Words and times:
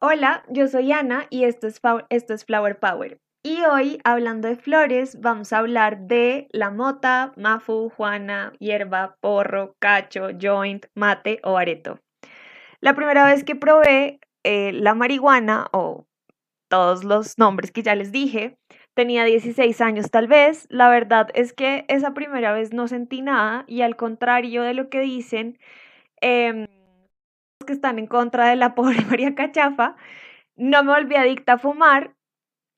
Hola, 0.00 0.44
yo 0.48 0.68
soy 0.68 0.92
Ana 0.92 1.26
y 1.28 1.42
esto 1.42 1.66
es, 1.66 2.44
Flower 2.44 2.78
Power. 2.78 3.18
Y 3.42 3.64
hoy, 3.64 3.98
hablando 4.04 4.46
de 4.46 4.54
flores, 4.54 5.20
vamos 5.20 5.52
a 5.52 5.58
hablar 5.58 6.06
de 6.06 6.46
la 6.52 6.70
mota, 6.70 7.32
mafu, 7.36 7.90
juana, 7.90 8.52
hierba, 8.60 9.16
porro, 9.20 9.74
cacho, 9.80 10.28
joint, 10.40 10.86
mate 10.94 11.40
o 11.42 11.56
areto. 11.56 11.98
La 12.80 12.94
primera 12.94 13.26
vez 13.26 13.42
que 13.42 13.56
probé 13.56 14.20
eh, 14.44 14.70
la 14.72 14.94
marihuana 14.94 15.66
o 15.72 16.06
todos 16.68 17.02
los 17.02 17.36
nombres 17.36 17.72
que 17.72 17.82
ya 17.82 17.96
les 17.96 18.12
dije, 18.12 18.56
tenía 18.94 19.24
16 19.24 19.80
años 19.80 20.12
tal 20.12 20.28
vez. 20.28 20.68
La 20.70 20.90
verdad 20.90 21.28
es 21.34 21.52
que 21.52 21.84
esa 21.88 22.14
primera 22.14 22.52
vez 22.52 22.72
no 22.72 22.86
sentí 22.86 23.20
nada 23.20 23.64
y 23.66 23.82
al 23.82 23.96
contrario 23.96 24.62
de 24.62 24.74
lo 24.74 24.90
que 24.90 25.00
dicen, 25.00 25.58
eh, 26.20 26.68
que 27.68 27.74
están 27.74 27.98
en 27.98 28.06
contra 28.06 28.48
de 28.48 28.56
la 28.56 28.74
pobre 28.74 29.04
María 29.04 29.34
Cachafa, 29.34 29.94
no 30.56 30.82
me 30.82 30.92
volví 30.92 31.14
adicta 31.14 31.52
a 31.52 31.58
fumar, 31.58 32.16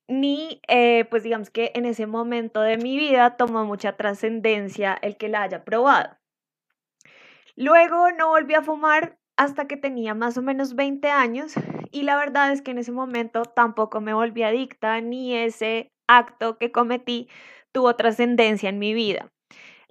ni 0.07 0.61
eh, 0.67 1.05
pues 1.05 1.23
digamos 1.23 1.49
que 1.49 1.71
en 1.73 1.85
ese 1.85 2.05
momento 2.05 2.61
de 2.61 2.77
mi 2.77 2.97
vida 2.97 3.37
tomó 3.37 3.65
mucha 3.65 3.95
trascendencia 3.95 4.97
el 5.01 5.15
que 5.15 5.29
la 5.29 5.43
haya 5.43 5.63
probado. 5.63 6.17
Luego 7.55 8.11
no 8.11 8.29
volví 8.29 8.53
a 8.53 8.61
fumar 8.61 9.17
hasta 9.37 9.65
que 9.67 9.77
tenía 9.77 10.13
más 10.13 10.37
o 10.37 10.41
menos 10.41 10.75
20 10.75 11.09
años 11.09 11.53
y 11.91 12.03
la 12.03 12.17
verdad 12.17 12.51
es 12.51 12.61
que 12.61 12.71
en 12.71 12.77
ese 12.77 12.91
momento 12.91 13.43
tampoco 13.43 14.01
me 14.01 14.13
volví 14.13 14.43
adicta 14.43 14.99
ni 14.99 15.35
ese 15.35 15.91
acto 16.07 16.57
que 16.57 16.71
cometí 16.71 17.29
tuvo 17.71 17.95
trascendencia 17.95 18.69
en 18.69 18.79
mi 18.79 18.93
vida. 18.93 19.31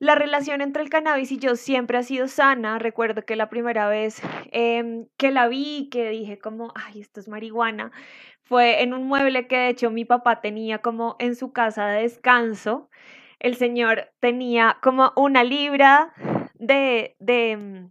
La 0.01 0.15
relación 0.15 0.63
entre 0.63 0.83
el 0.83 0.89
cannabis 0.89 1.31
y 1.31 1.39
yo 1.39 1.57
siempre 1.57 1.99
ha 1.99 2.03
sido 2.03 2.27
sana. 2.27 2.79
Recuerdo 2.79 3.27
que 3.27 3.37
la 3.37 3.51
primera 3.51 3.87
vez 3.87 4.23
em, 4.51 5.07
que 5.19 5.31
la 5.31 5.47
vi, 5.47 5.91
que 5.91 6.09
dije 6.09 6.39
como, 6.39 6.73
ay, 6.75 7.03
esto 7.03 7.21
es 7.21 7.29
marihuana, 7.29 7.93
fue 8.43 8.83
en 8.83 8.95
un 8.95 9.07
mueble 9.07 9.47
que 9.47 9.59
de 9.59 9.69
hecho 9.69 9.91
mi 9.91 10.07
papá 10.07 10.41
tenía 10.41 10.79
como 10.79 11.17
en 11.19 11.37
su 11.37 11.53
casa 11.53 11.87
de 11.89 12.03
descanso. 12.03 12.89
El 13.41 13.57
señor 13.57 14.11
tenía 14.21 14.79
como 14.83 15.13
una 15.17 15.45
libra 15.45 16.15
de, 16.55 17.15
de 17.19 17.51
em, 17.53 17.91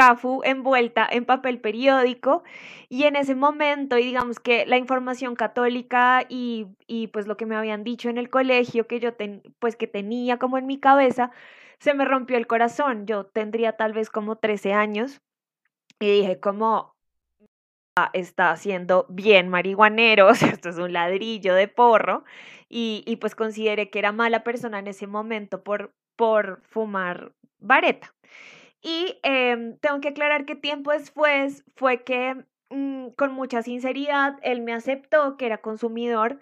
CAFU 0.00 0.40
envuelta 0.44 1.06
en 1.10 1.26
papel 1.26 1.60
periódico 1.60 2.42
y 2.88 3.04
en 3.04 3.16
ese 3.16 3.34
momento, 3.34 3.98
y 3.98 4.04
digamos 4.04 4.40
que 4.40 4.64
la 4.64 4.78
información 4.78 5.36
católica 5.36 6.24
y, 6.26 6.68
y 6.86 7.08
pues 7.08 7.26
lo 7.26 7.36
que 7.36 7.44
me 7.44 7.54
habían 7.54 7.84
dicho 7.84 8.08
en 8.08 8.16
el 8.16 8.30
colegio 8.30 8.86
que 8.86 8.98
yo 8.98 9.12
ten, 9.12 9.42
pues 9.58 9.76
que 9.76 9.86
tenía 9.86 10.38
como 10.38 10.56
en 10.56 10.66
mi 10.66 10.80
cabeza, 10.80 11.32
se 11.80 11.92
me 11.92 12.06
rompió 12.06 12.38
el 12.38 12.46
corazón. 12.46 13.06
Yo 13.06 13.26
tendría 13.26 13.72
tal 13.76 13.92
vez 13.92 14.08
como 14.08 14.36
13 14.36 14.72
años 14.72 15.20
y 16.00 16.10
dije 16.10 16.40
como 16.40 16.94
está 18.14 18.52
haciendo 18.52 19.04
bien 19.10 19.50
marihuanero, 19.50 20.28
o 20.28 20.30
esto 20.30 20.70
es 20.70 20.78
un 20.78 20.94
ladrillo 20.94 21.54
de 21.54 21.68
porro 21.68 22.24
y, 22.70 23.04
y 23.06 23.16
pues 23.16 23.34
consideré 23.34 23.90
que 23.90 23.98
era 23.98 24.12
mala 24.12 24.44
persona 24.44 24.78
en 24.78 24.86
ese 24.86 25.06
momento 25.06 25.62
por, 25.62 25.92
por 26.16 26.62
fumar 26.62 27.32
vareta. 27.58 28.14
Y 28.82 29.18
em, 29.22 29.76
tengo 29.78 30.00
que 30.00 30.08
aclarar 30.08 30.46
que 30.46 30.54
tiempo 30.56 30.92
después 30.92 31.64
fue 31.76 32.02
que 32.04 32.44
mm, 32.70 33.10
con 33.16 33.32
mucha 33.32 33.62
sinceridad 33.62 34.38
él 34.42 34.62
me 34.62 34.72
aceptó 34.72 35.36
que 35.36 35.46
era 35.46 35.58
consumidor 35.58 36.38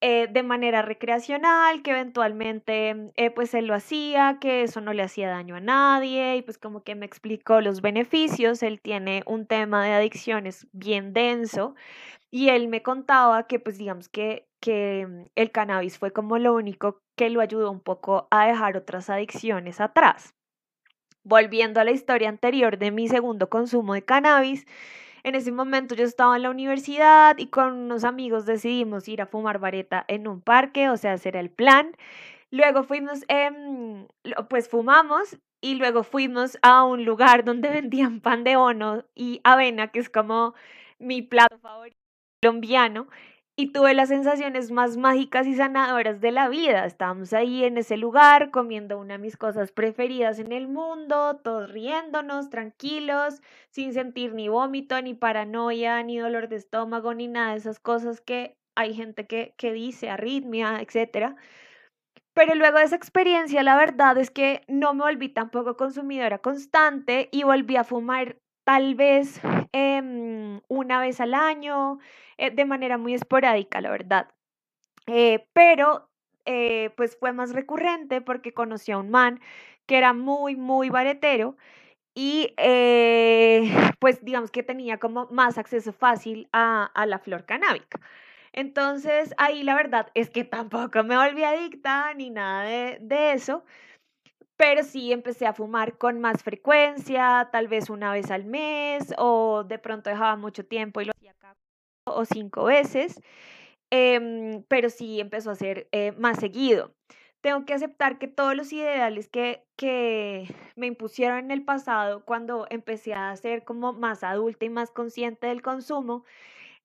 eh, 0.00 0.26
de 0.28 0.42
manera 0.42 0.82
recreacional, 0.82 1.82
que 1.82 1.92
eventualmente 1.92 3.12
eh, 3.16 3.30
pues 3.30 3.54
él 3.54 3.66
lo 3.66 3.74
hacía, 3.74 4.38
que 4.40 4.62
eso 4.64 4.80
no 4.80 4.92
le 4.92 5.02
hacía 5.04 5.30
daño 5.30 5.56
a 5.56 5.60
nadie 5.60 6.36
y 6.36 6.42
pues 6.42 6.58
como 6.58 6.82
que 6.82 6.96
me 6.96 7.06
explicó 7.06 7.60
los 7.60 7.82
beneficios. 7.82 8.62
Él 8.64 8.80
tiene 8.80 9.22
un 9.26 9.46
tema 9.46 9.84
de 9.86 9.92
adicciones 9.92 10.66
bien 10.72 11.12
denso 11.12 11.76
y 12.30 12.50
él 12.50 12.68
me 12.68 12.82
contaba 12.82 13.46
que 13.46 13.60
pues 13.60 13.78
digamos 13.78 14.08
que, 14.08 14.48
que 14.60 15.06
mm, 15.08 15.24
el 15.36 15.52
cannabis 15.52 15.98
fue 15.98 16.12
como 16.12 16.38
lo 16.38 16.54
único 16.54 17.02
que 17.16 17.30
lo 17.30 17.40
ayudó 17.40 17.70
un 17.70 17.80
poco 17.80 18.28
a 18.30 18.46
dejar 18.46 18.76
otras 18.76 19.10
adicciones 19.10 19.80
atrás. 19.80 20.34
Volviendo 21.24 21.80
a 21.80 21.84
la 21.84 21.92
historia 21.92 22.28
anterior 22.28 22.78
de 22.78 22.90
mi 22.90 23.06
segundo 23.08 23.48
consumo 23.48 23.94
de 23.94 24.04
cannabis, 24.04 24.66
en 25.24 25.36
ese 25.36 25.52
momento 25.52 25.94
yo 25.94 26.04
estaba 26.04 26.36
en 26.36 26.42
la 26.42 26.50
universidad 26.50 27.38
y 27.38 27.46
con 27.48 27.74
unos 27.74 28.04
amigos 28.04 28.44
decidimos 28.46 29.06
ir 29.08 29.22
a 29.22 29.26
fumar 29.26 29.60
vareta 29.60 30.04
en 30.08 30.26
un 30.28 30.40
parque, 30.40 30.90
o 30.90 30.96
sea, 30.96 31.12
hacer 31.12 31.36
el 31.36 31.50
plan. 31.50 31.92
Luego 32.50 32.84
fuimos, 32.84 33.24
em, 33.28 34.06
pues 34.50 34.68
fumamos 34.68 35.38
y 35.60 35.76
luego 35.76 36.02
fuimos 36.04 36.58
a 36.62 36.84
un 36.84 37.04
lugar 37.04 37.44
donde 37.44 37.70
vendían 37.82 38.20
pan 38.20 38.44
de 38.44 38.56
ono 38.56 39.04
y 39.14 39.40
avena, 39.44 39.88
que 39.88 40.00
es 40.00 40.10
como 40.10 40.54
mi 40.98 41.22
plato 41.22 41.58
favorito 41.60 41.96
colombiano 42.42 43.06
y 43.56 43.72
tuve 43.72 43.94
las 43.94 44.08
sensaciones 44.08 44.70
más 44.70 44.96
mágicas 44.96 45.46
y 45.46 45.54
sanadoras 45.54 46.20
de 46.20 46.32
la 46.32 46.48
vida. 46.48 46.86
Estábamos 46.86 47.32
ahí 47.32 47.64
en 47.64 47.76
ese 47.78 47.96
lugar 47.96 48.50
comiendo 48.50 48.98
una 48.98 49.14
de 49.14 49.18
mis 49.18 49.36
cosas 49.36 49.72
preferidas 49.72 50.38
en 50.38 50.52
el 50.52 50.68
mundo, 50.68 51.38
todos 51.44 51.70
riéndonos, 51.70 52.48
tranquilos, 52.50 53.42
sin 53.70 53.92
sentir 53.92 54.34
ni 54.34 54.48
vómito, 54.48 55.00
ni 55.02 55.14
paranoia, 55.14 56.02
ni 56.02 56.18
dolor 56.18 56.48
de 56.48 56.56
estómago, 56.56 57.14
ni 57.14 57.28
nada 57.28 57.52
de 57.52 57.58
esas 57.58 57.78
cosas 57.78 58.20
que 58.20 58.56
hay 58.74 58.94
gente 58.94 59.26
que, 59.26 59.54
que 59.58 59.72
dice, 59.72 60.08
arritmia, 60.08 60.80
etc. 60.80 61.36
Pero 62.34 62.54
luego 62.54 62.78
de 62.78 62.84
esa 62.84 62.96
experiencia, 62.96 63.62
la 63.62 63.76
verdad 63.76 64.16
es 64.18 64.30
que 64.30 64.62
no 64.66 64.94
me 64.94 65.04
volví 65.04 65.28
tampoco 65.28 65.76
consumidora 65.76 66.38
constante 66.38 67.28
y 67.32 67.42
volví 67.42 67.76
a 67.76 67.84
fumar 67.84 68.38
tal 68.64 68.94
vez 68.94 69.40
em, 69.72 70.60
una 70.68 71.00
vez 71.00 71.20
al 71.20 71.34
año, 71.34 71.98
eh, 72.38 72.50
de 72.50 72.64
manera 72.64 72.98
muy 72.98 73.14
esporádica, 73.14 73.80
la 73.80 73.90
verdad. 73.90 74.28
Eh, 75.06 75.46
pero 75.52 76.08
eh, 76.46 76.90
pues 76.96 77.16
fue 77.18 77.32
más 77.32 77.52
recurrente 77.52 78.20
porque 78.20 78.54
conocí 78.54 78.92
a 78.92 78.98
un 78.98 79.10
man 79.10 79.40
que 79.86 79.98
era 79.98 80.12
muy, 80.12 80.56
muy 80.56 80.90
baretero 80.90 81.56
y 82.14 82.54
pues 84.00 84.24
digamos 84.24 84.50
que 84.50 84.62
tenía 84.62 84.98
como 84.98 85.26
más 85.30 85.58
acceso 85.58 85.92
fácil 85.92 86.48
a, 86.52 86.86
a 86.94 87.06
la 87.06 87.18
flor 87.18 87.44
canábica. 87.46 88.00
Entonces 88.52 89.34
ahí 89.38 89.62
la 89.62 89.74
verdad 89.74 90.08
es 90.14 90.30
que 90.30 90.44
tampoco 90.44 91.02
me 91.04 91.16
volví 91.16 91.42
adicta 91.44 92.12
ni 92.14 92.30
nada 92.30 92.64
de, 92.64 92.98
de 93.00 93.32
eso, 93.32 93.64
pero 94.62 94.84
sí 94.84 95.10
empecé 95.10 95.44
a 95.44 95.54
fumar 95.54 95.98
con 95.98 96.20
más 96.20 96.44
frecuencia, 96.44 97.48
tal 97.50 97.66
vez 97.66 97.90
una 97.90 98.12
vez 98.12 98.30
al 98.30 98.44
mes 98.44 99.12
o 99.18 99.64
de 99.64 99.76
pronto 99.80 100.08
dejaba 100.08 100.36
mucho 100.36 100.64
tiempo 100.64 101.00
y 101.00 101.06
lo 101.06 101.10
hacía 101.10 101.34
o 102.06 102.24
cinco 102.24 102.62
veces, 102.64 103.20
em, 103.90 104.62
pero 104.68 104.88
sí 104.88 105.18
empezó 105.18 105.50
a 105.50 105.56
ser 105.56 105.88
eh, 105.90 106.12
más 106.12 106.38
seguido. 106.38 106.94
Tengo 107.40 107.64
que 107.64 107.74
aceptar 107.74 108.18
que 108.20 108.28
todos 108.28 108.54
los 108.54 108.72
ideales 108.72 109.28
que, 109.28 109.64
que 109.76 110.46
me 110.76 110.86
impusieron 110.86 111.38
en 111.40 111.50
el 111.50 111.64
pasado, 111.64 112.24
cuando 112.24 112.66
empecé 112.70 113.14
a 113.14 113.34
ser 113.36 113.64
como 113.64 113.92
más 113.92 114.22
adulta 114.22 114.64
y 114.64 114.70
más 114.70 114.92
consciente 114.92 115.48
del 115.48 115.62
consumo, 115.62 116.24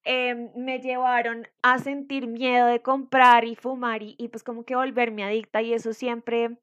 em, 0.04 0.50
me 0.56 0.80
llevaron 0.80 1.48
a 1.62 1.80
sentir 1.80 2.28
miedo 2.28 2.68
de 2.68 2.82
comprar 2.82 3.46
y 3.46 3.56
fumar 3.56 4.02
y, 4.04 4.16
y, 4.18 4.30
pues 4.30 4.44
como 4.44 4.66
que 4.66 4.76
volverme 4.76 5.24
adicta 5.24 5.62
y 5.62 5.74
eso 5.74 5.94
siempre 5.94 6.58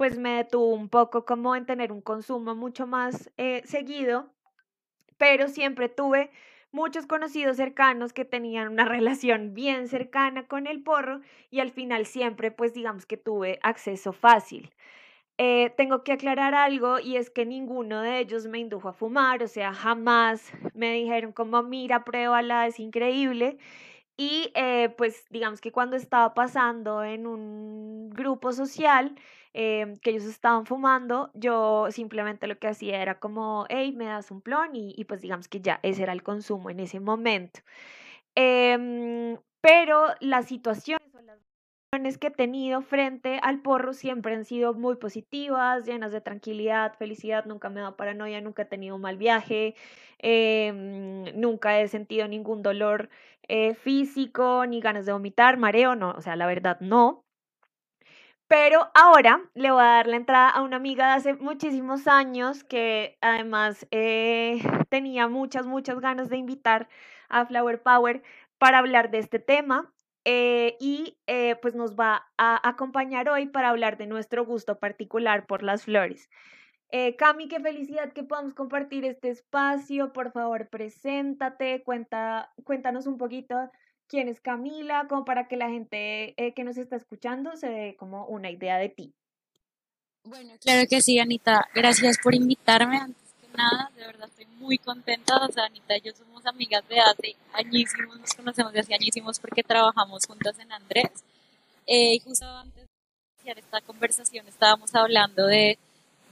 pues 0.00 0.18
me 0.18 0.36
detuvo 0.36 0.72
un 0.72 0.88
poco 0.88 1.26
como 1.26 1.54
en 1.54 1.66
tener 1.66 1.92
un 1.92 2.00
consumo 2.00 2.54
mucho 2.54 2.86
más 2.86 3.30
eh, 3.36 3.60
seguido, 3.66 4.30
pero 5.18 5.46
siempre 5.48 5.90
tuve 5.90 6.30
muchos 6.72 7.04
conocidos 7.04 7.58
cercanos 7.58 8.14
que 8.14 8.24
tenían 8.24 8.68
una 8.68 8.84
relación 8.86 9.52
bien 9.52 9.88
cercana 9.88 10.46
con 10.46 10.66
el 10.66 10.82
porro 10.82 11.20
y 11.50 11.60
al 11.60 11.70
final 11.70 12.06
siempre 12.06 12.50
pues 12.50 12.72
digamos 12.72 13.04
que 13.04 13.18
tuve 13.18 13.58
acceso 13.62 14.14
fácil. 14.14 14.72
Eh, 15.36 15.68
tengo 15.76 16.02
que 16.02 16.12
aclarar 16.12 16.54
algo 16.54 16.98
y 16.98 17.18
es 17.18 17.28
que 17.28 17.44
ninguno 17.44 18.00
de 18.00 18.20
ellos 18.20 18.46
me 18.46 18.58
indujo 18.58 18.88
a 18.88 18.94
fumar, 18.94 19.42
o 19.42 19.48
sea, 19.48 19.74
jamás 19.74 20.50
me 20.72 20.94
dijeron 20.94 21.32
como 21.32 21.62
mira, 21.62 22.04
pruébala, 22.04 22.66
es 22.66 22.80
increíble. 22.80 23.58
Y 24.16 24.50
eh, 24.54 24.94
pues 24.96 25.26
digamos 25.28 25.60
que 25.60 25.72
cuando 25.72 25.96
estaba 25.96 26.32
pasando 26.32 27.04
en 27.04 27.26
un 27.26 28.08
grupo 28.10 28.52
social, 28.52 29.14
Em, 29.52 29.96
que 29.98 30.10
ellos 30.10 30.24
estaban 30.24 30.64
fumando, 30.66 31.30
yo 31.34 31.88
simplemente 31.90 32.46
lo 32.46 32.58
que 32.58 32.68
hacía 32.68 33.02
era 33.02 33.18
como, 33.18 33.66
hey, 33.68 33.92
me 33.96 34.04
das 34.06 34.30
un 34.30 34.40
plon 34.42 34.70
y, 34.74 35.04
pues 35.06 35.20
digamos 35.22 35.48
que 35.48 35.60
ya 35.60 35.80
ese 35.82 36.02
era 36.04 36.12
el 36.12 36.22
consumo 36.22 36.70
en 36.70 36.80
ese 36.80 37.00
momento. 37.00 37.60
Em, 38.36 39.38
pero 39.60 40.06
las 40.20 40.46
situaciones 40.46 41.00
las 41.92 42.18
que 42.18 42.28
he 42.28 42.30
tenido 42.30 42.82
frente 42.82 43.40
al 43.42 43.62
porro 43.62 43.92
siempre 43.94 44.34
han 44.34 44.44
sido 44.44 44.74
muy 44.74 44.96
positivas, 44.96 45.84
llenas 45.86 46.12
de 46.12 46.20
tranquilidad, 46.20 46.94
felicidad, 46.96 47.44
nunca 47.46 47.68
me 47.68 47.80
dado 47.80 47.96
paranoia, 47.96 48.40
nunca 48.40 48.62
he 48.62 48.64
tenido 48.66 48.94
un 48.96 49.02
mal 49.02 49.16
viaje, 49.16 49.74
em, 50.18 51.24
nunca 51.40 51.80
he 51.80 51.88
sentido 51.88 52.28
ningún 52.28 52.62
dolor 52.62 53.08
eh, 53.48 53.74
físico, 53.74 54.64
ni 54.66 54.80
ganas 54.80 55.06
de 55.06 55.12
vomitar, 55.12 55.56
mareo, 55.58 55.96
no, 55.96 56.12
o 56.12 56.20
sea, 56.20 56.36
la 56.36 56.46
verdad 56.46 56.78
no. 56.80 57.24
Pero 58.50 58.90
ahora 58.94 59.48
le 59.54 59.70
voy 59.70 59.80
a 59.80 59.84
dar 59.84 60.08
la 60.08 60.16
entrada 60.16 60.50
a 60.50 60.62
una 60.62 60.74
amiga 60.74 61.06
de 61.06 61.12
hace 61.12 61.34
muchísimos 61.34 62.08
años 62.08 62.64
que 62.64 63.16
además 63.20 63.86
eh, 63.92 64.58
tenía 64.88 65.28
muchas, 65.28 65.66
muchas 65.66 66.00
ganas 66.00 66.28
de 66.30 66.38
invitar 66.38 66.88
a 67.28 67.46
Flower 67.46 67.80
Power 67.80 68.24
para 68.58 68.78
hablar 68.78 69.12
de 69.12 69.18
este 69.18 69.38
tema. 69.38 69.94
Eh, 70.24 70.76
y 70.80 71.16
eh, 71.28 71.60
pues 71.62 71.76
nos 71.76 71.94
va 71.94 72.26
a 72.38 72.68
acompañar 72.68 73.28
hoy 73.28 73.46
para 73.46 73.68
hablar 73.68 73.96
de 73.96 74.08
nuestro 74.08 74.44
gusto 74.44 74.80
particular 74.80 75.46
por 75.46 75.62
las 75.62 75.84
flores. 75.84 76.28
Cami, 77.18 77.46
qué 77.46 77.60
felicidad 77.60 78.12
que 78.12 78.24
podamos 78.24 78.52
compartir 78.54 79.04
este 79.04 79.30
espacio. 79.30 80.12
Por 80.12 80.32
favor, 80.32 80.68
preséntate, 80.70 81.84
cuenta, 81.84 82.52
cuéntanos 82.64 83.06
un 83.06 83.16
poquito 83.16 83.70
quién 84.10 84.28
es 84.28 84.40
Camila, 84.40 85.06
como 85.08 85.24
para 85.24 85.46
que 85.48 85.56
la 85.56 85.70
gente 85.70 86.34
eh, 86.36 86.52
que 86.52 86.64
nos 86.64 86.76
está 86.76 86.96
escuchando 86.96 87.56
se 87.56 87.68
dé 87.68 87.96
como 87.96 88.26
una 88.26 88.50
idea 88.50 88.76
de 88.76 88.88
ti. 88.88 89.14
Bueno, 90.24 90.52
claro 90.60 90.86
que 90.90 91.00
sí, 91.00 91.18
Anita. 91.18 91.66
Gracias 91.74 92.18
por 92.22 92.34
invitarme. 92.34 92.98
Antes 92.98 93.34
que 93.40 93.48
nada, 93.56 93.90
de 93.96 94.04
verdad 94.04 94.28
estoy 94.28 94.46
muy 94.58 94.76
contenta. 94.78 95.36
O 95.46 95.52
sea, 95.52 95.64
Anita 95.64 95.96
y 95.96 96.00
yo 96.02 96.12
somos 96.12 96.44
amigas 96.44 96.86
de 96.88 97.00
hace 97.00 97.36
añísimos, 97.52 98.18
nos 98.18 98.34
conocemos 98.34 98.72
de 98.72 98.80
hace 98.80 98.94
añísimos 98.94 99.38
porque 99.38 99.62
trabajamos 99.62 100.26
juntas 100.26 100.58
en 100.58 100.72
Andrés. 100.72 101.24
Eh, 101.86 102.16
y 102.16 102.18
justo 102.18 102.44
antes 102.46 102.84
de 102.84 102.88
iniciar 103.36 103.58
esta 103.58 103.80
conversación 103.80 104.46
estábamos 104.48 104.94
hablando 104.94 105.46
de 105.46 105.78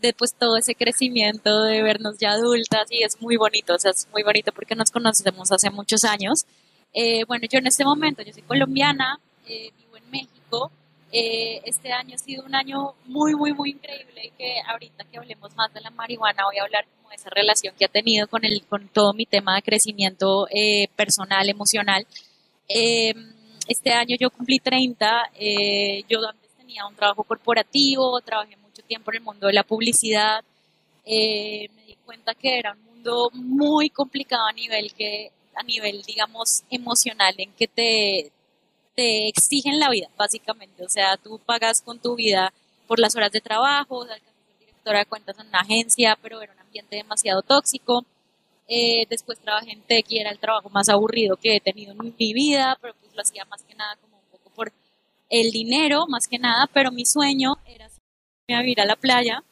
de 0.00 0.12
pues 0.12 0.34
todo 0.34 0.56
ese 0.56 0.74
crecimiento, 0.74 1.62
de 1.62 1.82
vernos 1.82 2.18
ya 2.18 2.32
adultas 2.32 2.86
y 2.90 3.02
es 3.02 3.20
muy 3.20 3.36
bonito, 3.36 3.74
o 3.74 3.78
sea, 3.78 3.90
es 3.90 4.06
muy 4.12 4.22
bonito 4.22 4.52
porque 4.52 4.76
nos 4.76 4.90
conocemos 4.90 5.50
hace 5.50 5.70
muchos 5.70 6.04
años. 6.04 6.46
Eh, 6.92 7.24
bueno, 7.24 7.46
yo 7.50 7.58
en 7.58 7.66
este 7.66 7.84
momento, 7.84 8.22
yo 8.22 8.32
soy 8.32 8.42
colombiana, 8.42 9.18
eh, 9.46 9.70
vivo 9.78 9.96
en 9.96 10.10
México, 10.10 10.70
eh, 11.12 11.60
este 11.64 11.92
año 11.92 12.14
ha 12.14 12.18
sido 12.18 12.44
un 12.44 12.54
año 12.54 12.94
muy, 13.06 13.34
muy, 13.34 13.52
muy 13.52 13.70
increíble 13.70 14.26
y 14.26 14.30
que 14.30 14.60
ahorita 14.66 15.04
que 15.04 15.18
hablemos 15.18 15.54
más 15.56 15.72
de 15.72 15.80
la 15.80 15.90
marihuana 15.90 16.44
voy 16.44 16.58
a 16.58 16.64
hablar 16.64 16.86
como 16.96 17.10
de 17.10 17.16
esa 17.16 17.30
relación 17.30 17.74
que 17.78 17.86
ha 17.86 17.88
tenido 17.88 18.26
con, 18.28 18.44
el, 18.44 18.64
con 18.66 18.88
todo 18.88 19.14
mi 19.14 19.24
tema 19.24 19.54
de 19.56 19.62
crecimiento 19.62 20.46
personal, 20.96 21.48
emocional. 21.48 22.06
este 22.68 23.92
año 23.92 24.16
yo 24.18 24.30
cumplí 24.30 24.58
30, 24.58 25.30
yo 26.08 26.28
antes 26.28 26.50
tenía 26.58 26.86
un 26.86 26.94
trabajo 26.94 27.24
corporativo, 27.24 28.20
trabajé 28.20 28.56
tiempo 28.88 29.12
en 29.12 29.18
el 29.18 29.22
mundo 29.22 29.46
de 29.46 29.52
la 29.52 29.62
publicidad, 29.62 30.42
eh, 31.04 31.68
me 31.76 31.84
di 31.84 31.96
cuenta 32.04 32.34
que 32.34 32.58
era 32.58 32.72
un 32.72 32.82
mundo 32.82 33.30
muy 33.34 33.90
complicado 33.90 34.46
a 34.46 34.52
nivel 34.52 34.92
que 34.94 35.30
a 35.58 35.62
nivel 35.62 36.02
digamos 36.02 36.62
emocional 36.70 37.34
en 37.38 37.52
que 37.52 37.68
te 37.68 38.32
te 38.94 39.28
exigen 39.28 39.78
la 39.78 39.90
vida 39.90 40.08
básicamente 40.16 40.84
o 40.84 40.88
sea 40.88 41.16
tú 41.16 41.40
pagas 41.44 41.82
con 41.82 41.98
tu 41.98 42.16
vida 42.16 42.52
por 42.86 42.98
las 42.98 43.14
horas 43.16 43.32
de 43.32 43.40
trabajo 43.40 44.06
ser 44.06 44.20
directora 44.58 45.00
de 45.00 45.06
cuentas 45.06 45.38
en 45.38 45.48
una 45.48 45.60
agencia 45.60 46.18
pero 46.20 46.40
era 46.40 46.52
un 46.52 46.60
ambiente 46.60 46.96
demasiado 46.96 47.42
tóxico 47.42 48.04
eh, 48.68 49.06
después 49.08 49.38
trabajé 49.38 49.72
en 49.72 49.82
tech 49.82 50.06
y 50.08 50.18
era 50.18 50.30
el 50.30 50.38
trabajo 50.38 50.68
más 50.70 50.88
aburrido 50.88 51.36
que 51.36 51.56
he 51.56 51.60
tenido 51.60 51.92
en 51.92 52.14
mi 52.18 52.32
vida 52.32 52.76
pero 52.80 52.94
pues 53.00 53.14
lo 53.14 53.22
hacía 53.22 53.44
más 53.46 53.62
que 53.62 53.74
nada 53.74 53.96
como 53.96 54.16
un 54.16 54.30
poco 54.30 54.50
por 54.54 54.72
el 55.30 55.50
dinero 55.50 56.06
más 56.08 56.28
que 56.28 56.38
nada 56.38 56.68
pero 56.72 56.90
mi 56.92 57.06
sueño 57.06 57.56
era 57.66 57.88
a 58.54 58.62
vivir 58.62 58.80
a 58.80 58.86
la 58.86 58.96
playa. 58.96 59.42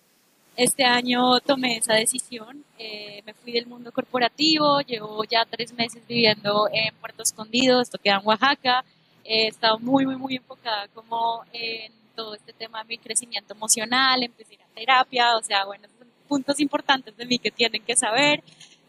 Este 0.57 0.85
año 0.85 1.39
tomé 1.41 1.77
esa 1.77 1.93
decisión, 1.93 2.65
eh, 2.79 3.23
me 3.27 3.35
fui 3.35 3.53
del 3.53 3.67
mundo 3.67 3.93
corporativo, 3.93 4.81
llevo 4.81 5.23
ya 5.25 5.45
tres 5.45 5.75
meses 5.75 6.03
viviendo 6.09 6.67
en 6.73 6.95
Puerto 6.95 7.23
Escondido, 7.23 7.83
esto 7.83 7.99
queda 7.99 8.21
en 8.21 8.27
Oaxaca, 8.27 8.83
he 9.23 9.49
estado 9.49 9.79
muy, 9.79 10.07
muy, 10.07 10.17
muy 10.17 10.37
enfocada 10.37 10.89
como 10.95 11.45
en 11.53 11.93
todo 12.15 12.35
este 12.35 12.55
tema 12.55 12.79
de 12.79 12.89
mi 12.89 12.97
crecimiento 12.97 13.53
emocional, 13.53 14.23
empecé 14.23 14.55
a 14.55 14.75
terapia, 14.75 15.37
o 15.37 15.43
sea, 15.43 15.67
bueno, 15.67 15.89
son 15.99 16.09
puntos 16.27 16.59
importantes 16.59 17.15
de 17.19 17.27
mí 17.27 17.39
que 17.39 17.51
tienen 17.51 17.83
que 17.83 17.95
saber. 17.95 18.43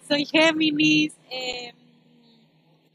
Soy 0.07 0.25
Géminis, 0.25 1.11
eh, 1.29 1.73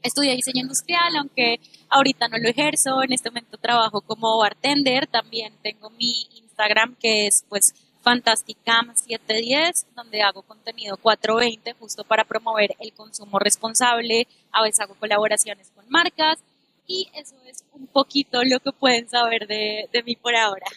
estudié 0.01 0.35
diseño 0.35 0.61
industrial, 0.61 1.15
aunque 1.15 1.59
ahorita 1.89 2.27
no 2.27 2.39
lo 2.39 2.49
ejerzo, 2.49 3.03
en 3.03 3.13
este 3.13 3.29
momento 3.29 3.57
trabajo 3.57 4.01
como 4.01 4.39
bartender, 4.39 5.05
también 5.05 5.53
tengo 5.61 5.91
mi 5.91 6.27
Instagram 6.37 6.95
que 6.99 7.27
es 7.27 7.45
pues 7.49 7.75
Fantasticam710, 8.03 9.85
donde 9.95 10.21
hago 10.21 10.41
contenido 10.41 10.97
420 10.97 11.73
justo 11.73 12.03
para 12.03 12.25
promover 12.25 12.75
el 12.79 12.93
consumo 12.93 13.39
responsable, 13.39 14.27
a 14.51 14.61
veces 14.63 14.81
hago 14.81 14.95
colaboraciones 14.95 15.71
con 15.71 15.85
marcas 15.89 16.39
y 16.85 17.09
eso 17.15 17.35
es 17.45 17.63
un 17.73 17.87
poquito 17.87 18.43
lo 18.43 18.59
que 18.59 18.71
pueden 18.71 19.07
saber 19.09 19.47
de, 19.47 19.89
de 19.91 20.03
mí 20.03 20.15
por 20.15 20.35
ahora. 20.35 20.67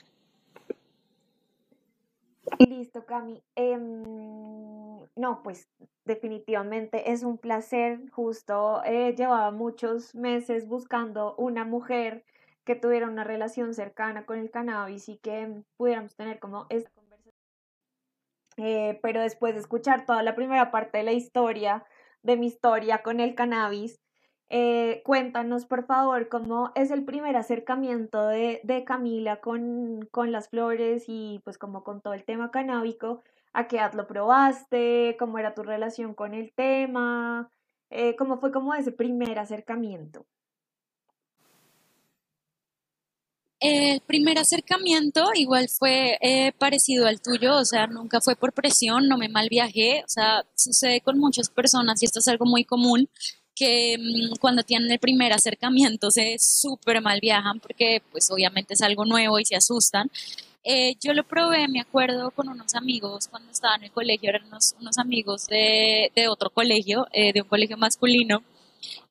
Listo, 2.58 3.05
Cami. 3.05 3.43
Em, 3.56 4.05
no, 5.17 5.43
pues 5.43 5.69
definitivamente 6.05 7.11
es 7.12 7.23
un 7.23 7.38
placer. 7.38 8.00
Justo 8.12 8.82
eh, 8.84 9.14
llevaba 9.17 9.50
muchos 9.50 10.14
meses 10.14 10.69
buscando 10.69 11.34
una 11.37 11.64
mujer 11.64 12.25
que 12.64 12.76
tuviera 12.76 13.08
una 13.08 13.25
relación 13.25 13.75
cercana 13.75 14.26
con 14.26 14.38
el 14.38 14.50
cannabis 14.50 15.08
y 15.08 15.19
que 15.19 15.62
pudiéramos 15.76 16.14
tener 16.14 16.38
como 16.38 16.67
esta. 16.69 16.90
Eh, 18.56 18.98
pero 19.02 19.20
después 19.20 19.54
de 19.54 19.60
escuchar 19.60 20.06
toda 20.06 20.22
la 20.22 20.34
primera 20.34 20.70
parte 20.70 20.98
de 20.98 21.04
la 21.04 21.12
historia, 21.12 21.84
de 22.22 22.36
mi 22.36 22.46
historia 22.46 23.02
con 23.02 23.20
el 23.20 23.34
cannabis, 23.34 24.00
eh, 24.48 25.02
cuéntanos, 25.04 25.66
por 25.66 25.86
favor, 25.86 26.28
cómo 26.28 26.70
es 26.76 26.90
el 26.90 27.04
primer 27.04 27.36
acercamiento 27.36 28.28
de, 28.28 28.84
Camila 28.86 29.40
con, 29.40 30.08
las 30.30 30.48
flores 30.48 31.04
y 31.08 31.40
pues 31.44 31.58
como 31.58 31.82
con 31.82 32.00
todo 32.00 32.14
el 32.14 32.24
tema 32.24 32.50
canábico. 32.50 33.22
¿A 33.52 33.66
qué 33.68 33.76
edad 33.76 33.94
lo 33.94 34.06
probaste? 34.06 35.16
¿Cómo 35.18 35.38
era 35.38 35.54
tu 35.54 35.62
relación 35.62 36.14
con 36.14 36.34
el 36.34 36.52
tema? 36.54 37.50
Eh, 37.90 38.16
¿Cómo 38.16 38.38
fue 38.38 38.52
como 38.52 38.74
ese 38.74 38.92
primer 38.92 39.38
acercamiento? 39.38 40.26
El 43.58 44.00
primer 44.00 44.38
acercamiento 44.38 45.30
igual 45.34 45.68
fue 45.70 46.18
eh, 46.20 46.52
parecido 46.58 47.06
al 47.06 47.22
tuyo, 47.22 47.56
o 47.56 47.64
sea, 47.64 47.86
nunca 47.86 48.20
fue 48.20 48.36
por 48.36 48.52
presión, 48.52 49.08
no 49.08 49.16
me 49.16 49.30
mal 49.30 49.48
viajé, 49.48 50.02
o 50.04 50.08
sea, 50.08 50.44
sucede 50.54 51.00
con 51.00 51.18
muchas 51.18 51.48
personas 51.48 52.02
y 52.02 52.06
esto 52.06 52.18
es 52.18 52.28
algo 52.28 52.44
muy 52.44 52.64
común, 52.64 53.08
que 53.54 53.96
mm, 53.98 54.36
cuando 54.40 54.62
tienen 54.62 54.90
el 54.90 54.98
primer 54.98 55.32
acercamiento 55.32 56.10
se 56.10 56.36
súper 56.38 57.00
mal 57.00 57.20
viajan 57.20 57.58
porque 57.60 58.02
pues 58.12 58.30
obviamente 58.30 58.75
es 58.75 58.82
algo 58.82 59.04
nuevo 59.06 59.38
y 59.40 59.46
se 59.46 59.56
asustan. 59.56 60.10
Eh, 60.62 60.96
yo 61.00 61.14
lo 61.14 61.25
probé, 61.25 61.68
me 61.68 61.80
acuerdo, 61.80 62.32
con 62.32 62.48
unos 62.48 62.75
amigos 62.75 63.28
cuando 63.28 63.50
estaba 63.52 63.76
en 63.76 63.84
el 63.84 63.92
colegio, 63.92 64.30
eran 64.30 64.46
unos, 64.48 64.98
amigos 64.98 65.46
de, 65.46 66.10
de, 66.14 66.28
otro 66.28 66.50
colegio, 66.50 67.06
eh, 67.12 67.32
de 67.32 67.42
un 67.42 67.48
colegio 67.48 67.76
masculino, 67.76 68.42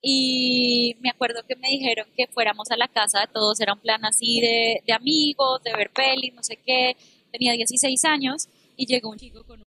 y 0.01 0.95
me 1.01 1.09
acuerdo 1.09 1.41
que 1.47 1.55
me 1.55 1.69
dijeron 1.69 2.07
que 2.15 2.27
fuéramos 2.27 2.71
a 2.71 2.77
la 2.77 2.87
casa 2.87 3.21
de 3.21 3.27
todos, 3.27 3.59
era 3.59 3.73
un 3.73 3.79
plan 3.79 4.05
así 4.05 4.39
de, 4.39 4.81
de 4.85 4.93
amigos, 4.93 5.61
de 5.63 5.73
ver 5.73 5.91
pelis, 5.91 6.33
no 6.33 6.43
sé 6.43 6.57
qué, 6.65 6.95
tenía 7.31 7.53
16 7.53 8.05
años, 8.05 8.47
y 8.77 8.85
llegó 8.85 9.09
un 9.09 9.17
chico 9.17 9.43
con 9.43 9.59
un 9.59 9.65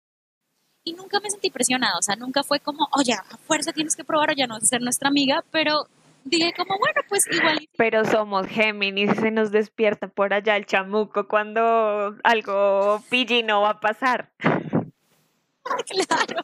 y 0.85 0.95
nunca 0.95 1.21
me 1.21 1.31
sentí 1.31 1.51
presionada, 1.51 1.99
o 1.99 2.03
sea, 2.03 2.17
nunca 2.17 2.43
fue 2.43 2.61
como, 2.61 2.89
oye, 2.99 3.13
a 3.13 3.23
fuerza 3.47 3.73
tienes 3.73 3.95
que 3.95 4.05
probar 4.05 4.31
o 4.31 4.33
ya 4.33 4.47
no 4.47 4.55
vas 4.55 4.65
a 4.65 4.67
ser 4.67 4.83
nuestra 4.83 5.09
amiga, 5.09 5.45
pero 5.51 5.87
dije 6.25 6.53
como, 6.57 6.79
bueno, 6.79 7.01
pues 7.09 7.25
igual. 7.31 7.59
Pero 7.77 8.05
somos 8.05 8.47
Géminis 8.47 9.13
y 9.13 9.15
se 9.15 9.31
nos 9.31 9.53
despierta 9.53 10.09
por 10.09 10.35
allá 10.35 10.57
el 10.57 10.67
chamuco 10.67 11.29
cuando 11.29 12.17
algo 12.25 13.01
PG 13.11 13.45
no 13.45 13.63
va 13.63 13.71
a 13.71 13.81
pasar. 13.81 14.33
claro, 14.43 16.43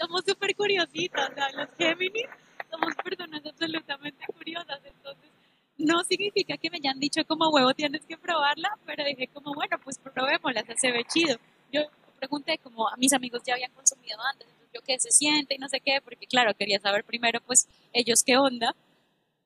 somos 0.00 0.24
súper 0.26 0.56
curiositas, 0.56 1.30
o 1.30 1.56
los 1.56 1.68
Géminis 1.78 2.26
somos 2.70 2.94
personas 2.96 3.44
absolutamente 3.44 4.24
curiosas, 4.26 4.80
entonces 4.84 5.30
no 5.78 6.02
significa 6.04 6.56
que 6.56 6.70
me 6.70 6.78
hayan 6.78 6.98
dicho 6.98 7.24
como 7.26 7.50
huevo 7.50 7.74
tienes 7.74 8.04
que 8.06 8.16
probarla, 8.16 8.78
pero 8.86 9.04
dije 9.04 9.28
como, 9.28 9.54
bueno, 9.54 9.78
pues 9.84 9.98
probémosla, 9.98 10.64
se 10.76 10.90
ve 10.90 11.04
chido. 11.04 11.36
Yo 11.72 11.82
pregunté 12.18 12.58
como 12.58 12.88
a 12.88 12.96
mis 12.96 13.12
amigos 13.12 13.42
ya 13.44 13.54
habían 13.54 13.72
consumido 13.72 14.18
antes, 14.32 14.48
yo 14.72 14.80
qué 14.82 14.98
se 14.98 15.10
siente 15.10 15.54
y 15.54 15.58
no 15.58 15.68
sé 15.68 15.80
qué, 15.80 16.00
porque 16.02 16.26
claro, 16.26 16.54
quería 16.54 16.80
saber 16.80 17.04
primero 17.04 17.40
pues 17.40 17.68
ellos 17.92 18.22
qué 18.24 18.36
onda. 18.36 18.74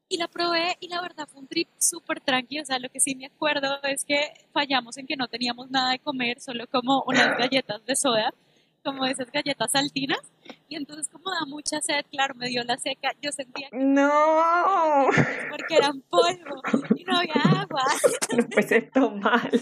Y 0.08 0.16
la 0.16 0.26
probé 0.26 0.76
y 0.80 0.88
la 0.88 1.00
verdad 1.00 1.28
fue 1.28 1.40
un 1.40 1.46
trip 1.46 1.68
súper 1.78 2.20
tranquilo, 2.20 2.62
o 2.62 2.64
sea, 2.64 2.80
lo 2.80 2.88
que 2.88 2.98
sí 2.98 3.14
me 3.14 3.26
acuerdo 3.26 3.78
es 3.84 4.04
que 4.04 4.32
fallamos 4.52 4.96
en 4.98 5.06
que 5.06 5.16
no 5.16 5.28
teníamos 5.28 5.70
nada 5.70 5.92
de 5.92 6.00
comer, 6.00 6.40
solo 6.40 6.66
como 6.66 7.04
unas 7.06 7.38
galletas 7.38 7.84
de 7.86 7.94
soda, 7.94 8.34
como 8.82 9.04
esas 9.06 9.30
galletas 9.30 9.72
saltinas. 9.72 10.20
Y 10.68 10.76
entonces 10.76 11.08
como 11.08 11.30
da 11.30 11.44
mucha 11.46 11.80
sed, 11.80 12.04
claro, 12.10 12.34
me 12.34 12.48
dio 12.48 12.62
la 12.64 12.76
seca, 12.76 13.10
yo 13.20 13.30
sentía 13.32 13.68
que... 13.70 13.78
No. 13.78 15.08
Porque 15.50 15.76
eran 15.76 16.00
polvo 16.02 16.62
y 16.96 17.04
no 17.04 17.18
había 17.18 17.34
agua. 17.34 17.82
No 18.36 18.48
puede 18.48 18.68
ser 18.68 18.90
mal. 19.16 19.50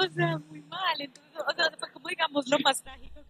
o 0.00 0.10
sea, 0.14 0.38
muy 0.38 0.60
mal. 0.62 1.00
Entonces, 1.00 1.32
o 1.36 1.54
sea, 1.54 1.70
fue 1.78 1.92
como 1.92 2.08
digamos 2.08 2.48
lo 2.48 2.58
más 2.58 2.82
trágico 2.82 3.24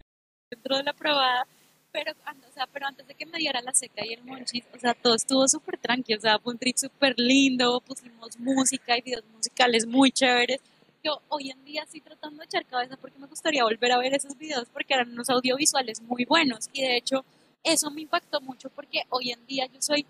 dentro 0.49 0.77
de 0.77 0.83
la 0.83 0.93
probada. 0.93 1.47
pero, 1.91 2.11
o 2.11 2.53
sea, 2.53 2.67
pero 2.67 2.87
antes 2.87 3.07
de 3.07 3.15
que 3.15 3.25
me 3.25 3.37
diera 3.37 3.61
la 3.61 3.73
seca 3.73 4.05
y 4.05 4.13
el 4.13 4.23
monchis, 4.23 4.65
o 4.73 4.79
sea, 4.79 4.93
todo 4.93 5.15
estuvo 5.15 5.47
súper 5.47 5.77
tranquilo, 5.77 6.19
o 6.19 6.21
sea, 6.21 6.39
fue 6.39 6.53
un 6.53 6.59
trip 6.59 6.75
súper 6.75 7.15
lindo, 7.17 7.81
pusimos 7.81 8.37
música 8.39 8.97
y 8.97 9.01
videos 9.01 9.25
musicales 9.33 9.85
muy 9.87 10.11
chéveres. 10.11 10.59
Yo 11.03 11.21
hoy 11.29 11.51
en 11.51 11.63
día 11.63 11.83
estoy 11.83 12.01
tratando 12.01 12.39
de 12.39 12.45
echar 12.45 12.65
cabeza 12.65 12.97
porque 12.97 13.19
me 13.19 13.27
gustaría 13.27 13.63
volver 13.63 13.91
a 13.91 13.97
ver 13.97 14.13
esos 14.13 14.37
videos 14.37 14.67
porque 14.71 14.93
eran 14.93 15.11
unos 15.11 15.29
audiovisuales 15.29 16.01
muy 16.01 16.25
buenos. 16.25 16.69
Y 16.73 16.81
de 16.81 16.97
hecho 16.97 17.25
eso 17.63 17.89
me 17.91 18.01
impactó 18.01 18.41
mucho 18.41 18.69
porque 18.69 19.03
hoy 19.09 19.31
en 19.31 19.45
día 19.45 19.65
yo 19.67 19.81
soy 19.81 20.05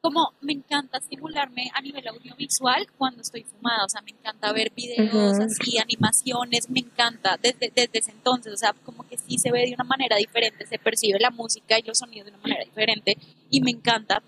como 0.00 0.34
me 0.40 0.52
encanta 0.52 0.98
estimularme 0.98 1.68
a 1.74 1.80
nivel 1.80 2.06
audiovisual 2.06 2.86
cuando 2.96 3.22
estoy 3.22 3.42
fumada, 3.42 3.84
o 3.84 3.88
sea, 3.88 4.02
me 4.02 4.12
encanta 4.12 4.52
ver 4.52 4.70
videos 4.70 5.36
así, 5.40 5.78
animaciones, 5.78 6.70
me 6.70 6.78
encanta 6.78 7.36
desde, 7.42 7.72
desde 7.74 7.98
ese 7.98 8.12
entonces, 8.12 8.52
o 8.52 8.56
sea, 8.56 8.72
como 8.84 9.08
que 9.08 9.18
sí 9.18 9.36
se 9.38 9.50
ve 9.50 9.66
de 9.66 9.74
una 9.74 9.82
manera 9.82 10.16
diferente, 10.16 10.64
se 10.64 10.78
percibe 10.78 11.18
la 11.18 11.30
música 11.30 11.76
y 11.78 11.82
los 11.82 11.98
sonidos 11.98 12.26
de 12.26 12.32
una 12.34 12.42
manera 12.42 12.64
diferente 12.64 13.18
y 13.50 13.60
me 13.60 13.72
encanta. 13.72 14.22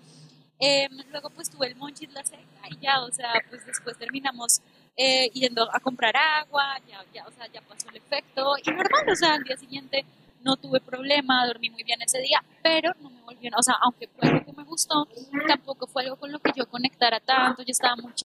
Em, 0.59 0.91
luego 1.11 1.29
pues 1.29 1.49
tuve 1.49 1.67
el 1.67 1.75
Monchis 1.77 2.11
La 2.11 2.25
Seca 2.25 2.67
y 2.69 2.77
ya, 2.81 3.01
o 3.01 3.11
sea, 3.13 3.31
pues 3.49 3.65
después 3.65 3.97
terminamos 3.97 4.59
eh, 5.01 5.29
yendo 5.33 5.65
a 5.73 5.79
comprar 5.79 6.13
agua, 6.17 6.77
ya, 6.85 7.01
ya, 7.13 7.25
o 7.25 7.31
sea, 7.31 7.47
ya 7.53 7.61
pasó 7.61 7.87
el 7.89 7.95
efecto 7.95 8.55
y 8.61 8.69
normal, 8.69 9.09
o 9.09 9.15
sea, 9.15 9.35
al 9.35 9.43
día 9.43 9.55
siguiente 9.55 10.03
no 10.41 10.57
tuve 10.57 10.81
problema, 10.81 11.47
dormí 11.47 11.69
muy 11.69 11.83
bien 11.83 12.01
ese 12.01 12.19
día, 12.19 12.43
pero 12.61 12.91
no 13.01 13.09
me 13.09 13.21
volvió, 13.21 13.49
o 13.57 13.63
sea, 13.63 13.75
aunque 13.81 14.09
fue 14.09 14.27
algo 14.27 14.45
que 14.45 14.51
me 14.51 14.63
gustó, 14.65 15.07
tampoco 15.47 15.87
fue 15.87 16.03
algo 16.03 16.17
con 16.17 16.33
lo 16.33 16.39
que 16.39 16.51
yo 16.53 16.67
conectara 16.67 17.21
tanto, 17.21 17.63
yo 17.63 17.71
estaba 17.71 17.95
mucho 17.95 18.25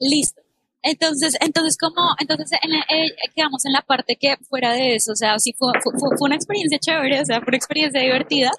listo. 0.00 0.42
Entonces, 0.82 1.36
entonces 1.40 1.76
como, 1.78 2.16
entonces 2.18 2.50
eh, 2.52 3.14
quedamos 3.36 3.64
en 3.66 3.74
la 3.74 3.82
parte 3.82 4.16
que 4.16 4.36
fuera 4.48 4.72
de 4.72 4.96
eso, 4.96 5.12
o 5.12 5.16
sea, 5.16 5.38
sí 5.38 5.54
fue, 5.56 5.72
fue, 5.80 5.92
fue 5.92 6.26
una 6.26 6.34
experiencia 6.34 6.78
chévere, 6.80 7.20
o 7.20 7.24
sea, 7.24 7.38
fue 7.38 7.50
una 7.50 7.56
experiencia 7.56 8.00
divertida, 8.00 8.50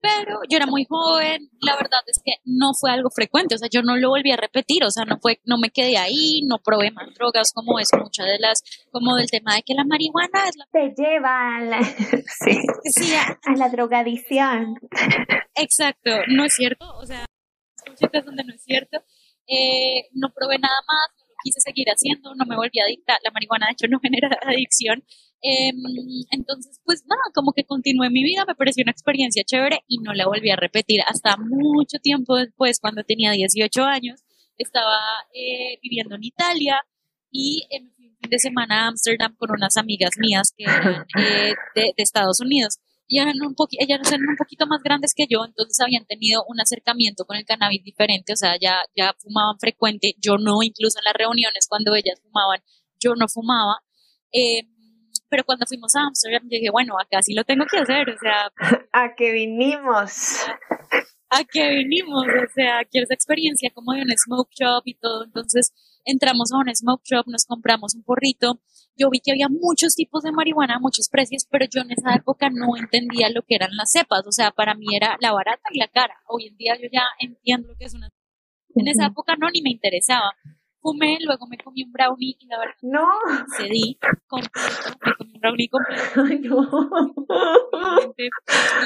pero 0.00 0.40
yo 0.48 0.56
era 0.56 0.66
muy 0.66 0.86
joven, 0.88 1.50
la 1.60 1.74
verdad 1.76 2.00
es 2.06 2.20
que 2.24 2.32
no 2.44 2.72
fue 2.78 2.90
algo 2.90 3.10
frecuente, 3.10 3.54
o 3.54 3.58
sea, 3.58 3.68
yo 3.70 3.82
no 3.82 3.96
lo 3.96 4.10
volví 4.10 4.30
a 4.32 4.36
repetir, 4.36 4.82
o 4.84 4.90
sea, 4.90 5.04
no 5.04 5.18
fue, 5.20 5.40
no 5.44 5.58
me 5.58 5.70
quedé 5.70 5.98
ahí, 5.98 6.42
no 6.46 6.58
probé 6.58 6.90
más 6.90 7.12
drogas 7.14 7.52
como 7.52 7.78
es 7.78 7.88
muchas 7.92 8.26
de 8.26 8.38
las, 8.38 8.62
como 8.90 9.16
del 9.16 9.30
tema 9.30 9.54
de 9.56 9.62
que 9.62 9.74
la 9.74 9.84
marihuana 9.84 10.48
es 10.48 10.56
la... 10.56 10.66
Te 10.72 10.94
lleva 10.96 11.56
a 11.56 11.60
la, 11.60 11.82
sí, 12.94 13.12
a, 13.14 13.56
la 13.56 13.68
drogadicción. 13.68 14.76
Exacto, 15.54 16.10
no 16.28 16.44
es 16.44 16.54
cierto, 16.54 16.86
o 16.96 17.06
sea, 17.06 17.26
muchas 17.86 18.24
donde 18.24 18.44
no 18.44 18.54
es 18.54 18.62
cierto, 18.62 18.98
eh, 19.46 20.08
no 20.12 20.28
probé 20.34 20.58
nada 20.58 20.80
más, 20.86 21.10
quise 21.42 21.60
seguir 21.60 21.88
haciendo, 21.88 22.34
no 22.34 22.46
me 22.46 22.56
volví 22.56 22.80
adicta, 22.80 23.18
la 23.22 23.30
marihuana 23.30 23.66
de 23.66 23.72
hecho 23.72 23.86
no 23.88 23.98
genera 24.02 24.30
adicción, 24.46 25.04
em, 25.42 25.76
entonces 26.30 26.80
pues 26.84 27.04
nada, 27.06 27.22
como 27.34 27.52
que 27.52 27.64
continué 27.64 28.10
mi 28.10 28.22
vida, 28.22 28.44
me 28.46 28.54
pareció 28.54 28.82
una 28.82 28.92
experiencia 28.92 29.44
chévere 29.44 29.80
y 29.88 29.98
no 29.98 30.12
la 30.12 30.26
volví 30.26 30.50
a 30.50 30.56
repetir 30.56 31.00
hasta 31.06 31.36
mucho 31.36 31.98
tiempo 32.02 32.36
después, 32.36 32.80
cuando 32.80 33.04
tenía 33.04 33.32
18 33.32 33.84
años, 33.84 34.20
estaba 34.58 34.98
eh, 35.34 35.78
viviendo 35.82 36.16
en 36.16 36.24
Italia 36.24 36.80
y 37.30 37.66
me 37.70 37.90
fui 37.90 38.06
un 38.08 38.16
fin 38.16 38.30
de 38.30 38.38
semana 38.38 38.84
a 38.84 38.88
Ámsterdam 38.88 39.34
con 39.36 39.50
unas 39.50 39.76
amigas 39.76 40.10
mías 40.18 40.52
que 40.56 40.64
eran 40.64 41.06
eh, 41.18 41.54
de 41.74 41.94
Estados 41.96 42.40
Unidos 42.40 42.78
y 43.10 43.18
eran 43.18 43.34
un 43.42 43.56
ellas 43.72 44.00
eran 44.06 44.28
un 44.28 44.36
poquito 44.36 44.68
más 44.68 44.82
grandes 44.84 45.14
que 45.14 45.26
yo, 45.28 45.44
entonces 45.44 45.80
habían 45.80 46.06
tenido 46.06 46.44
un 46.46 46.60
acercamiento 46.60 47.24
con 47.24 47.36
el 47.36 47.44
cannabis 47.44 47.82
diferente, 47.82 48.32
o 48.32 48.36
sea, 48.36 48.56
ya, 48.58 48.84
ya 48.94 49.12
fumaban 49.18 49.58
frecuente, 49.58 50.14
yo 50.18 50.38
no, 50.38 50.62
incluso 50.62 51.00
en 51.00 51.04
las 51.06 51.14
reuniones 51.14 51.66
cuando 51.68 51.96
ellas 51.96 52.20
fumaban, 52.22 52.62
yo 53.00 53.16
no 53.16 53.26
fumaba. 53.26 53.82
Eh, 54.32 54.62
pero 55.30 55.44
cuando 55.44 55.64
fuimos 55.66 55.94
a 55.94 56.02
Amsterdam, 56.02 56.48
dije, 56.48 56.70
bueno, 56.70 56.94
acá 56.98 57.22
sí 57.22 57.32
lo 57.34 57.44
tengo 57.44 57.64
que 57.70 57.78
hacer, 57.78 58.10
o 58.10 58.18
sea... 58.18 58.50
¿A 58.92 59.14
qué 59.14 59.32
vinimos? 59.32 60.44
¿A 61.30 61.44
qué 61.44 61.70
vinimos? 61.70 62.26
O 62.26 62.52
sea, 62.54 62.84
quiero 62.90 63.04
esa 63.04 63.14
experiencia 63.14 63.70
como 63.72 63.92
de 63.92 64.02
un 64.02 64.10
smoke 64.10 64.50
shop 64.50 64.82
y 64.84 64.94
todo, 64.94 65.24
entonces 65.24 65.72
entramos 66.04 66.50
a 66.52 66.58
un 66.58 66.74
smoke 66.74 67.04
shop, 67.04 67.26
nos 67.28 67.44
compramos 67.46 67.94
un 67.94 68.02
porrito, 68.02 68.60
yo 68.96 69.08
vi 69.10 69.20
que 69.20 69.30
había 69.30 69.48
muchos 69.48 69.94
tipos 69.94 70.22
de 70.22 70.32
marihuana, 70.32 70.78
muchos 70.80 71.08
precios, 71.08 71.46
pero 71.48 71.66
yo 71.70 71.82
en 71.82 71.92
esa 71.92 72.14
época 72.14 72.50
no 72.50 72.76
entendía 72.76 73.30
lo 73.30 73.42
que 73.42 73.54
eran 73.54 73.76
las 73.76 73.90
cepas, 73.90 74.26
o 74.26 74.32
sea, 74.32 74.50
para 74.50 74.74
mí 74.74 74.94
era 74.94 75.16
la 75.20 75.32
barata 75.32 75.62
y 75.72 75.78
la 75.78 75.88
cara. 75.88 76.16
Hoy 76.26 76.48
en 76.48 76.56
día 76.56 76.74
yo 76.76 76.88
ya 76.92 77.04
entiendo 77.18 77.68
lo 77.68 77.76
que 77.76 77.84
es 77.84 77.94
una... 77.94 78.10
En 78.74 78.88
esa 78.88 79.06
época 79.06 79.36
no, 79.36 79.48
ni 79.50 79.62
me 79.62 79.70
interesaba 79.70 80.32
fumé, 80.80 81.18
luego 81.20 81.46
me 81.46 81.58
comí 81.58 81.82
un 81.82 81.92
brownie 81.92 82.36
y 82.38 82.46
la 82.46 82.58
verdad 82.58 82.74
no. 82.82 83.06
cedí 83.56 83.98
completo, 84.26 84.98
me 85.04 85.14
comí 85.14 85.32
un 85.34 85.40
brownie 85.40 85.68
completo. 85.68 86.02
Ay, 86.28 86.38
no. 86.40 87.14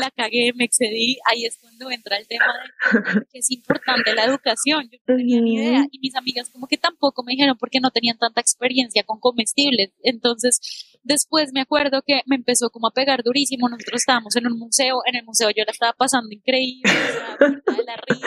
La 0.01 0.11
cagué, 0.11 0.53
me 0.55 0.65
excedí, 0.65 1.19
ahí 1.31 1.45
es 1.45 1.59
cuando 1.59 1.91
entra 1.91 2.17
el 2.17 2.27
tema 2.27 2.47
de 2.47 3.27
que 3.33 3.39
es 3.39 3.51
importante 3.51 4.15
la 4.15 4.25
educación, 4.25 4.89
yo 4.91 4.99
no 5.07 5.17
tenía 5.17 5.41
ni 5.41 5.55
idea. 5.55 5.87
Y 5.91 5.99
mis 5.99 6.15
amigas 6.17 6.51
como 6.51 6.67
que 6.67 6.77
tampoco 6.77 7.23
me 7.23 7.33
dijeron 7.33 7.57
porque 7.59 7.81
no 7.81 7.91
tenían 7.91 8.19
tanta 8.19 8.41
experiencia 8.41 9.03
con 9.05 9.21
comestibles, 9.21 9.91
entonces 10.03 10.99
después 11.03 11.53
me 11.53 11.61
acuerdo 11.61 12.03
que 12.07 12.21
me 12.27 12.37
empezó 12.37 12.71
como 12.71 12.89
a 12.89 12.93
pegar 12.93 13.23
durísimo, 13.23 13.69
nosotros 13.69 14.01
estábamos 14.01 14.37
en 14.37 14.47
un 14.47 14.59
museo, 14.59 15.01
en 15.07 15.17
el 15.17 15.25
museo 15.25 15.51
yo 15.51 15.65
la 15.65 15.73
estaba 15.73 15.93
pasando 15.93 16.31
increíble, 16.33 16.93
la 17.41 17.97
risa, 17.97 18.27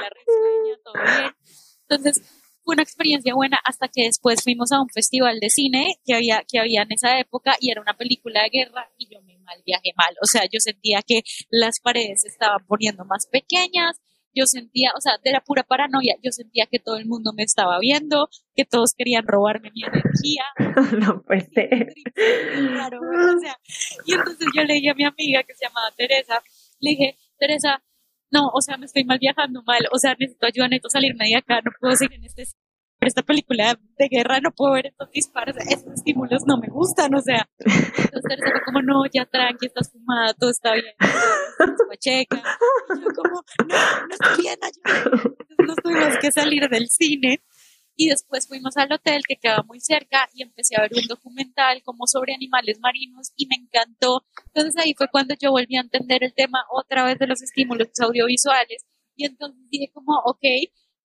la 0.00 0.10
reseña, 0.10 0.76
todo 0.84 0.94
bien, 0.94 1.32
entonces 1.88 2.37
fue 2.68 2.74
una 2.74 2.82
experiencia 2.82 3.34
buena 3.34 3.58
hasta 3.64 3.88
que 3.88 4.02
después 4.02 4.42
fuimos 4.42 4.72
a 4.72 4.82
un 4.82 4.90
festival 4.90 5.40
de 5.40 5.48
cine 5.48 5.94
que 6.04 6.12
había, 6.12 6.44
que 6.46 6.58
había 6.58 6.82
en 6.82 6.92
esa 6.92 7.18
época 7.18 7.56
y 7.60 7.70
era 7.70 7.80
una 7.80 7.96
película 7.96 8.42
de 8.42 8.50
guerra 8.50 8.90
y 8.98 9.08
yo 9.10 9.22
me 9.22 9.38
mal 9.38 9.62
viajé 9.64 9.92
mal. 9.96 10.14
O 10.22 10.26
sea, 10.26 10.42
yo 10.52 10.60
sentía 10.60 11.00
que 11.00 11.22
las 11.48 11.80
paredes 11.80 12.20
se 12.20 12.28
estaban 12.28 12.66
poniendo 12.66 13.06
más 13.06 13.26
pequeñas, 13.26 13.96
yo 14.34 14.44
sentía, 14.44 14.90
o 14.94 15.00
sea, 15.00 15.14
de 15.24 15.32
la 15.32 15.40
pura 15.40 15.62
paranoia, 15.62 16.16
yo 16.22 16.30
sentía 16.30 16.66
que 16.70 16.78
todo 16.78 16.98
el 16.98 17.06
mundo 17.06 17.32
me 17.34 17.42
estaba 17.42 17.78
viendo, 17.78 18.28
que 18.54 18.66
todos 18.66 18.92
querían 18.92 19.26
robarme 19.26 19.70
mi 19.74 19.84
energía. 19.84 20.44
No 21.08 21.22
puede 21.22 21.48
ser. 21.54 21.94
Claro, 22.14 23.00
o 23.00 23.40
sea, 23.40 23.58
y 24.04 24.12
entonces 24.12 24.46
yo 24.54 24.62
le 24.64 24.74
dije 24.74 24.90
a 24.90 24.94
mi 24.94 25.04
amiga 25.04 25.42
que 25.42 25.54
se 25.54 25.64
llamaba 25.64 25.90
Teresa, 25.96 26.42
le 26.80 26.90
dije, 26.90 27.18
Teresa, 27.38 27.82
no, 28.30 28.48
o 28.52 28.60
sea, 28.60 28.76
me 28.76 28.86
estoy 28.86 29.04
mal 29.04 29.18
viajando 29.18 29.62
mal, 29.64 29.86
o 29.92 29.98
sea, 29.98 30.14
necesito 30.18 30.46
ayuda, 30.46 30.68
necesito 30.68 30.90
salirme 30.90 31.26
de 31.28 31.36
acá, 31.36 31.60
no 31.64 31.70
puedo 31.80 31.96
seguir 31.96 32.18
en 32.18 32.24
este 32.24 32.44
esta 33.00 33.22
película 33.22 33.78
de 33.96 34.08
guerra 34.08 34.40
no 34.40 34.50
puedo 34.50 34.72
ver 34.72 34.86
estos 34.86 35.10
disparos, 35.10 35.56
estos 35.56 35.94
estímulos 35.94 36.42
no 36.46 36.58
me 36.58 36.68
gustan, 36.68 37.14
o 37.14 37.20
sea, 37.20 37.48
entonces 37.58 38.38
fue 38.40 38.60
como, 38.64 38.82
no, 38.82 39.04
ya 39.12 39.24
tranqui, 39.24 39.66
estás 39.66 39.92
fumada, 39.92 40.34
todo 40.34 40.50
está 40.50 40.72
bien, 40.74 40.94
pacheca, 41.88 42.42
yo 43.00 43.08
como, 43.14 43.42
no, 43.68 44.06
no 44.08 44.08
estoy 44.10 44.42
bien. 44.42 44.58
Entonces 44.62 45.66
nos 45.66 45.76
tuvimos 45.76 46.18
que 46.20 46.32
salir 46.32 46.68
del 46.68 46.88
cine, 46.88 47.40
y 47.98 48.08
después 48.08 48.46
fuimos 48.46 48.76
al 48.76 48.92
hotel 48.92 49.22
que 49.26 49.36
quedaba 49.36 49.64
muy 49.64 49.80
cerca 49.80 50.30
y 50.32 50.42
empecé 50.42 50.76
a 50.76 50.82
ver 50.82 50.92
un 50.94 51.08
documental 51.08 51.82
como 51.82 52.06
sobre 52.06 52.32
animales 52.32 52.78
marinos 52.80 53.32
y 53.36 53.46
me 53.48 53.56
encantó. 53.56 54.24
Entonces 54.46 54.76
ahí 54.78 54.94
fue 54.96 55.08
cuando 55.08 55.34
yo 55.34 55.50
volví 55.50 55.76
a 55.76 55.80
entender 55.80 56.22
el 56.22 56.32
tema 56.32 56.64
otra 56.70 57.04
vez 57.04 57.18
de 57.18 57.26
los 57.26 57.42
estímulos 57.42 57.88
audiovisuales 58.00 58.86
y 59.16 59.26
entonces 59.26 59.60
dije 59.68 59.90
como, 59.92 60.12
ok, 60.24 60.44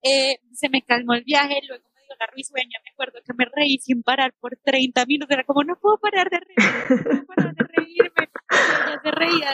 eh, 0.04 0.38
se 0.54 0.70
me 0.70 0.84
calmó 0.84 1.16
el 1.16 1.24
viaje, 1.24 1.62
luego 1.68 1.84
la 2.20 2.28
risueña, 2.28 2.80
me 2.84 2.92
acuerdo 2.92 3.20
que 3.26 3.34
me 3.34 3.46
reí 3.46 3.78
sin 3.80 4.04
parar 4.04 4.34
por 4.40 4.58
30 4.64 5.06
minutos, 5.06 5.32
era 5.32 5.44
como, 5.44 5.64
no 5.64 5.76
puedo 5.80 5.98
parar 5.98 6.30
de 6.30 6.40
reírme, 6.40 6.90
no 6.90 7.26
puedo 7.26 7.26
parar 7.26 7.56
de 7.56 7.64
reírme, 7.64 8.30
ella 8.54 9.00
se 9.02 9.12
reía 9.12 9.50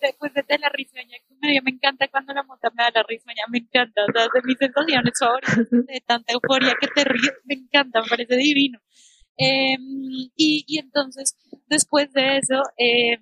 después 0.00 0.32
de, 0.34 0.58
la 0.58 0.68
risueña 0.68 1.16
que 1.26 1.34
me 1.40 1.52
dio, 1.52 1.62
me 1.62 1.70
encanta 1.70 2.08
cuando 2.08 2.34
la 2.34 2.42
mota 2.42 2.70
me 2.70 2.82
da 2.82 2.90
la 2.94 3.02
risueña, 3.02 3.42
me 3.48 3.58
encanta, 3.58 4.02
o 4.04 4.12
sea, 4.12 4.28
de 4.32 4.42
mis 4.44 4.58
sensaciones 4.58 5.12
favoritas, 5.18 5.70
de 5.70 6.00
tanta 6.06 6.32
euforia 6.32 6.74
que 6.80 6.88
te 6.88 7.04
ríes, 7.04 7.34
me 7.44 7.54
encanta, 7.54 8.02
me 8.02 8.08
parece 8.08 8.36
divino. 8.36 8.78
Eh, 9.38 9.76
y, 10.36 10.64
y 10.66 10.78
entonces, 10.78 11.36
después 11.66 12.12
de 12.12 12.38
eso, 12.38 12.62
eh, 12.76 13.18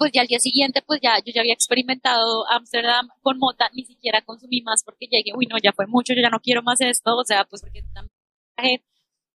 pues 0.00 0.12
ya 0.14 0.22
al 0.22 0.28
día 0.28 0.40
siguiente, 0.40 0.80
pues 0.80 0.98
ya 1.02 1.18
yo 1.18 1.30
ya 1.30 1.42
había 1.42 1.52
experimentado 1.52 2.50
Ámsterdam 2.50 3.10
con 3.20 3.36
mota, 3.36 3.68
ni 3.74 3.84
siquiera 3.84 4.22
consumí 4.22 4.62
más 4.62 4.82
porque 4.82 5.06
llegué, 5.06 5.32
uy, 5.36 5.44
no, 5.44 5.58
ya 5.62 5.72
fue 5.72 5.86
mucho, 5.86 6.14
yo 6.14 6.22
ya 6.22 6.30
no 6.30 6.40
quiero 6.40 6.62
más 6.62 6.80
esto, 6.80 7.14
o 7.18 7.22
sea, 7.22 7.44
pues 7.44 7.60
porque 7.60 7.82
también 7.92 8.10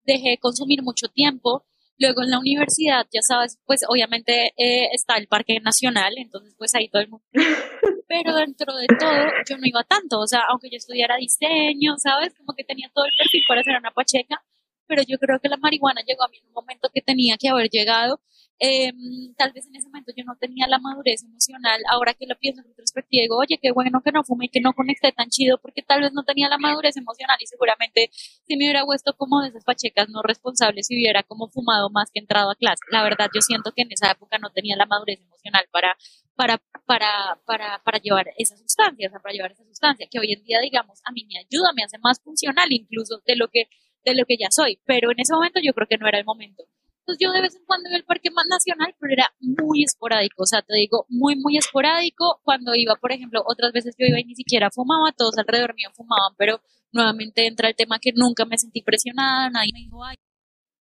dejé, 0.06 0.30
de 0.30 0.38
consumir 0.38 0.82
mucho 0.82 1.10
tiempo. 1.10 1.66
Luego 2.00 2.24
en 2.24 2.32
la 2.32 2.40
universidad, 2.40 3.06
ya 3.14 3.20
sabes, 3.22 3.60
pues 3.66 3.82
obviamente 3.90 4.54
eh, 4.56 4.88
está 4.94 5.18
el 5.18 5.28
Parque 5.28 5.60
Nacional, 5.60 6.14
entonces 6.16 6.56
pues 6.58 6.74
ahí 6.76 6.88
todo 6.88 7.02
el 7.02 7.10
mundo. 7.10 7.26
Pero 8.08 8.34
dentro 8.34 8.74
de 8.78 8.88
todo, 8.88 9.12
yo 9.50 9.58
no 9.58 9.66
iba 9.66 9.84
tanto, 9.84 10.22
o 10.22 10.28
sea, 10.28 10.44
aunque 10.50 10.70
yo 10.72 10.78
estudiara 10.78 11.18
diseño, 11.18 11.96
¿sabes? 11.98 12.34
Como 12.38 12.54
que 12.56 12.64
tenía 12.64 12.90
todo 12.94 13.04
el 13.04 13.12
perfil 13.18 13.44
para 13.50 13.64
ser 13.64 13.76
una 13.78 13.92
pacheca, 13.92 14.42
pero 14.88 15.04
yo 15.06 15.18
creo 15.18 15.40
que 15.42 15.50
la 15.50 15.58
marihuana 15.58 16.02
llegó 16.08 16.24
a 16.24 16.30
mí 16.30 16.38
en 16.38 16.48
un 16.48 16.54
momento 16.54 16.90
que 16.94 17.02
tenía 17.02 17.36
que 17.38 17.50
haber 17.50 17.70
llegado 17.70 18.22
Em, 18.60 19.34
tal 19.36 19.52
vez 19.52 19.68
en 19.68 19.76
ese 19.76 19.88
momento 19.88 20.14
yo 20.16 20.24
no 20.24 20.36
tenía 20.40 20.68
la 20.68 20.80
madurez 20.80 21.24
emocional, 21.24 21.82
ahora 21.90 22.14
que 22.14 22.26
lo 22.28 22.36
pienso 22.38 22.62
en 22.62 22.68
retrospectiva, 22.68 23.22
digo, 23.24 23.38
oye, 23.38 23.60
qué 23.62 23.72
bueno 23.72 24.02
que 24.04 24.12
no 24.12 24.24
fumé 24.24 24.46
y 24.46 24.50
que 24.50 24.62
no 24.62 24.74
conecté 24.74 25.12
tan 25.12 25.30
chido, 25.30 25.58
porque 25.62 25.82
tal 25.82 26.02
vez 26.02 26.14
no 26.14 26.24
tenía 26.24 26.48
la 26.48 26.58
madurez 26.58 26.96
emocional 26.96 27.38
y 27.42 27.48
seguramente 27.48 28.10
si 28.12 28.56
me 28.56 28.66
hubiera 28.66 28.86
puesto 28.86 29.16
como 29.18 29.42
de 29.42 29.50
esas 29.50 29.66
pachecas 29.66 30.08
no 30.10 30.22
responsables, 30.24 30.88
si 30.88 30.96
hubiera 30.96 31.24
como 31.24 31.50
fumado 31.50 31.90
más 31.90 32.10
que 32.12 32.20
entrado 32.20 32.52
a 32.52 32.56
clase. 32.56 32.82
La 32.92 33.04
verdad, 33.04 33.30
yo 33.34 33.42
siento 33.42 33.72
que 33.76 33.82
en 33.84 33.92
esa 33.92 34.12
época 34.12 34.38
no 34.38 34.50
tenía 34.52 34.78
la 34.78 34.86
madurez 34.86 35.20
emocional 35.20 35.66
para, 35.72 35.98
para, 36.36 36.62
para, 36.86 37.40
para, 37.46 37.82
para 37.84 37.98
llevar 38.00 38.28
esa 38.38 38.56
sustancia, 38.58 39.08
o 39.08 39.12
sea, 39.12 39.20
para 39.20 39.34
llevar 39.34 39.52
esa 39.52 39.66
sustancia, 39.66 40.08
que 40.10 40.20
hoy 40.20 40.32
en 40.32 40.44
día, 40.44 40.60
digamos, 40.62 41.02
a 41.06 41.12
mí 41.12 41.26
me 41.26 41.40
ayuda, 41.40 41.74
me 41.76 41.84
hace 41.84 41.98
más 42.00 42.22
funcional 42.22 42.72
incluso 42.72 43.22
de 43.26 43.36
lo 43.36 43.48
que 43.50 43.68
de 44.06 44.16
lo 44.16 44.26
que 44.26 44.36
ya 44.38 44.52
soy, 44.52 44.80
pero 44.86 45.12
en 45.12 45.20
ese 45.20 45.34
momento 45.34 45.60
yo 45.64 45.74
creo 45.74 45.88
que 45.88 45.98
no 45.98 46.08
era 46.08 46.20
el 46.20 46.26
momento. 46.26 46.64
Entonces 47.06 47.20
yo 47.20 47.34
de 47.34 47.42
vez 47.42 47.54
en 47.56 47.66
cuando 47.66 47.90
iba 47.90 47.98
al 47.98 48.06
Parque 48.06 48.30
Nacional, 48.50 48.96
pero 48.98 49.12
era 49.12 49.28
muy 49.42 49.84
esporádico, 49.84 50.44
o 50.44 50.46
sea, 50.46 50.62
te 50.62 50.74
digo, 50.76 51.06
muy, 51.10 51.36
muy 51.36 51.58
esporádico. 51.58 52.40
Cuando 52.44 52.74
iba, 52.76 52.96
por 52.96 53.12
ejemplo, 53.12 53.44
otras 53.46 53.74
veces 53.74 53.94
yo 54.00 54.06
iba 54.06 54.22
y 54.22 54.24
ni 54.24 54.36
siquiera 54.36 54.72
fumaba, 54.72 55.12
todos 55.12 55.38
alrededor 55.38 55.76
mío 55.76 55.90
fumaban, 55.94 56.34
pero 56.38 56.62
nuevamente 56.94 57.46
entra 57.46 57.68
el 57.68 57.76
tema 57.76 58.00
que 58.00 58.14
nunca 58.16 58.46
me 58.46 58.58
sentí 58.58 58.82
presionada, 58.82 59.50
nadie 59.50 59.72
me 59.74 59.80
dijo, 59.82 60.02
ay, 60.06 60.16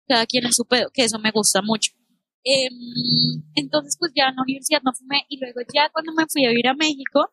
cada 0.07 0.25
quien 0.25 0.45
es 0.45 0.57
su 0.57 0.65
pedo, 0.65 0.89
que 0.93 1.05
eso 1.05 1.19
me 1.19 1.31
gusta 1.31 1.61
mucho. 1.61 1.91
Em, 2.43 2.73
entonces, 3.55 3.95
pues 3.97 4.11
ya 4.13 4.29
en 4.29 4.35
la 4.35 4.41
universidad 4.41 4.81
no 4.83 4.91
fumé 4.93 5.25
y 5.29 5.39
luego 5.39 5.61
ya 5.73 5.89
cuando 5.89 6.13
me 6.13 6.25
fui 6.27 6.45
a 6.45 6.49
vivir 6.49 6.67
a 6.67 6.73
México, 6.73 7.31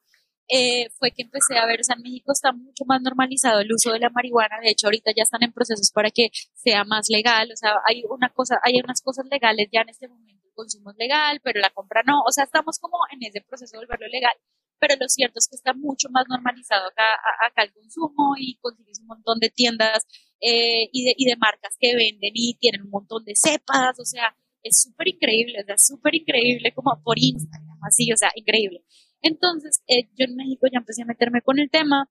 eh, 0.48 0.88
fue 0.98 1.10
que 1.10 1.22
empecé 1.22 1.58
a 1.58 1.66
ver, 1.66 1.80
o 1.80 1.84
sea, 1.84 1.96
en 1.96 2.02
México 2.02 2.32
está 2.32 2.52
mucho 2.52 2.84
más 2.86 3.02
normalizado 3.02 3.60
el 3.60 3.72
uso 3.72 3.92
de 3.92 3.98
la 4.00 4.10
marihuana, 4.10 4.60
de 4.62 4.70
hecho 4.70 4.86
ahorita 4.86 5.10
ya 5.16 5.24
están 5.24 5.42
en 5.42 5.52
procesos 5.52 5.90
para 5.92 6.10
que 6.10 6.30
sea 6.54 6.84
más 6.84 7.08
legal, 7.08 7.50
o 7.52 7.56
sea, 7.56 7.72
hay 7.84 8.04
una 8.08 8.28
cosa, 8.30 8.58
hay 8.62 8.80
unas 8.82 9.02
cosas 9.02 9.26
legales 9.30 9.68
ya 9.72 9.80
en 9.82 9.88
este 9.88 10.08
momento, 10.08 10.46
el 10.46 10.54
consumo 10.54 10.90
es 10.92 10.96
legal, 10.98 11.40
pero 11.42 11.60
la 11.60 11.70
compra 11.70 12.02
no, 12.06 12.20
o 12.26 12.32
sea, 12.32 12.44
estamos 12.44 12.78
como 12.78 12.98
en 13.10 13.22
ese 13.24 13.40
proceso 13.42 13.76
de 13.76 13.86
volverlo 13.86 14.06
legal, 14.08 14.34
pero 14.78 14.94
lo 15.00 15.08
cierto 15.08 15.38
es 15.38 15.48
que 15.48 15.56
está 15.56 15.72
mucho 15.74 16.08
más 16.10 16.26
normalizado 16.28 16.88
acá, 16.88 17.62
el 17.62 17.72
consumo 17.72 18.34
y 18.38 18.56
consigues 18.60 19.00
un 19.00 19.06
montón 19.06 19.38
de 19.40 19.50
tiendas 19.50 20.06
eh, 20.40 20.88
y, 20.92 21.04
de, 21.06 21.14
y 21.16 21.24
de 21.26 21.36
marcas 21.36 21.76
que 21.80 21.96
venden 21.96 22.32
y 22.34 22.56
tienen 22.58 22.82
un 22.82 22.90
montón 22.90 23.24
de 23.24 23.34
cepas, 23.34 23.98
o 23.98 24.04
sea, 24.04 24.36
es 24.62 24.82
súper 24.82 25.08
increíble, 25.08 25.60
o 25.60 25.64
sea, 25.64 25.76
súper 25.78 26.14
increíble 26.14 26.72
como 26.74 27.00
por 27.02 27.18
Instagram, 27.18 27.78
así, 27.82 28.12
o 28.12 28.16
sea, 28.16 28.30
increíble. 28.34 28.84
Entonces, 29.22 29.82
eh, 29.86 30.08
yo 30.16 30.24
en 30.24 30.36
México 30.36 30.66
ya 30.72 30.78
empecé 30.78 31.02
a 31.02 31.06
meterme 31.06 31.42
con 31.42 31.58
el 31.58 31.70
tema, 31.70 32.10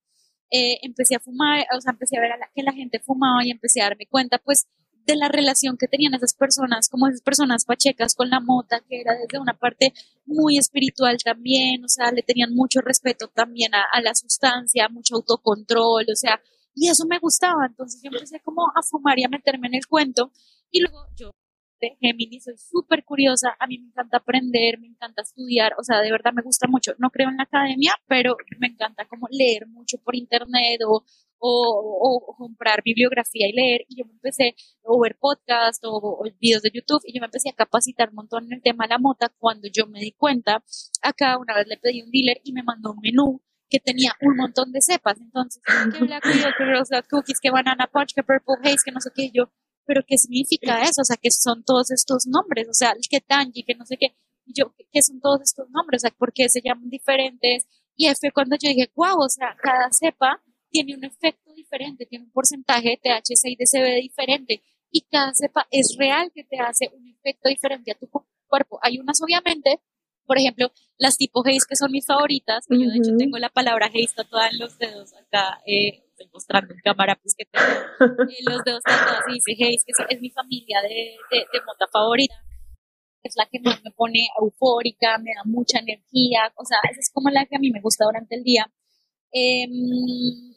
eh, 0.51 0.77
empecé 0.83 1.15
a 1.15 1.19
fumar, 1.19 1.65
o 1.75 1.81
sea, 1.81 1.91
empecé 1.91 2.17
a 2.17 2.21
ver 2.21 2.31
que 2.53 2.63
la 2.63 2.73
gente 2.73 2.99
fumaba 2.99 3.45
y 3.45 3.51
empecé 3.51 3.81
a 3.81 3.85
darme 3.85 4.07
cuenta, 4.07 4.39
pues, 4.39 4.67
de 5.05 5.15
la 5.15 5.27
relación 5.29 5.77
que 5.77 5.87
tenían 5.87 6.15
esas 6.15 6.33
personas, 6.33 6.89
como 6.89 7.07
esas 7.07 7.21
personas 7.21 7.65
pachecas 7.65 8.15
con 8.15 8.29
la 8.29 8.39
mota, 8.39 8.81
que 8.89 9.01
era 9.01 9.13
desde 9.15 9.39
una 9.39 9.53
parte 9.53 9.93
muy 10.25 10.57
espiritual 10.57 11.17
también, 11.23 11.83
o 11.85 11.87
sea, 11.87 12.11
le 12.11 12.23
tenían 12.23 12.53
mucho 12.55 12.81
respeto 12.81 13.27
también 13.27 13.75
a, 13.75 13.83
a 13.91 14.01
la 14.01 14.15
sustancia, 14.15 14.89
mucho 14.89 15.15
autocontrol, 15.15 16.05
o 16.11 16.15
sea, 16.15 16.41
y 16.73 16.89
eso 16.89 17.05
me 17.05 17.19
gustaba, 17.19 17.67
entonces 17.67 18.01
yo 18.03 18.09
empecé 18.11 18.39
como 18.41 18.63
a 18.75 18.81
fumar 18.81 19.19
y 19.19 19.23
a 19.23 19.29
meterme 19.29 19.67
en 19.67 19.75
el 19.75 19.87
cuento, 19.87 20.31
y 20.71 20.81
luego 20.81 21.05
yo 21.15 21.31
de 21.79 21.97
Géminis, 21.99 22.45
soy 22.45 22.57
súper 22.57 23.03
curiosa, 23.03 23.55
a 23.59 23.67
mí 23.67 23.79
me 23.79 23.87
encanta 23.87 24.17
aprender, 24.17 24.79
me 24.79 24.87
encanta 24.87 25.21
estudiar, 25.21 25.73
o 25.79 25.83
sea, 25.83 26.01
de 26.01 26.11
verdad 26.11 26.33
me 26.33 26.41
gusta 26.41 26.67
mucho. 26.67 26.93
No 26.97 27.09
creo 27.09 27.29
en 27.29 27.37
la 27.37 27.43
academia, 27.43 27.93
pero 28.07 28.37
me 28.59 28.67
encanta 28.67 29.05
como 29.07 29.27
leer 29.29 29.67
mucho 29.67 29.97
por 30.03 30.15
internet 30.15 30.81
o, 30.87 31.03
o, 31.39 32.35
comprar 32.37 32.81
bibliografía 32.83 33.47
y 33.47 33.53
leer. 33.53 33.85
Y 33.87 33.99
yo 33.99 34.05
me 34.05 34.13
empecé 34.13 34.55
a 34.83 35.01
ver 35.01 35.17
podcast 35.19 35.83
o, 35.85 35.97
o, 35.97 36.23
videos 36.39 36.61
de 36.63 36.71
YouTube 36.73 37.01
y 37.05 37.13
yo 37.13 37.21
me 37.21 37.27
empecé 37.27 37.49
a 37.49 37.53
capacitar 37.53 38.09
un 38.09 38.15
montón 38.15 38.45
en 38.45 38.53
el 38.53 38.61
tema 38.61 38.85
de 38.85 38.89
la 38.89 38.99
mota. 38.99 39.29
Cuando 39.37 39.67
yo 39.71 39.87
me 39.87 39.99
di 39.99 40.11
cuenta, 40.13 40.63
acá 41.01 41.37
una 41.37 41.55
vez 41.55 41.67
le 41.67 41.77
pedí 41.77 42.01
un 42.01 42.11
dealer 42.11 42.41
y 42.43 42.53
me 42.53 42.63
mandó 42.63 42.91
un 42.91 42.99
menú 43.01 43.41
que 43.69 43.79
tenía 43.79 44.13
un 44.21 44.37
montón 44.37 44.71
de 44.71 44.81
cepas. 44.81 45.19
Entonces, 45.19 45.61
que 45.91 46.03
black 46.03 46.23
que 46.23 47.07
cookies, 47.09 47.39
que 47.39 47.51
banana 47.51 47.87
punch, 47.91 48.13
que 48.13 48.23
purple 48.23 48.55
haze, 48.63 48.83
que 48.85 48.91
no 48.91 48.99
sé 48.99 49.09
qué. 49.15 49.31
Yo, 49.33 49.51
pero 49.85 50.03
¿qué 50.05 50.17
significa 50.17 50.83
eso? 50.83 51.01
O 51.01 51.05
sea, 51.05 51.17
¿qué 51.17 51.31
son 51.31 51.63
todos 51.63 51.91
estos 51.91 52.25
nombres? 52.27 52.67
O 52.69 52.73
sea, 52.73 52.91
el 52.91 53.07
que 53.09 53.21
tangi, 53.21 53.63
que 53.63 53.75
no 53.75 53.85
sé 53.85 53.97
qué, 53.97 54.15
yo, 54.45 54.73
¿qué 54.91 55.01
son 55.01 55.19
todos 55.21 55.41
estos 55.41 55.69
nombres? 55.69 56.01
O 56.01 56.03
sea, 56.07 56.11
¿por 56.17 56.33
qué 56.33 56.49
se 56.49 56.61
llaman 56.63 56.89
diferentes? 56.89 57.67
Y 57.95 58.07
fue 58.15 58.31
cuando 58.31 58.57
yo 58.59 58.69
dije, 58.69 58.91
wow, 58.95 59.19
o 59.19 59.29
sea, 59.29 59.55
cada 59.61 59.89
cepa 59.91 60.41
tiene 60.69 60.95
un 60.95 61.03
efecto 61.05 61.53
diferente, 61.53 62.05
tiene 62.05 62.25
un 62.25 62.31
porcentaje 62.31 62.89
de 62.89 62.97
THC 62.97 63.45
y 63.45 63.55
de 63.55 63.65
CBD 63.65 64.01
diferente, 64.01 64.61
y 64.91 65.01
cada 65.01 65.33
cepa 65.33 65.67
es 65.71 65.95
real 65.97 66.31
que 66.33 66.43
te 66.43 66.59
hace 66.59 66.89
un 66.93 67.07
efecto 67.07 67.49
diferente 67.49 67.91
a 67.91 67.95
tu 67.95 68.09
cuerpo. 68.47 68.79
Hay 68.81 68.99
unas, 68.99 69.21
obviamente, 69.21 69.79
por 70.25 70.37
ejemplo, 70.37 70.71
las 70.97 71.17
tipo 71.17 71.41
Haze, 71.45 71.65
que 71.69 71.75
son 71.75 71.91
mis 71.91 72.05
favoritas, 72.05 72.65
yo 72.69 72.77
de 72.77 72.97
hecho 72.97 73.15
tengo 73.17 73.37
la 73.37 73.49
palabra 73.49 73.87
Haze 73.87 74.13
tatuada 74.15 74.49
en 74.49 74.59
los 74.59 74.77
dedos 74.77 75.13
acá, 75.13 75.61
eh, 75.65 76.03
estoy 76.15 76.29
mostrando 76.31 76.73
en 76.73 76.79
cámara, 76.79 77.19
pues 77.21 77.35
que 77.37 77.45
tengo 77.45 78.29
eh, 78.31 78.43
los 78.47 78.63
dedos 78.63 78.83
tatuados 78.83 79.23
y 79.27 79.33
dice 79.33 79.51
Haze, 79.51 79.83
que 79.85 80.15
es, 80.15 80.21
mi 80.21 80.29
familia 80.31 80.81
de, 80.81 81.17
de, 81.29 81.37
de 81.51 81.59
mota 81.65 81.85
favorita 81.91 82.35
es 83.25 83.33
la 83.35 83.47
que 83.47 83.59
más 83.59 83.83
me 83.83 83.91
pone 83.91 84.27
eufórica, 84.39 85.17
me 85.17 85.31
da 85.35 85.41
mucha 85.45 85.79
energía, 85.79 86.53
o 86.55 86.63
sea, 86.63 86.77
esa 86.89 86.99
es 86.99 87.11
como 87.11 87.29
la 87.29 87.45
que 87.45 87.55
a 87.55 87.59
mí 87.59 87.71
me 87.71 87.81
gusta 87.81 88.05
durante 88.05 88.35
el 88.35 88.43
día. 88.43 88.71
Em, 89.31 90.53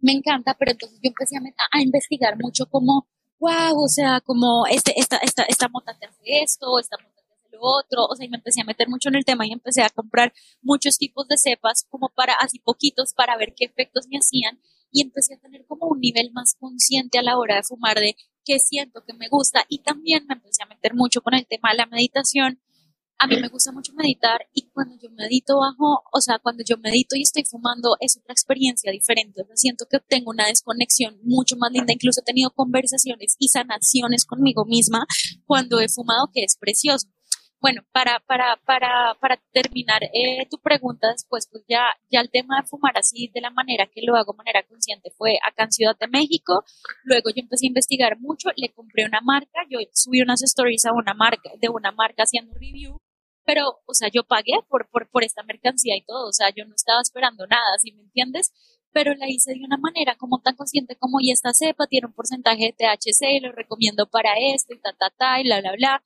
me 0.00 0.12
encanta, 0.12 0.54
pero 0.58 0.72
entonces 0.72 0.98
yo 1.02 1.08
empecé 1.08 1.36
a, 1.36 1.40
a, 1.72 1.80
investigar 1.80 2.36
mucho 2.38 2.66
como, 2.66 3.08
wow, 3.38 3.82
o 3.82 3.88
sea, 3.88 4.20
como 4.20 4.66
este, 4.70 4.92
esta, 5.00 5.16
esta, 5.16 5.44
esta 5.44 5.68
mota 5.68 5.96
te 5.98 6.06
hace 6.06 6.42
esto, 6.42 6.78
esta 6.78 6.98
mota 6.98 7.22
te 7.26 7.34
hace 7.34 7.56
lo 7.56 7.60
otro, 7.62 8.04
o 8.04 8.14
sea, 8.14 8.26
y 8.26 8.28
me 8.28 8.36
empecé 8.36 8.60
a 8.60 8.64
meter 8.64 8.88
mucho 8.88 9.08
en 9.08 9.16
el 9.16 9.24
tema 9.24 9.46
y 9.46 9.52
empecé 9.52 9.82
a 9.82 9.88
comprar 9.88 10.34
muchos 10.60 10.98
tipos 10.98 11.26
de 11.28 11.38
cepas 11.38 11.86
como 11.88 12.10
para, 12.10 12.34
así 12.34 12.58
poquitos, 12.58 13.14
para 13.14 13.36
ver 13.38 13.54
qué 13.56 13.64
efectos 13.64 14.06
me 14.10 14.18
hacían 14.18 14.60
y 14.94 15.02
empecé 15.02 15.34
a 15.34 15.38
tener 15.38 15.66
como 15.66 15.88
un 15.88 15.98
nivel 15.98 16.30
más 16.32 16.54
consciente 16.58 17.18
a 17.18 17.22
la 17.22 17.36
hora 17.36 17.56
de 17.56 17.64
fumar 17.64 17.98
de 17.98 18.14
qué 18.44 18.60
siento 18.60 19.02
que 19.04 19.12
me 19.12 19.28
gusta 19.28 19.64
y 19.68 19.80
también 19.80 20.24
me 20.26 20.34
empecé 20.34 20.62
a 20.62 20.66
meter 20.66 20.94
mucho 20.94 21.20
con 21.20 21.34
el 21.34 21.46
tema 21.46 21.70
de 21.72 21.78
la 21.78 21.86
meditación. 21.86 22.60
A 23.18 23.26
mí 23.26 23.36
me 23.40 23.48
gusta 23.48 23.72
mucho 23.72 23.92
meditar 23.94 24.46
y 24.52 24.68
cuando 24.70 24.96
yo 25.02 25.10
medito 25.10 25.58
bajo, 25.58 26.04
o 26.12 26.20
sea, 26.20 26.38
cuando 26.38 26.62
yo 26.64 26.76
medito 26.78 27.16
y 27.16 27.22
estoy 27.22 27.44
fumando 27.44 27.96
es 27.98 28.16
otra 28.16 28.32
experiencia 28.32 28.92
diferente. 28.92 29.42
O 29.42 29.46
siento 29.56 29.86
que 29.90 29.96
obtengo 29.96 30.30
una 30.30 30.46
desconexión 30.46 31.18
mucho 31.24 31.56
más 31.56 31.72
linda. 31.72 31.92
Incluso 31.92 32.20
he 32.20 32.24
tenido 32.24 32.50
conversaciones 32.50 33.34
y 33.38 33.48
sanaciones 33.48 34.24
conmigo 34.24 34.64
misma 34.64 35.06
cuando 35.46 35.80
he 35.80 35.88
fumado, 35.88 36.30
que 36.32 36.44
es 36.44 36.56
precioso. 36.56 37.08
Bueno, 37.64 37.80
para, 37.92 38.20
para, 38.20 38.56
para, 38.66 39.14
para 39.18 39.38
terminar 39.50 40.02
eh, 40.12 40.46
tu 40.50 40.58
pregunta 40.58 41.08
después, 41.10 41.48
pues 41.50 41.64
ya, 41.66 41.86
ya 42.10 42.20
el 42.20 42.28
tema 42.30 42.60
de 42.60 42.68
fumar 42.68 42.92
así 42.98 43.30
de 43.32 43.40
la 43.40 43.48
manera 43.48 43.86
que 43.86 44.02
lo 44.02 44.16
hago 44.16 44.34
de 44.34 44.36
manera 44.36 44.62
consciente 44.64 45.10
fue 45.16 45.38
acá 45.42 45.64
en 45.64 45.72
Ciudad 45.72 45.96
de 45.98 46.06
México. 46.08 46.62
Luego 47.04 47.30
yo 47.30 47.40
empecé 47.40 47.64
a 47.64 47.68
investigar 47.68 48.20
mucho, 48.20 48.50
le 48.56 48.68
compré 48.74 49.06
una 49.06 49.22
marca, 49.22 49.60
yo 49.70 49.78
subí 49.94 50.20
unas 50.20 50.42
stories 50.42 50.84
a 50.84 50.92
una 50.92 51.14
marca, 51.14 51.52
de 51.58 51.70
una 51.70 51.90
marca 51.90 52.24
haciendo 52.24 52.52
review, 52.52 53.00
pero, 53.46 53.80
o 53.86 53.94
sea, 53.94 54.10
yo 54.12 54.24
pagué 54.24 54.60
por, 54.68 54.90
por, 54.90 55.08
por 55.08 55.24
esta 55.24 55.42
mercancía 55.42 55.96
y 55.96 56.02
todo, 56.04 56.28
o 56.28 56.32
sea, 56.34 56.50
yo 56.54 56.66
no 56.66 56.74
estaba 56.74 57.00
esperando 57.00 57.46
nada, 57.46 57.78
¿sí 57.78 57.92
me 57.92 58.02
entiendes? 58.02 58.52
Pero 58.92 59.14
la 59.14 59.30
hice 59.30 59.54
de 59.54 59.64
una 59.64 59.78
manera 59.78 60.16
como 60.16 60.38
tan 60.42 60.54
consciente 60.54 60.96
como, 60.96 61.18
y 61.18 61.30
esta 61.30 61.54
cepa 61.54 61.86
tiene 61.86 62.08
un 62.08 62.12
porcentaje 62.12 62.66
de 62.66 62.72
THC, 62.74 63.40
lo 63.42 63.52
recomiendo 63.52 64.06
para 64.06 64.34
esto 64.54 64.74
y 64.74 64.80
ta, 64.80 64.92
ta, 64.92 65.08
ta, 65.16 65.40
y 65.40 65.44
bla, 65.44 65.62
bla, 65.62 65.72
bla 65.72 66.04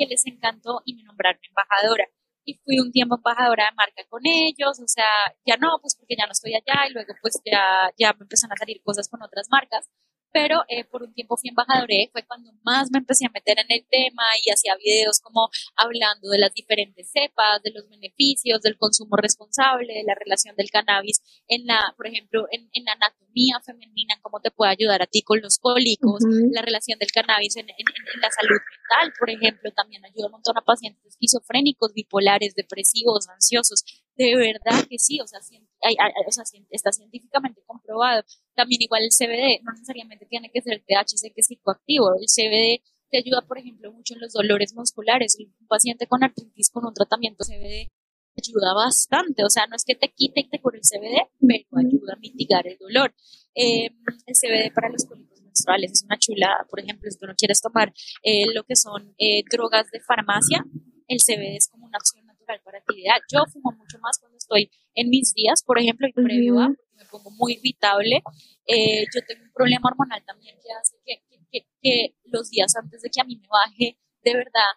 que 0.00 0.06
les 0.06 0.26
encantó 0.26 0.80
y 0.86 0.94
me 0.96 1.02
nombraron 1.04 1.40
embajadora. 1.46 2.06
Y 2.44 2.54
fui 2.64 2.80
un 2.80 2.90
tiempo 2.90 3.16
embajadora 3.16 3.66
de 3.66 3.76
marca 3.76 4.02
con 4.08 4.22
ellos, 4.24 4.80
o 4.80 4.88
sea, 4.88 5.04
ya 5.44 5.56
no, 5.58 5.78
pues 5.82 5.94
porque 5.94 6.16
ya 6.18 6.24
no 6.26 6.32
estoy 6.32 6.54
allá 6.54 6.88
y 6.88 6.92
luego 6.94 7.12
pues 7.20 7.38
ya, 7.44 7.92
ya 7.98 8.14
me 8.14 8.24
empezaron 8.24 8.54
a 8.54 8.56
salir 8.56 8.82
cosas 8.82 9.08
con 9.08 9.22
otras 9.22 9.48
marcas 9.50 9.90
pero 10.32 10.62
eh, 10.68 10.84
por 10.84 11.02
un 11.02 11.12
tiempo 11.12 11.36
fui 11.36 11.50
embajadora, 11.50 11.94
fue 12.12 12.24
cuando 12.26 12.52
más 12.62 12.90
me 12.90 12.98
empecé 12.98 13.26
a 13.26 13.30
meter 13.30 13.58
en 13.58 13.66
el 13.68 13.86
tema 13.90 14.22
y 14.44 14.50
hacía 14.50 14.76
videos 14.76 15.20
como 15.20 15.48
hablando 15.76 16.28
de 16.28 16.38
las 16.38 16.54
diferentes 16.54 17.10
cepas, 17.10 17.62
de 17.62 17.72
los 17.72 17.88
beneficios, 17.88 18.60
del 18.62 18.76
consumo 18.76 19.16
responsable, 19.16 19.92
de 19.92 20.04
la 20.04 20.14
relación 20.14 20.54
del 20.56 20.70
cannabis 20.70 21.20
en 21.48 21.66
la, 21.66 21.94
por 21.96 22.06
ejemplo, 22.06 22.46
en, 22.50 22.68
en 22.72 22.84
la 22.84 22.92
anatomía 22.92 23.60
femenina, 23.64 24.18
cómo 24.22 24.40
te 24.40 24.50
puede 24.50 24.72
ayudar 24.72 25.02
a 25.02 25.06
ti 25.06 25.22
con 25.22 25.40
los 25.40 25.58
cólicos, 25.58 26.22
la 26.52 26.62
relación 26.62 26.98
del 26.98 27.10
cannabis 27.10 27.56
en, 27.56 27.68
en, 27.70 28.20
la 28.20 28.30
salud 28.30 28.58
mental, 28.58 29.12
por 29.18 29.30
ejemplo, 29.30 29.70
también 29.72 30.04
ayuda 30.04 30.26
un 30.26 30.32
montón 30.32 30.56
a 30.58 30.62
pacientes 30.62 31.04
esquizofrénicos, 31.06 31.92
bipolares, 31.94 32.54
depresivos, 32.54 33.28
ansiosos, 33.28 33.84
de 34.16 34.36
verdad 34.36 34.86
que 34.88 34.98
sí, 34.98 35.20
o 35.20 35.26
sea, 35.26 35.40
o 35.40 36.32
sea, 36.32 36.44
está 36.70 36.92
científicamente 36.92 37.62
comprobado. 37.66 38.22
También 38.60 38.82
igual 38.82 39.02
el 39.04 39.08
CBD, 39.08 39.64
no 39.64 39.72
necesariamente 39.72 40.26
tiene 40.26 40.50
que 40.52 40.60
ser 40.60 40.84
THC 40.84 41.32
que 41.32 41.40
es 41.40 41.46
psicoactivo. 41.46 42.12
El 42.20 42.26
CBD 42.28 42.84
te 43.10 43.16
ayuda, 43.16 43.40
por 43.48 43.56
ejemplo, 43.56 43.90
mucho 43.90 44.12
en 44.12 44.20
los 44.20 44.34
dolores 44.34 44.74
musculares. 44.74 45.38
Un 45.40 45.66
paciente 45.66 46.06
con 46.06 46.22
artritis 46.22 46.68
con 46.68 46.84
un 46.84 46.92
tratamiento 46.92 47.42
CBD 47.42 47.88
ayuda 48.36 48.74
bastante. 48.74 49.44
O 49.44 49.48
sea, 49.48 49.66
no 49.66 49.76
es 49.76 49.84
que 49.86 49.94
te 49.94 50.12
quite 50.12 50.40
y 50.40 50.48
te 50.50 50.60
cure 50.60 50.76
el 50.76 50.84
CBD, 50.84 51.24
pero 51.40 51.88
ayuda 51.88 52.12
a 52.12 52.20
mitigar 52.20 52.66
el 52.66 52.76
dolor. 52.76 53.14
Eh, 53.54 53.88
el 54.26 54.34
CBD 54.34 54.74
para 54.74 54.90
los 54.90 55.06
cólicos 55.06 55.40
menstruales, 55.40 55.92
es 55.92 56.04
una 56.04 56.18
chulada. 56.18 56.66
Por 56.68 56.80
ejemplo, 56.80 57.10
si 57.10 57.18
tú 57.18 57.26
no 57.26 57.34
quieres 57.34 57.62
tomar 57.62 57.94
eh, 58.22 58.44
lo 58.52 58.64
que 58.64 58.76
son 58.76 59.14
eh, 59.16 59.42
drogas 59.50 59.90
de 59.90 60.00
farmacia, 60.00 60.66
el 61.08 61.18
CBD 61.18 61.56
es 61.56 61.68
como 61.68 61.86
una 61.86 61.96
opción 61.96 62.26
natural 62.26 62.60
para 62.62 62.82
ti. 62.82 63.04
Yo 63.32 63.40
fumo 63.50 63.72
mucho 63.72 63.98
más 64.00 64.18
cuando 64.20 64.36
estoy 64.36 64.70
en 64.94 65.08
mis 65.08 65.32
días, 65.32 65.62
por 65.64 65.78
ejemplo, 65.78 66.06
y 66.06 66.12
previo 66.12 66.60
a, 66.60 66.68
me 67.00 67.06
pongo 67.06 67.30
muy 67.30 67.54
irritable. 67.54 68.22
Eh, 68.66 69.04
yo 69.12 69.20
tengo 69.26 69.42
un 69.42 69.52
problema 69.52 69.88
hormonal 69.90 70.22
también 70.24 70.56
que 70.62 70.72
hace 70.72 70.96
que, 71.04 71.22
que, 71.50 71.66
que 71.80 72.14
los 72.24 72.48
días 72.50 72.72
antes 72.76 73.02
de 73.02 73.10
que 73.10 73.20
a 73.20 73.24
mí 73.24 73.36
me 73.36 73.48
baje, 73.48 73.98
de 74.22 74.34
verdad, 74.34 74.70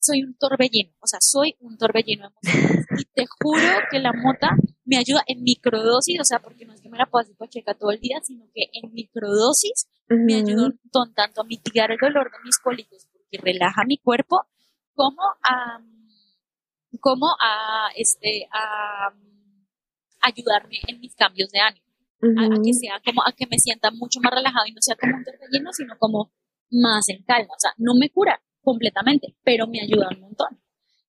soy 0.00 0.22
un 0.22 0.36
torbellino, 0.36 0.92
o 1.00 1.06
sea, 1.06 1.18
soy 1.20 1.56
un 1.60 1.76
torbellino 1.76 2.28
emocional. 2.28 2.86
Y 2.98 3.04
te 3.04 3.26
juro 3.40 3.62
que 3.90 3.98
la 3.98 4.12
mota 4.12 4.50
me 4.84 4.96
ayuda 4.96 5.22
en 5.26 5.42
microdosis, 5.42 6.20
o 6.20 6.24
sea, 6.24 6.38
porque 6.38 6.64
no 6.64 6.72
es 6.72 6.80
que 6.80 6.88
me 6.88 6.98
la 6.98 7.06
pueda 7.06 7.26
pacheca 7.36 7.74
todo 7.74 7.90
el 7.90 8.00
día, 8.00 8.18
sino 8.22 8.46
que 8.54 8.70
en 8.72 8.92
microdosis 8.92 9.86
me 10.08 10.36
ayuda 10.36 10.66
un 10.66 10.80
montón, 10.82 11.14
tanto 11.14 11.42
a 11.42 11.44
mitigar 11.44 11.90
el 11.90 11.98
dolor 11.98 12.30
de 12.30 12.38
mis 12.44 12.58
cólicos, 12.58 13.06
porque 13.12 13.38
relaja 13.38 13.84
mi 13.86 13.98
cuerpo, 13.98 14.46
como 14.94 15.22
a, 15.42 15.80
como 17.00 17.26
a, 17.42 17.90
este, 17.96 18.48
a, 18.52 19.12
ayudarme 20.28 20.78
en 20.86 21.00
mis 21.00 21.14
cambios 21.14 21.50
de 21.50 21.60
ánimo. 21.60 21.86
a, 22.20 22.62
que 22.62 22.72
sea 22.74 23.00
como 23.04 23.22
a 23.22 23.32
que 23.32 23.46
me 23.46 23.58
sienta 23.58 23.90
mucho 23.90 24.20
más 24.20 24.32
relajado 24.32 24.66
y 24.66 24.72
no 24.72 24.80
sea 24.80 24.96
como 24.96 25.16
un 25.16 25.24
torbellino, 25.24 25.72
sino 25.72 25.96
como 25.98 26.32
más 26.70 27.08
en 27.08 27.22
calma. 27.22 27.54
O 27.54 27.60
sea, 27.60 27.72
no 27.78 27.94
me 27.94 28.10
cura, 28.10 28.40
completamente, 28.62 29.34
pero 29.44 29.66
me 29.66 29.80
ayuda 29.80 30.08
un 30.14 30.20
montón. 30.20 30.60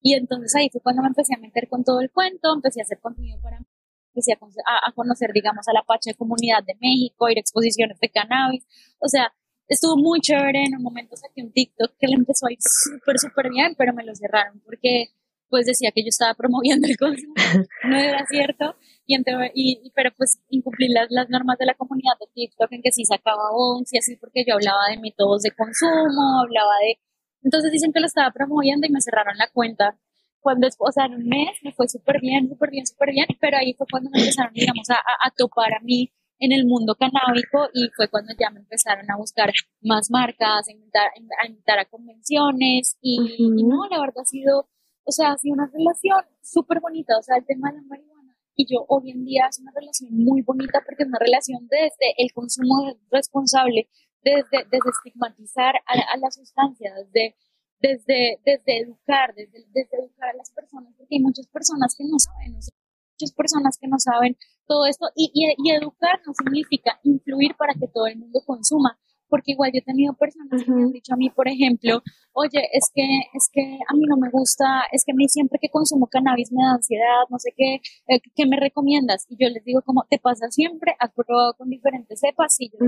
Y 0.02 0.14
entonces 0.14 0.54
ahí 0.56 0.68
fue 0.70 0.80
cuando 0.80 1.02
me 1.02 1.08
empecé 1.08 1.34
a 1.34 1.38
meter 1.38 1.68
con 1.68 1.84
todo 1.84 2.00
el 2.00 2.10
cuento, 2.10 2.54
empecé 2.54 2.80
a 2.80 2.84
hacer 2.84 3.00
contenido 3.00 3.38
para 3.42 3.60
mí, 3.60 3.66
empecé 4.14 4.32
a, 4.32 4.92
conocer, 4.92 5.30
digamos, 5.32 5.68
a 5.68 5.72
la 5.74 5.82
Pacha 5.82 6.10
de 6.10 6.16
Comunidad 6.16 6.64
de 6.64 6.74
México, 6.80 7.28
ir 7.28 7.36
a 7.36 7.40
exposiciones 7.40 7.98
de 8.00 8.08
cannabis. 8.08 8.64
O 8.98 9.08
sea, 9.08 9.32
estuvo 9.68 9.96
muy 9.96 10.20
chévere. 10.20 10.64
En 10.64 10.76
un 10.76 10.82
momento 10.82 11.16
saqué 11.16 11.42
un 11.42 11.52
TikTok 11.52 11.92
que 11.98 12.06
le 12.06 12.14
empezó 12.14 12.46
a 12.46 12.52
ir 12.52 12.58
súper, 12.60 13.18
súper 13.18 13.50
bien, 13.50 13.74
pero 13.76 13.92
me 13.92 14.04
lo 14.04 14.14
cerraron 14.14 14.60
porque 14.64 15.12
pues 15.50 15.66
decía 15.66 15.90
que 15.92 16.02
yo 16.02 16.08
estaba 16.08 16.34
promoviendo 16.34 16.86
el 16.88 16.96
consumo. 16.96 17.34
No 17.84 17.96
era 17.96 18.24
cierto. 18.26 18.76
Y, 19.06 19.16
y, 19.54 19.90
pero 19.94 20.10
pues 20.16 20.38
incumplí 20.48 20.88
las, 20.88 21.08
las, 21.10 21.28
normas 21.28 21.58
de 21.58 21.66
la 21.66 21.74
comunidad 21.74 22.14
de 22.20 22.26
TikTok 22.32 22.70
en 22.72 22.82
que 22.82 22.92
sí 22.92 23.04
sacaba 23.04 23.50
11 23.52 23.90
y 23.90 23.98
así 23.98 24.16
porque 24.16 24.44
yo 24.46 24.54
hablaba 24.54 24.86
de 24.88 25.00
métodos 25.00 25.42
de 25.42 25.50
consumo, 25.50 26.40
hablaba 26.40 26.70
de 26.86 27.00
entonces 27.42 27.72
dicen 27.72 27.92
que 27.92 28.00
lo 28.00 28.06
estaba 28.06 28.30
promoviendo 28.30 28.86
y 28.86 28.90
me 28.90 29.00
cerraron 29.00 29.36
la 29.36 29.48
cuenta. 29.52 29.98
Cuando, 30.40 30.68
o 30.78 30.92
sea, 30.92 31.04
en 31.06 31.14
un 31.14 31.28
mes 31.28 31.58
me 31.62 31.72
fue 31.72 31.88
súper 31.88 32.20
bien, 32.20 32.48
súper 32.48 32.70
bien, 32.70 32.86
súper 32.86 33.10
bien, 33.10 33.26
pero 33.40 33.58
ahí 33.58 33.74
fue 33.74 33.86
cuando 33.90 34.10
me 34.10 34.20
empezaron, 34.20 34.52
digamos, 34.54 34.88
a, 34.88 34.96
a, 34.96 35.30
topar 35.36 35.74
a 35.74 35.80
mí 35.82 36.10
en 36.38 36.52
el 36.52 36.64
mundo 36.64 36.96
canábico 36.96 37.68
y 37.74 37.88
fue 37.94 38.08
cuando 38.08 38.32
ya 38.38 38.48
me 38.50 38.60
empezaron 38.60 39.04
a 39.10 39.16
buscar 39.18 39.52
más 39.82 40.10
marcas, 40.10 40.66
a 40.66 40.72
invitar 40.72 41.10
a, 41.42 41.46
invitar 41.46 41.78
a 41.78 41.84
convenciones 41.84 42.96
y, 43.02 43.18
no, 43.38 43.86
la 43.90 44.00
verdad 44.00 44.22
ha 44.22 44.24
sido, 44.24 44.68
o 45.10 45.12
sea, 45.12 45.32
ha 45.32 45.38
sido 45.38 45.54
una 45.54 45.66
relación 45.66 46.22
súper 46.40 46.78
bonita, 46.78 47.18
o 47.18 47.22
sea, 47.22 47.36
el 47.36 47.44
tema 47.44 47.70
de 47.70 47.78
la 47.78 47.82
marihuana 47.82 48.36
y 48.54 48.66
yo 48.70 48.84
hoy 48.88 49.10
en 49.10 49.24
día 49.24 49.46
es 49.50 49.58
una 49.58 49.72
relación 49.74 50.10
muy 50.12 50.42
bonita 50.42 50.82
porque 50.86 51.02
es 51.02 51.08
una 51.08 51.18
relación 51.18 51.66
desde 51.66 52.14
el 52.16 52.30
consumo 52.32 52.94
responsable 53.10 53.88
desde, 54.22 54.68
desde 54.70 54.90
estigmatizar 54.90 55.74
a, 55.86 56.16
la 56.16 56.30
sustancia, 56.30 56.92
desde, 56.94 57.34
desde, 57.80 58.38
desde 58.44 58.78
educar, 58.82 59.34
desde, 59.34 59.64
desde 59.72 59.96
educar 59.98 60.28
a 60.28 60.36
las 60.36 60.50
personas, 60.52 60.94
porque 60.96 61.16
hay 61.16 61.20
muchas 61.20 61.46
personas 61.48 61.96
que 61.96 62.04
no 62.04 62.18
saben, 62.18 62.52
muchas 62.52 63.32
personas 63.34 63.78
que 63.80 63.88
no 63.88 63.98
saben 63.98 64.36
todo 64.66 64.86
esto, 64.86 65.06
y, 65.16 65.32
y, 65.34 65.70
educar 65.72 66.20
no 66.26 66.34
significa 66.34 67.00
influir 67.02 67.56
para 67.56 67.74
que 67.74 67.88
todo 67.88 68.06
el 68.06 68.18
mundo 68.18 68.40
consuma, 68.46 68.98
porque 69.30 69.52
igual 69.52 69.70
yo 69.72 69.78
he 69.78 69.82
tenido 69.82 70.12
personas 70.14 70.62
que 70.62 70.70
me 70.70 70.82
han 70.82 70.92
dicho 70.92 71.14
a 71.14 71.16
mí, 71.16 71.30
por 71.30 71.48
ejemplo, 71.48 72.02
oye, 72.32 72.68
es 72.72 72.90
que, 72.94 73.02
es 73.32 73.48
que 73.52 73.78
a 73.88 73.94
mí 73.94 74.02
no 74.06 74.16
me 74.16 74.28
gusta, 74.30 74.82
es 74.92 75.04
que 75.04 75.12
a 75.12 75.14
mí 75.14 75.28
siempre 75.28 75.58
que 75.60 75.70
consumo 75.70 76.08
cannabis 76.08 76.52
me 76.52 76.62
da 76.62 76.72
ansiedad, 76.72 77.24
no 77.30 77.38
sé 77.38 77.52
qué, 77.56 77.76
eh, 78.08 78.20
¿qué 78.34 78.46
me 78.46 78.58
recomiendas? 78.58 79.26
Y 79.28 79.36
yo 79.42 79.48
les 79.48 79.64
digo 79.64 79.80
como, 79.82 80.04
te 80.10 80.18
pasa 80.18 80.50
siempre, 80.50 80.96
has 80.98 81.12
probado 81.12 81.54
con 81.54 81.70
diferentes 81.70 82.20
cepas, 82.20 82.56
y 82.58 82.70
yo 82.70 82.78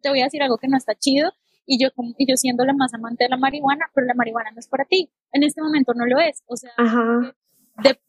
te 0.00 0.08
voy 0.08 0.20
a 0.20 0.24
decir 0.24 0.42
algo 0.42 0.58
que 0.58 0.68
no 0.68 0.76
está 0.76 0.94
chido 0.96 1.30
y 1.64 1.80
yo, 1.80 1.88
y 2.18 2.28
yo 2.28 2.36
siendo 2.36 2.64
la 2.64 2.72
más 2.72 2.92
amante 2.94 3.24
de 3.24 3.30
la 3.30 3.36
marihuana, 3.36 3.86
pero 3.94 4.06
la 4.06 4.14
marihuana 4.14 4.50
no 4.50 4.58
es 4.58 4.66
para 4.66 4.84
ti. 4.84 5.12
En 5.32 5.44
este 5.44 5.62
momento 5.62 5.94
no 5.94 6.06
lo 6.06 6.18
es. 6.18 6.42
O 6.46 6.56
sea, 6.56 6.72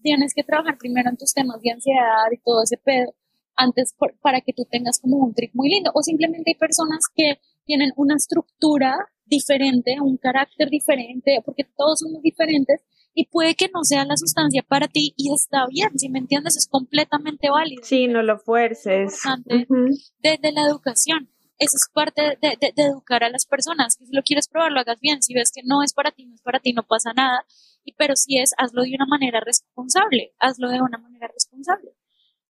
tienes 0.01 0.33
que 0.33 0.43
trabajar 0.43 0.77
primero 0.77 1.09
en 1.09 1.17
tus 1.17 1.33
temas 1.33 1.61
de 1.61 1.71
ansiedad 1.71 2.31
y 2.31 2.37
todo 2.37 2.63
ese 2.63 2.77
pedo 2.77 3.13
antes 3.55 3.95
para 4.21 4.41
que 4.41 4.53
tú 4.53 4.65
tengas 4.69 4.99
como 4.99 5.17
un 5.17 5.33
trick 5.33 5.51
muy 5.53 5.69
lindo. 5.69 5.91
O 5.93 6.01
simplemente 6.01 6.51
hay 6.51 6.55
personas 6.55 7.05
que 7.13 7.39
tienen 7.65 7.91
una 7.95 8.15
estructura 8.15 8.95
diferente, 9.25 9.97
un 10.01 10.17
carácter 10.17 10.69
diferente, 10.69 11.41
porque 11.45 11.63
todos 11.63 11.99
somos 11.99 12.21
diferentes 12.21 12.81
y 13.13 13.27
puede 13.27 13.55
que 13.55 13.69
no 13.73 13.83
sea 13.83 14.05
la 14.05 14.17
sustancia 14.17 14.63
para 14.63 14.87
ti 14.87 15.13
y 15.15 15.33
está 15.33 15.65
bien, 15.67 15.97
si 15.97 16.09
me 16.09 16.19
entiendes, 16.19 16.57
es 16.57 16.67
completamente 16.67 17.49
válido. 17.49 17.83
Sí, 17.83 18.07
no 18.07 18.21
lo 18.23 18.39
fuerces. 18.39 19.19
desde 20.19 20.51
la 20.51 20.65
educación 20.67 21.29
eso 21.59 21.77
es 21.77 21.89
parte 21.93 22.37
de, 22.41 22.73
educar 22.75 23.23
a 23.23 23.29
las 23.29 23.45
personas, 23.45 23.95
que 23.95 24.05
si 24.05 24.13
lo 24.13 24.23
quieres 24.23 24.47
probar, 24.47 24.71
lo 24.71 24.79
hagas 24.79 24.99
bien, 24.99 25.21
si 25.21 25.33
ves 25.33 25.51
que 25.53 25.61
no 25.63 25.83
es 25.83 25.93
para 25.93 26.11
ti, 26.11 26.25
no 26.25 26.35
es 26.35 26.41
para 26.41 26.59
ti, 26.59 26.73
no 26.73 26.83
pasa 26.83 27.13
nada, 27.13 27.45
y, 27.83 27.93
pero 27.93 28.15
si 28.15 28.37
es, 28.37 28.51
hazlo 28.57 28.83
de 28.83 28.93
una 28.95 29.05
manera 29.05 29.39
responsable, 29.39 30.33
hazlo 30.39 30.69
de 30.69 30.81
una 30.81 30.97
manera 30.97 31.27
responsable. 31.27 31.91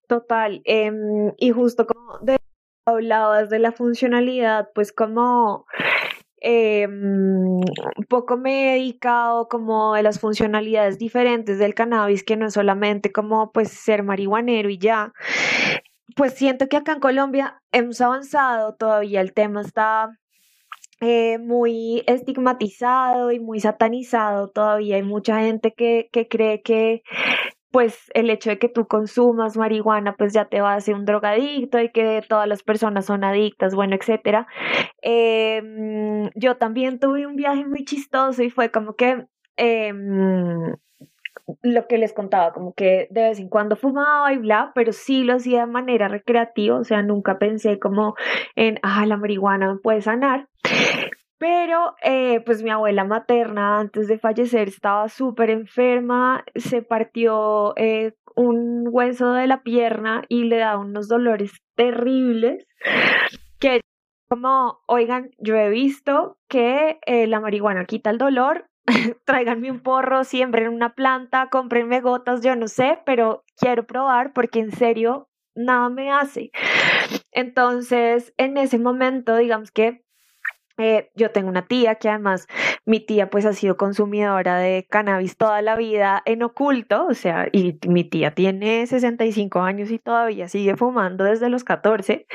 Total, 0.09 0.61
em, 0.65 1.33
y 1.37 1.51
justo 1.51 1.85
como 1.85 2.17
de, 2.23 2.37
hablabas 2.85 3.51
de 3.51 3.59
la 3.59 3.71
funcionalidad, 3.71 4.69
pues 4.73 4.91
como 4.91 5.67
un 6.43 7.61
poco 8.07 8.35
me 8.37 8.71
he 8.71 8.79
dedicado 8.79 9.47
como 9.49 9.93
de 9.93 10.01
las 10.01 10.19
funcionalidades 10.19 10.97
diferentes 10.97 11.59
del 11.59 11.75
cannabis, 11.75 12.23
que 12.23 12.37
no 12.37 12.47
es 12.47 12.55
solamente 12.55 13.11
como 13.11 13.51
pues 13.51 13.69
ser 13.69 14.01
marihuanero 14.01 14.69
y 14.69 14.79
ya, 14.79 15.13
pues 16.15 16.33
siento 16.33 16.67
que 16.69 16.77
acá 16.77 16.93
en 16.93 17.01
Colombia 17.01 17.61
hemos 17.71 18.01
avanzado, 18.01 18.73
todavía 18.75 19.21
el 19.21 19.33
tema 19.33 19.61
está 19.61 20.17
eh, 21.01 21.37
muy 21.37 22.03
estigmatizado 22.07 23.31
y 23.31 23.39
muy 23.39 23.59
satanizado, 23.59 24.49
todavía 24.49 24.95
hay 24.95 25.03
mucha 25.03 25.39
gente 25.41 25.73
que, 25.75 26.09
que 26.11 26.27
cree 26.27 26.63
que 26.63 27.03
pues 27.71 28.12
el 28.13 28.29
hecho 28.29 28.49
de 28.49 28.60
que 28.60 28.69
tú 28.69 28.88
consumas 28.88 29.58
marihuana 29.58 30.15
pues 30.15 30.34
ya 30.34 30.45
te 30.45 30.62
va 30.62 30.73
a 30.73 30.77
hacer 30.77 30.95
un 30.95 31.05
drogadicto 31.05 31.79
y 31.79 31.91
que 31.91 32.23
todas 32.27 32.47
las 32.47 32.63
personas 32.63 33.05
son 33.05 33.23
adictas, 33.23 33.75
bueno, 33.75 33.95
etcétera. 33.95 34.47
Em, 35.01 36.29
yo 36.36 36.58
también 36.58 36.99
tuve 36.99 37.27
un 37.27 37.36
viaje 37.36 37.65
muy 37.65 37.86
chistoso 37.86 38.43
y 38.43 38.49
fue 38.49 38.71
como 38.71 38.95
que 38.95 39.25
em, 39.58 40.75
lo 41.62 41.88
que 41.88 41.97
les 41.97 42.13
contaba, 42.13 42.53
como 42.53 42.73
que 42.73 43.08
de 43.12 43.23
vez 43.23 43.39
en 43.39 43.49
cuando 43.49 43.75
fumaba 43.75 44.32
y 44.34 44.38
bla, 44.38 44.71
pero 44.75 44.93
sí 44.93 45.23
lo 45.23 45.36
hacía 45.36 45.62
de 45.62 45.71
manera 45.71 46.08
recreativa, 46.08 46.77
o 46.77 46.84
sea, 46.84 47.01
nunca 47.01 47.39
pensé 47.39 47.79
como 47.79 48.15
en, 48.55 48.79
ah, 48.84 49.05
la 49.05 49.17
marihuana 49.17 49.73
me 49.73 49.79
puede 49.79 50.01
sanar. 50.01 50.47
Pero 51.39 51.95
eh, 52.04 52.41
pues 52.41 52.62
mi 52.62 52.69
abuela 52.69 53.06
materna 53.06 53.80
antes 53.80 54.08
de 54.08 54.19
fallecer 54.19 54.67
estaba 54.67 55.08
súper 55.08 55.49
enferma, 55.49 56.43
se 56.56 56.82
partió 56.82 57.73
eh, 57.78 58.13
un 58.36 58.88
hueso 58.91 59.32
de 59.32 59.47
la 59.47 59.63
pierna 59.63 60.23
y 60.28 60.43
le 60.43 60.58
da 60.58 60.78
unos 60.78 61.08
dolores 61.08 61.52
terribles 61.75 62.65
que 63.60 63.82
como, 64.30 64.82
oigan, 64.86 65.32
yo 65.39 65.56
he 65.56 65.69
visto 65.69 66.38
que 66.47 66.99
eh, 67.06 67.25
la 67.25 67.39
marihuana 67.39 67.86
quita 67.86 68.12
el 68.12 68.19
dolor, 68.19 68.69
tráiganme 69.25 69.71
un 69.71 69.80
porro, 69.80 70.23
siembren 70.23 70.67
una 70.69 70.93
planta, 70.93 71.49
cómprenme 71.49 72.02
gotas, 72.02 72.41
yo 72.41 72.56
no 72.56 72.67
sé, 72.67 72.99
pero 73.06 73.43
quiero 73.58 73.88
probar 73.88 74.34
porque 74.34 74.60
en 74.60 74.71
serio 74.71 75.30
nada 75.56 75.89
me 75.89 76.12
hace. 76.12 76.52
Entonces, 77.32 78.34
en 78.38 78.58
ese 78.58 78.78
momento, 78.78 79.36
digamos 79.36 79.71
que 79.71 80.04
eh, 80.79 81.11
yo 81.13 81.31
tengo 81.31 81.49
una 81.49 81.67
tía 81.67 81.95
que 81.95 82.09
además 82.09 82.47
mi 82.85 83.01
tía 83.01 83.29
pues 83.29 83.45
ha 83.45 83.53
sido 83.53 83.75
consumidora 83.75 84.57
de 84.57 84.87
cannabis 84.89 85.35
toda 85.35 85.61
la 85.61 85.75
vida 85.75 86.21
en 86.25 86.41
oculto, 86.41 87.05
o 87.05 87.13
sea, 87.13 87.47
y 87.51 87.77
mi 87.87 88.05
tía 88.05 88.33
tiene 88.33 88.87
65 88.87 89.59
años 89.59 89.91
y 89.91 89.99
todavía 89.99 90.47
sigue 90.47 90.77
fumando 90.77 91.25
desde 91.25 91.49
los 91.49 91.65
14. 91.65 92.25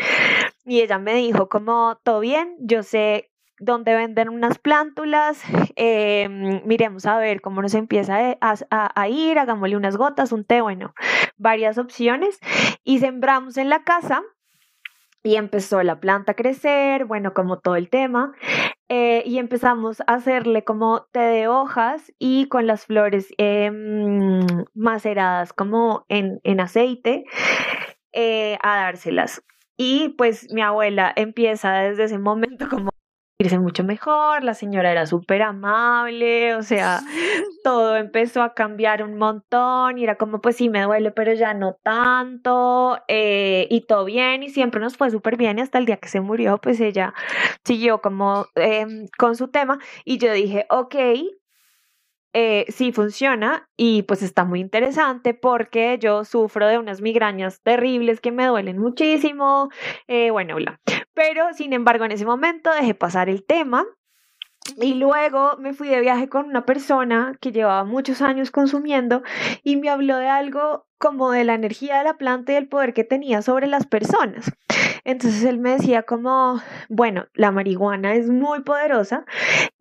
Y 0.66 0.80
ella 0.82 0.98
me 0.98 1.14
dijo 1.14 1.48
como, 1.48 1.98
todo 2.04 2.20
bien, 2.20 2.54
yo 2.58 2.82
sé 2.82 3.30
donde 3.58 3.94
venden 3.94 4.28
unas 4.28 4.58
plántulas, 4.58 5.42
em, 5.76 6.60
miremos 6.66 7.06
a 7.06 7.16
ver 7.16 7.40
cómo 7.40 7.62
nos 7.62 7.74
empieza 7.74 8.36
a, 8.40 9.08
ir, 9.08 9.38
hagámosle 9.38 9.76
unas 9.76 9.96
gotas, 9.96 10.32
un 10.32 10.44
té, 10.44 10.60
bueno, 10.60 10.94
varias 11.36 11.78
opciones 11.78 12.40
y 12.82 12.98
sembramos 12.98 13.56
en 13.56 13.70
la 13.70 13.84
casa 13.84 14.22
y 15.24 15.36
empezó 15.36 15.82
la 15.82 16.00
planta 16.00 16.32
a 16.32 16.36
crecer, 16.36 17.06
bueno, 17.06 17.32
como 17.32 17.58
todo 17.58 17.76
el 17.76 17.88
tema, 17.88 18.32
eh, 18.90 19.22
y 19.26 19.38
empezamos 19.38 20.02
a 20.02 20.14
hacerle 20.14 20.64
como 20.64 21.06
té 21.12 21.20
de 21.20 21.48
hojas 21.48 22.12
y 22.18 22.46
con 22.48 22.66
las 22.66 22.84
flores 22.84 23.28
em, 23.38 24.46
maceradas 24.74 25.54
como 25.54 26.04
en, 26.08 26.60
aceite 26.60 27.24
eh, 28.12 28.58
a 28.62 28.76
dárselas. 28.76 29.42
Y 29.78 30.10
pues 30.10 30.52
mi 30.52 30.60
abuela 30.60 31.12
empieza 31.16 31.72
desde 31.72 32.04
ese 32.04 32.18
momento 32.18 32.68
como 32.68 32.93
irse 33.38 33.58
mucho 33.58 33.82
mejor, 33.84 34.44
la 34.44 34.54
señora 34.54 34.92
era 34.92 35.06
súper 35.06 35.42
amable, 35.42 36.54
o 36.54 36.62
sea, 36.62 37.00
todo 37.64 37.96
empezó 37.96 38.42
a 38.42 38.54
cambiar 38.54 39.02
un 39.02 39.16
montón 39.16 39.98
y 39.98 40.04
era 40.04 40.16
como, 40.16 40.40
pues 40.40 40.56
sí, 40.56 40.68
me 40.68 40.82
duele, 40.82 41.10
pero 41.10 41.32
ya 41.34 41.52
no 41.52 41.74
tanto, 41.82 42.98
eh, 43.08 43.66
y 43.70 43.86
todo 43.86 44.04
bien, 44.04 44.42
y 44.44 44.50
siempre 44.50 44.80
nos 44.80 44.96
fue 44.96 45.10
súper 45.10 45.36
bien, 45.36 45.58
y 45.58 45.62
hasta 45.62 45.78
el 45.78 45.86
día 45.86 45.96
que 45.96 46.08
se 46.08 46.20
murió, 46.20 46.58
pues 46.58 46.80
ella 46.80 47.12
siguió 47.64 48.00
como 48.00 48.46
em, 48.54 49.08
con 49.18 49.34
su 49.36 49.48
tema, 49.48 49.78
y 50.04 50.18
yo 50.18 50.32
dije, 50.32 50.66
ok, 50.70 50.94
eh, 52.36 52.66
sí 52.68 52.90
funciona 52.90 53.68
y 53.76 54.02
pues 54.02 54.20
está 54.22 54.44
muy 54.44 54.58
interesante 54.60 55.34
porque 55.34 55.98
yo 56.00 56.24
sufro 56.24 56.66
de 56.66 56.78
unas 56.78 57.00
migrañas 57.00 57.62
terribles 57.62 58.20
que 58.20 58.32
me 58.32 58.44
duelen 58.46 58.78
muchísimo, 58.78 59.70
eh, 60.08 60.30
bueno, 60.32 60.56
bla. 60.56 60.80
Pero 61.14 61.52
sin 61.54 61.72
embargo 61.72 62.04
en 62.04 62.10
ese 62.12 62.26
momento 62.26 62.72
dejé 62.72 62.94
pasar 62.94 63.28
el 63.28 63.44
tema 63.46 63.86
y 64.80 64.94
luego 64.94 65.56
me 65.58 65.74
fui 65.74 65.88
de 65.88 66.00
viaje 66.00 66.28
con 66.28 66.46
una 66.46 66.66
persona 66.66 67.38
que 67.40 67.52
llevaba 67.52 67.84
muchos 67.84 68.20
años 68.20 68.50
consumiendo 68.50 69.22
y 69.62 69.76
me 69.76 69.88
habló 69.88 70.16
de 70.16 70.28
algo 70.28 70.88
como 71.04 71.32
de 71.32 71.44
la 71.44 71.52
energía 71.52 71.98
de 71.98 72.04
la 72.04 72.16
planta 72.16 72.52
y 72.52 72.56
el 72.56 72.66
poder 72.66 72.94
que 72.94 73.04
tenía 73.04 73.42
sobre 73.42 73.66
las 73.66 73.86
personas. 73.86 74.50
Entonces 75.04 75.44
él 75.44 75.58
me 75.58 75.72
decía 75.72 76.04
como, 76.04 76.62
bueno, 76.88 77.26
la 77.34 77.50
marihuana 77.50 78.14
es 78.14 78.30
muy 78.30 78.62
poderosa 78.62 79.26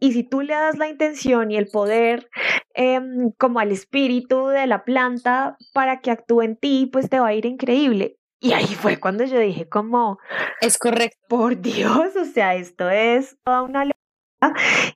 y 0.02 0.12
si 0.12 0.26
tú 0.26 0.42
le 0.42 0.54
das 0.54 0.78
la 0.78 0.90
intención 0.90 1.50
y 1.50 1.56
el 1.56 1.68
poder 1.68 2.30
em, 2.74 3.32
como 3.38 3.62
al 3.62 3.72
espíritu 3.72 4.48
de 4.48 4.68
la 4.68 4.84
planta 4.84 5.56
para 5.74 6.02
que 6.02 6.12
actúe 6.12 6.42
en 6.42 6.58
ti, 6.58 6.90
pues 6.92 7.10
te 7.10 7.22
va 7.22 7.28
a 7.28 7.34
ir 7.34 7.46
increíble. 7.46 8.18
Y 8.42 8.52
ahí 8.52 8.68
fue 8.68 9.00
cuando 9.00 9.24
yo 9.24 9.40
dije 9.40 9.70
como, 9.70 10.20
es 10.60 10.78
correcto. 10.78 11.18
Por 11.30 11.62
Dios, 11.62 12.18
o 12.18 12.26
sea, 12.26 12.56
esto 12.56 12.90
es 12.90 13.38
toda 13.46 13.62
una 13.62 13.86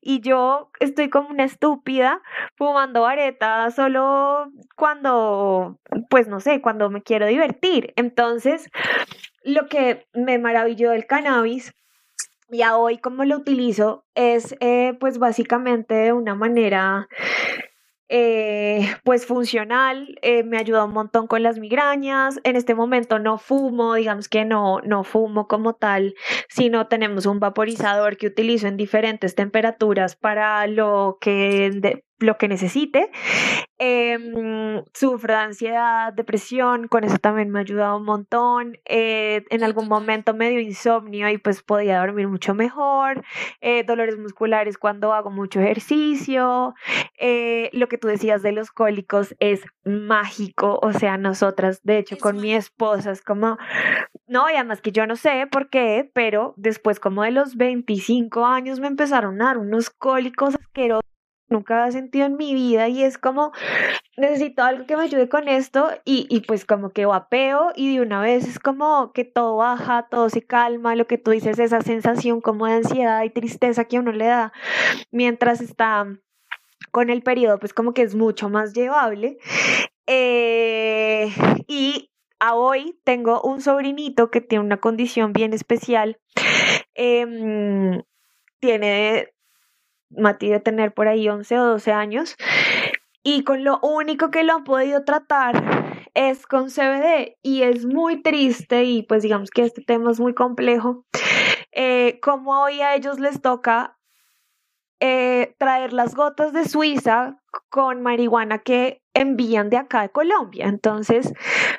y 0.02 0.22
yo 0.22 0.72
estoy 0.80 1.10
como 1.10 1.30
una 1.30 1.44
estúpida 1.44 2.22
fumando 2.56 3.02
vareta 3.02 3.70
solo 3.72 4.52
cuando, 4.76 5.80
pues 6.10 6.28
no 6.28 6.40
sé, 6.40 6.62
cuando 6.62 6.90
me 6.90 7.04
quiero 7.04 7.28
divertir. 7.28 7.94
Entonces, 7.96 8.70
lo 9.44 9.68
que 9.68 10.08
me 10.14 10.40
maravilló 10.40 10.92
del 10.92 11.06
cannabis 11.06 11.74
y 12.50 12.62
a 12.62 12.78
hoy 12.78 12.98
como 12.98 13.26
lo 13.26 13.38
utilizo 13.38 14.06
es 14.16 14.56
eh, 14.60 14.96
pues 15.00 15.20
básicamente 15.20 15.94
de 15.96 16.14
una 16.14 16.36
manera 16.36 17.08
eh, 18.10 18.80
pues 19.04 19.26
funcional, 19.26 20.18
eh, 20.22 20.44
me 20.44 20.58
ayuda 20.58 20.86
un 20.86 20.94
montón 20.94 21.28
con 21.28 21.44
las 21.44 21.60
migrañas. 21.60 22.40
En 22.44 22.56
este 22.56 22.76
momento 22.76 23.20
no 23.20 23.38
fumo, 23.38 23.96
digamos 23.96 24.30
que 24.30 24.46
no, 24.46 24.80
no 24.82 25.04
fumo 25.04 25.48
como 25.48 25.74
tal, 25.74 26.16
sino 26.50 26.88
tenemos 26.88 27.26
un 27.26 27.40
vaporizador 27.40 28.18
que 28.18 28.28
utilizo 28.28 28.68
en 28.68 28.78
diferentes 28.78 29.36
temperaturas 29.36 30.16
para 30.16 30.68
lo 30.68 31.18
que 31.22 31.98
lo 32.20 32.38
que 32.38 32.48
necesite. 32.48 33.12
Em, 33.80 34.84
sufro 34.94 35.34
de 35.34 35.40
ansiedad, 35.40 36.12
depresión, 36.14 36.88
con 36.88 37.04
eso 37.04 37.18
también 37.20 37.50
me 37.52 37.60
ha 37.60 37.62
ayudado 37.62 37.98
un 37.98 38.06
montón. 38.06 38.78
Eh, 38.86 39.44
en 39.50 39.64
algún 39.64 39.88
momento 39.88 40.34
me 40.34 40.50
dio 40.50 40.60
insomnio 40.60 41.30
y 41.30 41.38
pues 41.38 41.62
podía 41.62 42.00
dormir 42.00 42.28
mucho 42.28 42.56
mejor. 42.56 43.24
Eh, 43.62 43.84
dolores 43.84 44.18
musculares 44.18 44.78
cuando 44.78 45.14
hago 45.14 45.30
mucho 45.30 45.60
ejercicio. 45.60 46.74
Eh, 47.20 47.70
lo 47.74 47.88
que 47.88 47.98
tú 47.98 48.08
decías 48.08 48.42
de 48.42 48.52
los 48.52 48.72
cólicos 48.72 49.36
es 49.40 49.62
mágico. 49.86 50.80
O 50.82 50.94
sea, 50.94 51.18
nosotras, 51.18 51.82
de 51.84 52.00
hecho, 52.00 52.18
con 52.18 52.42
mi 52.42 52.54
esposa 52.54 53.12
es 53.12 53.22
como, 53.22 53.58
no, 54.28 54.50
y 54.50 54.54
además 54.54 54.82
que 54.82 54.92
yo 54.92 55.06
no 55.06 55.16
sé 55.16 55.48
por 55.52 55.70
qué, 55.70 56.10
pero 56.14 56.54
después 56.58 57.00
como 57.00 57.24
de 57.24 57.32
los 57.32 57.56
25 57.58 58.46
años 58.46 58.80
me 58.80 58.88
empezaron 58.88 59.42
a 59.42 59.46
dar 59.46 59.58
unos 59.60 59.90
cólicos 59.90 60.56
asquerosos 60.56 61.17
nunca 61.50 61.82
había 61.82 61.92
sentido 61.92 62.26
en 62.26 62.38
mi 62.38 62.54
vida 62.54 62.88
y 62.88 63.04
es 63.04 63.18
como 63.18 63.52
necesito 64.18 64.64
algo 64.64 64.86
que 64.86 64.98
me 64.98 65.04
ayude 65.04 65.30
con 65.30 65.48
esto 65.48 65.90
y, 66.06 66.28
y 66.30 66.42
pues 66.42 66.66
como 66.66 66.90
que 66.90 67.06
vapeo 67.06 67.72
y 67.76 67.96
de 67.96 68.02
una 68.02 68.22
vez 68.22 68.48
es 68.48 68.60
como 68.60 69.12
que 69.14 69.26
todo 69.26 69.58
baja, 69.58 70.08
todo 70.10 70.30
se 70.30 70.42
calma, 70.42 70.96
lo 70.96 71.08
que 71.08 71.18
tú 71.18 71.32
dices, 71.32 71.60
esa 71.60 71.82
sensación 71.82 72.42
como 72.42 72.66
de 72.66 72.74
ansiedad 72.74 73.24
y 73.24 73.30
tristeza 73.30 73.86
que 73.86 74.00
uno 74.00 74.12
le 74.12 74.26
da 74.26 74.54
mientras 75.12 75.62
está 75.62 76.08
con 76.92 77.10
el 77.10 77.22
periodo, 77.22 77.60
pues 77.60 77.74
como 77.74 77.94
que 77.94 78.02
es 78.02 78.16
mucho 78.16 78.50
más 78.50 78.74
llevable. 78.74 79.38
Eh, 80.08 81.30
y 81.68 82.10
a 82.40 82.56
hoy 82.56 83.00
tengo 83.04 83.42
un 83.42 83.62
sobrinito 83.62 84.32
que 84.32 84.42
tiene 84.42 84.66
una 84.66 84.78
condición 84.78 85.34
bien 85.34 85.54
especial. 85.54 86.20
Em, 86.96 88.02
tiene 88.60 89.30
Mati 90.10 90.50
de 90.50 90.60
tener 90.60 90.94
por 90.94 91.08
ahí 91.08 91.28
11 91.28 91.60
o 91.60 91.66
12 91.66 91.92
años. 91.92 92.36
Y 93.24 93.44
con 93.44 93.64
lo 93.64 93.80
único 93.82 94.32
que 94.32 94.44
lo 94.44 94.54
han 94.54 94.64
podido 94.64 95.04
tratar 95.04 95.64
es 96.14 96.48
con 96.48 96.70
CBD. 96.70 97.38
Y 97.42 97.64
es 97.64 97.86
muy 97.86 98.22
triste 98.22 98.84
y 98.84 99.04
pues 99.04 99.24
digamos 99.24 99.50
que 99.50 99.64
este 99.64 99.82
tema 99.82 100.12
es 100.12 100.20
muy 100.20 100.34
complejo. 100.34 101.06
Eh, 101.72 102.20
como 102.22 102.64
hoy 102.64 102.82
a 102.82 102.96
ellos 102.96 103.20
les 103.20 103.42
toca 103.42 103.98
eh, 105.00 105.56
traer 105.60 105.94
las 105.94 106.16
gotas 106.16 106.54
de 106.54 106.66
Suiza 106.66 107.40
con 107.70 108.02
marihuana 108.02 108.60
que 108.60 109.04
envían 109.14 109.70
de 109.70 109.78
acá 109.78 110.02
de 110.02 110.10
Colombia. 110.10 110.66
Entonces, 110.66 111.34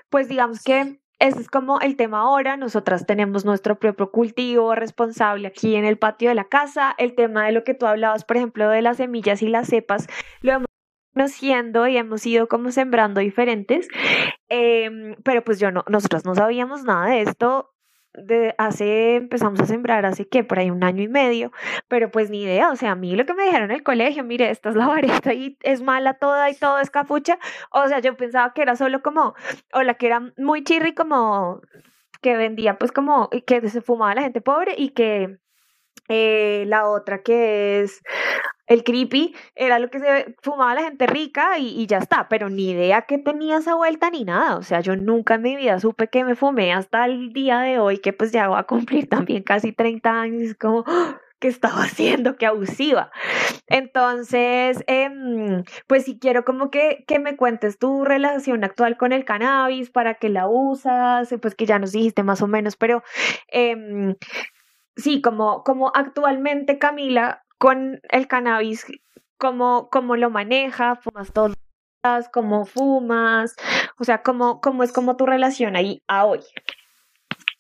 pues 0.09 0.29
digamos 0.29 0.63
que 0.63 1.01
ese 1.19 1.41
es 1.41 1.49
como 1.49 1.81
el 1.81 1.97
tema 1.97 2.21
ahora. 2.21 2.57
Nosotras 2.57 3.07
tenemos 3.07 3.45
nuestro 3.45 3.79
propio 3.79 4.11
cultivo 4.11 4.75
responsable 4.75 5.49
aquí 5.49 5.75
en 5.75 5.85
el 5.85 5.99
patio 5.99 6.29
de 6.29 6.35
la 6.35 6.45
casa. 6.45 6.95
El 6.99 7.15
tema 7.15 7.47
de 7.47 7.53
lo 7.53 7.65
que 7.65 7.75
tú 7.75 7.87
hablabas, 7.87 8.25
por 8.25 8.37
ejemplo, 8.37 8.69
de 8.69 8.83
las 8.83 8.99
semillas 8.99 9.43
y 9.43 9.49
las 9.49 9.69
cepas, 9.69 10.07
lo 10.43 10.53
hemos 10.53 10.67
conociendo 11.15 11.89
y 11.89 11.97
hemos 11.97 12.25
ido 12.27 12.47
como 12.49 12.71
sembrando 12.71 13.21
diferentes. 13.21 13.89
Em, 14.49 15.17
pero 15.25 15.43
pues 15.43 15.59
yo 15.59 15.73
no, 15.73 15.85
nosotros 15.89 16.25
no 16.25 16.35
sabíamos 16.35 16.85
nada 16.85 17.07
de 17.07 17.23
esto 17.23 17.75
de 18.25 18.55
hace, 18.59 19.17
empezamos 19.17 19.61
a 19.61 19.67
sembrar 19.67 20.05
hace 20.07 20.29
que 20.29 20.45
por 20.45 20.59
ahí 20.59 20.71
un 20.71 20.85
año 20.85 21.03
y 21.03 21.09
medio, 21.09 21.53
pero 21.89 22.11
pues 22.11 22.31
ni 22.31 22.43
idea, 22.43 22.71
o 22.71 22.77
sea, 22.77 22.93
a 22.93 22.95
mí 22.95 23.17
lo 23.17 23.27
que 23.27 23.35
me 23.35 23.45
dijeron 23.45 23.71
en 23.71 23.77
el 23.77 23.83
colegio, 23.83 24.25
mire, 24.25 24.51
esta 24.51 24.71
es 24.71 24.77
la 24.77 24.87
vareta 24.89 25.33
y 25.35 25.57
es 25.63 25.83
mala 25.83 26.15
toda 26.15 26.51
y 26.51 26.55
todo 26.55 26.79
es 26.79 26.91
capucha, 26.91 27.39
o 27.71 27.87
sea, 27.89 28.01
yo 28.01 28.17
pensaba 28.17 28.53
que 28.53 28.63
era 28.63 28.77
solo 28.77 29.03
como, 29.03 29.35
o 29.73 29.83
la 29.83 29.95
que 29.95 30.07
era 30.07 30.21
muy 30.37 30.65
chirri 30.65 30.95
como 30.95 31.61
que 32.21 32.37
vendía 32.37 32.79
pues 32.79 32.93
como 32.93 33.31
que 33.47 33.69
se 33.69 33.81
fumaba 33.81 34.15
la 34.15 34.23
gente 34.23 34.41
pobre 34.41 34.75
y 34.77 34.91
que 34.91 35.39
eh, 36.09 36.65
la 36.67 36.89
otra 36.89 37.23
que 37.23 37.83
es 37.83 38.03
el 38.69 38.85
creepy 38.85 39.35
era 39.55 39.79
lo 39.79 39.91
que 39.91 39.99
se 39.99 40.37
fumaba 40.43 40.75
la 40.75 40.83
gente 40.83 41.07
rica 41.07 41.59
y, 41.59 41.87
ya 41.87 41.99
está, 41.99 42.29
pero 42.29 42.51
ni 42.51 42.71
idea 42.71 43.03
que 43.03 43.19
tenía 43.19 43.59
esa 43.59 43.75
vuelta 43.75 44.11
ni 44.11 44.25
nada. 44.25 44.57
O 44.57 44.63
sea, 44.63 44.81
yo 44.81 44.95
nunca 44.95 45.35
en 45.35 45.43
mi 45.43 45.57
vida 45.57 45.81
supe 45.81 46.09
que 46.09 46.25
me 46.25 46.37
fumé 46.37 46.73
hasta 46.73 47.07
el 47.07 47.33
día 47.33 47.61
de 47.61 47.79
hoy, 47.79 47.99
que 47.99 48.13
pues 48.13 48.31
ya 48.31 48.49
voy 48.49 48.59
a 48.59 48.65
cumplir 48.65 49.09
también 49.09 49.43
casi 49.43 49.73
30 49.73 50.21
años. 50.21 50.55
Como, 50.55 50.85
¡ah! 50.87 51.19
¿qué 51.41 51.49
estaba 51.49 51.83
haciendo? 51.83 52.37
Qué 52.37 52.47
abusiva. 52.47 53.11
Entonces, 53.69 54.85
em, 54.87 55.65
pues 55.87 56.05
si 56.05 56.19
quiero 56.19 56.45
como 56.45 56.71
que, 56.71 57.05
que 57.07 57.19
me 57.19 57.37
cuentes 57.37 57.79
tu 57.79 58.05
relación 58.05 58.65
actual 58.65 58.97
con 58.97 59.13
el 59.13 59.25
cannabis, 59.25 59.91
para 59.91 60.15
qué 60.15 60.29
la 60.29 60.49
usas, 60.49 61.35
pues 61.41 61.55
que 61.55 61.67
ya 61.67 61.79
nos 61.79 61.93
dijiste 61.93 62.23
más 62.23 62.43
o 62.43 62.49
menos, 62.49 62.77
pero 62.77 63.03
em, 63.49 64.15
sí, 64.97 65.23
como, 65.23 65.63
como 65.65 65.93
actualmente 65.95 66.79
Camila 66.79 67.45
con 67.59 68.01
el 68.11 68.29
cannabis, 68.29 68.87
cómo, 69.37 69.89
cómo 69.91 70.17
lo 70.17 70.31
maneja, 70.31 70.97
fumas 70.97 71.33
todos 71.33 71.55
cómo 72.33 72.65
fumas, 72.65 73.55
o 73.99 74.05
sea, 74.05 74.23
cómo, 74.23 74.61
cómo 74.61 74.83
es 74.83 74.93
como 74.93 75.17
tu 75.17 75.27
relación 75.27 75.77
ahí 75.77 76.03
a 76.07 76.25
hoy. 76.25 76.41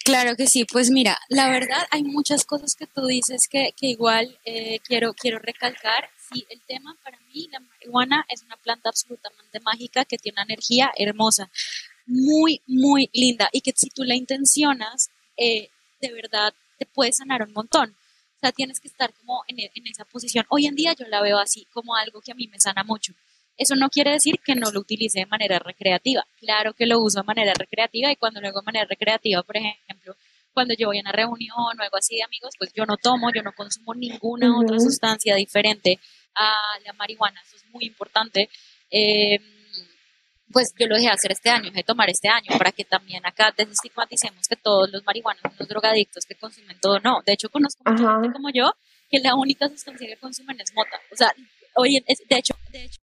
Claro 0.05 0.37
que 0.37 0.47
sí, 0.47 0.65
pues 0.65 0.91
mira, 0.91 1.19
la 1.29 1.51
verdad 1.51 1.87
hay 1.91 2.03
muchas 2.03 2.47
cosas 2.47 2.75
que 2.75 2.87
tú 2.87 3.05
dices 3.05 3.47
que, 3.47 3.75
que 3.77 3.89
igual 3.89 4.39
eh, 4.45 4.81
quiero, 4.87 5.13
quiero 5.13 5.39
recalcar. 5.39 6.09
Sí, 6.33 6.47
el 6.49 6.61
tema 6.63 6.97
para 7.05 7.19
mí, 7.33 7.49
la 7.53 7.61
marihuana 7.61 8.25
es 8.29 8.43
una 8.43 8.57
planta 8.57 8.89
absolutamente 8.89 9.61
mágica 9.61 10.05
que 10.05 10.19
tiene 10.19 10.37
una 10.37 10.45
energía 10.45 10.91
hermosa, 10.97 11.51
muy, 12.07 12.63
muy 12.67 13.11
linda 13.13 13.49
y 13.53 13.61
que 13.61 13.73
si 13.77 13.91
tú 13.91 14.05
la 14.05 14.15
intencionas, 14.15 15.11
eh, 15.37 15.69
de 16.01 16.13
verdad 16.13 16.55
te 16.79 16.87
puede 16.87 17.13
sanar 17.13 17.43
un 17.43 17.53
montón. 17.53 17.95
O 18.39 18.41
sea, 18.41 18.53
tienes 18.53 18.79
que 18.79 18.87
estar 18.87 19.13
como 19.15 19.43
en, 19.49 19.59
en, 19.59 19.87
esa 19.89 20.05
posición. 20.05 20.47
Hoy 20.49 20.67
en 20.67 20.77
día 20.77 20.95
yo 20.95 21.07
la 21.09 21.21
veo 21.21 21.39
así, 21.39 21.67
como 21.73 21.97
algo 21.97 22.21
que 22.21 22.31
a 22.31 22.37
mí 22.37 22.47
me 22.47 22.61
sana 22.61 22.85
mucho. 22.85 23.13
Eso 23.57 23.75
no 23.75 23.89
quiere 23.89 24.13
decir 24.13 24.39
que 24.39 24.55
no 24.55 24.71
lo 24.71 24.79
utilice 24.79 25.19
de 25.19 25.27
manera 25.27 25.59
recreativa. 25.59 26.25
Claro 26.39 26.73
que 26.73 26.87
lo 26.87 27.01
uso 27.01 27.19
de 27.19 27.27
manera 27.27 27.53
recreativa 27.59 28.13
y 28.13 28.17
cuando 28.17 28.41
lo 28.41 28.47
hago 28.47 28.61
de 28.61 28.67
manera 28.67 28.87
recreativa, 28.89 29.43
por 29.43 29.57
ejemplo, 29.57 30.15
cuando 30.53 30.75
yo 30.79 30.87
voy 30.87 30.99
a 30.99 31.01
una 31.01 31.11
reunión 31.11 31.57
o 31.57 31.83
algo 31.83 31.97
así 31.97 32.15
de 32.15 32.23
amigos, 32.23 32.55
pues 32.57 32.73
yo 32.73 32.87
no 32.87 32.97
tomo, 32.97 33.33
yo 33.35 33.43
no 33.43 33.53
consumo 33.53 33.93
ninguna 33.95 34.57
otra 34.57 34.79
sustancia 34.79 35.35
diferente 35.35 35.99
a 36.37 36.55
la 36.87 36.93
marihuana. 36.93 37.41
Eso 37.45 37.57
es 37.57 37.65
muy 37.73 37.87
importante. 37.87 38.49
Eh, 38.89 39.41
pues 40.53 40.73
yo 40.79 40.87
lo 40.87 40.97
dejé 40.97 41.09
hacer 41.09 41.33
este 41.33 41.51
año, 41.51 41.71
dejé 41.71 41.83
tomar 41.83 42.09
este 42.11 42.29
año, 42.29 42.57
para 42.57 42.73
que 42.73 42.85
también 42.85 43.25
acá 43.27 43.53
desestigmaticemos 43.57 44.47
que 44.49 44.57
todos 44.57 44.91
los 44.91 45.05
marihuanos 45.05 45.43
son 45.43 45.53
los 45.59 45.69
drogadictos 45.69 46.25
que 46.25 46.35
consumen 46.35 46.79
todo. 46.81 46.99
No, 47.01 47.23
de 47.25 47.33
hecho 47.33 47.49
conozco 47.49 47.83
mucha 47.85 48.15
gente 48.15 48.33
como 48.33 48.49
yo 48.51 48.73
que 49.11 49.21
la 49.21 49.35
única 49.35 49.69
sustancia 49.69 50.07
que 50.07 50.17
consumen 50.17 50.61
es 50.61 50.73
mota. 50.75 51.01
O 51.13 51.17
sea, 51.17 51.33
hoy, 51.75 52.05
de 52.07 52.37
hecho, 52.37 52.55
de 52.71 52.85
hecho, 52.85 53.01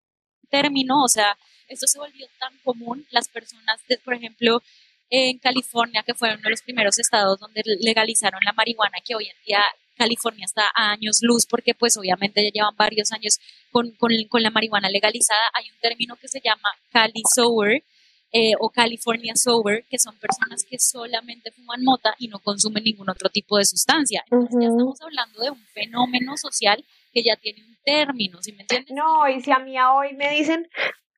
término, 0.50 1.04
o 1.04 1.08
sea, 1.08 1.38
esto 1.68 1.88
se 1.88 1.98
volvió 1.98 2.28
tan 2.40 2.58
común, 2.64 3.06
las 3.10 3.28
personas, 3.28 3.82
por 4.04 4.14
ejemplo, 4.14 4.62
en 5.10 5.38
California, 5.40 6.04
que 6.04 6.14
fue 6.14 6.34
uno 6.34 6.42
de 6.44 6.50
los 6.50 6.62
primeros 6.62 7.00
estados 7.00 7.40
donde 7.40 7.62
legalizaron 7.82 8.40
la 8.44 8.54
marihuana, 8.54 8.98
que 9.04 9.16
hoy 9.16 9.26
en 9.28 9.44
día 9.46 9.64
California 9.96 10.46
está 10.46 10.64
a 10.76 10.92
años 10.92 11.20
luz 11.22 11.46
porque 11.46 11.74
pues 11.74 11.98
obviamente 11.98 12.44
ya 12.44 12.52
llevan 12.52 12.76
varios 12.76 13.12
años 13.12 13.40
con, 13.72 13.92
con, 13.92 14.12
con 14.30 14.44
la 14.44 14.52
marihuana 14.52 14.90
legalizada. 14.90 15.42
Hay 15.54 15.70
un 15.70 15.80
término 15.80 16.16
que 16.16 16.28
se 16.28 16.42
llama 16.44 16.70
Cali 16.92 17.24
Sober 17.34 17.84
eh, 18.32 18.54
o 18.60 18.70
California 18.70 19.34
Sober, 19.36 19.86
que 19.90 19.98
son 19.98 20.18
personas 20.18 20.66
que 20.70 20.78
solamente 20.78 21.52
fuman 21.52 21.82
mota 21.84 22.16
y 22.20 22.28
no 22.28 22.40
consumen 22.40 22.84
ningún 22.84 23.10
otro 23.10 23.30
tipo 23.30 23.58
de 23.58 23.64
sustancia. 23.64 24.24
Entonces 24.26 24.58
ya 24.62 24.68
estamos 24.68 25.02
hablando 25.02 25.42
de 25.42 25.52
un 25.52 25.66
fenómeno 25.74 26.36
social 26.36 26.84
que 27.14 27.24
ya 27.24 27.38
tiene 27.38 27.64
un 27.64 27.78
término, 27.86 28.42
¿sí 28.42 28.52
me 28.52 28.64
entiendes? 28.64 28.94
No, 28.94 29.26
y 29.30 29.40
si 29.42 29.52
a 29.52 29.60
mí 29.60 29.80
hoy 29.80 30.14
me 30.16 30.32
dicen, 30.32 30.70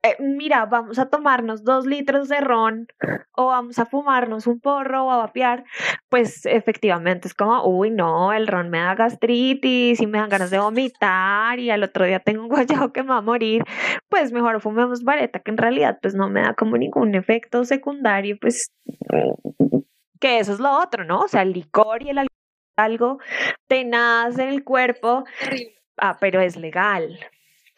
eh, 0.02 0.16
mira, 0.20 0.66
vamos 0.66 0.98
a 0.98 1.08
tomarnos 1.10 1.64
dos 1.64 1.84
litros 1.84 2.28
de 2.28 2.40
ron 2.40 2.86
o 3.32 3.46
vamos 3.46 3.78
a 3.78 3.86
fumarnos 3.86 4.46
un 4.46 4.60
porro 4.60 5.06
o 5.06 5.10
a 5.10 5.16
vapear, 5.16 5.64
pues 6.08 6.46
efectivamente 6.46 7.26
es 7.26 7.34
como, 7.34 7.64
uy, 7.64 7.90
no, 7.90 8.32
el 8.32 8.46
ron 8.46 8.70
me 8.70 8.78
da 8.78 8.94
gastritis 8.94 10.00
y 10.00 10.06
me 10.06 10.18
dan 10.18 10.28
ganas 10.28 10.50
de 10.50 10.58
vomitar 10.58 11.58
y 11.58 11.70
al 11.70 11.82
otro 11.82 12.04
día 12.04 12.20
tengo 12.20 12.42
un 12.42 12.48
guayabo 12.48 12.92
que 12.92 13.02
me 13.02 13.10
va 13.10 13.18
a 13.18 13.22
morir, 13.22 13.64
pues 14.08 14.32
mejor 14.32 14.60
fumemos 14.60 15.02
vareta, 15.02 15.40
que 15.40 15.50
en 15.50 15.58
realidad 15.58 15.98
pues 16.00 16.14
no 16.14 16.28
me 16.28 16.42
da 16.42 16.54
como 16.54 16.76
ningún 16.76 17.14
efecto 17.14 17.64
secundario, 17.64 18.36
pues 18.40 18.70
que 20.20 20.38
eso 20.38 20.52
es 20.52 20.60
lo 20.60 20.78
otro, 20.78 21.04
¿no? 21.04 21.20
O 21.22 21.28
sea, 21.28 21.42
el 21.42 21.52
licor 21.52 22.02
y 22.02 22.10
el 22.10 22.18
alcohol 22.18 22.28
algo 22.76 23.18
tenaz 23.66 24.38
en 24.38 24.48
el 24.48 24.62
cuerpo, 24.62 25.24
ah, 25.96 26.16
pero 26.20 26.40
es 26.40 26.56
legal 26.56 27.18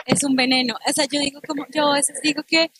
es 0.07 0.25
un 0.25 0.35
veneno. 0.35 0.75
O 0.87 0.93
sea, 0.93 1.07
yo 1.11 1.21
digo 1.21 1.41
como, 1.47 1.67
yo 1.75 1.89
a 1.89 1.95
veces 1.95 2.19
digo 2.23 2.43
que, 2.47 2.71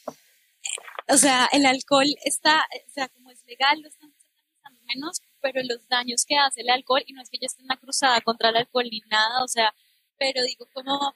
o 1.09 1.17
sea, 1.17 1.49
el 1.53 1.67
alcohol 1.67 2.09
está, 2.25 2.67
o 2.87 2.91
sea, 2.93 3.09
como 3.09 3.31
es 3.31 3.43
legal, 3.47 3.81
lo 3.81 3.89
están 3.89 4.13
satanizando 4.13 4.81
menos, 4.87 5.21
pero 5.41 5.61
los 5.63 5.87
daños 5.89 6.25
que 6.27 6.37
hace 6.37 6.63
el 6.63 6.71
alcohol, 6.71 7.03
y 7.07 7.13
no 7.13 7.23
es 7.23 7.31
que 7.31 7.39
yo 7.41 7.47
esté 7.47 7.61
en 7.61 7.67
una 7.67 7.77
cruzada 7.77 8.21
contra 8.21 8.51
el 8.51 8.57
alcohol 8.57 8.87
ni 8.91 9.01
nada, 9.11 9.43
o 9.45 9.49
sea, 9.49 9.75
pero 10.19 10.43
digo 10.43 10.67
como 10.73 11.15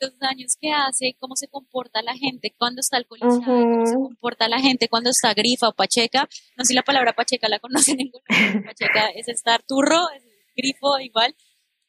los 0.00 0.18
daños 0.18 0.56
que 0.60 0.72
hace, 0.72 1.16
cómo 1.18 1.36
se 1.36 1.48
comporta 1.48 2.02
la 2.02 2.14
gente 2.14 2.54
cuando 2.56 2.80
está 2.80 2.96
alcoholizada, 2.96 3.44
cómo 3.44 3.86
se 3.86 3.94
comporta 3.94 4.48
la 4.48 4.60
gente 4.60 4.88
cuando 4.88 5.10
está 5.10 5.34
grifa 5.34 5.68
o 5.68 5.74
pacheca. 5.74 6.28
No 6.56 6.64
sé 6.64 6.68
si 6.68 6.74
la 6.74 6.82
palabra 6.82 7.12
pacheca 7.12 7.48
la 7.48 7.58
conocen 7.58 8.00
en 8.28 8.64
Pacheca 8.64 9.08
es 9.14 9.28
estar 9.28 9.62
turro, 9.62 10.00
es 10.16 10.22
grifo 10.56 10.98
igual, 10.98 11.36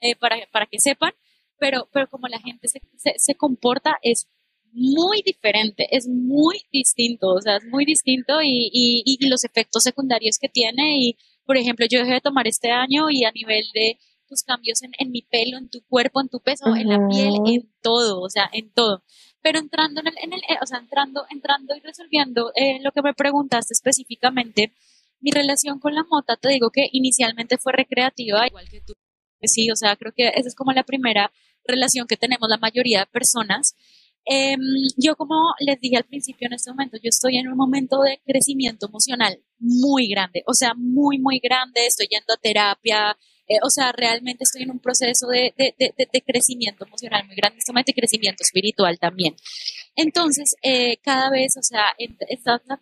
eh, 0.01 0.15
para, 0.15 0.37
para 0.51 0.65
que 0.65 0.79
sepan 0.79 1.13
pero, 1.59 1.89
pero 1.91 2.07
como 2.07 2.27
la 2.27 2.39
gente 2.39 2.67
se, 2.67 2.81
se, 3.17 3.35
comporta 3.35 3.97
es 4.01 4.27
muy 4.71 5.21
diferente, 5.23 5.87
es 5.91 6.07
muy 6.07 6.61
distinto, 6.71 7.33
o 7.33 7.41
sea, 7.41 7.57
es 7.57 7.65
muy 7.65 7.85
distinto 7.85 8.41
y, 8.41 8.69
y, 8.71 9.03
y, 9.05 9.27
los 9.27 9.43
efectos 9.43 9.83
secundarios 9.83 10.37
que 10.39 10.49
tiene. 10.49 10.99
Y, 10.99 11.17
por 11.45 11.57
ejemplo, 11.57 11.85
yo 11.89 11.99
dejé 11.99 12.13
de 12.13 12.21
tomar 12.21 12.47
este 12.47 12.71
año 12.71 13.09
y 13.09 13.23
a 13.23 13.31
nivel 13.31 13.65
de 13.73 13.97
tus 14.27 14.43
cambios 14.43 14.83
en, 14.83 14.91
en 14.99 15.11
mi 15.11 15.21
pelo, 15.21 15.57
en 15.57 15.69
tu 15.69 15.81
cuerpo, 15.87 16.21
en 16.21 16.29
tu 16.29 16.39
peso, 16.41 16.75
en 16.75 16.89
la 16.89 17.07
piel, 17.07 17.35
en 17.47 17.71
todo, 17.81 18.21
o 18.21 18.29
sea, 18.29 18.49
en 18.51 18.71
todo. 18.71 19.03
Pero 19.41 19.59
entrando 19.59 20.01
en 20.01 20.07
el, 20.07 20.15
en 20.21 20.33
el 20.33 20.41
eh, 20.41 20.57
o 20.61 20.65
sea, 20.65 20.79
entrando, 20.79 21.25
entrando 21.29 21.75
y 21.75 21.79
resolviendo 21.79 22.51
eh, 22.55 22.79
lo 22.81 22.91
que 22.91 23.01
me 23.01 23.13
preguntaste 23.13 23.73
específicamente, 23.73 24.73
mi 25.19 25.31
relación 25.31 25.79
con 25.79 25.95
la 25.95 26.03
mota, 26.03 26.35
te 26.35 26.49
digo 26.49 26.69
que 26.69 26.87
inicialmente 26.91 27.57
fue 27.57 27.73
recreativa, 27.73 28.45
igual 28.45 28.69
que 28.69 28.81
tú. 28.81 28.93
Sí, 29.41 29.69
o 29.71 29.75
sea, 29.75 29.95
creo 29.95 30.11
que 30.15 30.27
esa 30.29 30.47
es 30.47 30.55
como 30.55 30.71
la 30.73 30.83
primera 30.83 31.31
relación 31.67 32.07
que 32.07 32.17
tenemos 32.17 32.49
la 32.49 32.57
mayoría 32.57 32.99
de 33.01 33.05
personas. 33.07 33.75
Em, 34.25 34.59
yo 34.97 35.15
como 35.15 35.53
les 35.59 35.79
dije 35.79 35.97
al 35.97 36.03
principio 36.03 36.47
en 36.47 36.53
este 36.53 36.71
momento, 36.71 36.97
yo 36.97 37.09
estoy 37.09 37.37
en 37.37 37.47
un 37.47 37.57
momento 37.57 38.01
de 38.01 38.19
crecimiento 38.25 38.87
emocional 38.87 39.39
muy 39.59 40.09
grande, 40.09 40.43
o 40.45 40.53
sea, 40.53 40.73
muy, 40.75 41.17
muy 41.17 41.39
grande, 41.39 41.85
estoy 41.85 42.07
yendo 42.09 42.33
a 42.33 42.37
terapia, 42.37 43.17
eh, 43.47 43.59
o 43.63 43.69
sea, 43.69 43.93
realmente 43.93 44.43
estoy 44.43 44.63
en 44.63 44.71
un 44.71 44.79
proceso 44.79 45.27
de, 45.27 45.53
de, 45.57 45.73
de, 45.77 46.21
crecimiento 46.21 46.85
emocional 46.85 47.25
muy 47.25 47.35
grande, 47.37 47.59
este 47.59 47.93
crecimiento 47.93 48.43
espiritual 48.43 48.99
también. 48.99 49.35
Entonces, 49.95 50.55
eh, 50.61 50.97
cada 50.97 51.29
vez, 51.29 51.55
o 51.57 51.63
sea, 51.63 51.85
he 51.97 52.09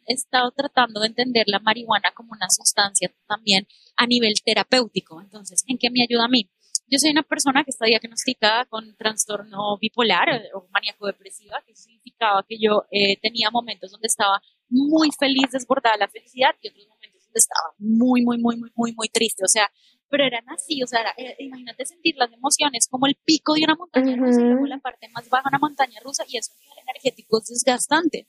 estado 0.07 0.51
tratando 0.51 1.01
de 1.01 1.07
entender 1.07 1.45
la 1.47 1.59
marihuana 1.59 2.11
como 2.15 2.31
una 2.31 2.49
sustancia 2.49 3.13
también 3.27 3.67
a 3.95 4.07
nivel 4.07 4.33
terapéutico. 4.43 5.21
Entonces, 5.21 5.63
¿en 5.67 5.77
qué 5.77 5.89
me 5.91 6.03
ayuda 6.03 6.25
a 6.25 6.29
mí? 6.29 6.49
Yo 6.87 6.99
soy 6.99 7.11
una 7.11 7.23
persona 7.23 7.63
que 7.63 7.71
está 7.71 7.85
diagnosticada 7.85 8.65
con 8.65 8.95
trastorno 8.95 9.77
bipolar 9.79 10.29
eh, 10.29 10.49
o 10.53 10.67
maníaco 10.71 11.07
depresiva, 11.07 11.61
que 11.65 11.75
significaba 11.75 12.45
que 12.47 12.57
yo 12.59 12.83
eh, 12.91 13.17
tenía 13.21 13.49
momentos 13.51 13.91
donde 13.91 14.07
estaba 14.07 14.39
muy 14.69 15.09
feliz, 15.17 15.51
desbordada 15.51 15.97
la 15.97 16.07
felicidad 16.07 16.55
y 16.61 16.69
otros 16.69 16.87
momentos 16.87 17.23
donde 17.23 17.39
estaba 17.39 17.73
muy, 17.79 18.23
muy, 18.23 18.37
muy, 18.37 18.57
muy, 18.57 18.71
muy, 18.75 18.93
muy 18.93 19.09
triste. 19.09 19.43
O 19.43 19.47
sea, 19.47 19.67
pero 20.09 20.23
eran 20.25 20.47
así, 20.49 20.83
o 20.83 20.87
sea, 20.87 21.01
eh, 21.17 21.35
imagínate 21.39 21.85
sentir 21.85 22.15
las 22.17 22.31
emociones 22.31 22.87
como 22.89 23.07
el 23.07 23.15
pico 23.15 23.53
de 23.53 23.63
una 23.63 23.75
montaña 23.75 24.15
rusa 24.15 24.41
y 24.41 24.45
luego 24.45 24.67
la 24.67 24.77
parte 24.77 25.09
más 25.09 25.27
baja 25.29 25.49
de 25.49 25.55
una 25.55 25.59
montaña 25.59 25.99
rusa 26.03 26.23
y 26.27 26.37
eso 26.37 26.53
a 26.53 26.59
nivel 26.59 26.77
energético 26.87 27.39
es 27.39 27.47
desgastante. 27.47 28.27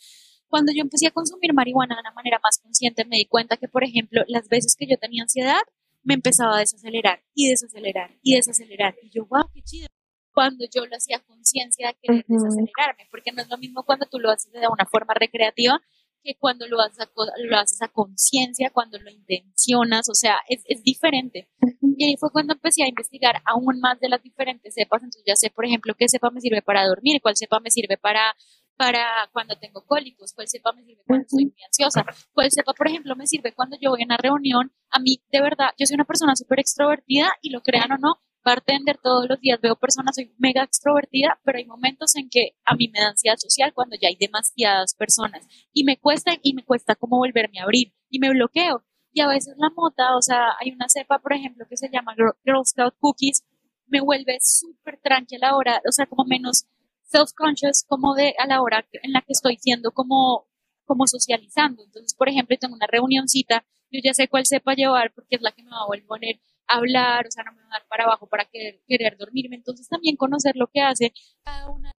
Cuando 0.49 0.73
yo 0.73 0.81
empecé 0.81 1.09
a 1.09 1.11
consumir 1.11 1.53
marihuana 1.53 1.97
de 1.97 2.01
una 2.01 2.13
manera 2.13 2.41
más 2.43 2.59
consciente, 2.59 3.05
me 3.05 3.17
di 3.17 3.27
cuenta 3.27 3.57
que, 3.57 3.69
por 3.69 3.85
ejemplo, 3.85 4.23
las 4.29 4.49
veces 4.49 4.77
que 4.79 4.87
yo 4.87 4.97
tenía 4.97 5.23
ansiedad, 5.23 5.61
me 6.07 6.15
empezaba 6.15 6.57
a 6.57 6.61
desacelerar 6.61 7.21
y 7.35 7.51
desacelerar 7.51 8.17
y 8.23 8.37
desacelerar. 8.37 8.95
Y 9.03 9.11
yo, 9.11 9.27
wow, 9.27 9.51
qué 9.53 9.61
chido. 9.63 9.89
Cuando 10.33 10.65
yo 10.73 10.87
lo 10.87 10.97
hacía 10.97 11.19
conciencia 11.27 11.89
de 11.89 11.97
querer 12.01 12.25
desacelerarme, 12.29 13.09
porque 13.11 13.33
no 13.33 13.43
es 13.43 13.49
lo 13.49 13.59
mismo 13.59 13.83
cuando 13.83 14.07
tú 14.07 14.19
lo 14.21 14.31
haces 14.31 14.53
de 14.53 14.69
una 14.69 14.87
forma 14.87 15.15
recreativa 15.15 15.81
que 16.23 16.37
cuando 16.39 16.67
lo 16.69 16.81
haces 16.81 17.01
a, 17.01 17.11
lo 17.39 17.57
haces 17.57 17.83
a 17.83 17.89
conciencia, 17.89 18.71
cuando 18.71 18.99
lo 18.99 19.11
intencionas, 19.11 20.09
o 20.09 20.15
sea, 20.15 20.37
es, 20.49 20.63
es 20.67 20.83
diferente. 20.83 21.49
Y 21.97 22.05
ahí 22.05 22.17
fue 22.19 22.31
cuando 22.31 22.53
empecé 22.55 22.83
a 22.83 22.89
investigar 22.89 23.37
aún 23.45 23.81
más 23.81 23.99
de 23.99 24.09
las 24.09 24.23
diferentes 24.23 24.75
cepas. 24.75 25.03
Entonces 25.03 25.23
ya 25.27 25.35
sé, 25.35 25.51
por 25.51 25.65
ejemplo, 25.65 25.95
qué 25.99 26.07
cepa 26.09 26.31
me 26.31 26.41
sirve 26.41 26.63
para 26.63 26.87
dormir, 26.87 27.21
cuál 27.23 27.37
cepa 27.37 27.59
me 27.61 27.71
sirve 27.71 27.97
para 27.97 28.35
para 28.77 29.29
cuando 29.33 29.57
tengo 29.57 29.85
cólicos, 29.85 30.33
cuál 30.35 30.49
sepa 30.49 30.73
me 30.73 30.85
sirve 30.85 31.03
cuando 31.07 31.25
estoy 31.25 31.45
muy 31.47 31.63
ansiosa, 31.65 32.05
cuál 32.33 32.51
sepa, 32.51 32.73
por 32.75 32.89
ejemplo, 32.89 33.17
me 33.17 33.27
sirve 33.27 33.53
cuando 33.55 33.77
yo 33.81 33.91
voy 33.91 34.03
a 34.03 34.05
una 34.05 34.17
reunión. 34.17 34.73
A 34.91 34.99
mí, 34.99 35.23
de 35.31 35.41
verdad, 35.41 35.71
yo 35.79 35.87
soy 35.87 35.95
una 35.95 36.05
persona 36.05 36.37
súper 36.37 36.61
extrovertida 36.61 37.33
y 37.41 37.51
lo 37.51 37.63
crean 37.63 37.93
o 37.93 37.99
no, 37.99 38.21
bartender 38.45 38.99
todos 39.03 39.27
los 39.29 39.41
días, 39.41 39.61
veo 39.61 39.77
personas, 39.77 40.15
soy 40.15 40.33
mega 40.39 40.63
extrovertida, 40.63 41.41
pero 41.45 41.59
hay 41.59 41.65
momentos 41.67 42.15
en 42.15 42.29
que 42.31 42.53
a 42.65 42.77
mí 42.77 42.89
me 42.89 43.01
da 43.01 43.09
ansiedad 43.09 43.37
social 43.39 43.73
cuando 43.75 43.97
ya 44.01 44.09
hay 44.09 44.17
demasiadas 44.17 44.95
personas 44.95 45.45
y 45.73 45.83
me 45.83 45.99
cuesta 45.99 46.33
y 46.41 46.55
me 46.55 46.65
cuesta 46.65 46.95
como 46.95 47.17
volverme 47.17 47.59
a 47.59 47.65
abrir 47.65 47.93
y 48.09 48.21
me 48.21 48.31
bloqueo. 48.31 48.85
Y 49.13 49.21
a 49.21 49.29
veces 49.29 49.55
la 49.59 49.71
mota, 49.71 50.15
o 50.17 50.23
sea, 50.23 50.55
hay 50.61 50.71
una 50.71 50.89
cepa, 50.89 51.19
por 51.19 51.33
ejemplo, 51.33 51.67
que 51.69 51.77
se 51.77 51.89
llama 51.91 52.15
Girl 52.15 52.65
Scout 52.65 52.95
Cookies, 53.01 53.43
me 53.87 54.01
vuelve 54.01 54.39
súper 54.41 55.01
tranquila 55.03 55.49
ahora, 55.49 55.81
o 55.89 55.93
sea, 55.93 56.07
como 56.07 56.25
menos 56.25 56.67
self-conscious 57.07 57.85
como 57.89 58.15
de 58.15 58.35
a 58.39 58.47
la 58.47 58.63
hora 58.63 58.87
en 59.03 59.13
la 59.13 59.21
que 59.21 59.33
estoy 59.33 59.57
siendo 59.59 59.93
como, 59.93 60.49
como 60.85 61.07
socializando. 61.07 61.83
Entonces, 61.85 62.15
por 62.15 62.29
ejemplo, 62.29 62.57
tengo 62.59 62.75
una 62.75 62.87
reunioncita, 62.87 63.65
yo 63.91 64.01
ya 64.03 64.15
sé 64.15 64.29
cuál 64.29 64.47
sepa 64.47 64.75
llevar 64.75 65.13
porque 65.15 65.37
es 65.37 65.43
la 65.43 65.53
que 65.53 65.63
me 65.63 65.71
va 65.71 65.83
a 65.83 66.07
poner 66.07 66.41
a 66.69 66.77
hablar, 66.77 67.27
o 67.27 67.31
sea, 67.31 67.45
no 67.45 67.53
me 67.53 67.63
va 67.63 67.69
a 67.69 67.79
dar 67.79 67.87
para 67.89 68.05
abajo 68.05 68.27
para 68.29 68.45
querer, 68.47 68.83
querer 68.87 69.17
dormirme. 69.17 69.57
Entonces, 69.57 69.89
también 69.89 70.17
conocer 70.17 70.57
lo 70.57 70.69
que 70.69 70.81
hace 70.81 71.13
cada 71.45 71.71
una, 71.71 71.93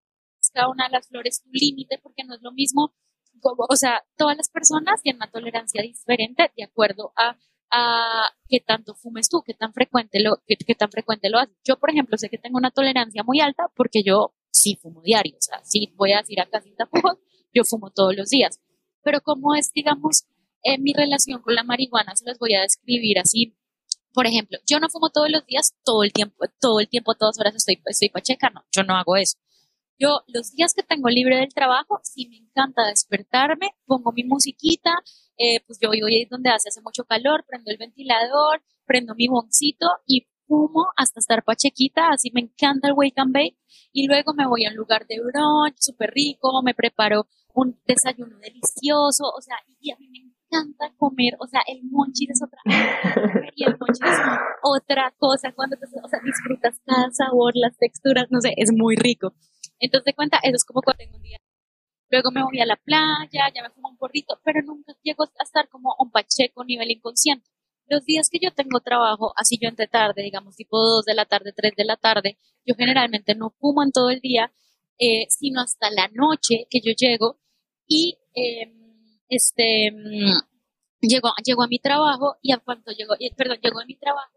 cada 0.54 0.70
una 0.70 0.86
de 0.86 0.92
las 0.92 1.08
flores, 1.08 1.42
tu 1.44 1.50
límite, 1.52 2.00
porque 2.00 2.24
no 2.24 2.36
es 2.36 2.42
lo 2.42 2.52
mismo, 2.52 2.94
o 3.42 3.76
sea, 3.76 4.04
todas 4.18 4.36
las 4.36 4.50
personas 4.50 5.02
tienen 5.02 5.18
una 5.18 5.32
tolerancia 5.32 5.82
diferente 5.82 6.52
de 6.56 6.64
acuerdo 6.64 7.14
a 7.16 7.38
a 7.72 8.30
qué 8.48 8.60
tanto 8.60 8.96
fumes 8.96 9.30
tú, 9.30 9.44
qué 9.46 9.54
tan 9.54 9.74
frecuente 9.74 10.20
lo, 10.22 10.42
qué, 10.46 10.56
qué, 10.56 10.76
tan 10.76 10.90
frecuente 10.90 11.30
lo 11.30 11.40
haces. 11.40 11.56
Yo, 11.66 11.78
por 11.78 11.90
ejemplo, 11.90 12.18
sé 12.18 12.30
que 12.30 12.38
tengo 12.38 12.58
una 12.58 12.72
tolerancia 12.72 13.24
muy 13.24 13.42
alta 13.42 13.70
porque 13.76 14.04
yo 14.04 14.34
sí 14.68 14.78
fumo 14.82 15.02
diario, 15.02 15.36
o 15.38 15.42
sea, 15.42 15.64
sí 15.64 15.94
voy 15.96 16.12
a 16.14 16.18
decir 16.18 16.40
a 16.42 16.46
casi 16.46 16.72
tapujos, 16.72 17.18
yo 17.54 17.64
fumo 17.64 17.90
todos 17.92 18.16
los 18.16 18.30
días. 18.30 18.60
Pero 19.04 19.22
como 19.22 19.56
es, 19.56 19.72
digamos, 19.74 20.26
en 20.64 20.84
mi 20.84 20.94
relación 20.94 21.42
con 21.42 21.56
la 21.56 21.64
marihuana, 21.64 22.16
se 22.16 22.26
las 22.26 22.38
voy 22.38 22.56
a 22.56 22.62
describir 22.62 23.20
así. 23.20 23.56
Por 24.14 24.28
ejemplo, 24.28 24.58
yo 24.68 24.80
no 24.80 24.90
fumo 24.90 25.10
todos 25.10 25.30
los 25.30 25.46
días, 25.46 25.76
todo 25.84 26.04
el 26.04 26.12
tiempo, 26.12 26.46
todo 26.60 26.80
el 26.80 26.90
tiempo, 26.90 27.16
todas 27.16 27.40
horas 27.40 27.56
estoy, 27.56 27.82
estoy 27.86 28.10
pacheca, 28.10 28.50
no, 28.50 28.66
yo 28.72 28.84
no 28.84 28.96
hago 28.96 29.16
eso. 29.16 29.38
Yo 30.00 30.22
los 30.28 30.52
días 30.52 30.74
que 30.74 30.84
tengo 30.84 31.10
libre 31.10 31.38
del 31.38 31.54
trabajo, 31.54 32.00
sí 32.04 32.28
me 32.28 32.38
encanta 32.38 32.88
despertarme, 32.88 33.70
pongo 33.86 34.12
mi 34.12 34.24
musiquita, 34.24 34.94
eh, 35.38 35.62
pues 35.66 35.80
yo 35.82 35.90
voy 35.90 36.28
donde 36.30 36.50
hace, 36.50 36.70
hace 36.70 36.82
mucho 36.82 37.06
calor, 37.06 37.46
prendo 37.48 37.72
el 37.72 37.78
ventilador, 37.78 38.62
prendo 38.86 39.16
mi 39.16 39.28
boncito 39.28 39.88
y 40.06 40.28
fumo 40.48 40.88
hasta 40.96 41.20
estar 41.20 41.44
pachequita, 41.44 42.10
así 42.10 42.32
me 42.34 42.42
encanta 42.42 42.88
el 42.88 42.94
wake 42.96 43.18
and 43.18 43.34
bake, 43.34 43.58
y 43.92 44.08
luego 44.08 44.34
me 44.34 44.48
voy 44.48 44.66
a 44.66 44.70
un 44.70 44.76
lugar 44.76 45.06
de 45.08 45.20
brunch 45.20 45.78
súper 45.80 46.12
rico, 46.12 46.62
me 46.64 46.74
preparo 46.74 47.28
un 47.54 47.80
desayuno 47.86 48.38
delicioso, 48.40 49.24
o 49.36 49.42
sea, 49.42 49.58
y 49.80 49.92
a 49.92 49.98
mí 49.98 50.08
me 50.10 50.20
encanta 50.20 50.94
comer, 50.98 51.34
o 51.40 51.48
sea, 51.48 51.62
el 51.68 51.82
monchis 51.84 52.30
es 52.30 52.42
otra 52.42 52.62
y 53.56 53.64
el 53.66 53.78
monchis 53.80 54.06
es 54.06 54.20
otra 54.64 55.14
cosa, 55.18 55.52
cuando 55.54 55.76
o 55.76 56.08
sea, 56.08 56.20
disfrutas 56.24 56.80
cada 56.86 57.12
sabor, 57.12 57.54
las 57.56 57.78
texturas, 57.78 58.28
no 58.30 58.42
sé, 58.42 58.54
es 58.58 58.72
muy 58.72 58.96
rico. 58.96 59.34
Entonces, 59.80 60.06
de 60.06 60.14
cuenta, 60.14 60.40
eso 60.42 60.56
es 60.56 60.66
como 60.66 60.82
cuando 60.82 60.98
tengo 60.98 61.18
un 61.18 61.24
día. 61.24 61.38
Luego 62.10 62.32
me 62.32 62.44
voy 62.44 62.60
a 62.62 62.66
la 62.66 62.78
playa, 62.78 63.52
ya 63.54 63.62
me 63.62 63.70
fumo 63.70 63.90
un 63.90 63.98
porrito, 63.98 64.40
pero 64.44 64.62
nunca 64.64 64.94
llego 65.04 65.24
a 65.24 65.44
estar 65.44 65.68
como 65.70 65.94
un 66.00 66.10
pacheco 66.10 66.64
nivel 66.64 66.92
inconsciente. 66.92 67.50
Los 67.88 68.06
días 68.06 68.30
que 68.30 68.40
yo 68.42 68.52
tengo 68.52 68.80
trabajo, 68.82 69.34
así 69.36 69.58
yo 69.62 69.70
entre 69.70 69.88
tarde, 69.88 70.24
digamos 70.24 70.56
tipo 70.56 70.78
2 70.78 71.06
de 71.06 71.14
la 71.16 71.26
tarde, 71.26 71.54
3 71.54 71.74
de 71.76 71.86
la 71.86 71.98
tarde, 71.98 72.38
yo 72.66 72.76
generalmente 72.76 73.36
no 73.36 73.52
fumo 73.60 73.84
en 73.84 73.92
todo 73.92 74.10
el 74.10 74.20
día, 74.20 74.52
eh, 75.00 75.28
sino 75.30 75.62
hasta 75.62 75.90
la 75.92 76.10
noche 76.14 76.68
que 76.70 76.80
yo 76.82 76.92
llego 76.98 77.40
y 77.88 78.18
eh, 78.36 78.74
este 79.30 79.92
mm, 79.92 80.32
llego, 81.02 81.30
llego 81.46 81.64
a 81.64 81.68
mi 81.68 81.80
trabajo 81.80 82.36
y 82.42 82.52
a 82.52 82.58
cuanto 82.58 82.92
llego, 82.92 83.16
perdón, 83.36 83.60
llego 83.62 83.80
a 83.80 83.86
mi 83.86 83.96
trabajo, 83.96 84.32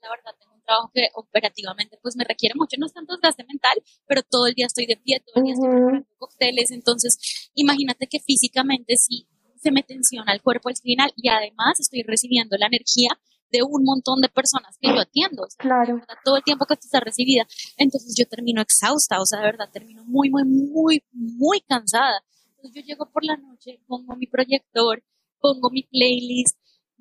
la 0.00 0.10
verdad 0.10 0.38
tengo 0.38 0.54
un 0.54 0.62
trabajo 0.62 0.90
que 0.94 1.08
operativamente 1.14 1.98
pues 2.02 2.16
me 2.16 2.24
requiere 2.24 2.54
mucho, 2.54 2.76
no 2.78 2.86
es 2.86 2.92
tanto 2.92 3.14
desgaste 3.14 3.44
mental, 3.44 3.82
pero 4.06 4.22
todo 4.22 4.46
el 4.46 4.54
día 4.54 4.66
estoy 4.66 4.86
de 4.86 4.96
pie, 4.96 5.20
todo 5.20 5.36
el 5.36 5.44
día 5.44 5.54
estoy 5.54 5.68
preparando 5.70 6.08
cócteles, 6.18 6.70
entonces 6.70 7.50
imagínate 7.54 8.06
que 8.06 8.20
físicamente 8.20 8.96
sí 8.96 9.26
se 9.64 9.72
me 9.72 9.82
tensiona 9.82 10.34
el 10.34 10.42
cuerpo 10.42 10.68
al 10.68 10.76
final 10.76 11.10
y 11.16 11.30
además 11.30 11.80
estoy 11.80 12.02
recibiendo 12.02 12.56
la 12.58 12.66
energía 12.66 13.08
de 13.50 13.62
un 13.62 13.82
montón 13.82 14.20
de 14.20 14.28
personas 14.28 14.76
que 14.78 14.88
yo 14.88 15.00
atiendo. 15.00 15.46
claro. 15.56 16.02
todo 16.22 16.36
el 16.36 16.44
tiempo 16.44 16.66
que 16.66 16.74
está 16.74 17.00
recibida. 17.00 17.46
Entonces 17.78 18.14
yo 18.18 18.26
termino 18.26 18.60
exhausta, 18.60 19.22
o 19.22 19.26
sea, 19.26 19.38
de 19.38 19.46
verdad, 19.46 19.70
termino 19.72 20.04
muy, 20.04 20.28
muy, 20.28 20.44
muy, 20.44 21.02
muy 21.12 21.60
cansada. 21.62 22.22
Entonces 22.56 22.74
yo 22.74 22.86
llego 22.86 23.10
por 23.10 23.24
la 23.24 23.38
noche, 23.38 23.80
pongo 23.86 24.16
mi 24.16 24.26
proyector, 24.26 25.02
pongo 25.40 25.70
mi 25.70 25.84
playlist, 25.84 26.58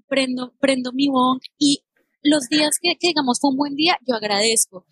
prendo, 0.08 0.54
prendo 0.60 0.94
mi 0.94 1.10
bong 1.10 1.42
y 1.58 1.84
los 2.22 2.48
días 2.48 2.78
que, 2.82 2.96
que 2.98 3.08
digamos 3.10 3.40
fue 3.42 3.50
un 3.50 3.58
buen 3.58 3.76
día, 3.76 3.98
yo 4.08 4.16
agradezco 4.16 4.86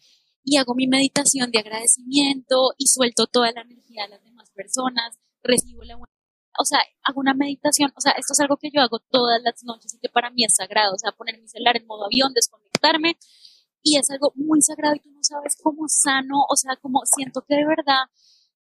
y 0.44 0.58
hago 0.58 0.76
mi 0.76 0.88
meditación 0.88 1.52
de 1.52 1.60
agradecimiento 1.60 2.74
y 2.78 2.88
suelto 2.88 3.28
toda 3.28 3.52
la 3.54 3.62
energía 3.62 4.04
de 4.04 4.10
las 4.10 4.24
demás 4.24 4.50
personas, 4.52 5.18
recibo 5.44 5.84
la 5.84 5.96
buena 5.96 6.11
o 6.58 6.66
sea, 6.66 6.80
hago 7.04 7.20
una 7.20 7.34
meditación, 7.34 7.92
o 7.96 8.02
sea, 8.02 8.14
esto 8.14 8.34
es 8.34 8.40
algo 8.40 8.58
que 8.58 8.70
yo 8.74 8.82
hago 8.82 9.00
todas 9.00 9.42
las 9.44 9.64
noches 9.64 9.94
y 9.94 10.00
que 10.00 10.10
para 10.10 10.30
mí 10.32 10.44
es 10.44 10.56
sagrado, 10.56 10.94
o 10.94 10.98
sea, 10.98 11.12
poner 11.12 11.40
mi 11.40 11.48
celular 11.48 11.78
en 11.78 11.88
modo 11.88 12.06
avión, 12.06 12.34
desconectarme, 12.34 13.18
y 13.84 13.98
es 13.98 14.10
algo 14.12 14.32
muy 14.36 14.62
sagrado 14.62 14.96
y 14.96 15.00
tú 15.00 15.10
no 15.12 15.24
sabes 15.24 15.58
cómo 15.62 15.88
sano, 15.88 16.46
o 16.50 16.56
sea, 16.56 16.76
como 16.78 17.02
siento 17.06 17.42
que 17.48 17.56
de 17.56 17.66
verdad 17.66 18.06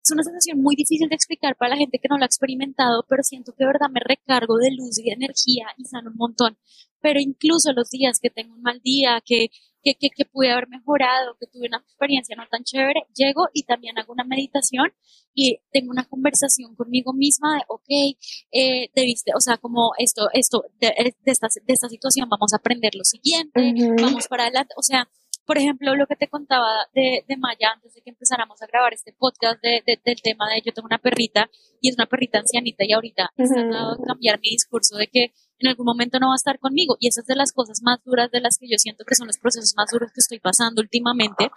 es 0.03 0.11
una 0.11 0.23
sensación 0.23 0.61
muy 0.61 0.77
difícil 0.77 1.09
de 1.09 1.15
explicar 1.15 1.57
para 1.57 1.71
la 1.71 1.77
gente 1.77 1.99
que 1.99 2.09
no 2.09 2.17
lo 2.17 2.25
ha 2.25 2.27
experimentado, 2.27 3.05
pero 3.09 3.23
siento 3.23 3.53
que 3.53 3.65
de 3.65 3.69
verdad 3.69 3.91
me 3.91 4.01
recargo 4.01 4.57
de 4.57 4.71
luz 4.71 4.99
y 4.99 5.05
de 5.05 5.13
energía 5.13 5.67
y 5.77 5.85
sano 5.85 6.11
un 6.11 6.17
montón. 6.17 6.59
Pero 7.01 7.21
incluso 7.21 7.73
los 7.73 7.91
días 7.91 8.19
que 8.21 8.31
tengo 8.31 8.55
un 8.55 8.63
mal 8.63 8.81
día, 8.83 9.23
que 9.25 9.51
que, 9.83 9.95
que, 9.95 10.11
que, 10.11 10.25
pude 10.25 10.51
haber 10.51 10.69
mejorado, 10.69 11.37
que 11.39 11.47
tuve 11.47 11.67
una 11.69 11.79
experiencia 11.79 12.37
no 12.37 12.47
tan 12.51 12.65
chévere, 12.65 13.07
llego 13.15 13.49
y 13.53 13.65
también 13.65 13.99
hago 13.99 14.13
una 14.13 14.25
meditación 14.25 14.93
y 15.35 15.61
tengo 15.73 15.91
una 15.91 16.05
conversación 16.05 16.75
conmigo 16.75 17.13
misma 17.13 17.57
de, 17.57 17.63
ok, 17.69 18.17
eh, 18.53 18.91
debiste, 18.95 19.33
o 19.35 19.41
sea, 19.41 19.59
como 19.59 19.93
esto, 19.99 20.29
esto, 20.33 20.65
de, 20.81 20.89
de, 20.89 21.33
esta, 21.33 21.49
de 21.49 21.73
esta 21.73 21.89
situación 21.89 22.29
vamos 22.29 22.53
a 22.53 22.57
aprender 22.57 22.95
lo 22.95 23.05
siguiente, 23.05 23.73
vamos 24.01 24.29
para 24.29 24.45
adelante, 24.45 24.75
o 24.77 24.83
sea, 24.83 25.09
por 25.51 25.59
ejemplo, 25.59 25.97
lo 25.97 26.07
que 26.07 26.15
te 26.15 26.29
contaba 26.29 26.87
de, 26.95 27.25
de 27.27 27.37
Maya 27.37 27.73
antes 27.75 27.93
de 27.93 28.03
que 28.03 28.11
empezáramos 28.11 28.63
a 28.63 28.69
grabar 28.69 28.95
este 28.95 29.13
podcast 29.13 29.61
de, 29.61 29.83
del 29.85 30.23
tema 30.23 30.49
de 30.49 30.63
yo 30.65 30.73
tengo 30.73 30.87
una 30.87 30.99
perrita 30.99 31.51
y 31.81 31.89
es 31.89 31.97
una 31.97 32.07
perrita 32.07 32.39
ancianita 32.39 32.85
y 32.87 32.93
ahorita 32.93 33.33
he 33.37 33.49
tratado 33.49 33.97
de 33.97 34.05
cambiar 34.05 34.39
mi 34.39 34.51
discurso 34.51 34.97
de 34.97 35.09
que 35.09 35.33
en 35.59 35.69
algún 35.69 35.87
momento 35.87 36.21
no 36.21 36.29
va 36.29 36.35
a 36.35 36.37
estar 36.37 36.61
conmigo. 36.61 36.97
Y 37.01 37.09
esas 37.09 37.25
es 37.25 37.27
de 37.27 37.35
las 37.35 37.53
cosas 37.53 37.81
más 37.83 37.99
duras 38.05 38.31
de 38.31 38.41
las 38.41 38.59
que 38.59 38.69
yo 38.71 38.79
siento 38.79 39.03
que 39.05 39.17
son 39.17 39.27
los 39.27 39.39
procesos 39.39 39.75
más 39.77 39.91
duros 39.91 40.13
que 40.13 40.21
estoy 40.21 40.39
pasando 40.39 40.83
últimamente. 40.83 41.51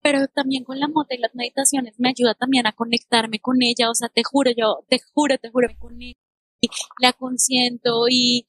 Pero 0.00 0.28
también 0.28 0.62
con 0.62 0.78
la 0.78 0.86
mota 0.86 1.16
y 1.16 1.18
las 1.18 1.34
meditaciones 1.34 1.94
me 1.98 2.10
ayuda 2.10 2.34
también 2.34 2.68
a 2.68 2.72
conectarme 2.72 3.40
con 3.40 3.56
ella. 3.62 3.90
O 3.90 3.96
sea, 3.96 4.10
te 4.10 4.22
juro, 4.22 4.52
yo 4.56 4.84
te 4.88 5.00
juro, 5.12 5.38
te 5.38 5.50
juro, 5.50 5.66
con 5.80 6.00
ella, 6.00 6.14
la 7.00 7.12
consiento 7.12 8.04
y, 8.08 8.46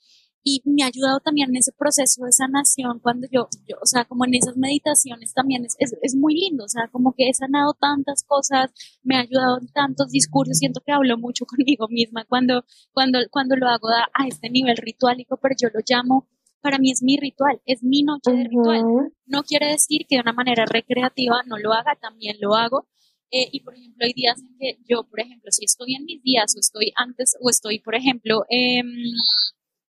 y 0.48 0.62
me 0.64 0.84
ha 0.84 0.88
ayudado 0.88 1.20
también 1.22 1.50
en 1.50 1.56
ese 1.58 1.72
proceso 1.72 2.24
de 2.24 2.32
sanación 2.32 3.00
cuando 3.00 3.28
yo, 3.32 3.50
yo 3.68 3.78
o 3.82 3.86
sea, 3.88 4.06
como 4.06 4.26
en 4.26 4.36
esas 4.36 4.56
meditaciones 4.56 5.34
también 5.34 5.66
es, 5.66 5.76
es, 5.80 5.96
es, 6.04 6.16
muy 6.16 6.36
lindo, 6.36 6.66
o 6.66 6.70
sea, 6.70 6.88
como 6.92 7.14
que 7.14 7.28
he 7.28 7.34
sanado 7.34 7.74
tantas 7.74 8.24
cosas, 8.24 8.72
me 9.02 9.16
ha 9.18 9.22
ayudado 9.22 9.58
en 9.60 9.68
tantos 9.70 10.12
discursos, 10.12 10.60
siento 10.60 10.82
que 10.86 10.92
hablo 10.92 11.18
mucho 11.18 11.46
conmigo 11.48 11.88
misma 11.90 12.26
cuando, 12.26 12.64
cuando, 12.94 13.18
cuando 13.32 13.56
lo 13.56 13.68
hago 13.68 13.90
a, 13.90 14.08
a 14.14 14.28
este 14.28 14.52
nivel 14.52 14.78
ritualico, 14.78 15.38
pero 15.42 15.56
yo 15.60 15.70
lo 15.74 15.80
llamo, 15.84 16.28
para 16.62 16.78
mí 16.78 16.92
es 16.92 17.02
mi 17.02 17.18
ritual, 17.18 17.60
es 17.66 17.82
mi 17.84 18.04
noche 18.04 18.32
de 18.32 18.44
ritual. 18.44 19.12
No 19.26 19.44
quiere 19.44 19.72
decir 19.72 20.06
que 20.08 20.18
de 20.18 20.22
una 20.22 20.34
manera 20.34 20.66
recreativa 20.66 21.42
no 21.48 21.58
lo 21.58 21.74
haga, 21.74 21.98
también 22.00 22.38
lo 22.40 22.54
hago, 22.54 22.88
eh, 23.32 23.50
y 23.52 23.62
por 23.62 23.74
ejemplo, 23.74 24.06
hay 24.06 24.14
días 24.14 24.40
en 24.40 24.58
que 24.60 24.78
yo, 24.88 25.04
por 25.06 25.22
ejemplo, 25.22 25.52
si 25.52 25.66
estoy 25.66 25.96
en 25.96 26.06
mis 26.06 26.22
días 26.22 26.54
o 26.56 26.60
estoy 26.60 26.94
antes 26.96 27.36
o 27.42 27.50
estoy, 27.50 27.80
por 27.80 27.96
ejemplo, 27.96 28.44
eh, 28.50 28.84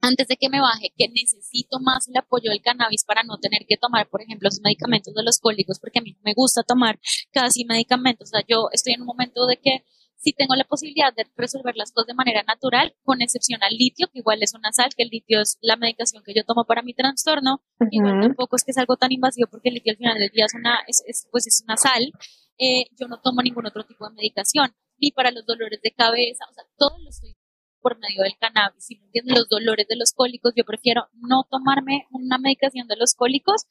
antes 0.01 0.29
de 0.29 0.37
que 0.37 0.49
me 0.49 0.61
baje, 0.61 0.93
que 0.97 1.09
necesito 1.09 1.79
más 1.81 2.09
el 2.09 2.17
apoyo 2.17 2.51
del 2.51 2.63
cannabis 2.63 3.05
para 3.05 3.23
no 3.23 3.39
tener 3.39 3.67
que 3.69 3.77
tomar, 3.77 4.09
por 4.09 4.23
ejemplo, 4.23 4.47
los 4.47 4.61
medicamentos 4.61 5.15
de 5.15 5.23
los 5.23 5.39
cólicos, 5.39 5.79
porque 5.81 5.99
a 5.99 6.03
mí 6.03 6.13
no 6.13 6.21
me 6.25 6.35
gusta 6.35 6.63
tomar 6.63 6.99
casi 7.33 7.65
medicamentos. 7.65 8.31
O 8.31 8.33
sea, 8.33 8.45
yo 8.47 8.69
estoy 8.73 8.95
en 8.95 9.03
un 9.03 9.07
momento 9.07 9.47
de 9.47 9.57
que 9.57 9.85
si 10.19 10.33
tengo 10.33 10.57
la 10.57 10.65
posibilidad 10.65 11.15
de 11.15 11.27
resolver 11.37 11.77
las 11.77 11.93
cosas 11.93 12.09
de 12.09 12.15
manera 12.15 12.43
natural, 12.43 12.95
con 13.05 13.23
excepción 13.23 13.63
al 13.63 13.77
litio, 13.77 14.09
que 14.13 14.19
igual 14.19 14.43
es 14.43 14.53
una 14.55 14.73
sal, 14.73 14.91
que 14.97 15.05
el 15.05 15.11
litio 15.11 15.41
es 15.41 15.59
la 15.61 15.77
medicación 15.77 16.23
que 16.25 16.35
yo 16.35 16.45
tomo 16.45 16.65
para 16.65 16.83
mi 16.83 16.93
trastorno, 16.93 17.63
igual 17.91 18.21
tampoco 18.21 18.57
es 18.57 18.65
que 18.65 18.73
es 18.73 18.79
algo 18.79 18.97
tan 18.97 19.13
invasivo 19.13 19.49
porque 19.49 19.69
el 19.69 19.77
litio 19.77 19.93
al 19.93 19.97
final 19.97 20.19
del 20.19 20.31
día 20.31 20.47
es 20.47 20.55
una, 20.55 20.81
es, 20.89 21.29
pues 21.31 21.47
es 21.47 21.63
una 21.63 21.77
sal, 21.77 22.13
eh, 22.59 22.87
yo 22.99 23.07
no 23.07 23.21
tomo 23.21 23.43
ningún 23.43 23.67
otro 23.67 23.85
tipo 23.85 24.09
de 24.09 24.15
medicación, 24.17 24.75
ni 24.99 25.13
para 25.13 25.31
los 25.31 25.47
dolores 25.47 25.81
de 25.83 25.93
cabeza, 25.93 26.45
o 26.51 26.53
sea, 26.53 26.65
todo 26.77 26.99
lo 26.99 27.09
estoy 27.09 27.37
por 27.81 27.99
medio 27.99 28.23
del 28.23 28.37
cannabis. 28.39 28.85
Si 28.85 28.97
me 28.97 29.07
entienden 29.07 29.37
los 29.37 29.49
dolores 29.49 29.87
de 29.89 29.97
los 29.97 30.13
cólicos, 30.13 30.53
yo 30.57 30.65
prefiero 30.65 31.09
no 31.15 31.45
tomarme 31.51 32.07
una 32.11 32.39
medicación 32.39 32.89
de 32.89 32.97
los 32.97 33.15
cólicos, 33.15 33.67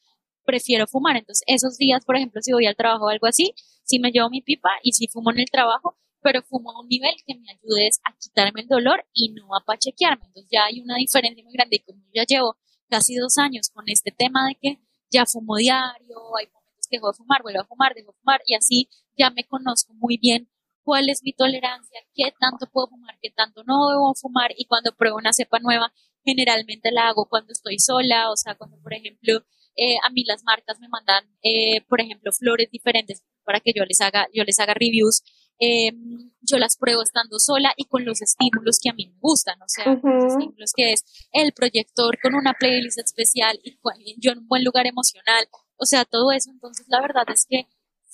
prefiero 0.46 0.88
fumar. 0.88 1.18
Entonces, 1.18 1.44
esos 1.48 1.78
días, 1.78 2.06
por 2.06 2.16
ejemplo, 2.16 2.42
si 2.42 2.54
voy 2.54 2.66
al 2.66 2.76
trabajo 2.76 3.06
o 3.06 3.10
algo 3.10 3.28
así, 3.28 3.54
si 3.84 4.00
me 4.00 4.12
llevo 4.12 4.30
mi 4.30 4.42
pipa 4.42 4.70
y 4.84 4.94
si 4.94 5.08
fumo 5.08 5.32
en 5.32 5.40
el 5.40 5.50
trabajo, 5.52 5.98
pero 6.22 6.42
fumo 6.42 6.72
a 6.72 6.82
un 6.82 6.88
nivel 6.88 7.14
que 7.26 7.36
me 7.36 7.50
ayude 7.52 7.90
a 8.04 8.16
quitarme 8.18 8.62
el 8.62 8.68
dolor 8.68 9.06
y 9.14 9.30
no 9.30 9.56
a 9.56 9.64
pachequearme. 9.66 10.26
Entonces, 10.26 10.50
ya 10.52 10.66
hay 10.66 10.82
una 10.82 10.96
diferencia 10.98 11.44
muy 11.44 11.54
grande. 11.54 11.78
Y 11.78 11.80
como 11.80 12.04
ya 12.14 12.24
llevo 12.24 12.58
casi 12.90 13.16
dos 13.16 13.38
años 13.38 13.70
con 13.70 13.86
este 13.88 14.12
tema 14.12 14.48
de 14.48 14.56
que 14.56 14.80
ya 15.10 15.26
fumo 15.26 15.56
diario, 15.58 16.36
hay 16.38 16.48
momentos 16.48 16.88
que 16.90 16.98
dejo 16.98 17.12
de 17.12 17.18
fumar, 17.18 17.42
vuelvo 17.42 17.62
a 17.62 17.66
fumar, 17.66 17.94
dejo 17.94 18.12
de 18.12 18.18
fumar 18.20 18.42
y 18.46 18.56
así 18.56 18.90
ya 19.18 19.30
me 19.30 19.46
conozco 19.46 19.94
muy 19.94 20.18
bien 20.18 20.50
cuál 20.88 21.10
es 21.10 21.22
mi 21.22 21.34
tolerancia, 21.34 22.00
qué 22.16 22.32
tanto 22.40 22.66
puedo 22.72 22.88
fumar, 22.88 23.18
qué 23.22 23.30
tanto 23.30 23.62
no 23.66 23.90
debo 23.90 24.16
fumar 24.16 24.52
y 24.56 24.64
cuando 24.68 24.96
pruebo 24.96 25.18
una 25.18 25.34
cepa 25.34 25.60
nueva, 25.60 25.92
generalmente 26.24 26.94
la 26.94 27.10
hago 27.10 27.26
cuando 27.26 27.52
estoy 27.52 27.78
sola, 27.78 28.32
o 28.32 28.38
sea, 28.38 28.56
cuando 28.56 28.78
por 28.82 28.94
ejemplo 28.94 29.44
eh, 29.76 29.98
a 30.02 30.10
mí 30.12 30.24
las 30.24 30.46
marcas 30.46 30.80
me 30.80 30.88
mandan, 30.88 31.26
eh, 31.44 31.82
por 31.90 32.00
ejemplo, 32.00 32.32
flores 32.32 32.72
diferentes 32.72 33.22
para 33.44 33.60
que 33.60 33.74
yo 33.76 33.84
les 33.84 34.00
haga, 34.00 34.28
yo 34.34 34.46
les 34.46 34.60
haga 34.60 34.74
reviews. 34.76 35.24
Eh, 35.60 35.92
yo 36.40 36.60
las 36.60 36.78
pruebo 36.78 37.02
estando 37.02 37.40
sola 37.40 37.74
y 37.76 37.86
con 37.86 38.06
los 38.06 38.22
estímulos 38.22 38.78
que 38.80 38.92
a 38.92 38.94
mí 38.94 39.08
me 39.08 39.18
gustan, 39.20 39.60
o 39.60 39.68
sea, 39.68 39.86
los 40.04 40.34
estímulos 40.34 40.72
que 40.76 40.94
es 40.94 41.04
el 41.32 41.52
proyector 41.52 42.20
con 42.22 42.36
una 42.36 42.54
playlist 42.54 43.00
especial 43.00 43.60
y 43.64 43.76
yo 44.20 44.34
en 44.34 44.38
un 44.38 44.48
buen 44.48 44.64
lugar 44.64 44.86
emocional, 44.86 45.48
o 45.76 45.86
sea, 45.88 46.06
todo 46.06 46.32
eso. 46.32 46.52
Entonces, 46.52 46.86
la 46.90 47.02
verdad 47.02 47.24
es 47.34 47.48
que 47.50 47.66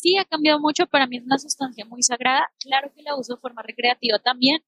sí 0.03 0.17
ha 0.17 0.25
cambiado 0.25 0.59
mucho, 0.59 0.85
para 0.85 1.07
mí 1.07 1.15
es 1.15 1.23
una 1.23 1.39
sustancia 1.39 1.85
muy 1.85 2.03
sagrada, 2.03 2.51
claro 2.59 2.91
que 2.93 3.01
la 3.03 3.15
uso 3.15 3.35
de 3.35 3.39
forma 3.39 3.63
recreativa 3.63 4.19
también, 4.19 4.61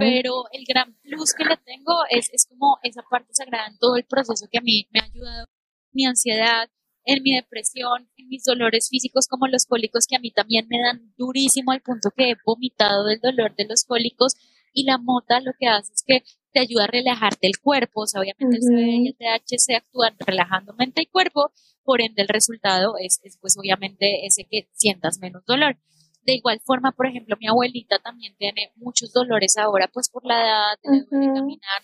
pero 0.00 0.46
el 0.52 0.64
gran 0.66 0.94
plus 1.02 1.32
que 1.32 1.44
le 1.44 1.56
tengo 1.58 1.92
es, 2.10 2.28
es 2.32 2.44
como 2.46 2.78
esa 2.82 3.02
parte 3.08 3.32
sagrada 3.32 3.68
en 3.68 3.78
todo 3.78 3.94
el 3.94 4.04
proceso 4.04 4.48
que 4.50 4.58
a 4.58 4.62
mí 4.62 4.88
me 4.90 4.98
ha 4.98 5.04
ayudado, 5.04 5.46
mi 5.92 6.06
ansiedad, 6.06 6.68
en 7.04 7.22
mi 7.22 7.36
depresión, 7.36 8.10
en 8.16 8.28
mis 8.28 8.42
dolores 8.42 8.88
físicos 8.90 9.28
como 9.28 9.46
los 9.46 9.64
cólicos 9.64 10.06
que 10.08 10.16
a 10.16 10.20
mí 10.20 10.32
también 10.32 10.66
me 10.68 10.82
dan 10.82 11.14
durísimo 11.16 11.70
al 11.70 11.82
punto 11.82 12.10
que 12.14 12.30
he 12.30 12.36
vomitado 12.44 13.04
del 13.04 13.20
dolor 13.20 13.54
de 13.54 13.66
los 13.66 13.84
cólicos 13.84 14.34
y 14.72 14.84
la 14.84 14.98
mota 14.98 15.40
lo 15.40 15.52
que 15.58 15.68
hace 15.68 15.92
es 15.92 16.02
que 16.04 16.24
te 16.52 16.60
ayuda 16.60 16.84
a 16.84 16.88
relajarte 16.88 17.46
el 17.46 17.58
cuerpo, 17.58 18.02
o 18.02 18.06
sea, 18.06 18.20
obviamente 18.20 18.56
el 18.56 18.62
CBD 18.62 18.88
y 18.88 19.08
el 19.08 19.16
THC 19.16 19.76
actúan 19.76 20.14
relajando 20.18 20.74
mente 20.74 21.02
y 21.02 21.06
cuerpo, 21.06 21.52
por 21.84 22.00
ende 22.00 22.22
el 22.22 22.28
resultado 22.28 22.94
es, 22.98 23.20
pues 23.40 23.56
obviamente 23.58 24.26
ese 24.26 24.46
que 24.50 24.68
sientas 24.72 25.18
menos 25.20 25.44
dolor. 25.46 25.76
De 26.22 26.34
igual 26.34 26.60
forma, 26.64 26.92
por 26.92 27.06
ejemplo, 27.06 27.36
mi 27.40 27.48
abuelita 27.48 27.98
también 27.98 28.34
tiene 28.36 28.72
muchos 28.76 29.12
dolores 29.12 29.56
ahora, 29.56 29.88
pues 29.92 30.10
por 30.10 30.24
la 30.26 30.40
edad, 30.40 30.78
de 30.82 31.06
caminar, 31.08 31.82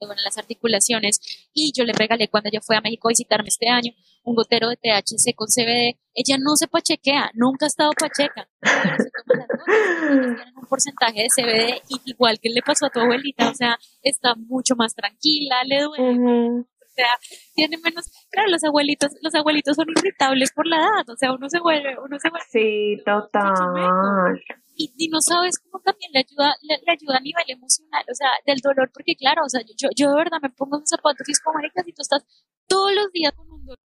en 0.00 0.24
las 0.24 0.38
articulaciones 0.38 1.20
y 1.52 1.72
yo 1.74 1.84
le 1.84 1.92
regalé 1.92 2.28
cuando 2.28 2.48
ella 2.48 2.60
fue 2.60 2.76
a 2.76 2.80
México 2.80 3.08
a 3.08 3.10
visitarme 3.10 3.48
este 3.48 3.68
año 3.68 3.92
un 4.24 4.34
gotero 4.34 4.68
de 4.68 4.76
THC 4.76 5.34
con 5.34 5.46
CBD. 5.46 5.98
Ella 6.14 6.36
no 6.38 6.56
se 6.56 6.66
pachequea, 6.66 7.30
nunca 7.34 7.66
ha 7.66 7.68
estado 7.68 7.92
pacheca, 7.92 8.48
pero 8.60 8.96
se 8.98 9.10
toma 9.10 9.36
las 9.38 9.48
gotas 9.48 10.36
tienen 10.36 10.54
un 10.56 10.66
porcentaje 10.66 11.22
de 11.22 11.28
CBD 11.28 11.82
y 11.88 12.10
igual 12.10 12.38
que 12.40 12.50
le 12.50 12.62
pasó 12.62 12.86
a 12.86 12.90
tu 12.90 13.00
abuelita, 13.00 13.50
o 13.50 13.54
sea, 13.54 13.78
está 14.02 14.34
mucho 14.34 14.74
más 14.76 14.94
tranquila, 14.94 15.62
le 15.64 15.82
duele. 15.82 16.64
Sea, 16.96 17.40
tiene 17.54 17.78
menos, 17.78 18.10
claro, 18.30 18.48
los 18.50 18.64
abuelitos, 18.64 19.12
los 19.22 19.34
abuelitos 19.34 19.76
son 19.76 19.86
irritables 19.90 20.52
por 20.52 20.66
la 20.66 20.78
edad, 20.78 21.08
o 21.08 21.16
sea, 21.16 21.32
uno 21.32 21.48
se 21.48 21.60
vuelve, 21.60 21.96
uno 21.98 22.18
se 22.18 22.30
vuelve. 22.30 22.46
Sí, 22.50 23.02
total 23.04 24.40
y, 24.76 25.08
no 25.08 25.20
sabes 25.20 25.58
cómo 25.58 25.82
también 25.82 26.10
le 26.12 26.20
ayuda, 26.20 26.54
le, 26.62 26.92
ayuda 26.92 27.16
a 27.16 27.20
nivel 27.20 27.44
emocional, 27.48 28.04
o 28.10 28.14
sea, 28.14 28.28
del 28.46 28.60
dolor, 28.60 28.90
porque 28.92 29.16
claro, 29.16 29.42
o 29.44 29.48
sea, 29.48 29.62
yo, 29.62 29.88
yo 29.96 30.10
de 30.10 30.16
verdad 30.16 30.38
me 30.42 30.50
pongo 30.50 30.78
en 30.78 30.86
zapatos 30.86 31.28
y 31.28 31.32
es 31.32 31.40
como, 31.40 31.58
si 31.60 31.92
tú 31.92 32.02
estás 32.02 32.24
todos 32.68 32.94
los 32.94 33.10
días 33.12 33.32
con 33.32 33.50
un 33.50 33.64
dolor, 33.64 33.78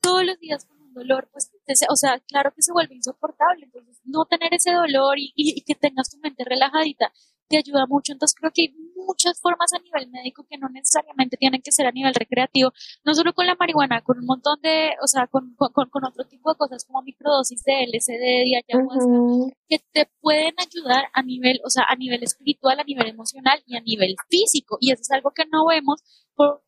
todos 0.00 0.24
los 0.24 0.38
días 0.38 0.64
con 0.66 0.80
un 0.80 0.92
dolor, 0.94 1.28
pues, 1.32 1.50
o 1.88 1.96
sea, 1.96 2.20
claro 2.20 2.52
que 2.54 2.62
se 2.62 2.72
vuelve 2.72 2.94
insoportable, 2.94 3.64
entonces, 3.64 4.00
no 4.04 4.26
tener 4.26 4.52
ese 4.54 4.72
dolor 4.72 5.18
y, 5.18 5.32
y 5.34 5.62
que 5.62 5.74
tengas 5.74 6.10
tu 6.10 6.18
mente 6.18 6.44
relajadita 6.44 7.12
te 7.48 7.56
ayuda 7.56 7.86
mucho. 7.86 8.12
Entonces 8.12 8.36
creo 8.38 8.52
que 8.54 8.74
muchas 9.08 9.40
formas 9.40 9.72
a 9.72 9.78
nivel 9.80 10.10
médico 10.10 10.46
que 10.48 10.58
no 10.58 10.68
necesariamente 10.68 11.36
tienen 11.36 11.62
que 11.62 11.72
ser 11.72 11.86
a 11.86 11.92
nivel 11.92 12.14
recreativo, 12.14 12.72
no 13.04 13.14
solo 13.14 13.32
con 13.32 13.46
la 13.46 13.56
marihuana, 13.58 14.02
con 14.02 14.18
un 14.18 14.26
montón 14.26 14.60
de, 14.62 14.90
o 15.02 15.06
sea, 15.06 15.26
con, 15.26 15.54
con, 15.56 15.88
con 15.88 16.04
otro 16.04 16.24
tipo 16.24 16.50
de 16.50 16.56
cosas 16.56 16.84
como 16.84 17.02
microdosis 17.02 17.62
de 17.64 17.86
LSD 17.86 18.24
y 18.46 18.54
ayahuasca, 18.56 19.56
que 19.68 19.78
te 19.92 20.10
pueden 20.20 20.54
ayudar 20.58 21.04
a 21.12 21.22
nivel, 21.22 21.60
o 21.64 21.70
sea, 21.70 21.84
a 21.88 21.96
nivel 21.96 22.22
espiritual, 22.22 22.78
a 22.78 22.84
nivel 22.84 23.08
emocional 23.08 23.62
y 23.66 23.76
a 23.76 23.80
nivel 23.80 24.14
físico. 24.28 24.76
Y 24.80 24.92
eso 24.92 25.02
es 25.02 25.10
algo 25.10 25.30
que 25.34 25.44
no 25.50 25.66
vemos 25.66 26.02
por, 26.34 26.62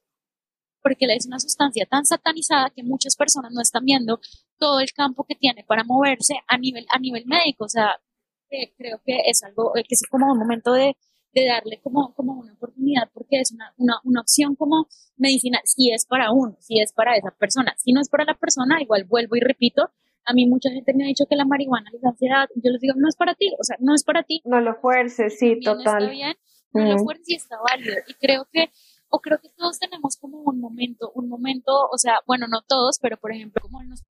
porque 0.82 1.06
es 1.10 1.26
una 1.26 1.38
sustancia 1.40 1.86
tan 1.86 2.06
satanizada 2.06 2.70
que 2.70 2.82
muchas 2.82 3.16
personas 3.16 3.52
no 3.52 3.60
están 3.60 3.84
viendo 3.84 4.20
todo 4.58 4.80
el 4.80 4.92
campo 4.92 5.24
que 5.24 5.34
tiene 5.34 5.64
para 5.64 5.84
moverse 5.84 6.34
a 6.48 6.56
nivel, 6.58 6.86
a 6.90 6.98
nivel 6.98 7.24
médico. 7.26 7.64
O 7.64 7.68
sea, 7.68 8.00
creo 8.76 9.00
que 9.04 9.22
es 9.26 9.42
algo 9.42 9.76
eh, 9.76 9.84
que 9.84 9.94
es 9.94 10.02
como 10.10 10.32
un 10.32 10.38
momento 10.38 10.72
de, 10.72 10.96
de 11.32 11.46
darle 11.46 11.80
como, 11.82 12.14
como 12.14 12.34
una 12.34 12.52
oportunidad 12.52 13.10
porque 13.12 13.40
es 13.40 13.52
una, 13.52 13.72
una, 13.76 14.00
una, 14.04 14.20
opción 14.20 14.56
como 14.56 14.88
medicina, 15.16 15.60
si 15.64 15.90
es 15.90 16.06
para 16.06 16.32
uno, 16.32 16.56
si 16.60 16.80
es 16.80 16.92
para 16.92 17.16
esa 17.16 17.30
persona. 17.30 17.74
Si 17.78 17.92
no 17.92 18.00
es 18.00 18.08
para 18.08 18.24
la 18.24 18.34
persona, 18.34 18.80
igual 18.80 19.04
vuelvo 19.04 19.36
y 19.36 19.40
repito, 19.40 19.90
a 20.24 20.32
mí 20.32 20.46
mucha 20.46 20.70
gente 20.70 20.92
me 20.94 21.04
ha 21.04 21.06
dicho 21.06 21.24
que 21.28 21.36
la 21.36 21.44
marihuana 21.44 21.90
les 21.92 22.02
da 22.02 22.10
ansiedad, 22.10 22.48
yo 22.54 22.70
les 22.70 22.80
digo, 22.80 22.94
no 22.96 23.08
es 23.08 23.16
para 23.16 23.34
ti, 23.34 23.52
o 23.58 23.64
sea, 23.64 23.76
no 23.80 23.94
es 23.94 24.04
para 24.04 24.22
ti. 24.22 24.42
No 24.44 24.60
lo 24.60 24.74
fuerces, 24.74 25.38
sí, 25.38 25.60
total. 25.60 26.04
Está 26.04 26.10
bien, 26.10 26.34
no 26.72 26.84
lo 26.84 26.98
fuerces 26.98 27.28
y 27.28 27.34
está 27.36 27.56
válido. 27.60 27.96
Y 28.06 28.14
creo 28.14 28.46
que, 28.52 28.70
o 29.08 29.20
creo 29.20 29.38
que 29.40 29.48
todos 29.56 29.78
tenemos 29.78 30.16
como 30.16 30.42
un 30.42 30.60
momento, 30.60 31.10
un 31.14 31.28
momento, 31.28 31.72
o 31.90 31.98
sea, 31.98 32.20
bueno, 32.26 32.46
no 32.48 32.62
todos, 32.66 32.98
pero 33.00 33.16
por 33.16 33.32
ejemplo, 33.32 33.62
como 33.62 33.82
nos, 33.84 34.02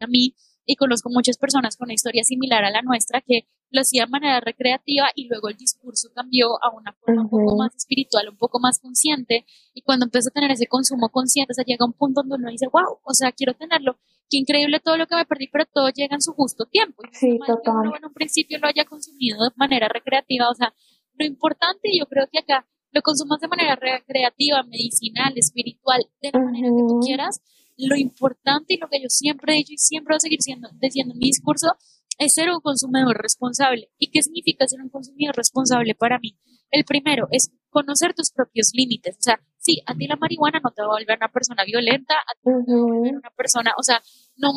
a 0.00 0.06
mí, 0.06 0.34
y 0.68 0.76
conozco 0.76 1.08
muchas 1.08 1.38
personas 1.38 1.76
con 1.78 1.86
una 1.86 1.94
historia 1.94 2.22
similar 2.22 2.62
a 2.62 2.70
la 2.70 2.82
nuestra 2.82 3.22
que 3.22 3.48
lo 3.70 3.80
hacía 3.80 4.04
de 4.04 4.10
manera 4.10 4.38
recreativa 4.40 5.08
y 5.14 5.26
luego 5.26 5.48
el 5.48 5.56
discurso 5.56 6.10
cambió 6.14 6.62
a 6.62 6.70
una 6.70 6.92
forma 6.92 7.22
un 7.22 7.30
poco 7.30 7.56
más 7.56 7.74
espiritual, 7.74 8.28
un 8.28 8.36
poco 8.36 8.60
más 8.60 8.78
consciente 8.78 9.46
y 9.72 9.80
cuando 9.80 10.04
empezó 10.04 10.28
a 10.28 10.32
tener 10.32 10.50
ese 10.50 10.66
consumo 10.66 11.08
consciente, 11.08 11.54
se 11.54 11.64
llega 11.64 11.84
a 11.84 11.86
un 11.86 11.94
punto 11.94 12.20
donde 12.20 12.36
uno 12.36 12.50
dice, 12.50 12.66
wow, 12.70 12.98
o 13.02 13.14
sea, 13.14 13.32
quiero 13.32 13.54
tenerlo, 13.54 13.98
qué 14.28 14.36
increíble 14.36 14.78
todo 14.80 14.98
lo 14.98 15.06
que 15.06 15.16
me 15.16 15.24
perdí, 15.24 15.48
pero 15.48 15.64
todo 15.72 15.88
llega 15.88 16.14
en 16.14 16.20
su 16.20 16.34
justo 16.34 16.66
tiempo. 16.66 17.02
Y 17.10 17.16
sí, 17.16 17.38
total. 17.38 17.62
que 17.62 17.70
uno 17.70 17.96
en 17.96 18.04
un 18.04 18.12
principio 18.12 18.58
lo 18.58 18.68
haya 18.68 18.84
consumido 18.84 19.42
de 19.42 19.50
manera 19.56 19.88
recreativa, 19.88 20.50
o 20.50 20.54
sea, 20.54 20.74
lo 21.14 21.24
importante 21.24 21.88
yo 21.98 22.04
creo 22.04 22.26
que 22.30 22.40
acá 22.40 22.68
lo 22.90 23.00
consumas 23.00 23.40
de 23.40 23.48
manera 23.48 23.74
recreativa, 23.74 24.62
medicinal, 24.64 25.32
espiritual, 25.36 26.04
de 26.20 26.30
la 26.30 26.40
manera 26.40 26.68
que 26.68 26.84
tú 26.86 27.00
quieras, 27.00 27.40
lo 27.86 27.96
importante 27.96 28.74
y 28.74 28.78
lo 28.78 28.88
que 28.88 29.00
yo 29.00 29.08
siempre 29.08 29.54
he 29.54 29.56
dicho 29.58 29.72
y 29.72 29.78
siempre 29.78 30.12
voy 30.12 30.16
a 30.16 30.20
seguir 30.20 30.42
siendo, 30.42 30.68
diciendo 30.80 31.14
en 31.14 31.18
mi 31.18 31.26
discurso 31.26 31.76
es 32.18 32.34
ser 32.34 32.50
un 32.50 32.60
consumidor 32.60 33.16
responsable. 33.16 33.90
¿Y 33.96 34.10
qué 34.10 34.22
significa 34.22 34.66
ser 34.66 34.80
un 34.82 34.90
consumidor 34.90 35.36
responsable 35.36 35.94
para 35.94 36.18
mí? 36.18 36.36
El 36.70 36.84
primero 36.84 37.28
es 37.30 37.52
conocer 37.70 38.12
tus 38.14 38.32
propios 38.32 38.72
límites. 38.74 39.16
O 39.18 39.22
sea, 39.22 39.40
sí, 39.58 39.80
a 39.86 39.94
ti 39.94 40.06
la 40.06 40.16
marihuana 40.16 40.60
no 40.62 40.70
te 40.72 40.82
va 40.82 40.88
a 40.88 40.98
volver 40.98 41.16
una 41.16 41.28
persona 41.28 41.64
violenta, 41.64 42.14
a 42.14 42.34
ti 42.34 42.50
no 42.50 42.64
te 42.64 42.72
va 42.72 42.78
a 42.78 42.82
volver 42.82 43.16
una 43.16 43.30
persona, 43.30 43.72
o 43.78 43.82
sea, 43.82 44.02
no, 44.36 44.50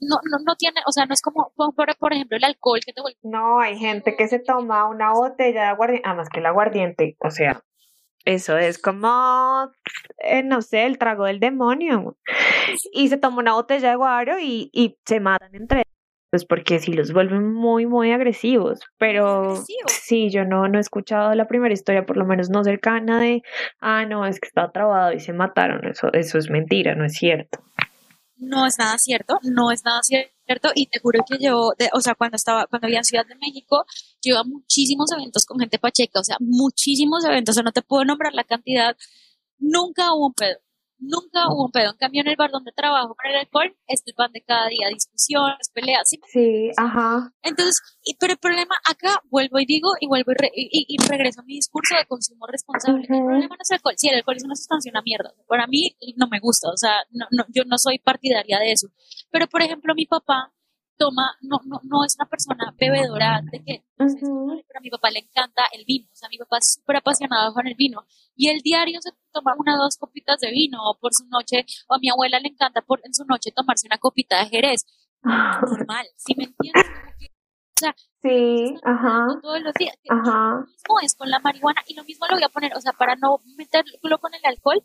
no, 0.00 0.16
no, 0.30 0.38
no 0.44 0.56
tiene, 0.56 0.80
o 0.86 0.92
sea, 0.92 1.06
no 1.06 1.14
es 1.14 1.22
como, 1.22 1.52
por, 1.54 1.74
por 1.74 2.12
ejemplo, 2.12 2.36
el 2.36 2.44
alcohol 2.44 2.80
que 2.84 2.92
te 2.92 3.00
vuelve. 3.00 3.18
No, 3.22 3.60
hay 3.60 3.78
gente 3.78 4.16
que 4.16 4.28
se 4.28 4.38
toma 4.38 4.88
una 4.88 5.12
botella 5.12 5.62
de 5.62 5.68
aguardiente, 5.68 6.08
además 6.08 6.28
que 6.28 6.40
el 6.40 6.46
aguardiente, 6.46 7.16
o 7.20 7.30
sea, 7.30 7.62
eso 8.26 8.58
es 8.58 8.78
como, 8.78 9.70
eh, 10.18 10.42
no 10.42 10.60
sé, 10.60 10.84
el 10.84 10.98
trago 10.98 11.24
del 11.24 11.40
demonio. 11.40 12.16
Y 12.92 13.08
se 13.08 13.16
toma 13.16 13.38
una 13.38 13.54
botella 13.54 13.90
de 13.90 13.96
guaro 13.96 14.38
y, 14.40 14.68
y 14.72 14.98
se 15.06 15.20
matan 15.20 15.54
entre 15.54 15.78
ellos. 15.78 15.92
Pues 16.30 16.44
porque 16.44 16.80
sí 16.80 16.92
los 16.92 17.12
vuelven 17.12 17.52
muy, 17.54 17.86
muy 17.86 18.10
agresivos. 18.10 18.80
Pero 18.98 19.56
sí, 19.86 20.28
yo 20.30 20.44
no, 20.44 20.66
no 20.66 20.78
he 20.78 20.80
escuchado 20.80 21.32
la 21.34 21.46
primera 21.46 21.72
historia, 21.72 22.04
por 22.04 22.16
lo 22.16 22.26
menos 22.26 22.50
no 22.50 22.64
cercana 22.64 23.20
de, 23.20 23.42
ah, 23.80 24.04
no, 24.06 24.26
es 24.26 24.40
que 24.40 24.48
está 24.48 24.72
trabado 24.72 25.12
y 25.12 25.20
se 25.20 25.32
mataron. 25.32 25.86
Eso, 25.86 26.12
eso 26.12 26.36
es 26.36 26.50
mentira, 26.50 26.96
no 26.96 27.04
es 27.04 27.14
cierto. 27.14 27.60
No 28.38 28.66
es 28.66 28.78
nada 28.78 28.98
cierto, 28.98 29.38
no 29.42 29.70
es 29.72 29.84
nada 29.84 30.02
cierto. 30.02 30.70
Y 30.74 30.86
te 30.86 31.00
juro 31.00 31.24
que 31.28 31.38
yo, 31.42 31.72
o 31.92 32.00
sea, 32.00 32.14
cuando 32.14 32.36
estaba, 32.36 32.66
cuando 32.66 32.86
había 32.86 32.98
en 32.98 33.04
Ciudad 33.04 33.26
de 33.26 33.34
México, 33.36 33.84
yo 34.22 34.38
a 34.38 34.44
muchísimos 34.44 35.10
eventos 35.12 35.46
con 35.46 35.58
gente 35.58 35.78
pacheca, 35.78 36.20
o 36.20 36.24
sea, 36.24 36.36
muchísimos 36.40 37.24
eventos, 37.24 37.54
o 37.54 37.56
sea, 37.56 37.62
no 37.62 37.72
te 37.72 37.82
puedo 37.82 38.04
nombrar 38.04 38.34
la 38.34 38.44
cantidad, 38.44 38.96
nunca 39.58 40.12
hubo 40.14 40.26
un 40.28 40.34
pedo. 40.34 40.58
Nunca 40.98 41.48
hubo 41.48 41.66
un 41.66 41.72
pedo. 41.72 41.90
En 41.90 41.96
cambio, 41.96 42.22
en 42.22 42.28
el 42.28 42.36
bar 42.36 42.50
donde 42.50 42.72
trabajo 42.72 43.14
con 43.14 43.30
el 43.30 43.36
alcohol, 43.36 43.76
es 43.86 44.02
el 44.06 44.14
pan 44.14 44.32
de 44.32 44.42
cada 44.42 44.68
día, 44.68 44.88
discusiones, 44.88 45.70
peleas. 45.72 46.08
Sí, 46.08 46.20
sí 46.26 46.70
ajá. 46.76 47.32
Entonces, 47.42 47.80
pero 48.18 48.32
el 48.32 48.38
problema 48.38 48.74
acá, 48.88 49.20
vuelvo 49.30 49.58
y 49.58 49.66
digo, 49.66 49.90
y 50.00 50.06
vuelvo 50.06 50.32
y, 50.54 50.86
y, 50.88 50.96
regreso 51.08 51.40
a 51.40 51.44
mi 51.44 51.54
discurso 51.54 51.96
de 51.96 52.06
consumo 52.06 52.46
responsable. 52.46 53.02
El 53.02 53.24
problema 53.24 53.56
no 53.56 53.62
es 53.62 53.70
el 53.70 53.76
alcohol. 53.76 53.94
Sí, 53.96 54.08
el 54.08 54.16
alcohol 54.16 54.36
es 54.36 54.44
una 54.44 54.56
sustancia, 54.56 54.90
una 54.90 55.02
mierda. 55.02 55.32
Para 55.46 55.66
mí 55.66 55.96
no 56.16 56.28
me 56.28 56.40
gusta, 56.40 56.68
o 56.70 56.76
sea, 56.76 56.92
no, 57.10 57.26
no, 57.30 57.44
yo 57.54 57.64
no 57.66 57.78
soy 57.78 57.98
partidaria 57.98 58.58
de 58.58 58.72
eso. 58.72 58.88
Pero, 59.30 59.46
por 59.48 59.62
ejemplo, 59.62 59.94
mi 59.94 60.06
papá 60.06 60.52
toma, 60.96 61.36
no, 61.40 61.58
no, 61.64 61.80
no 61.84 62.04
es 62.04 62.16
una 62.18 62.28
persona 62.28 62.74
bebedora 62.78 63.40
de 63.50 63.62
que, 63.62 63.84
pero 63.96 64.78
a 64.78 64.80
mi 64.82 64.90
papá 64.90 65.10
le 65.10 65.20
encanta 65.20 65.62
el 65.72 65.84
vino, 65.86 66.08
o 66.12 66.16
sea, 66.16 66.28
mi 66.28 66.38
papá 66.38 66.58
es 66.58 66.74
súper 66.74 66.96
apasionado 66.96 67.52
con 67.54 67.66
el 67.66 67.74
vino, 67.74 68.04
y 68.34 68.48
el 68.48 68.60
diario 68.60 69.00
se 69.00 69.10
toma 69.32 69.54
una 69.58 69.74
o 69.76 69.82
dos 69.82 69.96
copitas 69.96 70.38
de 70.40 70.50
vino 70.50 70.78
por 71.00 71.12
su 71.14 71.26
noche, 71.28 71.64
o 71.88 71.94
a 71.94 71.98
mi 71.98 72.08
abuela 72.08 72.40
le 72.40 72.48
encanta 72.48 72.82
por, 72.82 73.00
en 73.04 73.14
su 73.14 73.24
noche 73.24 73.52
tomarse 73.52 73.86
una 73.86 73.98
copita 73.98 74.38
de 74.38 74.46
jerez, 74.46 74.84
normal, 75.22 76.06
si 76.16 76.34
me 76.36 76.44
entiendes? 76.44 76.86
o 77.76 77.78
sea, 77.78 77.94
sí, 78.22 78.74
ajá, 78.84 79.26
todos 79.42 79.60
los 79.60 79.74
días. 79.74 79.94
Ajá. 80.08 80.54
Lo 80.54 80.66
mismo 80.66 81.00
es 81.02 81.14
con 81.14 81.28
la 81.28 81.40
marihuana 81.40 81.82
y 81.86 81.94
lo 81.94 82.04
mismo 82.04 82.26
lo 82.26 82.36
voy 82.36 82.44
a 82.44 82.48
poner, 82.48 82.74
o 82.74 82.80
sea, 82.80 82.92
para 82.92 83.16
no 83.16 83.40
meterlo 83.56 84.18
con 84.18 84.32
el 84.34 84.40
alcohol, 84.44 84.82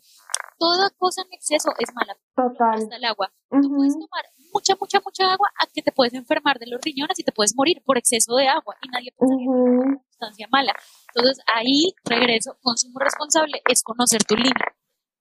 toda 0.58 0.90
cosa 0.98 1.22
en 1.22 1.32
exceso 1.32 1.70
es 1.78 1.88
mala. 1.94 2.16
Total. 2.36 2.74
Hasta 2.74 2.96
el 2.96 3.04
agua. 3.04 3.32
Tú 3.50 3.74
puedes 3.74 3.94
tomar 3.94 4.24
mucha, 4.52 4.74
mucha, 4.80 5.00
mucha 5.00 5.32
agua 5.32 5.48
a 5.58 5.66
que 5.66 5.82
te 5.82 5.92
puedes 5.92 6.14
enfermar 6.14 6.58
de 6.58 6.66
los 6.66 6.80
riñones 6.82 7.18
y 7.18 7.24
te 7.24 7.32
puedes 7.32 7.54
morir 7.56 7.82
por 7.84 7.98
exceso 7.98 8.34
de 8.36 8.48
agua 8.48 8.76
y 8.82 8.88
nadie 8.88 9.12
puede 9.16 9.38
que 9.38 9.48
una 9.48 10.02
sustancia 10.10 10.48
mala. 10.50 10.74
Entonces 11.14 11.42
ahí 11.54 11.94
regreso, 12.04 12.56
consumo 12.62 12.98
responsable 12.98 13.62
es 13.68 13.82
conocer 13.82 14.22
tu 14.24 14.36
límite 14.36 14.64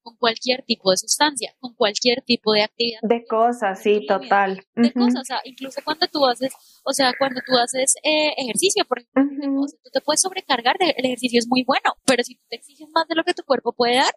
con 0.04 0.16
cualquier 0.18 0.64
tipo 0.64 0.92
de 0.92 0.98
sustancia, 0.98 1.54
con 1.60 1.74
cualquier 1.76 2.22
tipo 2.24 2.54
de 2.54 2.64
actividad. 2.64 3.00
De 3.04 3.24
cosas, 3.26 3.82
sí, 3.82 4.06
total. 4.08 4.66
De 4.76 4.92
cosas, 4.92 5.22
o 5.22 5.26
sea, 5.26 5.42
incluso 5.44 5.80
cuando 5.84 6.08
tú 6.08 6.26
haces, 6.26 6.52
o 6.84 6.92
sea, 6.92 7.14
cuando 7.18 7.40
tú 7.46 7.56
haces 7.58 7.96
eh, 8.04 8.34
ejercicio, 8.38 8.84
por 8.86 9.00
ejemplo, 9.00 9.66
tú 9.84 9.90
te 9.92 10.02
puedes 10.02 10.22
sobrecargar, 10.22 10.76
el 10.80 11.06
ejercicio 11.06 11.40
es 11.40 11.48
muy 11.48 11.64
bueno, 11.64 11.94
pero 12.06 12.24
si 12.24 12.36
tú 12.36 12.42
te 12.50 12.56
exiges 12.56 12.90
más 12.94 13.08
de 13.08 13.16
lo 13.16 13.24
que 13.24 13.34
tu 13.34 13.44
cuerpo 13.44 13.74
puede 13.74 13.98
dar, 13.98 14.14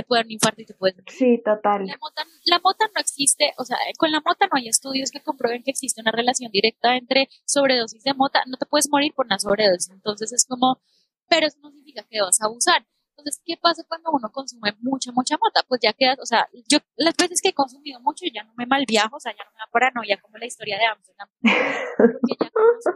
te 0.00 0.06
puede 0.06 0.20
dar 0.20 0.26
un 0.26 0.32
infarto 0.32 0.62
y 0.62 0.66
te 0.66 0.74
puedes 0.74 0.96
Sí, 1.08 1.40
total. 1.44 1.86
La 1.86 1.96
mota, 2.00 2.24
la 2.44 2.58
mota 2.60 2.86
no 2.94 3.00
existe, 3.00 3.52
o 3.58 3.64
sea, 3.64 3.76
con 3.98 4.10
la 4.10 4.20
mota 4.24 4.46
no 4.46 4.56
hay 4.56 4.68
estudios 4.68 5.10
que 5.10 5.20
comprueben 5.20 5.62
que 5.62 5.70
existe 5.70 6.00
una 6.00 6.12
relación 6.12 6.50
directa 6.50 6.96
entre 6.96 7.28
sobredosis 7.44 8.02
de 8.02 8.14
mota. 8.14 8.42
No 8.46 8.56
te 8.56 8.66
puedes 8.66 8.88
morir 8.90 9.12
por 9.14 9.26
una 9.26 9.38
sobredosis. 9.38 9.90
Entonces 9.90 10.32
es 10.32 10.46
como, 10.46 10.80
pero 11.28 11.46
eso 11.46 11.58
no 11.60 11.70
significa 11.70 12.04
que 12.08 12.20
vas 12.20 12.40
a 12.40 12.46
abusar. 12.46 12.86
Entonces, 13.10 13.42
¿qué 13.44 13.56
pasa 13.60 13.84
cuando 13.86 14.10
uno 14.12 14.30
consume 14.32 14.72
mucha, 14.80 15.12
mucha 15.12 15.36
mota? 15.36 15.62
Pues 15.68 15.80
ya 15.82 15.92
quedas, 15.92 16.18
o 16.20 16.24
sea, 16.24 16.48
yo 16.68 16.78
las 16.96 17.14
veces 17.16 17.42
que 17.42 17.50
he 17.50 17.52
consumido 17.54 18.00
mucho 18.00 18.24
ya 18.32 18.44
no 18.44 18.54
me 18.56 18.64
malviajo, 18.64 19.16
o 19.16 19.20
sea, 19.20 19.32
ya 19.36 19.44
no 19.44 19.50
me 19.50 19.58
da 19.58 19.68
paranoia 19.70 20.18
como 20.22 20.38
la 20.38 20.46
historia 20.46 20.78
de 20.78 20.86
Amsterdam. 20.86 21.28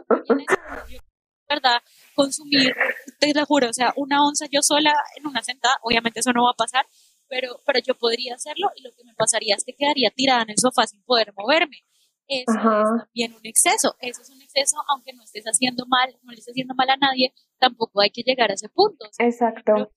Porque 0.07 0.45
ya 0.89 1.04
¿verdad? 1.47 1.81
Consumir, 2.15 2.73
te 3.19 3.33
lo 3.33 3.45
juro, 3.45 3.69
o 3.69 3.73
sea, 3.73 3.93
una 3.95 4.23
onza 4.23 4.45
yo 4.51 4.61
sola 4.61 4.93
en 5.15 5.27
una 5.27 5.41
sentada, 5.43 5.75
obviamente 5.83 6.19
eso 6.19 6.31
no 6.31 6.43
va 6.43 6.51
a 6.51 6.57
pasar, 6.57 6.85
pero, 7.27 7.59
pero 7.65 7.79
yo 7.79 7.95
podría 7.95 8.35
hacerlo 8.35 8.69
y 8.75 8.81
lo 8.81 8.91
que 8.91 9.03
me 9.03 9.13
pasaría 9.13 9.55
es 9.55 9.63
que 9.63 9.73
quedaría 9.73 10.11
tirada 10.11 10.43
en 10.43 10.51
el 10.51 10.57
sofá 10.57 10.85
sin 10.87 11.01
poder 11.03 11.33
moverme. 11.35 11.77
Eso 12.27 12.53
es 12.53 13.03
también 13.03 13.33
un 13.35 13.45
exceso, 13.45 13.95
eso 13.99 14.21
es 14.23 14.29
un 14.31 14.41
exceso, 14.41 14.77
aunque 14.89 15.13
no 15.13 15.23
estés 15.23 15.45
haciendo 15.45 15.85
mal, 15.87 16.09
no 16.23 16.31
le 16.31 16.39
estés 16.39 16.53
haciendo 16.53 16.73
mal 16.73 16.89
a 16.89 16.97
nadie, 16.97 17.33
tampoco 17.59 18.01
hay 18.01 18.09
que 18.09 18.23
llegar 18.23 18.49
a 18.49 18.55
ese 18.55 18.67
punto. 18.69 19.05
Exacto. 19.19 19.91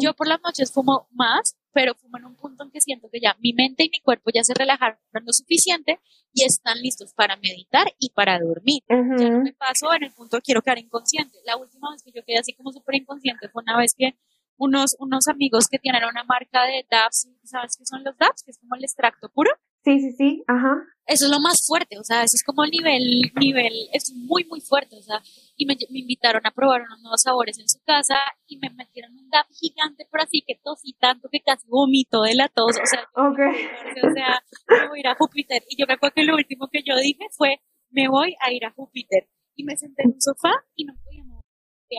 Yo 0.00 0.14
por 0.14 0.28
las 0.28 0.40
noches 0.42 0.72
fumo 0.72 1.08
más, 1.12 1.56
pero 1.72 1.94
fumo 1.94 2.18
en 2.18 2.26
un 2.26 2.36
punto 2.36 2.64
en 2.64 2.70
que 2.70 2.80
siento 2.80 3.08
que 3.10 3.20
ya 3.20 3.36
mi 3.40 3.52
mente 3.54 3.84
y 3.84 3.90
mi 3.90 4.00
cuerpo 4.00 4.30
ya 4.34 4.44
se 4.44 4.54
relajaron 4.54 4.98
lo 5.12 5.32
suficiente 5.32 5.98
y 6.32 6.44
están 6.44 6.78
listos 6.80 7.12
para 7.14 7.36
meditar 7.36 7.86
y 7.98 8.10
para 8.10 8.38
dormir. 8.38 8.82
Ya 8.88 9.30
no 9.30 9.42
me 9.42 9.52
paso 9.52 9.92
en 9.94 10.04
el 10.04 10.12
punto 10.12 10.36
de 10.36 10.42
quiero 10.42 10.62
quedar 10.62 10.78
inconsciente. 10.78 11.38
La 11.44 11.56
última 11.56 11.90
vez 11.90 12.02
que 12.02 12.12
yo 12.14 12.22
quedé 12.24 12.38
así 12.38 12.54
como 12.54 12.72
súper 12.72 12.96
inconsciente 12.96 13.48
fue 13.48 13.62
una 13.62 13.76
vez 13.76 13.94
que 13.96 14.14
unos, 14.56 14.94
unos 14.98 15.28
amigos 15.28 15.68
que 15.68 15.78
tienen 15.78 16.04
una 16.04 16.24
marca 16.24 16.66
de 16.66 16.86
DAPS, 16.90 17.28
¿sabes 17.44 17.76
qué 17.76 17.84
son 17.86 18.04
los 18.04 18.16
DAPS? 18.16 18.42
Que 18.44 18.50
es 18.50 18.58
como 18.58 18.74
el 18.76 18.84
extracto 18.84 19.28
puro. 19.30 19.50
Sí, 19.84 20.00
sí, 20.00 20.12
sí, 20.12 20.44
ajá. 20.46 20.82
Eso 21.04 21.24
es 21.24 21.32
lo 21.32 21.40
más 21.40 21.66
fuerte, 21.66 21.98
o 21.98 22.04
sea, 22.04 22.22
eso 22.22 22.36
es 22.36 22.44
como 22.44 22.62
el 22.62 22.70
nivel, 22.70 23.32
nivel, 23.34 23.72
es 23.92 24.14
muy, 24.14 24.44
muy 24.44 24.60
fuerte, 24.60 24.96
o 24.96 25.02
sea, 25.02 25.20
y 25.56 25.66
me, 25.66 25.76
me, 25.90 25.98
invitaron 25.98 26.46
a 26.46 26.52
probar 26.52 26.82
unos 26.82 27.00
nuevos 27.02 27.22
sabores 27.22 27.58
en 27.58 27.68
su 27.68 27.80
casa 27.84 28.14
y 28.46 28.58
me 28.58 28.70
metieron 28.70 29.10
un 29.18 29.28
DAP 29.28 29.46
gigante, 29.50 30.06
pero 30.10 30.22
así 30.22 30.44
que 30.46 30.60
tosí 30.62 30.92
tanto 31.00 31.28
que 31.30 31.40
casi 31.40 31.66
vomito 31.66 32.22
de 32.22 32.36
la 32.36 32.48
tos, 32.48 32.78
o 32.80 32.86
sea, 32.86 33.08
okay. 33.14 33.66
o 34.00 34.14
sea, 34.14 34.44
me 34.68 34.88
voy 34.88 34.98
a 34.98 35.00
ir 35.00 35.08
a 35.08 35.16
Júpiter. 35.16 35.64
Y 35.68 35.76
yo 35.76 35.86
me 35.88 35.94
acuerdo 35.94 36.14
que 36.14 36.24
lo 36.24 36.36
último 36.36 36.68
que 36.70 36.84
yo 36.84 36.96
dije 36.96 37.26
fue, 37.36 37.60
me 37.90 38.08
voy 38.08 38.36
a 38.40 38.52
ir 38.52 38.64
a 38.64 38.70
Júpiter. 38.70 39.28
Y 39.56 39.64
me 39.64 39.76
senté 39.76 40.04
en 40.04 40.12
un 40.12 40.20
sofá 40.20 40.52
y 40.76 40.84
no 40.84 40.94
podía 41.04 41.22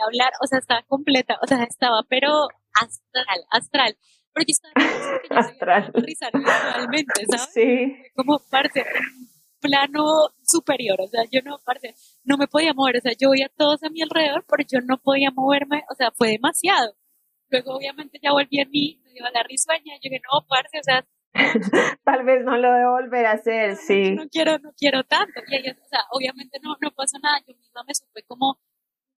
hablar, 0.08 0.32
o 0.42 0.48
sea, 0.48 0.60
estaba 0.60 0.82
completa, 0.84 1.38
o 1.44 1.48
sea, 1.48 1.64
estaba, 1.64 2.04
pero 2.10 2.48
astral, 2.74 3.46
astral 3.52 3.98
porque 4.34 4.52
estaba 4.52 4.74
que 4.76 5.30
yo 5.30 5.38
Astral. 5.38 5.84
aterrizar 5.90 6.32
virtualmente, 6.34 7.26
¿sabes? 7.30 7.50
Sí. 7.54 7.96
Como 8.16 8.40
parte, 8.50 8.82
un 8.82 9.28
plano 9.60 10.30
superior, 10.44 11.00
o 11.02 11.08
sea, 11.08 11.24
yo 11.32 11.42
no, 11.44 11.58
parte, 11.66 11.96
no 12.24 12.38
me 12.38 12.48
podía 12.48 12.74
mover, 12.74 12.98
o 12.98 13.02
sea, 13.02 13.14
yo 13.20 13.32
veía 13.32 13.50
todos 13.56 13.84
a 13.84 13.90
mi 13.90 14.02
alrededor, 14.02 14.46
pero 14.50 14.68
yo 14.70 14.80
no 14.86 14.98
podía 14.98 15.32
moverme, 15.32 15.84
o 15.90 15.96
sea, 15.96 16.12
fue 16.12 16.30
demasiado. 16.30 16.96
Luego, 17.50 17.76
obviamente, 17.78 18.20
ya 18.22 18.32
volví 18.32 18.60
a 18.60 18.66
mí, 18.66 19.02
me 19.04 19.12
dio 19.12 19.24
la 19.32 19.44
risueña, 19.44 19.94
yo 19.96 20.10
dije, 20.10 20.22
no, 20.32 20.46
parce, 20.48 20.80
o 20.80 20.84
sea, 20.84 21.06
Tal 22.04 22.24
vez 22.24 22.44
no 22.44 22.58
lo 22.58 22.72
debo 22.74 22.92
volver 22.92 23.26
a 23.26 23.32
hacer, 23.32 23.76
sí. 23.76 24.12
No 24.12 24.28
quiero, 24.30 24.60
no 24.60 24.72
quiero 24.78 25.04
tanto. 25.04 25.42
Y 25.48 25.56
ellos, 25.56 25.76
o 25.84 25.88
sea, 25.88 26.02
obviamente 26.12 26.60
no, 26.62 26.76
no 26.80 26.92
pasó 26.92 27.18
nada. 27.20 27.40
Yo 27.48 27.56
misma 27.56 27.84
me 27.88 27.96
supe 27.96 28.24
cómo, 28.28 28.60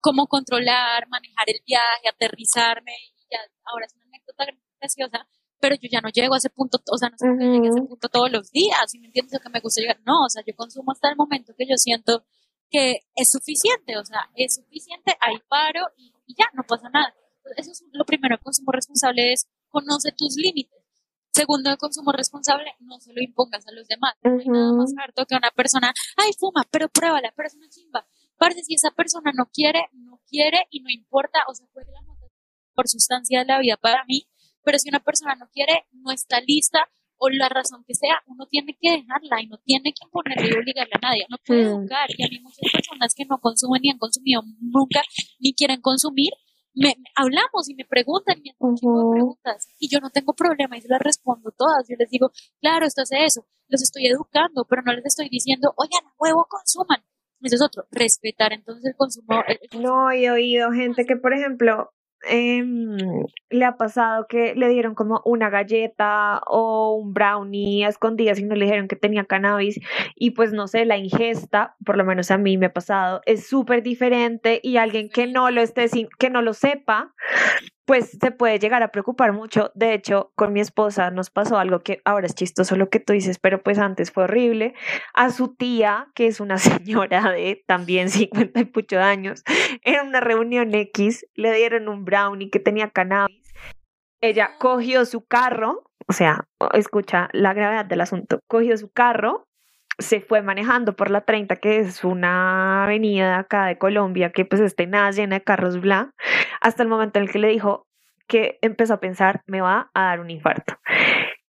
cómo 0.00 0.26
controlar, 0.26 1.08
manejar 1.08 1.48
el 1.48 1.60
viaje, 1.66 2.08
aterrizarme. 2.08 2.92
Y 3.16 3.26
ya, 3.30 3.38
ahora 3.64 3.86
es 3.86 3.94
una 3.96 4.04
anécdota 4.06 4.46
pero 5.60 5.76
yo 5.76 5.88
ya 5.90 6.00
no 6.00 6.10
llego 6.10 6.34
a 6.34 6.38
ese 6.38 6.50
punto, 6.50 6.78
o 6.90 6.98
sea, 6.98 7.10
no 7.10 7.16
sé 7.16 7.26
que 7.38 7.44
llegue 7.44 7.68
a 7.68 7.70
ese 7.70 7.82
punto 7.82 8.08
todos 8.08 8.30
los 8.30 8.50
días, 8.50 8.78
si 8.86 8.98
me 8.98 9.06
entiendes? 9.06 9.38
O 9.38 9.42
que 9.42 9.48
me 9.48 9.60
gusta 9.60 9.80
llegar, 9.80 10.00
no, 10.04 10.24
o 10.24 10.28
sea, 10.28 10.42
yo 10.46 10.54
consumo 10.54 10.92
hasta 10.92 11.08
el 11.08 11.16
momento 11.16 11.54
que 11.56 11.66
yo 11.66 11.76
siento 11.76 12.24
que 12.70 13.00
es 13.14 13.30
suficiente, 13.30 13.96
o 13.96 14.04
sea, 14.04 14.30
es 14.34 14.56
suficiente, 14.56 15.16
ahí 15.20 15.36
paro 15.48 15.86
y, 15.96 16.12
ya, 16.36 16.46
no 16.54 16.64
pasa 16.64 16.88
nada. 16.90 17.14
Eso 17.56 17.70
es 17.70 17.84
lo 17.92 18.04
primero, 18.04 18.34
el 18.34 18.40
consumo 18.40 18.72
responsable 18.72 19.32
es 19.32 19.46
conoce 19.68 20.12
tus 20.12 20.36
límites. 20.36 20.78
Segundo, 21.32 21.70
el 21.70 21.78
consumo 21.78 22.12
responsable, 22.12 22.74
no 22.80 23.00
se 23.00 23.12
lo 23.12 23.20
impongas 23.20 23.66
a 23.66 23.72
los 23.72 23.88
demás. 23.88 24.14
No 24.22 24.38
hay 24.38 24.46
nada 24.46 24.72
más 24.72 24.92
harto 24.96 25.26
que 25.26 25.34
una 25.34 25.50
persona, 25.50 25.92
ay, 26.16 26.30
fuma, 26.38 26.64
pero 26.70 26.88
pruébala, 26.88 27.32
pero 27.36 27.48
es 27.48 27.54
una 27.54 27.68
chimba. 27.68 28.06
Parece 28.36 28.62
si 28.64 28.74
esa 28.74 28.90
persona 28.90 29.32
no 29.34 29.46
quiere, 29.52 29.88
no 29.92 30.20
quiere 30.28 30.66
y 30.70 30.80
no 30.80 30.90
importa, 30.90 31.40
o 31.48 31.54
sea, 31.54 31.66
puede 31.72 31.90
la 31.90 32.00
por 32.74 32.88
sustancia 32.88 33.40
de 33.40 33.44
la 33.46 33.60
vida 33.60 33.76
para 33.76 34.04
mí, 34.04 34.28
pero 34.64 34.78
si 34.78 34.88
una 34.88 35.00
persona 35.00 35.34
no 35.34 35.46
quiere, 35.52 35.86
no 35.92 36.10
está 36.10 36.40
lista 36.40 36.88
o 37.18 37.28
la 37.28 37.48
razón 37.48 37.84
que 37.86 37.94
sea, 37.94 38.16
uno 38.26 38.46
tiene 38.46 38.76
que 38.80 38.90
dejarla 38.90 39.40
y 39.42 39.46
no 39.46 39.58
tiene 39.58 39.92
que 39.92 40.04
imponerle 40.04 40.48
y 40.48 40.58
obligarle 40.58 40.92
a 40.94 40.98
nadie. 40.98 41.26
No 41.30 41.36
puede 41.46 41.64
mm. 41.64 41.78
educar. 41.78 42.08
Y 42.16 42.22
hay 42.22 42.40
muchas 42.40 42.72
personas 42.72 43.14
que 43.14 43.24
no 43.24 43.38
consumen 43.38 43.80
ni 43.82 43.90
han 43.90 43.98
consumido 43.98 44.42
nunca 44.60 45.02
ni 45.38 45.54
quieren 45.54 45.80
consumir. 45.80 46.32
Me, 46.74 46.96
hablamos 47.14 47.70
y 47.70 47.74
me 47.76 47.84
preguntan 47.84 48.40
y 48.42 48.50
me 48.50 48.56
preguntas 48.58 49.68
y 49.78 49.88
yo 49.88 50.00
no 50.00 50.10
tengo 50.10 50.34
problema 50.34 50.76
y 50.76 50.80
se 50.80 50.88
las 50.88 51.00
respondo 51.00 51.52
todas. 51.56 51.86
Yo 51.88 51.94
les 51.96 52.10
digo, 52.10 52.30
claro, 52.60 52.86
esto 52.86 53.02
hace 53.02 53.24
eso. 53.24 53.46
Los 53.68 53.82
estoy 53.82 54.06
educando, 54.06 54.66
pero 54.68 54.82
no 54.82 54.92
les 54.92 55.06
estoy 55.06 55.28
diciendo, 55.28 55.72
oigan, 55.76 56.04
a 56.04 56.14
huevo 56.18 56.46
consuman. 56.48 57.04
Eso 57.40 57.56
es 57.56 57.62
otro, 57.62 57.84
respetar 57.90 58.54
entonces 58.54 58.86
el 58.86 58.96
consumo. 58.96 59.42
No, 59.78 60.10
he 60.10 60.30
oído 60.30 60.72
gente 60.72 61.04
que, 61.04 61.16
por 61.16 61.34
ejemplo, 61.34 61.90
eh, 62.28 62.64
le 63.50 63.64
ha 63.64 63.76
pasado 63.76 64.26
que 64.28 64.54
le 64.54 64.68
dieron 64.68 64.94
como 64.94 65.22
una 65.24 65.50
galleta 65.50 66.40
o 66.46 66.94
un 66.94 67.12
brownie 67.12 67.84
a 67.84 67.88
escondidas 67.88 68.38
y 68.38 68.44
no 68.44 68.54
le 68.54 68.64
dijeron 68.64 68.88
que 68.88 68.96
tenía 68.96 69.24
cannabis 69.24 69.80
y 70.16 70.32
pues 70.32 70.52
no 70.52 70.66
sé, 70.66 70.84
la 70.84 70.96
ingesta, 70.96 71.76
por 71.84 71.96
lo 71.96 72.04
menos 72.04 72.30
a 72.30 72.38
mí 72.38 72.58
me 72.58 72.66
ha 72.66 72.72
pasado, 72.72 73.20
es 73.26 73.46
súper 73.46 73.82
diferente 73.82 74.60
y 74.62 74.76
alguien 74.76 75.08
que 75.08 75.26
no 75.26 75.50
lo 75.50 75.60
esté 75.60 75.86
que 76.18 76.30
no 76.30 76.42
lo 76.42 76.54
sepa, 76.54 77.14
pues 77.84 78.16
se 78.20 78.30
puede 78.30 78.58
llegar 78.58 78.82
a 78.82 78.88
preocupar 78.88 79.32
mucho. 79.32 79.70
De 79.74 79.92
hecho, 79.92 80.32
con 80.34 80.52
mi 80.52 80.60
esposa 80.60 81.10
nos 81.10 81.30
pasó 81.30 81.58
algo 81.58 81.82
que 81.82 82.00
ahora 82.04 82.26
es 82.26 82.34
chistoso 82.34 82.76
lo 82.76 82.88
que 82.88 83.00
tú 83.00 83.12
dices, 83.12 83.38
pero 83.38 83.62
pues 83.62 83.78
antes 83.78 84.10
fue 84.10 84.24
horrible. 84.24 84.74
A 85.12 85.30
su 85.30 85.54
tía, 85.54 86.08
que 86.14 86.26
es 86.26 86.40
una 86.40 86.58
señora 86.58 87.30
de 87.30 87.62
también 87.66 88.10
50 88.10 88.60
y 88.60 88.70
muchos 88.74 88.98
años, 88.98 89.42
en 89.82 90.08
una 90.08 90.20
reunión 90.20 90.74
X 90.74 91.26
le 91.34 91.52
dieron 91.52 91.88
un 91.88 92.04
brownie 92.04 92.50
que 92.50 92.60
tenía 92.60 92.90
cannabis. 92.90 93.52
Ella 94.20 94.52
cogió 94.58 95.04
su 95.04 95.26
carro, 95.26 95.84
o 96.06 96.12
sea, 96.14 96.48
escucha 96.72 97.28
la 97.32 97.52
gravedad 97.52 97.84
del 97.84 98.00
asunto, 98.00 98.40
cogió 98.48 98.76
su 98.78 98.90
carro, 98.90 99.46
se 99.98 100.20
fue 100.20 100.42
manejando 100.42 100.94
por 100.96 101.10
la 101.10 101.22
30, 101.22 101.56
que 101.56 101.78
es 101.78 102.04
una 102.04 102.84
avenida 102.84 103.38
acá 103.38 103.66
de 103.66 103.78
Colombia, 103.78 104.30
que 104.30 104.44
pues 104.44 104.60
está 104.60 104.86
nada 104.86 105.10
llena 105.10 105.36
de 105.36 105.44
carros 105.44 105.80
bla, 105.80 106.14
hasta 106.60 106.82
el 106.82 106.88
momento 106.88 107.18
en 107.18 107.26
el 107.26 107.30
que 107.30 107.38
le 107.38 107.48
dijo 107.48 107.86
que 108.26 108.58
empezó 108.62 108.94
a 108.94 109.00
pensar, 109.00 109.42
me 109.46 109.60
va 109.60 109.90
a 109.94 110.04
dar 110.04 110.20
un 110.20 110.30
infarto. 110.30 110.74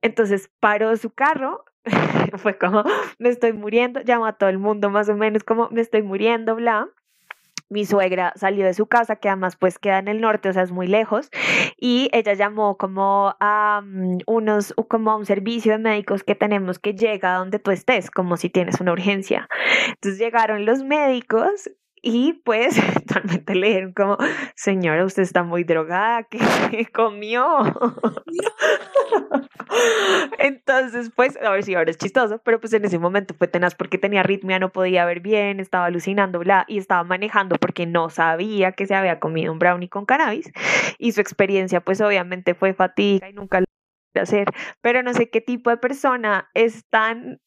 Entonces 0.02 0.50
paró 0.60 0.96
su 0.98 1.12
carro, 1.12 1.64
fue 2.38 2.58
como, 2.58 2.84
me 3.20 3.30
estoy 3.30 3.54
muriendo, 3.54 4.02
llamó 4.02 4.26
a 4.26 4.34
todo 4.34 4.50
el 4.50 4.58
mundo 4.58 4.90
más 4.90 5.10
o 5.10 5.16
menos 5.16 5.44
como, 5.44 5.70
me 5.70 5.82
estoy 5.82 6.02
muriendo, 6.02 6.56
bla 6.56 6.90
mi 7.70 7.86
suegra 7.86 8.34
salió 8.36 8.66
de 8.66 8.74
su 8.74 8.86
casa, 8.86 9.16
que 9.16 9.30
además 9.30 9.56
pues 9.56 9.80
queda 9.80 10.00
en 10.00 10.08
el 10.08 10.22
norte, 10.22 10.50
o 10.50 10.54
sea, 10.54 10.64
es 10.64 10.72
muy 10.72 10.88
lejos, 10.88 11.30
y 11.78 12.10
ella 12.14 12.34
llamó 12.34 12.78
como 12.78 13.36
a 13.40 13.82
mm, 13.84 14.20
unos, 14.28 14.74
como 14.88 15.12
a 15.12 15.16
un 15.16 15.26
servicio 15.26 15.72
de 15.74 15.80
médicos 15.80 16.24
que 16.24 16.36
tenemos 16.36 16.80
que 16.80 16.94
llega 16.94 17.36
a 17.36 17.40
donde 17.40 17.60
tú 17.60 17.72
estés, 17.72 18.12
como 18.12 18.38
si 18.38 18.50
tienes 18.50 18.80
una 18.82 18.92
urgencia. 18.92 19.48
Entonces 19.88 20.20
llegaron 20.20 20.66
los 20.66 20.84
médicos 20.84 21.70
y 22.04 22.34
pues 22.44 22.76
totalmente 23.08 23.56
le 23.56 23.68
dijeron 23.68 23.94
como, 23.94 24.18
señora, 24.56 25.06
usted 25.06 25.24
está 25.24 25.44
muy 25.44 25.64
drogada, 25.64 26.24
¿qué 26.24 26.38
comió? 26.94 27.64
Entonces, 30.38 31.12
pues, 31.16 31.38
a 31.42 31.50
ver 31.50 31.64
si 31.64 31.74
ahora 31.74 31.90
es 31.90 31.98
chistoso, 31.98 32.40
pero 32.44 32.60
pues 32.60 32.74
en 32.74 32.86
ese 32.86 33.00
momento 33.00 33.34
fue 33.34 33.48
tenaz 33.48 33.74
porque 33.74 33.98
tenía 33.98 34.20
arritmia, 34.20 34.60
no 34.60 34.72
podía 34.72 35.06
ver 35.06 35.22
bien, 35.22 35.62
estaba 35.62 35.86
alucinando, 35.86 36.40
bla, 36.40 36.66
y 36.68 36.78
estaba 36.78 37.04
manejando 37.04 37.56
porque 37.56 37.86
no 37.86 38.10
sabía 38.10 38.74
que 38.74 38.86
se 38.86 38.96
había 38.96 39.20
comido 39.20 39.54
un 39.54 39.60
brownie 39.60 39.90
con 39.90 40.06
cannabis 40.06 40.52
y 41.00 41.14
su 41.14 41.22
experiencia 41.22 41.82
pues 41.82 42.02
obviamente 42.02 42.54
fue 42.54 42.74
fatiga 42.74 43.30
y 43.30 43.34
nunca 43.34 43.62
lo 43.62 43.66
hacer, 44.22 44.48
pero 44.82 45.02
no 45.02 45.14
sé 45.14 45.30
qué 45.30 45.42
tipo 45.42 45.70
de 45.70 45.78
persona 45.78 46.50
es 46.54 46.86
tan 46.90 47.40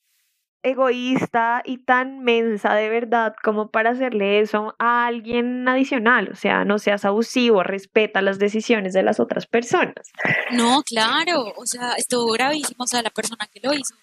egoísta 0.66 1.62
y 1.64 1.78
tan 1.78 2.20
mensa 2.20 2.74
de 2.74 2.88
verdad 2.88 3.34
como 3.42 3.70
para 3.70 3.90
hacerle 3.90 4.40
eso 4.40 4.74
a 4.78 5.06
alguien 5.06 5.68
adicional. 5.68 6.30
O 6.32 6.36
sea, 6.36 6.64
no 6.64 6.78
seas 6.78 7.04
abusivo, 7.04 7.62
respeta 7.62 8.22
las 8.22 8.38
decisiones 8.38 8.92
de 8.92 9.02
las 9.02 9.20
otras 9.20 9.46
personas. 9.46 10.10
No, 10.50 10.82
claro, 10.82 11.52
o 11.56 11.66
sea, 11.66 11.92
estuvo 11.94 12.32
gravísimo, 12.32 12.84
o 12.84 12.86
sea, 12.86 13.02
la 13.02 13.10
persona 13.10 13.48
que 13.52 13.60
lo 13.62 13.72
hizo 13.72 13.94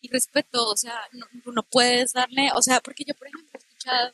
y 0.00 0.08
respetó, 0.08 0.68
o 0.68 0.76
sea, 0.76 0.98
no, 1.12 1.26
no 1.52 1.62
puedes 1.62 2.12
darle, 2.12 2.50
o 2.54 2.62
sea, 2.62 2.80
porque 2.80 3.04
yo, 3.06 3.14
por 3.14 3.28
ejemplo, 3.28 3.50
he 3.54 3.58
escuchado, 3.58 4.12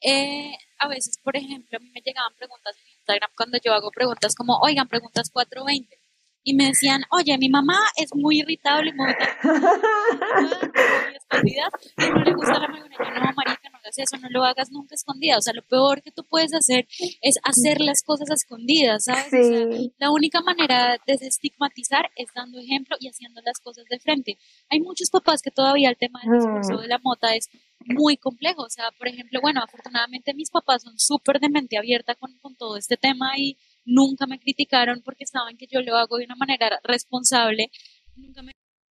eh, 0.00 0.52
a 0.78 0.88
veces, 0.88 1.18
por 1.22 1.36
ejemplo, 1.36 1.78
a 1.78 1.80
mí 1.80 1.90
me 1.90 2.00
llegaban 2.00 2.34
preguntas 2.36 2.76
en 2.76 2.92
Instagram 2.98 3.30
cuando 3.36 3.58
yo 3.62 3.72
hago 3.72 3.90
preguntas 3.90 4.34
como, 4.34 4.58
oigan, 4.58 4.88
preguntas 4.88 5.30
420 5.30 6.05
y 6.48 6.54
me 6.54 6.68
decían, 6.68 7.02
oye, 7.10 7.36
mi 7.38 7.48
mamá 7.48 7.76
es 7.96 8.14
muy 8.14 8.38
irritable, 8.38 8.92
muy 8.94 9.10
escondida, 11.16 11.68
y 11.98 12.08
no 12.08 12.22
le 12.22 12.34
gusta 12.34 12.60
la 12.60 12.68
mayonesa. 12.68 13.02
No, 13.02 13.32
marica, 13.34 13.68
no 13.68 13.78
hagas 13.78 13.98
eso, 13.98 14.16
no 14.18 14.28
lo 14.30 14.44
hagas 14.44 14.70
nunca 14.70 14.94
escondida. 14.94 15.38
O 15.38 15.40
sea, 15.40 15.52
lo 15.54 15.62
peor 15.62 16.02
que 16.02 16.12
tú 16.12 16.24
puedes 16.24 16.54
hacer 16.54 16.86
es 17.20 17.34
hacer 17.42 17.80
las 17.80 18.04
cosas 18.04 18.30
escondidas, 18.30 19.06
¿sabes? 19.06 19.26
O 19.26 19.42
sea, 19.42 19.66
la 19.98 20.12
única 20.12 20.40
manera 20.40 20.92
de 20.92 21.14
desestigmatizar 21.14 22.12
es 22.14 22.28
dando 22.32 22.60
ejemplo 22.60 22.96
y 23.00 23.08
haciendo 23.08 23.40
las 23.44 23.58
cosas 23.58 23.84
de 23.90 23.98
frente. 23.98 24.38
Hay 24.70 24.78
muchos 24.78 25.10
papás 25.10 25.42
que 25.42 25.50
todavía 25.50 25.90
el 25.90 25.96
tema 25.96 26.20
del 26.22 26.38
discurso 26.38 26.80
de 26.80 26.86
la 26.86 27.00
mota 27.02 27.34
es 27.34 27.50
muy 27.86 28.18
complejo. 28.18 28.62
O 28.62 28.70
sea, 28.70 28.92
por 28.96 29.08
ejemplo, 29.08 29.40
bueno, 29.40 29.62
afortunadamente 29.64 30.32
mis 30.32 30.50
papás 30.50 30.84
son 30.84 30.96
súper 30.96 31.40
de 31.40 31.48
mente 31.48 31.76
abierta 31.76 32.14
con, 32.14 32.38
con 32.38 32.54
todo 32.54 32.76
este 32.76 32.96
tema 32.96 33.36
y 33.36 33.58
nunca 33.86 34.26
me 34.26 34.38
criticaron 34.38 35.00
porque 35.02 35.26
saben 35.26 35.56
que 35.56 35.66
yo 35.66 35.80
lo 35.80 35.96
hago 35.96 36.18
de 36.18 36.26
una 36.26 36.36
manera 36.36 36.78
responsable, 36.84 37.70
nunca 38.16 38.42
me 38.42 38.52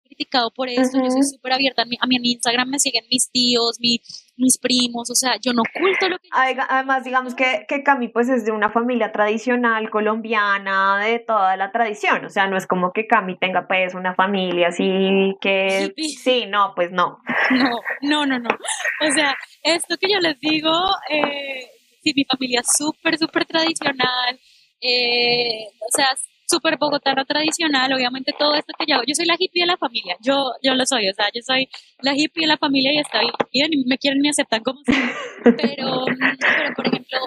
criticado 0.08 0.50
por 0.50 0.68
esto, 0.68 0.98
yo 1.02 1.10
soy 1.10 1.22
súper 1.22 1.52
abierta, 1.52 1.82
a 1.82 1.84
mí, 1.84 1.96
en 2.16 2.24
Instagram 2.24 2.68
me 2.68 2.78
siguen 2.78 3.04
mis 3.10 3.30
tíos, 3.30 3.76
mi, 3.78 4.00
mis 4.36 4.58
primos, 4.58 5.10
o 5.10 5.14
sea, 5.14 5.36
yo 5.40 5.52
no 5.52 5.62
oculto 5.62 6.08
lo 6.08 6.18
que... 6.18 6.28
Además, 6.32 7.04
digamos 7.04 7.34
que, 7.34 7.66
que 7.68 7.82
Cami 7.82 8.08
pues 8.08 8.28
es 8.28 8.44
de 8.44 8.52
una 8.52 8.70
familia 8.70 9.12
tradicional 9.12 9.90
colombiana, 9.90 10.98
de 11.04 11.18
toda 11.20 11.56
la 11.56 11.70
tradición, 11.70 12.24
o 12.24 12.30
sea, 12.30 12.46
no 12.46 12.56
es 12.56 12.66
como 12.66 12.92
que 12.92 13.06
Cami 13.06 13.38
tenga 13.38 13.68
pues 13.68 13.94
una 13.94 14.14
familia 14.14 14.68
así 14.68 15.36
que... 15.40 15.92
Sí, 16.22 16.46
no, 16.48 16.72
pues 16.74 16.90
no. 16.90 17.18
No, 17.50 17.80
no, 18.02 18.26
no, 18.26 18.38
no. 18.38 18.50
O 19.06 19.12
sea, 19.12 19.36
esto 19.62 19.96
que 19.98 20.10
yo 20.10 20.18
les 20.20 20.38
digo, 20.40 20.72
eh, 21.10 21.68
sí, 22.02 22.12
mi 22.14 22.24
familia 22.24 22.60
es 22.60 22.68
súper, 22.76 23.18
súper 23.18 23.44
tradicional, 23.44 24.38
eh, 24.80 25.68
o 25.80 25.96
sea, 25.96 26.08
súper 26.48 26.78
bogotano 26.78 27.24
tradicional, 27.26 27.92
obviamente 27.92 28.32
todo 28.38 28.54
esto 28.54 28.72
que 28.78 28.86
yo 28.88 28.96
hago, 28.96 29.04
yo 29.06 29.14
soy 29.14 29.26
la 29.26 29.36
hippie 29.38 29.62
de 29.62 29.66
la 29.66 29.76
familia, 29.76 30.16
yo, 30.20 30.52
yo 30.62 30.74
lo 30.74 30.86
soy, 30.86 31.08
o 31.08 31.14
sea, 31.14 31.26
yo 31.34 31.42
soy 31.44 31.68
la 32.00 32.14
hippie 32.14 32.42
de 32.42 32.46
la 32.46 32.56
familia 32.56 32.92
y 32.92 32.98
está 32.98 33.20
bien, 33.52 33.68
y 33.72 33.84
me 33.84 33.98
quieren 33.98 34.20
y 34.20 34.22
me 34.22 34.30
aceptan 34.30 34.62
como 34.62 34.80
soy, 34.86 34.96
pero, 35.44 36.04
pero 36.40 36.74
por 36.74 36.86
ejemplo, 36.86 37.18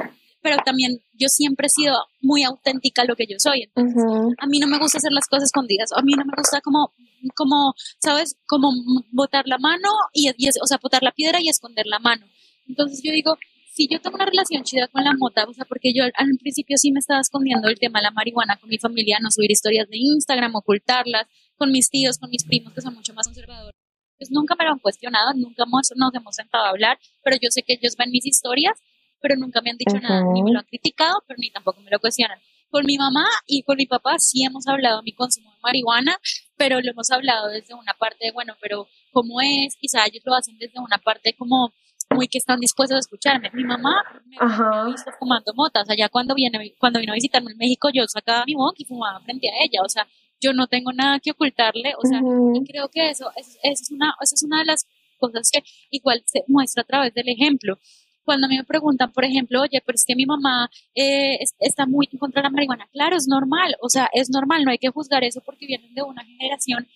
pero 0.41 0.58
también 0.66 0.99
yo 1.14 1.28
siempre 1.28 1.68
he 1.68 1.70
sido 1.70 1.95
muy 2.22 2.43
auténtica 2.43 3.06
lo 3.06 3.16
que 3.16 3.28
yo 3.28 3.36
soy, 3.38 3.64
entonces 3.64 4.04
a 4.39 4.47
mí 4.47 4.60
no 4.60 4.68
me 4.68 4.80
gusta 4.80 4.97
hacer 4.97 5.12
las 5.12 5.28
cosas 5.28 5.45
escondidas, 5.45 5.91
a 5.95 6.02
mí 6.02 6.14
no 6.14 6.26
me 6.26 6.34
gusta 6.36 6.60
como, 6.62 6.91
como, 7.36 7.76
¿sabes? 7.99 8.36
Como 8.47 8.72
botar 9.12 9.45
la 9.45 9.60
mano 9.60 9.89
y, 10.14 10.32
y 10.36 10.49
o 10.49 10.66
sea, 10.66 10.80
botar 10.82 11.04
la 11.04 11.12
piedra 11.12 11.39
y 11.39 11.49
esconder 11.49 11.86
la 11.86 11.99
mano. 11.99 12.26
Entonces 12.68 13.02
yo 13.04 13.12
digo, 13.12 13.38
si 13.74 13.88
yo 13.88 14.02
tengo 14.02 14.16
una 14.16 14.26
relación 14.26 14.64
chida 14.64 14.88
con 14.90 15.04
la 15.04 15.14
mota, 15.18 15.46
o 15.46 15.54
sea, 15.54 15.64
porque 15.66 15.94
yo 15.96 16.04
al 16.04 16.38
principio 16.40 16.78
sí 16.78 16.92
me 16.92 17.00
estaba 17.00 17.22
escondiendo 17.22 17.70
el 17.70 17.80
tema 17.80 18.00
de 18.00 18.04
la 18.04 18.12
marihuana 18.12 18.58
con 18.58 18.70
mi 18.70 18.78
familia, 18.78 19.18
no 19.22 19.32
subir 19.32 19.50
historias 19.50 19.88
de 19.88 19.98
Instagram, 19.98 20.54
ocultarlas, 20.56 21.26
con 21.56 21.72
mis 21.72 21.90
tíos, 21.90 22.18
con 22.18 22.30
mis 22.30 22.44
primos 22.44 22.74
que 22.74 22.82
son 22.82 22.94
mucho 22.94 23.14
más 23.14 23.28
conservadores. 23.28 23.80
Pues 24.18 24.30
nunca 24.30 24.56
me 24.60 24.66
lo 24.66 24.72
han 24.72 24.80
cuestionado, 24.80 25.34
nunca 25.34 25.64
nos 25.66 26.14
hemos 26.14 26.36
sentado 26.36 26.66
a 26.66 26.70
hablar, 26.70 27.00
pero 27.24 27.38
yo 27.42 27.50
sé 27.50 27.64
que 27.64 27.74
ellos 27.74 27.96
ven 27.96 28.12
mis 28.12 28.26
historias, 28.26 28.78
pero 29.22 29.36
nunca 29.38 29.62
me 29.62 29.72
han 29.72 29.78
dicho 29.78 29.98
nada, 30.00 30.22
ni 30.34 30.44
me 30.44 30.52
lo 30.52 30.60
han 30.60 30.66
criticado, 30.66 31.24
pero 31.28 31.38
ni 31.40 31.50
tampoco 31.50 31.80
me 31.82 31.92
lo 31.92 32.00
cuestionan. 32.00 32.40
Con 32.70 32.86
mi 32.86 32.98
mamá 32.98 33.26
y 33.48 33.64
con 33.64 33.78
mi 33.78 33.86
papá 33.86 34.20
sí 34.20 34.44
hemos 34.44 34.68
hablado 34.68 34.98
de 34.98 35.04
mi 35.04 35.14
consumo 35.14 35.52
de 35.52 35.58
marihuana, 35.62 36.18
pero 36.58 36.82
lo 36.82 36.92
hemos 36.92 37.10
hablado 37.10 37.48
desde 37.48 37.74
una 37.74 37.94
parte 37.94 38.26
de, 38.26 38.32
bueno, 38.32 38.56
pero 38.62 38.88
¿cómo 39.12 39.40
es? 39.42 39.76
Quizá 39.80 40.06
ellos 40.06 40.24
lo 40.26 40.36
hacen 40.36 40.58
desde 40.58 40.80
una 40.80 40.98
parte 40.98 41.36
como 41.38 41.74
muy 42.14 42.28
que 42.28 42.38
están 42.38 42.59
dispuestos 42.59 42.95
a 42.95 42.99
escucharme. 42.99 43.49
Mi 43.53 43.64
mamá 43.64 44.03
me, 44.26 44.38
ha 44.39 44.86
visto 44.86 45.12
fumando 45.20 45.53
motas. 45.55 45.89
Allá 45.89 46.09
cuando 46.09 46.36
viene, 46.36 46.74
cuando 46.80 46.99
vino 46.99 47.14
a 47.14 47.16
visitarme 47.16 47.51
en 47.51 47.57
México, 47.57 47.89
yo 47.93 48.03
sacaba 48.07 48.43
mi 48.45 48.53
boca 48.53 48.76
y 48.78 48.86
fumaba 48.86 49.20
frente 49.22 49.47
a 49.49 49.64
ella. 49.64 49.82
O 49.84 49.89
sea, 49.89 50.07
yo 50.39 50.53
no 50.53 50.68
tengo 50.68 50.91
nada 50.91 51.20
que 51.20 51.32
ocultarle. 51.32 51.93
O 51.97 52.07
sea, 52.07 52.22
y 52.53 52.64
creo 52.66 52.89
que 52.89 53.09
eso, 53.09 53.32
es 53.36 53.91
una, 53.91 54.14
eso 54.22 54.36
es 54.36 54.43
una 54.43 54.59
de 54.59 54.66
las 54.66 54.86
cosas 55.20 55.49
que 55.51 55.64
igual 55.91 56.24
se 56.26 56.43
muestra 56.47 56.82
a 56.84 56.86
través 56.86 57.14
del 57.14 57.30
ejemplo. 57.30 57.78
Cuando 58.24 58.45
a 58.45 58.49
mí 58.49 58.57
me 58.57 58.64
preguntan, 58.64 59.12
por 59.12 59.26
ejemplo, 59.26 59.62
oye, 59.62 59.82
pero 59.84 59.95
es 59.95 60.05
que 60.05 60.16
mi 60.16 60.26
mamá 60.26 60.70
eh, 60.95 61.39
está 61.59 61.86
muy 61.86 62.07
en 62.12 62.20
contra 62.20 62.41
de 62.41 62.47
la 62.47 62.51
marihuana. 62.51 62.88
Claro, 62.91 63.16
es 63.16 63.28
normal. 63.28 63.76
O 63.82 63.89
sea, 63.89 64.09
es 64.14 64.30
normal. 64.30 64.64
No 64.64 64.72
hay 64.72 64.78
que 64.78 64.89
juzgar 64.89 65.24
eso 65.24 65.41
porque 65.45 65.66
vienen 65.66 65.93
de 65.93 66.03
una 66.03 66.24
generación 66.24 66.88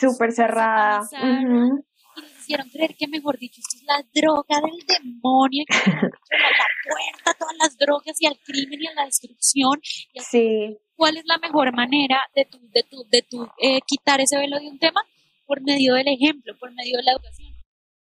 súper 0.00 0.32
cerrada 0.32 1.08
hicieron 2.48 2.68
creer 2.70 2.96
que, 2.96 3.06
mejor 3.06 3.38
dicho, 3.38 3.60
esto 3.60 3.76
es 3.76 3.82
la 3.84 4.02
droga 4.14 4.60
del 4.62 4.86
demonio, 4.86 5.64
que 5.68 5.74
la, 5.90 6.66
puerta 6.88 7.30
a 7.30 7.34
todas 7.34 7.56
las 7.60 7.76
drogas 7.76 8.16
y 8.20 8.26
al 8.26 8.38
crimen 8.38 8.82
y 8.82 8.86
a 8.86 8.94
la 8.94 9.04
destrucción. 9.04 9.78
sí. 10.14 10.78
¿Cuál 10.96 11.16
es 11.16 11.24
la 11.26 11.38
mejor 11.38 11.72
manera 11.76 12.18
de 12.34 12.44
tu, 12.44 12.58
de 12.70 12.82
tu, 12.82 13.04
de 13.08 13.22
tu 13.22 13.44
eh, 13.62 13.80
quitar 13.86 14.20
ese 14.20 14.36
velo 14.36 14.58
de 14.58 14.66
un 14.66 14.80
tema? 14.80 15.00
Por 15.46 15.62
medio 15.62 15.94
del 15.94 16.08
ejemplo, 16.08 16.58
por 16.58 16.72
medio 16.72 16.96
de 16.96 17.04
la 17.04 17.12
educación. 17.12 17.54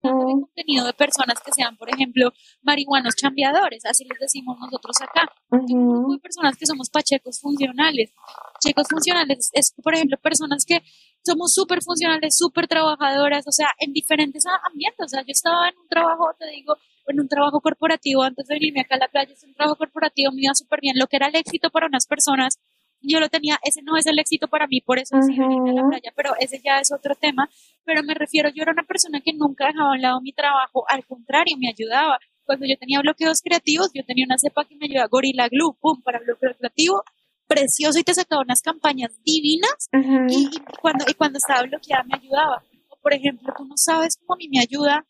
Contenido 0.03 0.87
de 0.87 0.93
personas 0.95 1.41
que 1.45 1.53
sean, 1.53 1.77
por 1.77 1.91
ejemplo, 1.91 2.33
marihuanos 2.63 3.15
chambeadores, 3.17 3.85
así 3.85 4.05
les 4.05 4.19
decimos 4.19 4.57
nosotros 4.59 4.97
acá. 5.03 5.31
Uh 5.51 6.19
personas 6.21 6.57
que 6.57 6.67
somos 6.67 6.89
pachecos 6.89 7.41
funcionales. 7.41 8.13
Pachecos 8.55 8.89
funcionales 8.89 9.51
es, 9.53 9.75
por 9.83 9.95
ejemplo, 9.95 10.17
personas 10.19 10.65
que 10.65 10.83
somos 11.25 11.53
súper 11.53 11.83
funcionales, 11.83 12.37
súper 12.37 12.67
trabajadoras, 12.67 13.47
o 13.47 13.53
sea, 13.53 13.69
en 13.79 13.93
diferentes 13.93 14.45
ambientes. 14.67 15.05
O 15.05 15.09
sea, 15.09 15.21
yo 15.21 15.33
estaba 15.33 15.69
en 15.69 15.77
un 15.79 15.89
trabajo, 15.89 16.31
te 16.39 16.47
digo, 16.49 16.77
en 17.07 17.21
un 17.21 17.29
trabajo 17.29 17.61
corporativo 17.61 18.23
antes 18.23 18.47
de 18.47 18.55
venirme 18.55 18.81
acá 18.81 18.95
a 18.95 18.99
la 18.99 19.09
playa, 19.09 19.33
es 19.33 19.43
un 19.45 19.55
trabajo 19.55 19.77
corporativo, 19.77 20.33
me 20.33 20.43
iba 20.43 20.55
súper 20.55 20.81
bien. 20.81 20.97
Lo 20.99 21.07
que 21.07 21.17
era 21.17 21.27
el 21.27 21.37
éxito 21.37 21.71
para 21.71 21.87
unas 21.87 22.07
personas, 22.07 22.59
yo 23.03 23.21
lo 23.21 23.29
tenía, 23.29 23.59
ese 23.63 23.83
no 23.83 23.97
es 23.97 24.07
el 24.07 24.19
éxito 24.19 24.49
para 24.49 24.67
mí, 24.67 24.81
por 24.81 24.99
eso 24.99 25.21
sí 25.23 25.39
venirme 25.39 25.71
a 25.71 25.75
la 25.75 25.89
playa, 25.89 26.13
pero 26.15 26.35
ese 26.39 26.61
ya 26.65 26.79
es 26.79 26.93
otro 26.93 27.15
tema. 27.15 27.49
Pero 27.85 28.03
me 28.03 28.15
refiero, 28.15 28.49
yo 28.51 28.63
era 28.63 28.73
una 28.73 28.85
persona 28.85 29.21
que 29.21 29.33
nunca 29.33 29.67
dejaba 29.67 29.91
a 29.91 29.95
un 29.95 30.03
lado 30.03 30.21
mi 30.21 30.33
trabajo, 30.33 30.85
al 30.89 31.05
contrario, 31.07 31.57
me 31.59 31.69
ayudaba. 31.69 32.19
Cuando 32.45 32.67
yo 32.67 32.77
tenía 32.79 33.01
bloqueos 33.01 33.41
creativos, 33.43 33.91
yo 33.95 34.05
tenía 34.05 34.25
una 34.25 34.37
cepa 34.39 34.65
que 34.65 34.77
me 34.77 34.87
ayudaba, 34.87 35.09
Gorilla 35.09 35.49
Glue, 35.49 35.77
pum, 35.81 36.03
para 36.03 36.19
bloqueo 36.19 36.55
creativo, 36.59 37.03
precioso 37.47 37.99
y 37.99 38.05
te 38.05 38.15
sacaba 38.15 38.43
unas 38.43 38.63
campañas 38.63 39.11
divinas 39.25 39.89
y, 40.29 40.49
cuando, 40.81 41.05
y 41.09 41.15
cuando 41.15 41.39
estaba 41.39 41.63
bloqueada 41.63 42.05
me 42.05 42.17
ayudaba. 42.17 42.63
O 42.89 42.97
por 43.03 43.13
ejemplo, 43.13 43.53
tú 43.57 43.65
no 43.65 43.77
sabes 43.77 44.17
cómo 44.19 44.35
a 44.35 44.37
mí 44.37 44.49
me 44.49 44.61
ayuda 44.61 45.05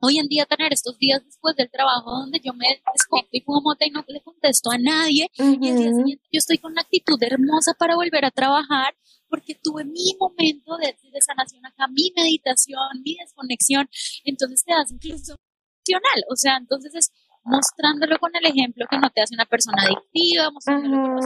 hoy 0.00 0.18
en 0.18 0.28
día 0.28 0.46
tener 0.46 0.72
estos 0.72 0.98
días 0.98 1.24
después 1.24 1.56
del 1.56 1.70
trabajo 1.70 2.10
donde 2.10 2.40
yo 2.42 2.52
me 2.54 2.66
desconecto 2.92 3.30
y 3.32 3.42
mota 3.46 3.86
y 3.86 3.90
no 3.90 4.04
le 4.06 4.20
contesto 4.20 4.70
a 4.70 4.78
nadie 4.78 5.30
y 5.36 5.42
el 5.42 5.60
día 5.60 5.92
siguiente 5.92 6.24
yo 6.30 6.38
estoy 6.38 6.58
con 6.58 6.72
una 6.72 6.82
actitud 6.82 7.18
hermosa 7.22 7.74
para 7.74 7.96
volver 7.96 8.24
a 8.24 8.30
trabajar 8.30 8.94
porque 9.28 9.54
tuve 9.54 9.84
mi 9.84 10.16
momento 10.18 10.76
de, 10.78 10.86
de 10.86 11.20
sanación 11.20 11.64
acá, 11.66 11.86
mi 11.88 12.12
meditación, 12.16 13.02
mi 13.04 13.16
desconexión, 13.16 13.88
entonces 14.24 14.64
te 14.64 14.72
das 14.72 14.90
incluso 14.90 15.36
funcional, 15.84 16.24
o 16.30 16.36
sea, 16.36 16.56
entonces 16.56 16.94
es 16.94 17.12
mostrándolo 17.44 18.18
con 18.18 18.30
el 18.36 18.44
ejemplo 18.46 18.86
que 18.90 18.98
no 18.98 19.10
te 19.10 19.22
hace 19.22 19.34
una 19.34 19.46
persona 19.46 19.82
adictiva, 19.82 20.50
mostrándolo 20.50 21.16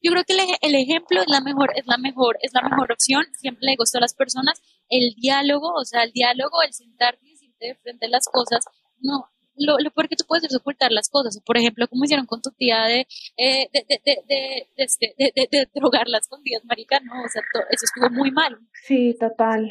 yo 0.00 0.12
creo 0.12 0.24
que 0.24 0.34
el, 0.60 0.74
ejemplo 0.74 1.20
es 1.20 1.26
la 1.28 1.40
mejor, 1.40 1.70
es 1.74 1.86
la 1.86 1.98
mejor, 1.98 2.38
es 2.40 2.52
la 2.52 2.68
mejor 2.68 2.92
opción, 2.92 3.24
siempre 3.34 3.66
le 3.66 3.76
gusta 3.76 3.98
a 3.98 4.00
las 4.00 4.14
personas, 4.14 4.60
el 4.88 5.14
diálogo, 5.16 5.72
o 5.74 5.84
sea, 5.84 6.04
el 6.04 6.12
diálogo, 6.12 6.62
el 6.62 6.72
sentarte 6.72 7.31
de 7.68 7.74
frente 7.76 8.08
las 8.08 8.26
cosas, 8.26 8.64
no, 9.00 9.28
lo, 9.56 9.78
lo 9.78 9.90
peor 9.90 10.08
que 10.08 10.16
tú 10.16 10.24
puedes 10.26 10.44
es 10.44 10.56
ocultar 10.56 10.92
las 10.92 11.08
cosas, 11.08 11.40
por 11.44 11.56
ejemplo, 11.56 11.86
como 11.88 12.04
hicieron 12.04 12.26
con 12.26 12.40
tu 12.40 12.50
tía 12.50 12.82
de, 12.84 13.06
eh, 13.36 13.68
de, 13.72 13.84
de, 13.88 14.18
de, 14.28 14.68
este, 14.76 15.14
drogarlas 15.74 16.28
con 16.28 16.42
días, 16.42 16.64
marica, 16.64 17.00
no, 17.00 17.12
o 17.22 17.28
sea, 17.28 17.42
eso 17.70 17.84
estuvo 17.84 18.10
muy 18.10 18.30
mal. 18.30 18.58
Sí, 18.84 19.16
total. 19.18 19.68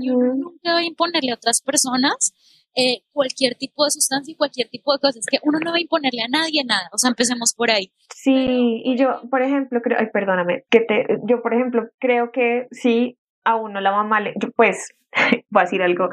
Y 0.00 0.10
uno 0.10 0.34
nunca 0.34 0.72
va 0.72 0.78
a 0.78 0.84
imponerle 0.84 1.32
a 1.32 1.36
otras 1.36 1.60
personas 1.62 2.32
eh, 2.74 3.02
cualquier 3.12 3.54
tipo 3.56 3.84
de 3.84 3.90
sustancia 3.90 4.32
y 4.32 4.36
cualquier 4.36 4.68
tipo 4.68 4.92
de 4.92 4.98
cosas. 4.98 5.24
que 5.30 5.38
uno 5.42 5.58
no 5.58 5.72
va 5.72 5.76
a 5.76 5.80
imponerle 5.80 6.22
a 6.22 6.28
nadie 6.28 6.64
nada. 6.64 6.88
O 6.92 6.98
sea, 6.98 7.10
empecemos 7.10 7.54
por 7.54 7.70
ahí. 7.70 7.92
Sí, 8.14 8.82
y 8.84 8.96
yo, 8.96 9.20
por 9.30 9.42
ejemplo, 9.42 9.80
creo, 9.82 9.98
ay, 10.00 10.08
perdóname, 10.12 10.64
que 10.70 10.80
te, 10.80 11.06
yo, 11.24 11.42
por 11.42 11.54
ejemplo, 11.54 11.88
creo 11.98 12.30
que 12.32 12.68
sí, 12.70 13.18
a 13.44 13.56
uno 13.56 13.80
la 13.80 13.92
mamá 13.92 14.20
le, 14.20 14.34
pues, 14.56 14.94
voy 15.50 15.60
a 15.60 15.64
decir 15.64 15.82
algo 15.82 16.08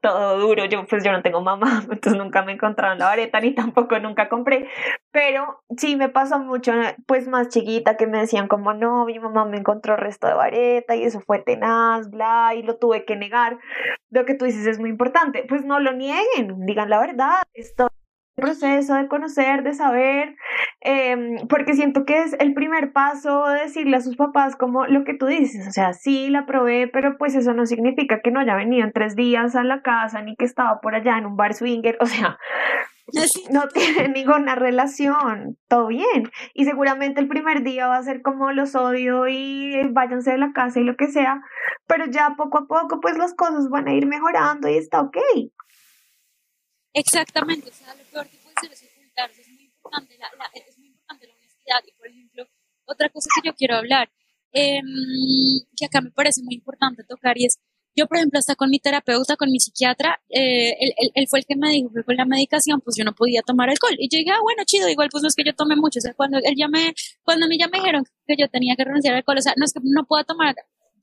todo 0.00 0.38
duro, 0.38 0.66
yo 0.66 0.86
pues 0.86 1.02
yo 1.02 1.10
no 1.10 1.22
tengo 1.22 1.40
mamá, 1.40 1.82
entonces 1.90 2.16
nunca 2.16 2.42
me 2.42 2.52
encontraron 2.52 2.98
la 2.98 3.06
vareta 3.06 3.40
ni 3.40 3.54
tampoco 3.54 3.98
nunca 3.98 4.28
compré, 4.28 4.68
pero 5.10 5.62
sí 5.76 5.96
me 5.96 6.08
pasó 6.08 6.38
mucho, 6.38 6.72
pues 7.06 7.26
más 7.26 7.48
chiquita 7.48 7.96
que 7.96 8.06
me 8.06 8.18
decían 8.18 8.46
como 8.46 8.72
no, 8.72 9.04
mi 9.04 9.18
mamá 9.18 9.44
me 9.46 9.58
encontró 9.58 9.96
resto 9.96 10.28
de 10.28 10.34
vareta 10.34 10.94
y 10.94 11.02
eso 11.02 11.20
fue 11.20 11.40
tenaz, 11.40 12.10
bla, 12.10 12.54
y 12.54 12.62
lo 12.62 12.76
tuve 12.76 13.04
que 13.04 13.16
negar. 13.16 13.58
Lo 14.10 14.24
que 14.24 14.34
tú 14.34 14.44
dices 14.44 14.66
es 14.66 14.78
muy 14.78 14.90
importante, 14.90 15.44
pues 15.48 15.64
no 15.64 15.80
lo 15.80 15.92
nieguen, 15.92 16.64
digan 16.66 16.90
la 16.90 17.00
verdad, 17.00 17.42
esto 17.54 17.88
proceso 18.36 18.94
de 18.94 19.08
conocer, 19.08 19.62
de 19.62 19.72
saber, 19.74 20.36
em, 20.80 21.48
porque 21.48 21.74
siento 21.74 22.04
que 22.04 22.22
es 22.22 22.36
el 22.38 22.52
primer 22.52 22.92
paso 22.92 23.46
de 23.46 23.62
decirle 23.62 23.96
a 23.96 24.02
sus 24.02 24.16
papás 24.16 24.56
como 24.56 24.86
lo 24.86 25.04
que 25.04 25.14
tú 25.14 25.26
dices, 25.26 25.66
o 25.66 25.72
sea, 25.72 25.94
sí 25.94 26.28
la 26.28 26.44
probé, 26.44 26.86
pero 26.86 27.16
pues 27.16 27.34
eso 27.34 27.54
no 27.54 27.64
significa 27.64 28.20
que 28.20 28.30
no 28.30 28.40
haya 28.40 28.54
venido 28.54 28.84
en 28.84 28.92
tres 28.92 29.16
días 29.16 29.56
a 29.56 29.64
la 29.64 29.80
casa 29.80 30.20
ni 30.20 30.36
que 30.36 30.44
estaba 30.44 30.80
por 30.80 30.94
allá 30.94 31.16
en 31.16 31.26
un 31.26 31.36
bar 31.36 31.54
swinger, 31.54 31.96
o 31.98 32.06
sea, 32.06 32.38
no 33.50 33.68
tiene 33.68 34.08
ninguna 34.14 34.54
relación, 34.54 35.56
todo 35.68 35.88
bien. 35.88 36.30
Y 36.52 36.66
seguramente 36.66 37.20
el 37.20 37.28
primer 37.28 37.62
día 37.62 37.88
va 37.88 37.96
a 37.96 38.02
ser 38.02 38.20
como 38.20 38.52
los 38.52 38.74
odio 38.74 39.28
y 39.28 39.80
váyanse 39.92 40.32
de 40.32 40.38
la 40.38 40.52
casa 40.52 40.80
y 40.80 40.84
lo 40.84 40.96
que 40.96 41.08
sea, 41.08 41.42
pero 41.86 42.04
ya 42.06 42.34
poco 42.36 42.58
a 42.58 42.66
poco 42.66 43.00
pues 43.00 43.16
las 43.16 43.34
cosas 43.34 43.70
van 43.70 43.88
a 43.88 43.94
ir 43.94 44.06
mejorando 44.06 44.68
y 44.68 44.76
está 44.76 45.00
ok. 45.00 45.16
Exactamente, 46.96 47.68
o 47.68 47.74
sea, 47.74 47.94
lo 47.94 48.04
peor 48.04 48.26
que 48.26 48.38
puede 48.38 48.54
ser 48.58 48.72
es 48.72 48.90
ocultarse, 48.90 49.42
es 49.42 49.48
muy 49.48 49.64
importante 49.64 50.16
la, 50.18 50.30
la, 50.38 50.50
es 50.54 50.78
muy 50.78 50.88
importante 50.88 51.26
la 51.26 51.34
honestidad. 51.34 51.80
Y 51.86 51.92
por 51.92 52.06
ejemplo, 52.08 52.46
otra 52.86 53.10
cosa 53.10 53.28
que 53.34 53.48
yo 53.48 53.54
quiero 53.54 53.76
hablar, 53.76 54.08
eh, 54.54 54.80
que 55.76 55.84
acá 55.84 56.00
me 56.00 56.10
parece 56.10 56.42
muy 56.42 56.54
importante 56.54 57.04
tocar 57.04 57.36
y 57.36 57.44
es, 57.44 57.58
yo 57.94 58.06
por 58.06 58.16
ejemplo, 58.16 58.38
hasta 58.38 58.56
con 58.56 58.70
mi 58.70 58.78
terapeuta, 58.78 59.36
con 59.36 59.50
mi 59.50 59.60
psiquiatra, 59.60 60.18
eh, 60.30 60.72
él, 61.14 61.26
fue 61.28 61.40
el 61.40 61.44
que 61.46 61.56
me 61.56 61.70
dijo 61.70 61.90
que 61.94 62.02
con 62.02 62.16
la 62.16 62.24
medicación 62.24 62.80
pues 62.80 62.96
yo 62.96 63.04
no 63.04 63.14
podía 63.14 63.42
tomar 63.42 63.68
alcohol. 63.68 63.94
Y 63.98 64.08
yo 64.08 64.18
dije, 64.18 64.30
ah, 64.30 64.40
bueno, 64.42 64.62
chido, 64.64 64.88
igual 64.88 65.08
pues 65.10 65.20
no 65.22 65.28
es 65.28 65.34
que 65.34 65.44
yo 65.44 65.54
tome 65.54 65.76
mucho. 65.76 65.98
O 65.98 66.02
sea, 66.02 66.14
cuando 66.14 66.38
él 66.38 66.54
ya 66.56 66.68
me, 66.68 66.94
cuando 67.24 67.44
a 67.44 67.48
mí 67.48 67.58
ya 67.58 67.68
me 67.68 67.78
dijeron 67.78 68.04
que 68.26 68.36
yo 68.38 68.48
tenía 68.48 68.74
que 68.74 68.84
renunciar 68.84 69.12
al 69.12 69.18
alcohol, 69.18 69.38
o 69.38 69.42
sea, 69.42 69.52
no 69.56 69.66
es 69.66 69.74
que 69.74 69.80
no 69.82 70.04
pueda 70.06 70.24
tomar 70.24 70.54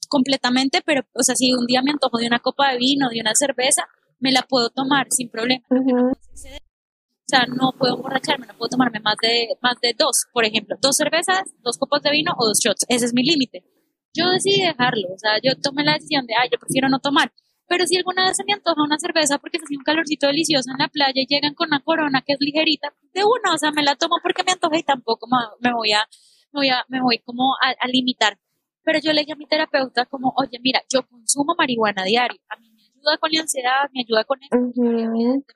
completamente, 0.10 0.82
pero, 0.84 1.02
o 1.14 1.24
sea, 1.24 1.36
si 1.36 1.54
un 1.54 1.68
día 1.68 1.84
me 1.84 1.92
antojo 1.92 2.18
de 2.18 2.28
una 2.28 2.40
copa 2.40 2.72
de 2.72 2.78
vino, 2.78 3.10
de 3.10 3.22
una 3.22 3.36
cerveza, 3.36 3.88
me 4.24 4.32
la 4.32 4.42
puedo 4.42 4.70
tomar 4.70 5.08
sin 5.10 5.30
problema. 5.30 5.66
O 5.70 6.16
sea, 7.28 7.46
no 7.46 7.74
puedo 7.78 7.96
emborracharme, 7.96 8.48
no 8.48 8.54
puedo 8.58 8.70
tomarme 8.70 9.00
más 9.02 9.16
de, 9.22 9.50
más 9.62 9.76
de 9.82 9.94
dos, 9.98 10.26
por 10.32 10.46
ejemplo, 10.46 10.78
dos 10.82 10.96
cervezas, 10.96 11.44
dos 11.62 11.78
copas 11.78 12.02
de 12.04 12.12
vino 12.12 12.32
o 12.38 12.48
dos 12.48 12.60
shots. 12.60 12.86
Ese 12.88 13.06
es 13.06 13.14
mi 13.14 13.24
límite. 13.24 13.66
Yo 14.14 14.30
decidí 14.30 14.62
dejarlo, 14.62 15.10
o 15.14 15.18
sea, 15.18 15.40
yo 15.44 15.60
tomé 15.60 15.84
la 15.84 15.94
decisión 15.94 16.26
de, 16.26 16.36
ay, 16.40 16.48
yo 16.52 16.58
prefiero 16.58 16.88
no 16.88 17.00
tomar. 17.00 17.34
Pero 17.68 17.86
si 17.88 17.98
alguna 17.98 18.28
vez 18.28 18.38
se 18.38 18.44
me 18.46 18.54
antoja 18.54 18.82
una 18.84 19.00
cerveza 19.00 19.40
porque 19.40 19.58
se 19.58 19.66
hace 19.66 19.78
un 19.78 19.84
calorcito 19.84 20.28
delicioso 20.28 20.70
en 20.72 20.78
la 20.78 20.88
playa 20.88 21.22
y 21.22 21.28
llegan 21.28 21.54
con 21.56 21.68
una 21.68 21.82
corona 21.82 22.22
que 22.22 22.34
es 22.34 22.40
ligerita, 22.40 22.94
de 23.14 23.24
una, 23.24 23.54
o 23.54 23.58
sea, 23.58 23.72
me 23.72 23.84
la 23.84 23.96
tomo 23.96 24.18
porque 24.22 24.44
me 24.44 24.52
antoja 24.54 24.78
y 24.78 24.84
tampoco 24.84 25.28
me 25.60 25.74
voy 25.74 25.92
a, 25.92 26.08
me 26.54 26.60
voy 26.60 26.70
a, 26.70 26.86
me 26.88 27.02
voy 27.02 27.20
como 27.20 27.56
a, 27.60 27.88
limitar. 27.88 28.38
Pero 28.84 29.00
yo 29.00 29.12
le 29.12 29.22
dije 29.22 29.34
a 29.34 29.36
mi 29.36 29.48
terapeuta 29.48 30.06
como, 30.06 30.34
oye, 30.38 30.60
mira, 30.62 30.82
yo 30.94 31.08
consumo 31.08 31.56
marihuana 31.58 32.04
diario, 32.04 32.40
a 32.50 32.58
mí 32.58 32.73
ayuda 33.04 33.18
con 33.20 33.32
la 33.32 33.42
ansiedad, 33.42 33.90
me 33.94 34.02
ayuda 34.02 34.24
con 34.26 34.40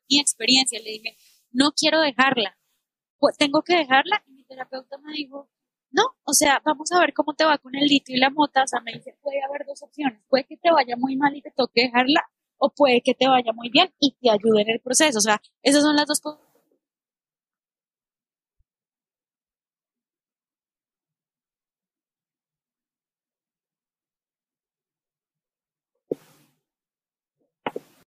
mi 0.10 0.20
experiencia. 0.20 0.80
Le 0.80 0.92
dije, 0.92 1.18
no 1.52 1.72
quiero 1.72 2.02
dejarla, 2.02 2.58
pues 3.20 3.38
tengo 3.38 3.62
que 3.64 3.76
dejarla. 3.76 4.24
Y 4.28 4.34
mi 4.34 4.44
terapeuta 4.44 4.98
me 4.98 5.14
dijo, 5.14 5.50
no, 5.92 6.04
o 6.24 6.34
sea, 6.34 6.62
vamos 6.66 6.92
a 6.92 7.00
ver 7.00 7.14
cómo 7.14 7.34
te 7.34 7.46
va 7.46 7.58
con 7.58 7.76
el 7.76 7.86
litio 7.86 8.16
y 8.16 8.20
la 8.20 8.30
mota. 8.30 8.64
O 8.64 8.68
sea, 8.68 8.82
me 8.82 8.94
dice, 8.94 9.18
puede 9.22 9.42
haber 9.44 9.66
dos 9.66 9.82
opciones. 9.84 10.22
Puede 10.30 10.46
que 10.46 10.58
te 10.58 10.72
vaya 10.72 10.96
muy 10.98 11.16
mal 11.16 11.36
y 11.36 11.42
te 11.42 11.52
toque 11.52 11.84
dejarla, 11.84 12.24
o 12.58 12.70
puede 12.70 13.02
que 13.02 13.14
te 13.14 13.28
vaya 13.28 13.54
muy 13.54 13.70
bien 13.70 13.90
y 14.00 14.16
te 14.20 14.30
ayude 14.30 14.62
en 14.62 14.70
el 14.70 14.80
proceso. 14.82 15.20
O 15.20 15.22
sea, 15.22 15.42
esas 15.62 15.84
son 15.84 15.96
las 15.96 16.08
dos 16.08 16.22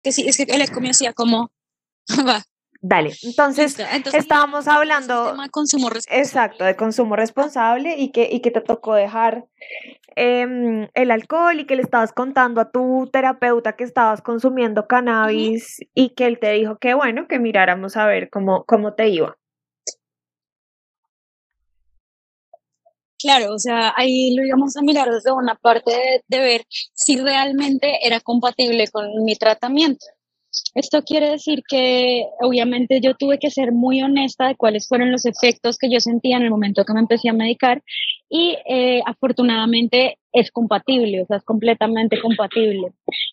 Que 0.02 0.12
sí, 0.12 0.28
es 0.28 0.36
que 0.36 0.44
el 0.44 0.60
eco 0.60 0.80
me 0.80 0.90
hacía 0.90 1.12
como, 1.12 1.50
va, 2.26 2.44
Dale, 2.80 3.12
entonces, 3.24 3.76
estábamos 4.12 4.68
hablando 4.68 5.34
de 5.36 5.50
consumo 5.50 5.90
responsable. 5.90 6.22
Exacto, 6.22 6.64
de 6.64 6.76
consumo 6.76 7.16
responsable 7.16 7.96
y 7.98 8.12
que, 8.12 8.28
y 8.30 8.40
que 8.40 8.52
te 8.52 8.60
tocó 8.60 8.94
dejar 8.94 9.46
em, 10.14 10.88
el 10.94 11.10
alcohol 11.10 11.58
y 11.58 11.66
que 11.66 11.74
le 11.74 11.82
estabas 11.82 12.12
contando 12.12 12.60
a 12.60 12.70
tu 12.70 13.08
terapeuta 13.12 13.74
que 13.74 13.82
estabas 13.82 14.22
consumiendo 14.22 14.86
cannabis 14.86 15.80
y 15.92 16.10
que 16.10 16.26
él 16.26 16.38
te 16.38 16.52
dijo 16.52 16.78
que 16.78 16.94
bueno, 16.94 17.26
que 17.26 17.40
miráramos 17.40 17.96
a 17.96 18.06
ver 18.06 18.30
cómo, 18.30 18.64
cómo 18.64 18.94
te 18.94 19.08
iba. 19.08 19.36
Claro, 23.18 23.52
o 23.54 23.58
sea, 23.58 23.92
ahí 23.96 24.34
lo 24.36 24.44
íbamos 24.46 24.76
a 24.76 24.82
mirar 24.82 25.10
desde 25.10 25.32
una 25.32 25.56
parte 25.56 25.90
de 26.28 26.38
ver 26.38 26.62
si 26.94 27.16
realmente 27.16 27.98
era 28.06 28.20
compatible 28.20 28.86
con 28.88 29.24
mi 29.24 29.34
tratamiento. 29.34 30.06
Esto 30.74 31.02
quiere 31.02 31.30
decir 31.30 31.62
que 31.68 32.24
obviamente 32.40 33.00
yo 33.00 33.14
tuve 33.14 33.38
que 33.38 33.50
ser 33.50 33.72
muy 33.72 34.02
honesta 34.02 34.46
de 34.48 34.56
cuáles 34.56 34.86
fueron 34.88 35.10
los 35.12 35.26
efectos 35.26 35.78
que 35.78 35.90
yo 35.90 36.00
sentía 36.00 36.36
en 36.36 36.44
el 36.44 36.50
momento 36.50 36.84
que 36.84 36.92
me 36.94 37.00
empecé 37.00 37.28
a 37.28 37.32
medicar 37.32 37.82
y 38.30 38.56
eh, 38.68 39.02
afortunadamente 39.04 40.18
es 40.32 40.50
compatible, 40.52 41.22
o 41.22 41.26
sea, 41.26 41.38
es 41.38 41.44
completamente 41.44 42.20
compatible. 42.20 42.92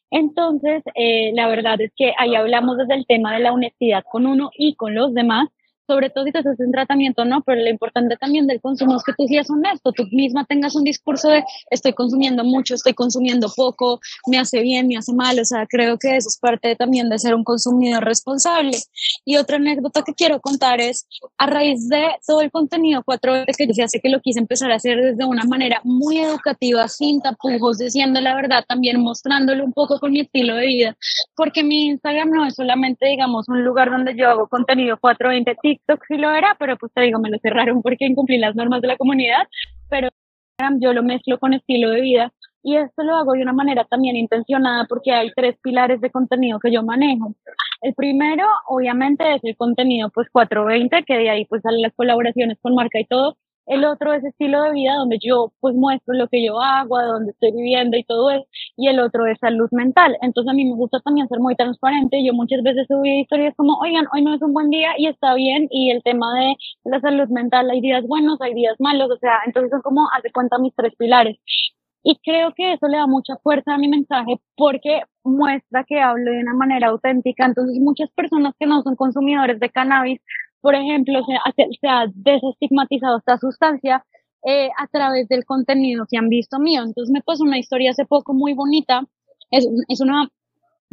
Entonces, 0.09 0.83
eh, 0.95 1.31
la 1.33 1.47
verdad 1.47 1.79
es 1.81 1.91
que 1.95 2.13
ahí 2.17 2.35
hablamos 2.35 2.77
desde 2.77 2.95
el 2.95 3.05
tema 3.05 3.33
de 3.33 3.39
la 3.39 3.53
honestidad 3.53 4.03
con 4.09 4.25
uno 4.25 4.49
y 4.57 4.75
con 4.75 4.95
los 4.95 5.13
demás 5.13 5.49
sobre 5.87 6.09
todo 6.09 6.25
si 6.25 6.31
te 6.31 6.39
haces 6.39 6.59
un 6.59 6.71
tratamiento, 6.71 7.25
¿no? 7.25 7.41
Pero 7.43 7.61
lo 7.61 7.69
importante 7.69 8.17
también 8.17 8.47
del 8.47 8.61
consumo 8.61 8.97
es 8.97 9.03
que 9.03 9.13
tú 9.13 9.27
seas 9.27 9.49
honesto, 9.49 9.91
tú 9.91 10.05
misma 10.11 10.45
tengas 10.45 10.75
un 10.75 10.83
discurso 10.83 11.29
de 11.29 11.43
estoy 11.69 11.93
consumiendo 11.93 12.43
mucho, 12.43 12.75
estoy 12.75 12.93
consumiendo 12.93 13.49
poco, 13.55 13.99
me 14.27 14.37
hace 14.37 14.61
bien, 14.61 14.87
me 14.87 14.97
hace 14.97 15.13
mal, 15.13 15.39
o 15.39 15.45
sea, 15.45 15.65
creo 15.67 15.97
que 15.97 16.15
eso 16.15 16.29
es 16.29 16.37
parte 16.39 16.75
también 16.75 17.09
de 17.09 17.19
ser 17.19 17.35
un 17.35 17.43
consumidor 17.43 18.03
responsable. 18.03 18.77
Y 19.25 19.37
otra 19.37 19.57
anécdota 19.57 20.03
que 20.03 20.13
quiero 20.13 20.39
contar 20.39 20.81
es, 20.81 21.07
a 21.37 21.47
raíz 21.47 21.87
de 21.89 22.07
todo 22.25 22.41
el 22.41 22.51
contenido 22.51 23.03
cuatro 23.03 23.33
veces 23.33 23.57
que 23.57 23.67
yo 23.67 23.87
sé 23.87 23.99
que 23.99 24.09
lo 24.09 24.21
quise 24.21 24.39
empezar 24.39 24.71
a 24.71 24.75
hacer 24.75 25.01
desde 25.01 25.25
una 25.25 25.43
manera 25.43 25.81
muy 25.83 26.19
educativa, 26.19 26.87
sin 26.87 27.21
tapujos, 27.21 27.77
diciendo 27.77 28.21
la 28.21 28.35
verdad, 28.35 28.63
también 28.67 28.99
mostrándolo 29.01 29.63
un 29.63 29.73
poco 29.73 29.99
con 29.99 30.11
mi 30.11 30.21
estilo 30.21 30.55
de 30.55 30.65
vida, 30.65 30.97
porque 31.35 31.63
mi 31.63 31.87
Instagram 31.87 32.29
no 32.29 32.45
es 32.45 32.55
solamente, 32.55 33.07
digamos, 33.07 33.47
un 33.49 33.63
lugar 33.63 33.91
donde 33.91 34.15
yo 34.15 34.29
hago 34.29 34.47
contenido 34.47 34.97
420 34.99 35.55
TikTok 35.75 36.03
sí 36.07 36.17
lo 36.17 36.33
era, 36.33 36.55
pero 36.59 36.77
pues 36.77 36.91
te 36.93 37.01
digo, 37.01 37.19
me 37.19 37.29
lo 37.29 37.37
cerraron 37.39 37.81
porque 37.81 38.05
incumplí 38.05 38.37
las 38.37 38.55
normas 38.55 38.81
de 38.81 38.87
la 38.87 38.97
comunidad, 38.97 39.47
pero 39.89 40.09
yo 40.79 40.93
lo 40.93 41.03
mezclo 41.03 41.37
con 41.37 41.53
estilo 41.53 41.89
de 41.89 42.01
vida 42.01 42.33
y 42.63 42.77
esto 42.77 43.03
lo 43.03 43.15
hago 43.15 43.33
de 43.33 43.41
una 43.41 43.53
manera 43.53 43.83
también 43.85 44.15
intencionada 44.15 44.85
porque 44.87 45.11
hay 45.11 45.31
tres 45.35 45.55
pilares 45.61 46.01
de 46.01 46.09
contenido 46.09 46.59
que 46.59 46.71
yo 46.71 46.81
manejo. 46.81 47.35
El 47.81 47.93
primero, 47.93 48.47
obviamente, 48.67 49.35
es 49.35 49.43
el 49.43 49.55
contenido 49.55 50.09
pues 50.09 50.29
420, 50.31 51.03
que 51.03 51.17
de 51.17 51.29
ahí 51.29 51.45
pues 51.45 51.61
salen 51.61 51.81
las 51.81 51.93
colaboraciones 51.93 52.57
con 52.61 52.73
marca 52.73 52.99
y 52.99 53.05
todo, 53.05 53.37
el 53.67 53.85
otro 53.85 54.13
es 54.13 54.23
estilo 54.23 54.61
de 54.63 54.71
vida 54.73 54.95
donde 54.95 55.17
yo 55.21 55.51
pues 55.59 55.75
muestro 55.75 56.13
lo 56.13 56.27
que 56.27 56.45
yo 56.45 56.61
hago, 56.61 56.97
a 56.97 57.05
dónde 57.05 57.31
estoy 57.31 57.51
viviendo 57.51 57.97
y 57.97 58.03
todo 58.03 58.29
eso. 58.31 58.45
Y 58.77 58.87
el 58.87 58.99
otro 58.99 59.25
es 59.27 59.39
salud 59.39 59.69
mental. 59.71 60.17
Entonces 60.21 60.51
a 60.51 60.53
mí 60.53 60.65
me 60.65 60.75
gusta 60.75 60.99
también 61.01 61.27
ser 61.27 61.39
muy 61.39 61.55
transparente. 61.55 62.23
Yo 62.23 62.33
muchas 62.33 62.61
veces 62.63 62.87
subí 62.87 63.21
historias 63.21 63.55
como, 63.55 63.77
oigan, 63.79 64.05
hoy 64.13 64.23
no 64.23 64.35
es 64.35 64.41
un 64.41 64.53
buen 64.53 64.69
día 64.69 64.91
y 64.97 65.07
está 65.07 65.33
bien. 65.35 65.67
Y 65.71 65.91
el 65.91 66.03
tema 66.03 66.27
de 66.39 66.55
la 66.83 66.99
salud 67.01 67.27
mental, 67.29 67.69
hay 67.69 67.81
días 67.81 68.05
buenos, 68.07 68.39
hay 68.41 68.53
días 68.53 68.75
malos. 68.79 69.09
O 69.11 69.17
sea, 69.17 69.39
entonces 69.45 69.71
son 69.71 69.81
como, 69.81 70.07
hace 70.15 70.31
cuenta 70.31 70.57
mis 70.59 70.75
tres 70.75 70.93
pilares. 70.97 71.37
Y 72.07 72.17
creo 72.23 72.53
que 72.55 72.73
eso 72.73 72.87
le 72.87 72.97
da 72.97 73.07
mucha 73.07 73.35
fuerza 73.41 73.73
a 73.73 73.77
mi 73.79 73.87
mensaje 73.87 74.39
porque 74.55 75.01
muestra 75.23 75.83
que 75.85 75.99
hablo 75.99 76.31
de 76.31 76.39
una 76.39 76.53
manera 76.53 76.89
auténtica. 76.89 77.45
Entonces 77.45 77.79
muchas 77.79 78.11
personas 78.11 78.53
que 78.59 78.67
no 78.67 78.83
son 78.83 78.95
consumidores 78.95 79.59
de 79.59 79.71
cannabis 79.71 80.21
por 80.65 80.73
ejemplo, 80.73 81.21
se, 81.23 81.87
ha 81.87 82.05
desestigmatizado 82.15 83.19
esta 83.19 83.37
sustancia 83.37 84.03
eh, 84.43 84.71
a 84.79 84.87
través 84.87 85.27
del 85.27 85.45
contenido 85.45 86.07
que 86.09 86.17
han 86.17 86.27
visto 86.27 86.57
mío. 86.57 86.81
Entonces 86.81 87.13
me 87.13 87.21
pasó 87.21 87.43
una 87.43 87.59
historia 87.59 87.91
hace 87.91 88.03
poco 88.05 88.33
muy 88.33 88.55
bonita. 88.55 89.03
Es, 89.51 89.67
una 90.01 90.27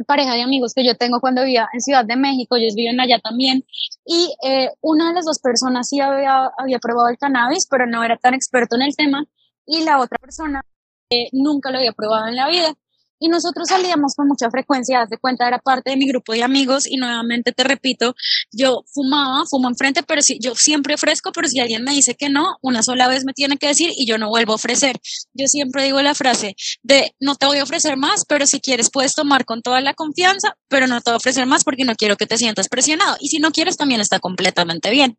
pareja 0.05 0.35
de 0.35 0.43
amigos 0.43 0.73
que 0.75 0.85
yo 0.85 0.93
tengo 0.93 1.19
cuando 1.19 1.41
vivía 1.41 1.67
en 1.73 1.81
Ciudad 1.81 2.05
de 2.05 2.15
México, 2.15 2.55
ellos 2.55 2.75
viven 2.75 2.99
allá 2.99 3.17
también, 3.17 3.65
y 4.05 4.35
eh, 4.47 4.69
una 4.81 5.07
de 5.07 5.15
las 5.15 5.25
dos 5.25 5.39
personas 5.39 5.89
sí 5.89 5.99
había, 5.99 6.51
había 6.55 6.77
probado 6.77 7.09
el 7.09 7.17
cannabis, 7.17 7.65
pero 7.67 7.87
no 7.87 8.03
era 8.03 8.17
tan 8.17 8.35
experto 8.35 8.75
en 8.75 8.83
el 8.83 8.95
tema, 8.95 9.25
y 9.65 9.83
la 9.83 9.99
otra 9.99 10.19
persona 10.19 10.61
eh, 11.09 11.29
nunca 11.31 11.71
lo 11.71 11.79
había 11.79 11.93
probado 11.93 12.27
en 12.27 12.35
la 12.35 12.47
vida. 12.47 12.75
Y 13.23 13.29
nosotros 13.29 13.69
salíamos 13.69 14.15
con 14.15 14.27
mucha 14.27 14.51
frecuencia, 14.51 15.05
de 15.09 15.17
cuenta, 15.17 15.47
era 15.47 15.57
parte 15.57 15.91
de 15.91 15.95
mi 15.95 16.09
grupo 16.09 16.33
de 16.33 16.43
amigos 16.43 16.85
y 16.85 16.97
nuevamente 16.97 17.53
te 17.53 17.63
repito, 17.63 18.15
yo 18.51 18.83
fumaba, 18.93 19.45
fumo 19.45 19.69
enfrente, 19.69 20.03
pero 20.03 20.21
si, 20.21 20.39
yo 20.41 20.55
siempre 20.55 20.95
ofrezco, 20.95 21.31
pero 21.31 21.47
si 21.47 21.61
alguien 21.61 21.85
me 21.85 21.93
dice 21.93 22.15
que 22.15 22.27
no, 22.27 22.57
una 22.61 22.83
sola 22.83 23.07
vez 23.07 23.23
me 23.23 23.31
tiene 23.31 23.55
que 23.55 23.67
decir 23.67 23.93
y 23.95 24.05
yo 24.05 24.17
no 24.17 24.27
vuelvo 24.27 24.51
a 24.51 24.55
ofrecer. 24.55 24.99
Yo 25.33 25.47
siempre 25.47 25.85
digo 25.85 26.01
la 26.01 26.15
frase 26.15 26.57
de 26.81 27.15
no 27.21 27.35
te 27.35 27.45
voy 27.45 27.59
a 27.59 27.63
ofrecer 27.63 27.95
más, 27.95 28.25
pero 28.25 28.45
si 28.45 28.59
quieres 28.59 28.89
puedes 28.91 29.15
tomar 29.15 29.45
con 29.45 29.61
toda 29.61 29.79
la 29.79 29.93
confianza, 29.93 30.57
pero 30.67 30.87
no 30.87 30.99
te 30.99 31.11
voy 31.11 31.13
a 31.13 31.17
ofrecer 31.17 31.45
más 31.45 31.63
porque 31.63 31.85
no 31.85 31.95
quiero 31.95 32.17
que 32.17 32.25
te 32.25 32.37
sientas 32.37 32.67
presionado. 32.67 33.15
Y 33.21 33.29
si 33.29 33.39
no 33.39 33.51
quieres, 33.51 33.77
también 33.77 34.01
está 34.01 34.19
completamente 34.19 34.89
bien. 34.89 35.17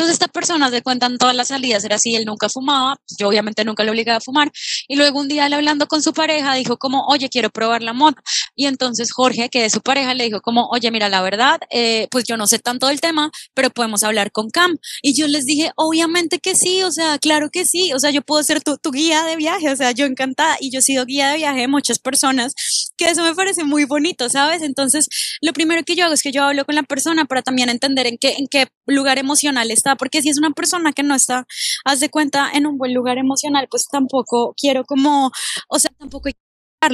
Entonces, 0.00 0.14
esta 0.14 0.28
persona 0.28 0.70
se 0.70 0.80
cuentan 0.80 1.18
todas 1.18 1.36
las 1.36 1.48
salidas, 1.48 1.84
era 1.84 1.96
así, 1.96 2.16
él 2.16 2.24
nunca 2.24 2.48
fumaba, 2.48 2.96
yo 3.18 3.28
obviamente 3.28 3.66
nunca 3.66 3.84
le 3.84 3.90
obligaba 3.90 4.16
a 4.16 4.20
fumar. 4.22 4.50
Y 4.88 4.96
luego 4.96 5.20
un 5.20 5.28
día 5.28 5.44
él 5.44 5.52
hablando 5.52 5.88
con 5.88 6.02
su 6.02 6.14
pareja 6.14 6.54
dijo 6.54 6.78
como, 6.78 7.04
oye, 7.08 7.28
quiero 7.28 7.50
probar 7.50 7.82
la 7.82 7.92
moto. 7.92 8.22
Y 8.56 8.64
entonces 8.64 9.12
Jorge, 9.12 9.50
que 9.50 9.66
es 9.66 9.74
su 9.74 9.82
pareja, 9.82 10.14
le 10.14 10.24
dijo 10.24 10.40
como, 10.40 10.68
oye, 10.70 10.90
mira, 10.90 11.10
la 11.10 11.20
verdad, 11.20 11.60
eh, 11.68 12.08
pues 12.10 12.24
yo 12.24 12.38
no 12.38 12.46
sé 12.46 12.58
tanto 12.58 12.86
del 12.86 13.02
tema, 13.02 13.30
pero 13.52 13.68
podemos 13.68 14.02
hablar 14.02 14.32
con 14.32 14.48
Cam. 14.48 14.78
Y 15.02 15.12
yo 15.12 15.28
les 15.28 15.44
dije, 15.44 15.70
obviamente 15.76 16.38
que 16.38 16.54
sí, 16.56 16.82
o 16.82 16.90
sea, 16.90 17.18
claro 17.18 17.50
que 17.50 17.66
sí, 17.66 17.92
o 17.92 17.98
sea, 17.98 18.10
yo 18.10 18.22
puedo 18.22 18.42
ser 18.42 18.62
tu, 18.62 18.78
tu 18.78 18.92
guía 18.92 19.24
de 19.24 19.36
viaje, 19.36 19.70
o 19.70 19.76
sea, 19.76 19.90
yo 19.90 20.06
encantada. 20.06 20.56
Y 20.60 20.70
yo 20.70 20.78
he 20.78 20.82
sido 20.82 21.04
guía 21.04 21.28
de 21.28 21.36
viaje 21.36 21.60
de 21.60 21.68
muchas 21.68 21.98
personas, 21.98 22.54
que 22.96 23.10
eso 23.10 23.22
me 23.22 23.34
parece 23.34 23.64
muy 23.64 23.84
bonito, 23.84 24.30
¿sabes? 24.30 24.62
Entonces, 24.62 25.08
lo 25.42 25.52
primero 25.52 25.82
que 25.84 25.94
yo 25.94 26.06
hago 26.06 26.14
es 26.14 26.22
que 26.22 26.32
yo 26.32 26.44
hablo 26.44 26.64
con 26.64 26.74
la 26.74 26.84
persona 26.84 27.26
para 27.26 27.42
también 27.42 27.68
entender 27.68 28.06
en 28.06 28.16
qué, 28.16 28.36
en 28.38 28.46
qué 28.48 28.66
lugar 28.94 29.18
emocional 29.18 29.70
está 29.70 29.96
porque 29.96 30.22
si 30.22 30.28
es 30.30 30.38
una 30.38 30.50
persona 30.50 30.92
que 30.92 31.02
no 31.02 31.14
está, 31.14 31.46
haz 31.84 32.00
de 32.00 32.10
cuenta, 32.10 32.50
en 32.52 32.66
un 32.66 32.78
buen 32.78 32.94
lugar 32.94 33.18
emocional, 33.18 33.68
pues 33.70 33.86
tampoco 33.88 34.54
quiero 34.56 34.84
como, 34.84 35.30
o 35.68 35.78
sea, 35.78 35.90
tampoco 35.98 36.28
hay 36.28 36.34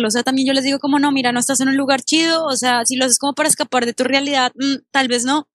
o 0.04 0.10
sea, 0.10 0.24
también 0.24 0.48
yo 0.48 0.52
les 0.52 0.64
digo 0.64 0.80
como 0.80 0.98
no, 0.98 1.12
mira, 1.12 1.30
no 1.30 1.38
estás 1.38 1.60
en 1.60 1.68
un 1.68 1.76
lugar 1.76 2.02
chido, 2.02 2.44
o 2.44 2.56
sea, 2.56 2.84
si 2.84 2.96
lo 2.96 3.04
haces 3.04 3.18
como 3.20 3.34
para 3.34 3.48
escapar 3.48 3.86
de 3.86 3.94
tu 3.94 4.02
realidad, 4.02 4.52
mm, 4.56 4.78
tal 4.90 5.06
vez 5.08 5.24
no, 5.24 5.48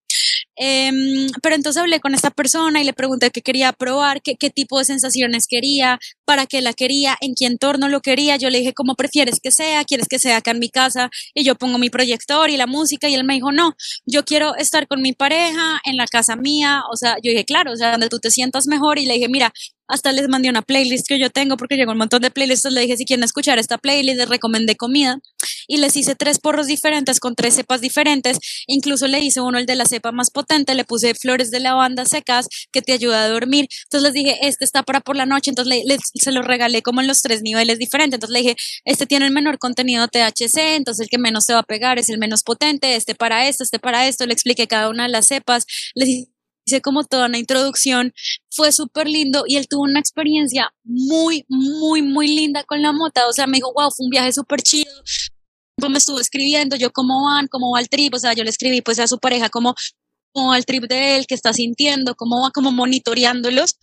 Em, 0.58 1.28
pero 1.42 1.56
entonces 1.56 1.82
hablé 1.82 2.00
con 2.00 2.14
esta 2.14 2.30
persona 2.32 2.82
y 2.82 2.84
le 2.84 2.94
pregunté 2.94 3.32
qué 3.32 3.42
quería 3.42 3.74
probar, 3.74 4.22
qué, 4.22 4.36
qué 4.36 4.50
tipo 4.50 4.80
de 4.80 4.86
sensaciones 4.86 5.48
quería, 5.48 6.00
para 6.26 6.46
qué 6.46 6.62
la 6.62 6.74
quería, 6.74 7.18
en 7.22 7.34
qué 7.36 7.46
entorno 7.46 7.90
lo 7.90 8.02
quería. 8.02 8.36
Yo 8.38 8.50
le 8.50 8.60
dije, 8.60 8.74
¿cómo 8.74 8.96
prefieres 8.96 9.40
que 9.42 9.52
sea? 9.52 9.84
¿Quieres 9.86 10.08
que 10.08 10.20
sea 10.20 10.38
acá 10.38 10.52
en 10.52 10.60
mi 10.60 10.70
casa? 10.70 11.10
Y 11.34 11.44
yo 11.44 11.56
pongo 11.56 11.78
mi 11.78 11.90
proyector 11.90 12.50
y 12.50 12.58
la 12.58 12.68
música 12.68 13.10
y 13.10 13.16
él 13.16 13.24
me 13.24 13.36
dijo, 13.36 13.52
no, 13.52 13.76
yo 14.06 14.26
quiero 14.26 14.56
estar 14.56 14.88
con 14.88 15.02
mi 15.02 15.14
pareja 15.14 15.82
en 15.86 15.98
la 15.98 16.08
casa 16.08 16.36
mía. 16.36 16.84
O 16.92 16.98
sea, 16.98 17.16
yo 17.24 17.32
dije, 17.32 17.46
claro, 17.46 17.72
o 17.74 17.76
sea, 17.76 17.92
donde 17.92 18.10
tú 18.10 18.20
te 18.20 18.32
sientas 18.32 18.68
mejor. 18.68 19.00
Y 19.00 19.06
le 19.06 19.16
dije, 19.16 19.30
mira, 19.30 19.54
hasta 19.92 20.12
les 20.14 20.30
mandé 20.30 20.50
una 20.50 20.62
playlist 20.62 21.06
que 21.08 21.20
yo 21.20 21.30
tengo 21.30 21.58
porque 21.58 21.76
llegó 21.76 21.92
un 21.92 21.98
montón 21.98 22.22
de 22.22 22.32
playlists, 22.32 22.72
le 22.72 22.82
dije 22.82 22.96
si 22.96 23.06
quieren 23.06 23.24
escuchar 23.24 23.60
esta 23.60 23.78
playlist, 23.78 24.18
les 24.18 24.30
recomendé 24.30 24.76
comida. 24.76 25.20
Y 25.68 25.78
les 25.78 25.96
hice 25.96 26.16
tres 26.16 26.40
porros 26.40 26.68
diferentes 26.68 27.20
con 27.20 27.36
tres 27.36 27.56
cepas 27.56 27.82
diferentes, 27.82 28.38
incluso 28.68 29.08
le 29.08 29.20
hice 29.20 29.42
uno 29.42 29.58
el 29.58 29.66
de 29.66 29.76
la 29.76 29.86
cepa 29.86 30.12
más 30.12 30.30
potente, 30.30 30.76
le 30.76 30.86
puse 30.86 31.14
flores 31.14 31.52
de 31.52 31.60
lavanda 31.60 32.06
secas 32.06 32.48
que 32.72 32.82
te 32.82 32.94
ayuda 32.94 33.24
a 33.24 33.30
dormir, 33.30 33.68
entonces 33.84 34.04
les 34.04 34.14
dije, 34.14 34.48
este 34.48 34.66
está 34.66 34.84
para 34.84 35.02
por 35.02 35.16
la 35.16 35.26
noche, 35.26 35.52
entonces 35.52 35.84
se 36.14 36.32
lo 36.32 36.42
regalé 36.42 36.82
como 36.82 37.02
en 37.02 37.08
los 37.08 37.22
tres 37.22 37.42
niveles 37.42 37.78
diferentes, 37.80 38.16
entonces 38.16 38.34
le 38.34 38.40
dije, 38.40 38.56
este 38.86 39.06
tiene 39.06 39.26
el 39.26 39.32
menor 39.32 39.60
contenido 39.60 40.08
THC, 40.08 40.76
entonces 40.76 41.04
el 41.04 41.10
que 41.10 41.18
menos 41.18 41.46
se 41.46 41.54
va 41.54 41.60
a 41.60 41.64
pegar 41.64 42.00
es 42.00 42.10
el 42.10 42.18
menos 42.18 42.44
potente, 42.44 42.96
este 42.96 43.16
para 43.16 43.48
esto, 43.48 43.64
este 43.64 43.80
para 43.80 44.08
esto, 44.08 44.26
le 44.26 44.34
expliqué 44.34 44.68
cada 44.68 44.90
una 44.90 45.04
de 45.04 45.10
las 45.10 45.28
cepas, 45.28 45.66
les 45.96 46.28
hice 46.66 46.82
como 46.82 47.04
toda 47.04 47.28
una 47.28 47.38
introducción, 47.38 48.14
fue 48.50 48.72
súper 48.72 49.08
lindo 49.08 49.44
y 49.48 49.58
él 49.58 49.68
tuvo 49.68 49.84
una 49.84 50.00
experiencia 50.00 50.74
muy, 50.84 51.46
muy, 51.48 52.02
muy 52.02 52.28
linda 52.28 52.64
con 52.64 52.82
la 52.82 52.92
mota, 52.92 53.28
o 53.28 53.34
sea, 53.34 53.48
me 53.48 53.58
dijo, 53.58 53.74
wow, 53.74 53.90
fue 53.92 54.06
un 54.06 54.10
viaje 54.10 54.32
súper 54.32 54.62
chido, 54.62 54.92
me 55.90 55.98
estuvo 55.98 56.20
escribiendo, 56.20 56.76
yo 56.76 56.92
cómo 56.92 57.26
van, 57.26 57.48
cómo 57.48 57.72
va 57.72 57.80
el 57.80 57.90
trip, 57.90 58.14
o 58.14 58.20
sea, 58.20 58.34
yo 58.34 58.44
le 58.44 58.50
escribí 58.50 58.82
pues 58.82 59.00
a 59.00 59.08
su 59.08 59.18
pareja 59.20 59.50
cómo, 59.50 59.74
cómo 60.32 60.50
va 60.50 60.58
el 60.58 60.66
trip 60.66 60.84
de 60.84 61.18
él, 61.18 61.26
qué 61.28 61.36
está 61.36 61.54
sintiendo, 61.54 62.16
cómo 62.16 62.42
va 62.42 62.52
como 62.52 62.72
monitoreándolos. 62.72 63.76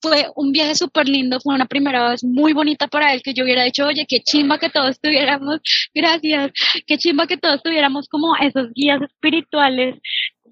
Fue 0.00 0.28
un 0.36 0.52
viaje 0.52 0.76
súper 0.76 1.08
lindo, 1.08 1.40
fue 1.40 1.56
una 1.56 1.66
primera 1.66 2.10
vez 2.10 2.22
muy 2.22 2.52
bonita 2.52 2.86
para 2.86 3.12
él 3.12 3.20
que 3.20 3.34
yo 3.34 3.42
hubiera 3.42 3.64
dicho, 3.64 3.84
oye, 3.84 4.06
qué 4.08 4.20
chimba 4.22 4.58
que 4.58 4.70
todos 4.70 5.00
tuviéramos, 5.00 5.58
gracias, 5.92 6.52
qué 6.86 6.98
chimba 6.98 7.26
que 7.26 7.36
todos 7.36 7.60
tuviéramos 7.64 8.06
como 8.08 8.36
esos 8.36 8.68
guías 8.74 9.02
espirituales, 9.02 9.96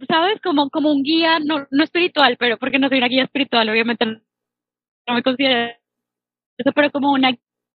¿sabes? 0.08 0.40
Como, 0.42 0.70
como 0.70 0.92
un 0.92 1.02
guía, 1.02 1.38
no, 1.38 1.66
no 1.70 1.84
espiritual, 1.84 2.36
pero 2.38 2.58
porque 2.58 2.78
no 2.78 2.88
soy 2.88 2.98
una 2.98 3.08
guía 3.08 3.24
espiritual, 3.24 3.68
obviamente 3.68 4.04
no 4.06 5.14
me 5.14 5.22
considero 5.22 5.72
eso, 6.58 6.72
pero 6.74 6.90
como 6.90 7.12
una 7.12 7.32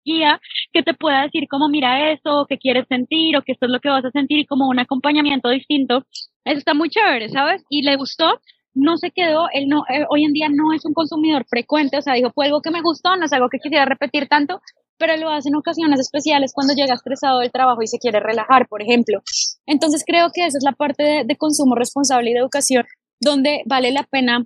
guía 0.04 0.40
que 0.72 0.82
te 0.82 0.94
pueda 0.94 1.22
decir 1.22 1.48
como 1.48 1.68
mira 1.68 2.12
eso, 2.12 2.46
qué 2.48 2.58
quieres 2.58 2.86
sentir 2.88 3.36
o 3.36 3.42
que 3.42 3.52
esto 3.52 3.66
es 3.66 3.72
lo 3.72 3.80
que 3.80 3.88
vas 3.90 4.04
a 4.04 4.10
sentir 4.10 4.38
y 4.38 4.46
como 4.46 4.68
un 4.68 4.78
acompañamiento 4.78 5.48
distinto. 5.50 6.04
Eso 6.44 6.58
está 6.58 6.74
muy 6.74 6.88
chévere, 6.88 7.28
¿sabes? 7.28 7.62
Y 7.68 7.82
le 7.82 7.96
gustó, 7.96 8.40
no 8.74 8.96
se 8.96 9.10
quedó, 9.10 9.48
él 9.52 9.68
no, 9.68 9.84
eh, 9.88 10.06
hoy 10.08 10.24
en 10.24 10.32
día 10.32 10.48
no 10.48 10.72
es 10.72 10.84
un 10.84 10.94
consumidor 10.94 11.44
frecuente, 11.48 11.98
o 11.98 12.02
sea, 12.02 12.14
dijo, 12.14 12.30
fue 12.32 12.46
algo 12.46 12.62
que 12.62 12.70
me 12.70 12.80
gustó, 12.80 13.16
no 13.16 13.26
es 13.26 13.32
algo 13.32 13.48
que 13.48 13.58
quisiera 13.58 13.84
repetir 13.84 14.28
tanto, 14.28 14.60
pero 14.98 15.16
lo 15.16 15.30
hace 15.30 15.48
en 15.48 15.56
ocasiones 15.56 16.00
especiales 16.00 16.52
cuando 16.54 16.74
llega 16.74 16.94
estresado 16.94 17.40
del 17.40 17.52
trabajo 17.52 17.82
y 17.82 17.86
se 17.86 17.98
quiere 17.98 18.20
relajar, 18.20 18.66
por 18.68 18.82
ejemplo. 18.82 19.20
Entonces 19.66 20.02
creo 20.06 20.30
que 20.32 20.46
esa 20.46 20.58
es 20.58 20.64
la 20.64 20.72
parte 20.72 21.24
de, 21.24 21.36
consumo 21.36 21.74
responsable 21.74 22.30
y 22.30 22.34
de 22.34 22.40
educación 22.40 22.84
donde 23.20 23.62
vale 23.66 23.92
la 23.92 24.02
pena 24.02 24.44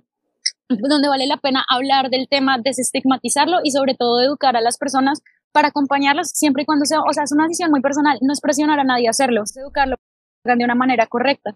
donde 0.69 1.07
vale 1.07 1.27
la 1.27 1.37
pena 1.37 1.63
hablar 1.69 2.09
del 2.09 2.27
tema, 2.27 2.57
desestigmatizarlo 2.57 3.59
y 3.63 3.71
sobre 3.71 3.95
todo 3.95 4.21
educar 4.21 4.55
a 4.55 4.61
las 4.61 4.77
personas 4.77 5.21
para 5.51 5.67
acompañarlos 5.67 6.29
siempre 6.33 6.63
y 6.63 6.65
cuando 6.65 6.85
sea, 6.85 7.01
o 7.01 7.13
sea, 7.13 7.23
es 7.23 7.31
una 7.31 7.43
decisión 7.43 7.69
muy 7.69 7.81
personal, 7.81 8.17
no 8.21 8.33
es 8.33 8.41
presionar 8.41 8.79
a 8.79 8.83
nadie 8.83 9.07
a 9.07 9.11
hacerlo, 9.11 9.43
es 9.43 9.55
educarlo 9.55 9.97
de 10.43 10.63
una 10.63 10.73
manera 10.73 11.05
correcta. 11.05 11.55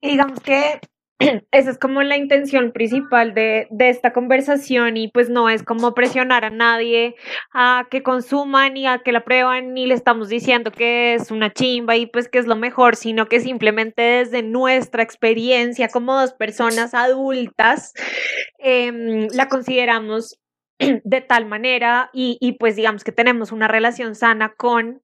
Y 0.00 0.10
digamos 0.10 0.38
que 0.40 0.80
esa 1.52 1.70
es 1.70 1.78
como 1.78 2.02
la 2.02 2.16
intención 2.16 2.72
principal 2.72 3.34
de, 3.34 3.68
de, 3.70 3.88
esta 3.88 4.12
conversación 4.12 4.96
y 4.96 5.08
pues 5.08 5.30
no 5.30 5.48
es 5.48 5.62
como 5.62 5.94
presionar 5.94 6.44
a 6.44 6.50
nadie 6.50 7.14
a 7.52 7.86
que 7.90 8.02
consuman 8.02 8.76
y 8.76 8.86
a 8.86 8.98
que 8.98 9.12
la 9.12 9.24
prueban 9.24 9.74
ni 9.74 9.86
le 9.86 9.94
estamos 9.94 10.28
diciendo 10.28 10.72
que 10.72 11.14
es 11.14 11.30
una 11.30 11.52
chimba 11.52 11.96
y 11.96 12.06
pues 12.06 12.28
que 12.28 12.38
es 12.38 12.46
lo 12.46 12.56
mejor, 12.56 12.96
sino 12.96 13.26
que 13.26 13.40
simplemente 13.40 14.02
desde 14.02 14.42
nuestra 14.42 15.02
experiencia 15.02 15.88
como 15.88 16.18
dos 16.18 16.32
personas 16.32 16.94
adultas 16.94 17.92
eh, 18.58 19.28
la 19.32 19.48
consideramos 19.48 20.40
de 20.78 21.20
tal 21.20 21.46
manera 21.46 22.10
y, 22.12 22.38
y 22.40 22.52
pues 22.58 22.74
digamos 22.74 23.04
que 23.04 23.12
tenemos 23.12 23.52
una 23.52 23.68
relación 23.68 24.16
sana 24.16 24.54
con 24.56 25.00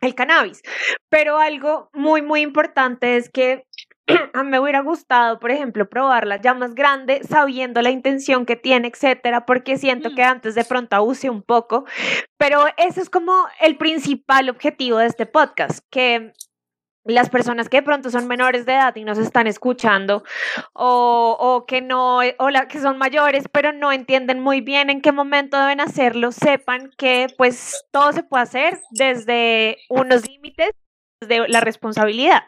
el 0.00 0.14
cannabis. 0.14 0.62
Pero 1.08 1.38
algo 1.38 1.90
muy, 1.92 2.22
muy 2.22 2.40
importante 2.40 3.16
es 3.16 3.30
que 3.30 3.64
a 4.34 4.42
mí 4.42 4.50
me 4.50 4.60
hubiera 4.60 4.80
gustado, 4.80 5.38
por 5.38 5.50
ejemplo, 5.50 5.88
probarla 5.88 6.40
ya 6.40 6.54
más 6.54 6.74
grande, 6.74 7.22
sabiendo 7.28 7.82
la 7.82 7.90
intención 7.90 8.46
que 8.46 8.56
tiene, 8.56 8.88
etcétera, 8.88 9.46
porque 9.46 9.76
siento 9.76 10.14
que 10.14 10.22
antes 10.22 10.54
de 10.54 10.64
pronto 10.64 10.96
abuse 10.96 11.30
un 11.30 11.42
poco. 11.42 11.84
Pero 12.36 12.64
ese 12.76 13.00
es 13.00 13.10
como 13.10 13.32
el 13.60 13.76
principal 13.76 14.48
objetivo 14.48 14.98
de 14.98 15.06
este 15.06 15.26
podcast, 15.26 15.80
que 15.90 16.32
las 17.04 17.30
personas 17.30 17.68
que 17.68 17.78
de 17.78 17.82
pronto 17.82 18.10
son 18.10 18.26
menores 18.26 18.66
de 18.66 18.72
edad 18.72 18.94
y 18.96 19.04
nos 19.04 19.18
están 19.18 19.46
escuchando 19.46 20.22
o, 20.74 21.36
o 21.38 21.66
que 21.66 21.80
no 21.80 22.18
o 22.38 22.50
la, 22.50 22.68
que 22.68 22.78
son 22.78 22.98
mayores 22.98 23.44
pero 23.50 23.72
no 23.72 23.90
entienden 23.90 24.40
muy 24.40 24.60
bien 24.60 24.90
en 24.90 25.00
qué 25.00 25.10
momento 25.10 25.58
deben 25.58 25.80
hacerlo 25.80 26.30
sepan 26.30 26.90
que 26.98 27.28
pues 27.38 27.84
todo 27.90 28.12
se 28.12 28.22
puede 28.22 28.42
hacer 28.42 28.78
desde 28.90 29.78
unos 29.88 30.28
límites 30.28 30.72
de 31.20 31.48
la 31.48 31.60
responsabilidad 31.60 32.44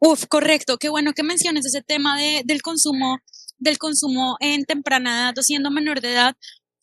Uf, 0.00 0.26
correcto, 0.28 0.76
qué 0.78 0.88
bueno 0.90 1.12
que 1.14 1.22
menciones 1.22 1.64
ese 1.66 1.82
tema 1.82 2.18
de, 2.18 2.42
del 2.44 2.62
consumo 2.62 3.18
del 3.58 3.78
consumo 3.78 4.36
en 4.40 4.64
temprana 4.64 5.22
edad 5.22 5.38
o 5.38 5.42
siendo 5.42 5.70
menor 5.70 6.02
de 6.02 6.12
edad 6.12 6.36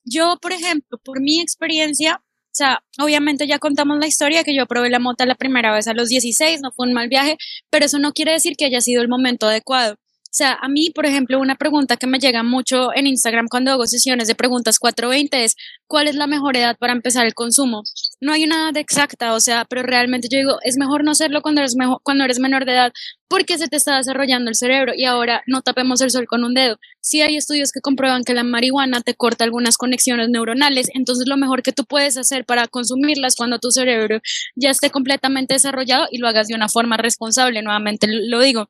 yo 0.04 0.38
por 0.42 0.52
ejemplo 0.54 0.98
por 1.04 1.22
mi 1.22 1.40
experiencia 1.40 2.24
o 2.54 2.56
sea, 2.56 2.84
obviamente 3.00 3.48
ya 3.48 3.58
contamos 3.58 3.98
la 3.98 4.06
historia 4.06 4.44
que 4.44 4.56
yo 4.56 4.68
probé 4.68 4.92
la 4.92 5.00
mota 5.00 5.26
la 5.26 5.34
primera 5.34 5.74
vez 5.74 5.88
a 5.88 5.96
los 5.96 6.08
16, 6.10 6.62
no 6.62 6.72
fue 6.72 6.86
un 6.86 6.94
mal 6.94 7.10
viaje, 7.10 7.36
pero 7.72 7.86
eso 7.86 7.98
no 7.98 8.14
quiere 8.14 8.32
decir 8.32 8.56
que 8.56 8.66
haya 8.66 8.80
sido 8.80 9.02
el 9.02 9.08
momento 9.10 9.48
adecuado. 9.48 9.96
O 10.34 10.36
sea, 10.36 10.58
a 10.60 10.68
mí, 10.68 10.90
por 10.90 11.06
ejemplo, 11.06 11.40
una 11.40 11.54
pregunta 11.54 11.96
que 11.96 12.08
me 12.08 12.18
llega 12.18 12.42
mucho 12.42 12.92
en 12.96 13.06
Instagram 13.06 13.46
cuando 13.48 13.70
hago 13.70 13.86
sesiones 13.86 14.28
de 14.28 14.34
preguntas 14.34 14.80
420 14.80 15.44
es, 15.44 15.56
¿cuál 15.86 16.08
es 16.08 16.16
la 16.16 16.26
mejor 16.26 16.58
edad 16.58 16.76
para 16.76 16.92
empezar 16.92 17.28
el 17.28 17.36
consumo? 17.36 17.84
No 18.20 18.34
hay 18.34 18.44
una 18.44 18.56
edad 18.56 18.78
exacta, 18.78 19.36
o 19.36 19.40
sea, 19.40 19.64
pero 19.70 19.84
realmente 19.84 20.30
yo 20.32 20.40
digo, 20.40 20.58
es 20.64 20.76
mejor 20.78 21.04
no 21.04 21.12
hacerlo 21.12 21.44
cuando 21.44 21.62
eres, 21.62 21.76
mejor, 21.76 22.00
cuando 22.02 22.24
eres 22.24 22.40
menor 22.40 22.66
de 22.66 22.72
edad 22.72 22.92
porque 23.28 23.60
se 23.60 23.68
te 23.68 23.76
está 23.78 23.98
desarrollando 23.98 24.50
el 24.50 24.56
cerebro 24.56 24.94
y 24.96 25.06
ahora 25.06 25.44
no 25.46 25.62
tapemos 25.62 26.02
el 26.02 26.10
sol 26.10 26.26
con 26.26 26.44
un 26.44 26.56
dedo. 26.56 26.80
Sí 27.00 27.22
hay 27.22 27.36
estudios 27.36 27.72
que 27.72 27.82
comprueban 27.82 28.24
que 28.24 28.34
la 28.34 28.44
marihuana 28.44 29.02
te 29.02 29.14
corta 29.14 29.44
algunas 29.44 29.78
conexiones 29.78 30.30
neuronales, 30.30 30.90
entonces 30.96 31.28
lo 31.28 31.38
mejor 31.38 31.62
que 31.62 31.74
tú 31.74 31.86
puedes 31.86 32.18
hacer 32.18 32.44
para 32.44 32.68
consumirlas 32.68 33.36
cuando 33.36 33.60
tu 33.60 33.70
cerebro 33.70 34.20
ya 34.56 34.72
esté 34.72 34.90
completamente 34.90 35.54
desarrollado 35.54 36.08
y 36.10 36.18
lo 36.18 36.28
hagas 36.28 36.48
de 36.48 36.56
una 36.56 36.70
forma 36.70 36.98
responsable, 36.98 37.62
nuevamente 37.62 38.08
lo 38.10 38.40
digo 38.40 38.70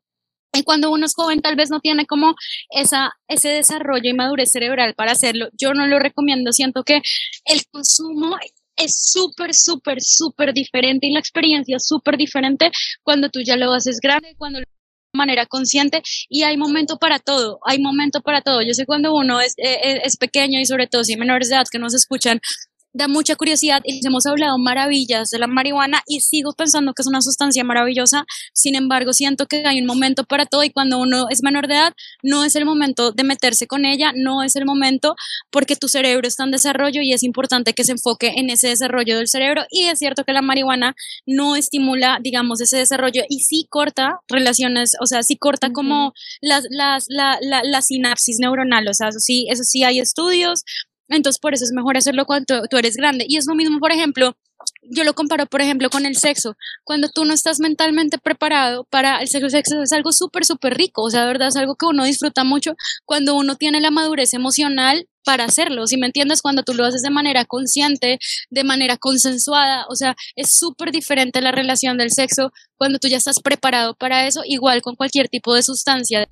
y 0.54 0.64
cuando 0.64 0.91
uno 0.91 1.06
es 1.06 1.14
joven 1.16 1.41
tal 1.41 1.56
vez 1.56 1.70
no 1.70 1.80
tiene 1.80 2.06
como 2.06 2.36
esa, 2.70 3.12
ese 3.28 3.49
desarrollo 3.49 4.10
y 4.10 4.14
madurez 4.14 4.51
cerebral 4.51 4.93
para 4.95 5.12
hacerlo. 5.12 5.49
Yo 5.60 5.74
no 5.74 5.88
lo 5.88 5.99
recomiendo, 5.99 6.51
siento 6.51 6.84
que 6.84 7.01
el 7.45 7.66
consumo 7.72 8.38
es 8.76 9.12
súper, 9.12 9.54
súper, 9.54 9.97
súper 10.01 10.54
diferente 10.54 11.08
y 11.08 11.14
la 11.14 11.20
experiencia 11.20 11.78
es 11.78 11.86
súper 11.88 12.18
diferente 12.18 12.72
cuando 13.04 13.30
tú 13.30 13.41
ya 13.41 13.56
lo 13.56 13.74
haces 13.74 13.99
grande, 13.99 14.36
cuando 14.38 14.60
lo 14.60 14.66
de 14.66 15.18
manera 15.18 15.45
consciente 15.45 16.01
y 16.30 16.43
hay 16.43 16.58
momento 16.58 16.97
para 16.97 17.20
todo, 17.20 17.60
hay 17.66 17.80
momento 17.80 18.22
para 18.22 18.41
todo. 18.41 18.62
Yo 18.62 18.74
sé 18.74 18.86
cuando 18.86 19.14
uno 19.14 19.41
es, 19.41 19.54
es, 19.58 19.78
eh, 19.84 20.01
es 20.04 20.18
pequeño 20.18 20.60
y 20.60 20.66
sobre 20.66 20.88
todo 20.88 21.04
si 21.04 21.16
menores 21.18 21.49
de 21.49 21.56
edad 21.56 21.66
que 21.72 21.80
nos 21.80 21.93
escuchan, 21.93 22.39
da 22.93 23.07
mucha 23.07 23.35
curiosidad 23.35 23.81
y 23.83 23.95
les 23.95 24.05
hemos 24.05 24.25
hablado 24.25 24.57
maravillas 24.57 25.29
de 25.29 25.39
la 25.39 25.47
marihuana 25.47 26.01
y 26.07 26.21
sigo 26.21 26.53
pensando 26.53 26.93
que 26.93 27.01
es 27.01 27.07
una 27.07 27.21
sustancia 27.21 27.63
maravillosa, 27.63 28.25
sin 28.53 28.75
embargo 28.75 29.13
siento 29.13 29.47
que 29.47 29.65
hay 29.65 29.81
un 29.81 29.87
momento 29.87 30.23
para 30.23 30.45
todo 30.45 30.63
y 30.63 30.69
cuando 30.69 30.99
uno 30.99 31.25
es 31.29 31.43
menor 31.43 31.67
de 31.67 31.75
edad 31.75 31.93
no 32.21 32.43
es 32.43 32.55
el 32.55 32.65
momento 32.65 33.11
de 33.11 33.23
meterse 33.23 33.67
con 33.67 33.85
ella, 33.85 34.11
no 34.15 34.43
es 34.43 34.55
el 34.55 34.65
momento 34.65 35.15
porque 35.51 35.75
tu 35.75 35.87
cerebro 35.87 36.27
está 36.27 36.43
en 36.43 36.51
desarrollo 36.51 37.01
y 37.01 37.13
es 37.13 37.23
importante 37.23 37.73
que 37.73 37.83
se 37.83 37.93
enfoque 37.93 38.33
en 38.35 38.49
ese 38.49 38.69
desarrollo 38.69 39.17
del 39.17 39.27
cerebro. 39.27 39.63
Y 39.69 39.85
es 39.85 39.99
cierto 39.99 40.23
que 40.23 40.33
la 40.33 40.41
marihuana 40.41 40.95
no 41.25 41.55
estimula, 41.55 42.19
digamos, 42.21 42.61
ese 42.61 42.77
desarrollo 42.77 43.23
y 43.29 43.39
sí 43.39 43.67
corta 43.69 44.19
relaciones, 44.27 44.95
o 45.01 45.05
sea, 45.05 45.23
sí 45.23 45.37
corta 45.37 45.71
como 45.71 46.13
las, 46.41 46.65
las, 46.69 47.05
la, 47.07 47.37
la, 47.41 47.63
la 47.63 47.81
sinapsis 47.81 48.37
neuronal, 48.39 48.87
o 48.87 48.93
sea, 48.93 49.09
eso 49.09 49.19
sí, 49.19 49.47
eso 49.49 49.63
sí 49.63 49.83
hay 49.83 49.99
estudios, 49.99 50.63
entonces, 51.10 51.39
por 51.39 51.54
eso 51.54 51.66
es 51.66 51.72
mejor 51.72 51.97
hacerlo 51.97 52.26
cuando 52.26 52.64
tú 52.70 52.78
eres 52.78 52.95
grande. 52.95 53.26
Y 53.28 53.38
es 53.38 53.45
lo 53.47 53.56
mismo, 53.56 53.80
por 53.80 53.91
ejemplo, 53.91 54.36
yo 54.84 55.04
lo 55.04 55.14
comparo, 55.14 55.45
por 55.45 55.62
ejemplo, 55.62 55.89
con 55.89 56.06
el 56.06 56.16
sexo. 56.16 56.56
Cuando 56.84 57.10
tú 57.10 57.26
no 57.26 57.34
estás 57.34 57.60
mentalmente 57.60 58.18
preparado 58.18 58.86
para 58.86 59.22
el 59.22 59.28
sexo, 59.28 59.45
el 59.47 59.51
sexo 59.51 59.82
es 59.82 59.91
algo 59.91 60.12
súper, 60.12 60.45
súper 60.45 60.76
rico. 60.76 61.04
O 61.04 61.10
sea, 61.10 61.22
de 61.22 61.28
verdad 61.28 61.49
es 61.49 61.56
algo 61.56 61.76
que 61.76 61.86
uno 61.86 62.06
disfruta 62.06 62.43
mucho 62.43 62.76
cuando 63.06 63.36
uno 63.36 63.56
tiene 63.56 63.82
la 63.82 63.91
madurez 63.91 64.34
emocional 64.34 65.08
para 65.24 65.45
hacerlo. 65.45 65.88
Si 65.88 65.97
me 65.97 66.08
entiendes, 66.08 66.41
cuando 66.41 66.64
tú 66.64 66.74
lo 66.74 66.86
haces 66.86 67.01
de 67.01 67.10
manera 67.10 67.45
consciente, 67.45 68.20
de 68.49 68.64
manera 68.64 68.97
consensuada, 68.97 69.86
o 69.89 69.95
sea, 69.95 70.16
es 70.36 70.58
súper 70.58 70.91
diferente 70.91 71.41
la 71.41 71.51
relación 71.51 71.97
del 71.97 72.12
sexo 72.12 72.51
cuando 72.78 72.99
tú 72.99 73.08
ya 73.08 73.18
estás 73.18 73.39
preparado 73.41 73.95
para 73.95 74.28
eso, 74.28 74.41
igual 74.45 74.82
con 74.82 74.95
cualquier 74.95 75.30
tipo 75.30 75.54
de 75.56 75.64
sustancia, 75.64 76.28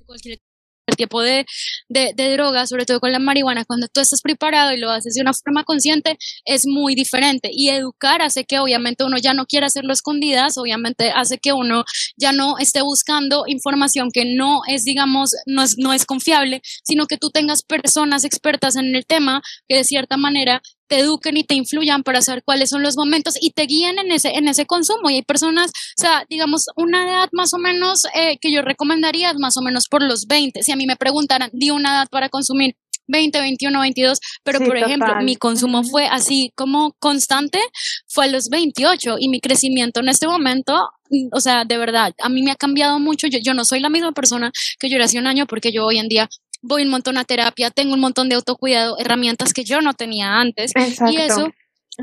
tipo 1.02 1.20
de, 1.20 1.44
de, 1.88 2.12
de 2.14 2.32
droga, 2.32 2.66
sobre 2.66 2.86
todo 2.86 3.00
con 3.00 3.12
la 3.12 3.18
marihuana, 3.18 3.64
cuando 3.64 3.88
tú 3.88 4.00
estás 4.00 4.20
preparado 4.22 4.72
y 4.72 4.78
lo 4.78 4.90
haces 4.90 5.14
de 5.14 5.20
una 5.20 5.32
forma 5.34 5.64
consciente, 5.64 6.16
es 6.44 6.66
muy 6.66 6.94
diferente. 6.94 7.50
Y 7.52 7.70
educar 7.70 8.22
hace 8.22 8.44
que 8.44 8.58
obviamente 8.58 9.04
uno 9.04 9.18
ya 9.18 9.34
no 9.34 9.46
quiera 9.46 9.66
hacerlo 9.66 9.92
escondidas, 9.92 10.58
obviamente 10.58 11.10
hace 11.10 11.38
que 11.38 11.52
uno 11.52 11.84
ya 12.16 12.32
no 12.32 12.58
esté 12.58 12.82
buscando 12.82 13.44
información 13.46 14.10
que 14.12 14.24
no 14.24 14.60
es, 14.68 14.84
digamos, 14.84 15.30
no 15.46 15.62
es, 15.62 15.76
no 15.78 15.92
es 15.92 16.06
confiable, 16.06 16.60
sino 16.84 17.06
que 17.06 17.18
tú 17.18 17.30
tengas 17.30 17.62
personas 17.62 18.24
expertas 18.24 18.76
en 18.76 18.94
el 18.94 19.04
tema 19.04 19.42
que 19.68 19.76
de 19.76 19.84
cierta 19.84 20.16
manera 20.16 20.62
te 20.92 20.98
eduquen 20.98 21.38
y 21.38 21.44
te 21.44 21.54
influyan 21.54 22.02
para 22.02 22.20
saber 22.20 22.42
cuáles 22.44 22.68
son 22.68 22.82
los 22.82 22.98
momentos 22.98 23.36
y 23.40 23.52
te 23.52 23.62
guíen 23.62 23.98
en 23.98 24.12
ese, 24.12 24.36
en 24.36 24.46
ese 24.46 24.66
consumo. 24.66 25.08
Y 25.08 25.14
hay 25.14 25.22
personas, 25.22 25.70
o 25.70 26.00
sea, 26.02 26.26
digamos, 26.28 26.66
una 26.76 27.08
edad 27.08 27.28
más 27.32 27.54
o 27.54 27.58
menos 27.58 28.02
eh, 28.14 28.36
que 28.38 28.52
yo 28.52 28.60
recomendaría 28.60 29.30
es 29.30 29.38
más 29.38 29.56
o 29.56 29.62
menos 29.62 29.88
por 29.88 30.02
los 30.02 30.26
20. 30.26 30.62
Si 30.62 30.70
a 30.70 30.76
mí 30.76 30.84
me 30.84 30.96
preguntaran, 30.96 31.48
di 31.54 31.70
una 31.70 31.94
edad 31.94 32.08
para 32.10 32.28
consumir, 32.28 32.76
20, 33.06 33.40
21, 33.40 33.80
22, 33.80 34.20
pero 34.44 34.58
por 34.60 34.76
ejemplo, 34.76 35.16
mi 35.22 35.36
consumo 35.36 35.82
fue 35.82 36.06
así 36.06 36.52
como 36.54 36.92
constante, 36.98 37.58
fue 38.06 38.26
a 38.26 38.28
los 38.28 38.50
28 38.50 39.16
y 39.18 39.28
mi 39.28 39.40
crecimiento 39.40 40.00
en 40.00 40.10
este 40.10 40.26
momento, 40.26 40.90
o 41.32 41.40
sea, 41.40 41.64
de 41.64 41.78
verdad, 41.78 42.12
a 42.22 42.28
mí 42.28 42.42
me 42.42 42.52
ha 42.52 42.56
cambiado 42.56 43.00
mucho, 43.00 43.26
yo, 43.26 43.38
yo 43.42 43.54
no 43.54 43.64
soy 43.64 43.80
la 43.80 43.88
misma 43.88 44.12
persona 44.12 44.52
que 44.78 44.88
yo 44.88 44.96
era 44.96 45.06
hace 45.06 45.18
un 45.18 45.26
año 45.26 45.46
porque 45.46 45.72
yo 45.72 45.84
hoy 45.86 45.98
en 45.98 46.08
día 46.08 46.28
voy 46.62 46.84
un 46.84 46.90
montón 46.90 47.18
a 47.18 47.24
terapia, 47.24 47.70
tengo 47.70 47.94
un 47.94 48.00
montón 48.00 48.28
de 48.28 48.36
autocuidado, 48.36 48.96
herramientas 48.98 49.52
que 49.52 49.64
yo 49.64 49.80
no 49.80 49.94
tenía 49.94 50.40
antes 50.40 50.72
y 51.10 51.16
eso 51.16 51.50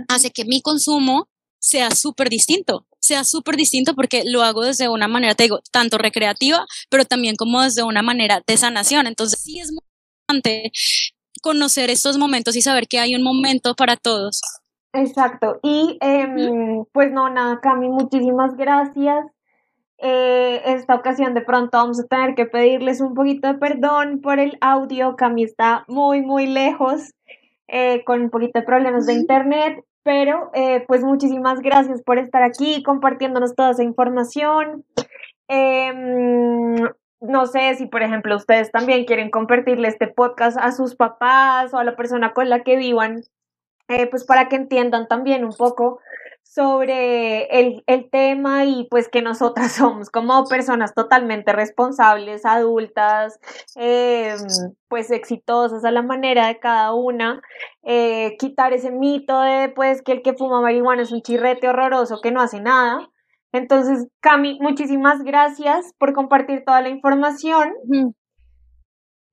hace 0.08 0.32
que 0.32 0.46
mi 0.46 0.62
consumo 0.62 1.28
sea 1.60 1.92
súper 1.92 2.30
distinto, 2.30 2.86
sea 3.00 3.24
súper 3.24 3.56
distinto 3.56 3.96
porque 3.96 4.24
lo 4.26 4.44
hago 4.44 4.64
desde 4.64 4.90
una 4.90 5.08
manera, 5.08 5.36
te 5.36 5.44
digo, 5.44 5.60
tanto 5.72 5.98
recreativa, 5.98 6.66
pero 6.90 7.06
también 7.06 7.36
como 7.36 7.62
desde 7.62 7.84
una 7.84 8.02
manera 8.02 8.42
de 8.46 8.58
sanación. 8.58 9.08
Entonces, 9.08 9.42
sí 9.42 9.60
es 9.60 9.72
muy 9.72 9.84
importante 10.28 10.72
conocer 11.42 11.90
estos 11.90 12.18
momentos 12.18 12.56
y 12.56 12.62
saber 12.62 12.88
que 12.88 13.00
hay 13.00 13.16
un 13.16 13.24
momento 13.24 13.76
para 13.76 13.98
todos. 13.98 14.42
Exacto. 14.94 15.60
Y 15.64 15.98
em, 16.02 16.86
pues 16.92 17.12
no, 17.12 17.30
nada, 17.30 17.60
Cami, 17.62 17.90
muchísimas 17.90 18.56
gracias. 18.56 19.26
Eh, 20.02 20.62
esta 20.66 20.96
ocasión 20.96 21.34
de 21.34 21.42
pronto 21.42 21.78
vamos 21.78 22.00
a 22.00 22.08
tener 22.08 22.34
que 22.34 22.46
pedirles 22.46 23.02
un 23.02 23.14
poquito 23.14 23.50
de 23.50 23.60
perdón 23.60 24.22
por 24.22 24.40
el 24.40 24.58
audio. 24.62 25.16
Cami 25.18 25.44
está 25.44 25.84
muy, 25.88 26.22
muy 26.22 26.48
lejos, 26.48 27.14
eh, 27.68 28.04
con 28.06 28.22
un 28.22 28.30
poquito 28.30 28.60
de 28.60 28.66
problemas 28.66 29.06
de 29.06 29.14
internet, 29.14 29.84
pero 30.04 30.52
eh, 30.54 30.86
pues 30.88 31.04
muchísimas 31.04 31.60
gracias 31.60 32.02
por 32.02 32.18
estar 32.18 32.44
aquí 32.44 32.82
compartiéndonos 32.84 33.56
toda 33.56 33.72
esa 33.72 33.84
información. 33.84 34.86
Em, 35.50 36.76
no 37.20 37.46
sé 37.48 37.76
si, 37.76 37.86
por 37.88 38.02
ejemplo, 38.02 38.38
ustedes 38.38 38.72
también 38.72 39.04
quieren 39.04 39.30
compartirle 39.30 39.90
este 39.90 40.08
podcast 40.08 40.58
a 40.58 40.72
sus 40.72 40.96
papás 40.96 41.74
o 41.74 41.78
a 41.78 41.84
la 41.84 41.98
persona 41.98 42.34
con 42.34 42.48
la 42.48 42.64
que 42.64 42.78
vivan, 42.78 43.24
pues 44.12 44.24
para 44.24 44.48
que 44.48 44.56
entiendan 44.56 45.08
también 45.08 45.44
un 45.44 45.54
poco 45.54 46.00
sobre 46.50 47.44
el, 47.60 47.84
el, 47.86 48.10
tema 48.10 48.66
y 48.66 48.88
pues 48.90 49.08
que 49.08 49.22
nosotras 49.22 49.72
somos 49.74 50.10
como 50.10 50.46
personas 50.46 50.96
totalmente 50.96 51.54
responsables, 51.54 52.44
adultas, 52.44 53.40
eh, 53.76 54.36
pues 54.88 55.12
exitosas 55.12 55.86
a 55.86 55.92
la 55.92 56.02
manera 56.02 56.48
de 56.48 56.58
cada 56.58 56.94
una, 56.96 57.40
eh, 57.84 58.36
quitar 58.40 58.74
ese 58.74 58.90
mito 58.90 59.40
de 59.42 59.70
pues 59.70 60.02
que 60.02 60.14
el 60.14 60.22
que 60.24 60.34
fuma 60.34 60.60
marihuana 60.60 61.04
es 61.04 61.12
un 61.12 61.22
chirrete 61.22 61.70
horroroso 61.70 62.20
que 62.22 62.32
no 62.32 62.42
hace 62.42 62.60
nada. 62.60 63.08
Entonces, 63.52 64.08
Cami, 64.20 64.58
muchísimas 64.60 65.24
gracias 65.24 65.94
por 66.00 66.14
compartir 66.14 66.64
toda 66.66 66.82
la 66.82 66.90
información. 66.90 67.74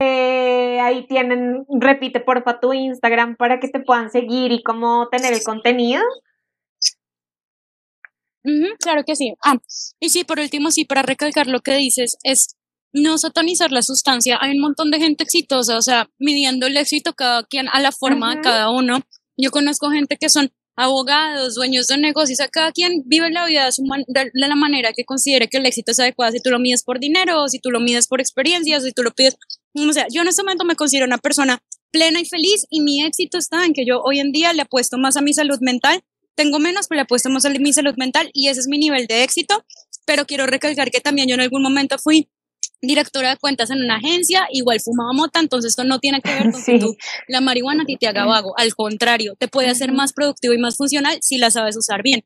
Eh, 0.00 0.78
ahí 0.80 1.06
tienen, 1.06 1.64
repite 1.80 2.20
porfa 2.20 2.60
tu 2.60 2.74
Instagram 2.74 3.36
para 3.36 3.58
que 3.58 3.68
te 3.68 3.80
puedan 3.80 4.10
seguir 4.10 4.52
y 4.52 4.62
cómo 4.62 5.08
tener 5.08 5.32
el 5.32 5.42
contenido 5.42 6.02
claro 8.80 9.04
que 9.04 9.16
sí. 9.16 9.34
Ah, 9.44 9.56
y 10.00 10.10
sí, 10.10 10.24
por 10.24 10.40
último, 10.40 10.70
sí, 10.70 10.84
para 10.84 11.02
recalcar 11.02 11.46
lo 11.46 11.60
que 11.60 11.76
dices, 11.76 12.16
es 12.22 12.56
no 12.92 13.18
satanizar 13.18 13.72
la 13.72 13.82
sustancia. 13.82 14.38
Hay 14.40 14.52
un 14.52 14.60
montón 14.60 14.90
de 14.90 14.98
gente 14.98 15.24
exitosa, 15.24 15.76
o 15.76 15.82
sea, 15.82 16.08
midiendo 16.18 16.66
el 16.66 16.76
éxito 16.76 17.14
cada 17.14 17.44
quien 17.44 17.68
a 17.68 17.80
la 17.80 17.92
forma 17.92 18.34
de 18.34 18.40
cada 18.40 18.70
uno. 18.70 19.00
Yo 19.36 19.50
conozco 19.50 19.90
gente 19.90 20.16
que 20.16 20.28
son 20.28 20.50
abogados, 20.76 21.54
dueños 21.54 21.86
de 21.86 21.96
negocios, 21.98 22.38
o 22.40 22.50
cada 22.50 22.70
quien 22.70 23.02
vive 23.06 23.30
la 23.30 23.46
vida 23.46 23.68
de, 24.06 24.30
la 24.34 24.54
manera 24.54 24.92
que 24.94 25.04
considere 25.04 25.48
que 25.48 25.56
el 25.56 25.66
éxito 25.66 25.92
es 25.92 26.00
adecuado, 26.00 26.32
si 26.32 26.40
tú 26.40 26.50
lo 26.50 26.58
mides 26.58 26.82
por 26.82 27.00
dinero, 27.00 27.48
si 27.48 27.58
tú 27.58 27.70
lo 27.70 27.80
mides 27.80 28.06
por 28.06 28.20
experiencias, 28.20 28.84
si 28.84 28.92
tú 28.92 29.02
lo 29.02 29.12
pides, 29.12 29.36
o 29.74 29.92
sea, 29.92 30.06
yo 30.12 30.20
en 30.20 30.28
este 30.28 30.42
momento 30.42 30.64
me 30.64 30.76
considero 30.76 31.06
una 31.06 31.18
persona 31.18 31.62
plena 31.90 32.20
y 32.20 32.26
feliz 32.26 32.66
y 32.68 32.80
mi 32.80 33.02
éxito 33.02 33.38
está 33.38 33.64
en 33.64 33.72
que 33.72 33.86
yo 33.86 34.02
hoy 34.02 34.20
en 34.20 34.32
día 34.32 34.52
le 34.52 34.62
apuesto 34.62 34.98
más 34.98 35.16
a 35.16 35.22
mi 35.22 35.32
salud 35.32 35.58
mental 35.60 36.02
tengo 36.36 36.58
menos, 36.60 36.86
pero 36.86 36.98
le 36.98 37.02
apuesto 37.02 37.30
más 37.30 37.44
a 37.44 37.50
mi 37.50 37.72
salud 37.72 37.94
mental 37.96 38.30
y 38.32 38.48
ese 38.48 38.60
es 38.60 38.68
mi 38.68 38.78
nivel 38.78 39.06
de 39.06 39.24
éxito. 39.24 39.64
Pero 40.04 40.26
quiero 40.26 40.46
recalcar 40.46 40.90
que 40.90 41.00
también 41.00 41.28
yo 41.28 41.34
en 41.34 41.40
algún 41.40 41.62
momento 41.62 41.98
fui 41.98 42.28
directora 42.80 43.30
de 43.30 43.36
cuentas 43.38 43.70
en 43.70 43.82
una 43.82 43.96
agencia, 43.96 44.46
igual 44.52 44.80
fumaba 44.80 45.12
mota, 45.12 45.40
entonces 45.40 45.70
esto 45.70 45.84
no 45.84 45.98
tiene 45.98 46.20
que 46.20 46.32
ver 46.32 46.50
con 46.52 46.62
que 46.62 46.78
tú 46.78 46.96
la 47.28 47.40
marihuana 47.40 47.82
a 47.82 47.86
ti 47.86 47.96
te 47.96 48.06
haga 48.06 48.24
vago, 48.24 48.56
al 48.58 48.74
contrario, 48.74 49.34
te 49.38 49.48
puede 49.48 49.68
hacer 49.68 49.92
más 49.92 50.12
productivo 50.12 50.54
y 50.54 50.58
más 50.58 50.76
funcional 50.76 51.18
si 51.22 51.38
la 51.38 51.50
sabes 51.50 51.76
usar 51.76 52.02
bien. 52.02 52.24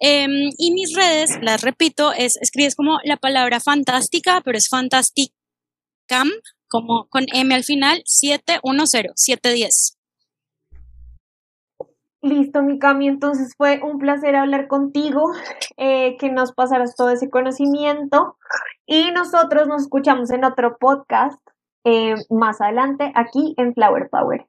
Em, 0.00 0.50
y 0.58 0.72
mis 0.72 0.94
redes, 0.94 1.30
las 1.42 1.62
repito, 1.62 2.12
es, 2.12 2.36
escribes 2.40 2.74
como 2.74 2.98
la 3.04 3.16
palabra 3.16 3.60
fantástica, 3.60 4.42
pero 4.44 4.58
es 4.58 4.68
fantasticam, 4.68 6.28
como 6.68 7.06
con 7.08 7.26
M 7.32 7.54
al 7.54 7.64
final, 7.64 8.02
710, 8.04 9.12
710. 9.14 9.93
Listo, 12.24 12.62
Mikami, 12.62 13.06
entonces 13.06 13.52
fue 13.54 13.80
un 13.82 13.98
placer 13.98 14.34
hablar 14.34 14.66
contigo, 14.66 15.30
eh, 15.76 16.16
que 16.16 16.30
nos 16.30 16.52
pasaras 16.52 16.96
todo 16.96 17.10
ese 17.10 17.28
conocimiento 17.28 18.38
y 18.86 19.10
nosotros 19.10 19.68
nos 19.68 19.82
escuchamos 19.82 20.30
en 20.30 20.44
otro 20.44 20.78
podcast 20.78 21.38
eh, 21.84 22.14
más 22.30 22.62
adelante 22.62 23.12
aquí 23.14 23.54
en 23.58 23.74
Flower 23.74 24.08
Power. 24.08 24.46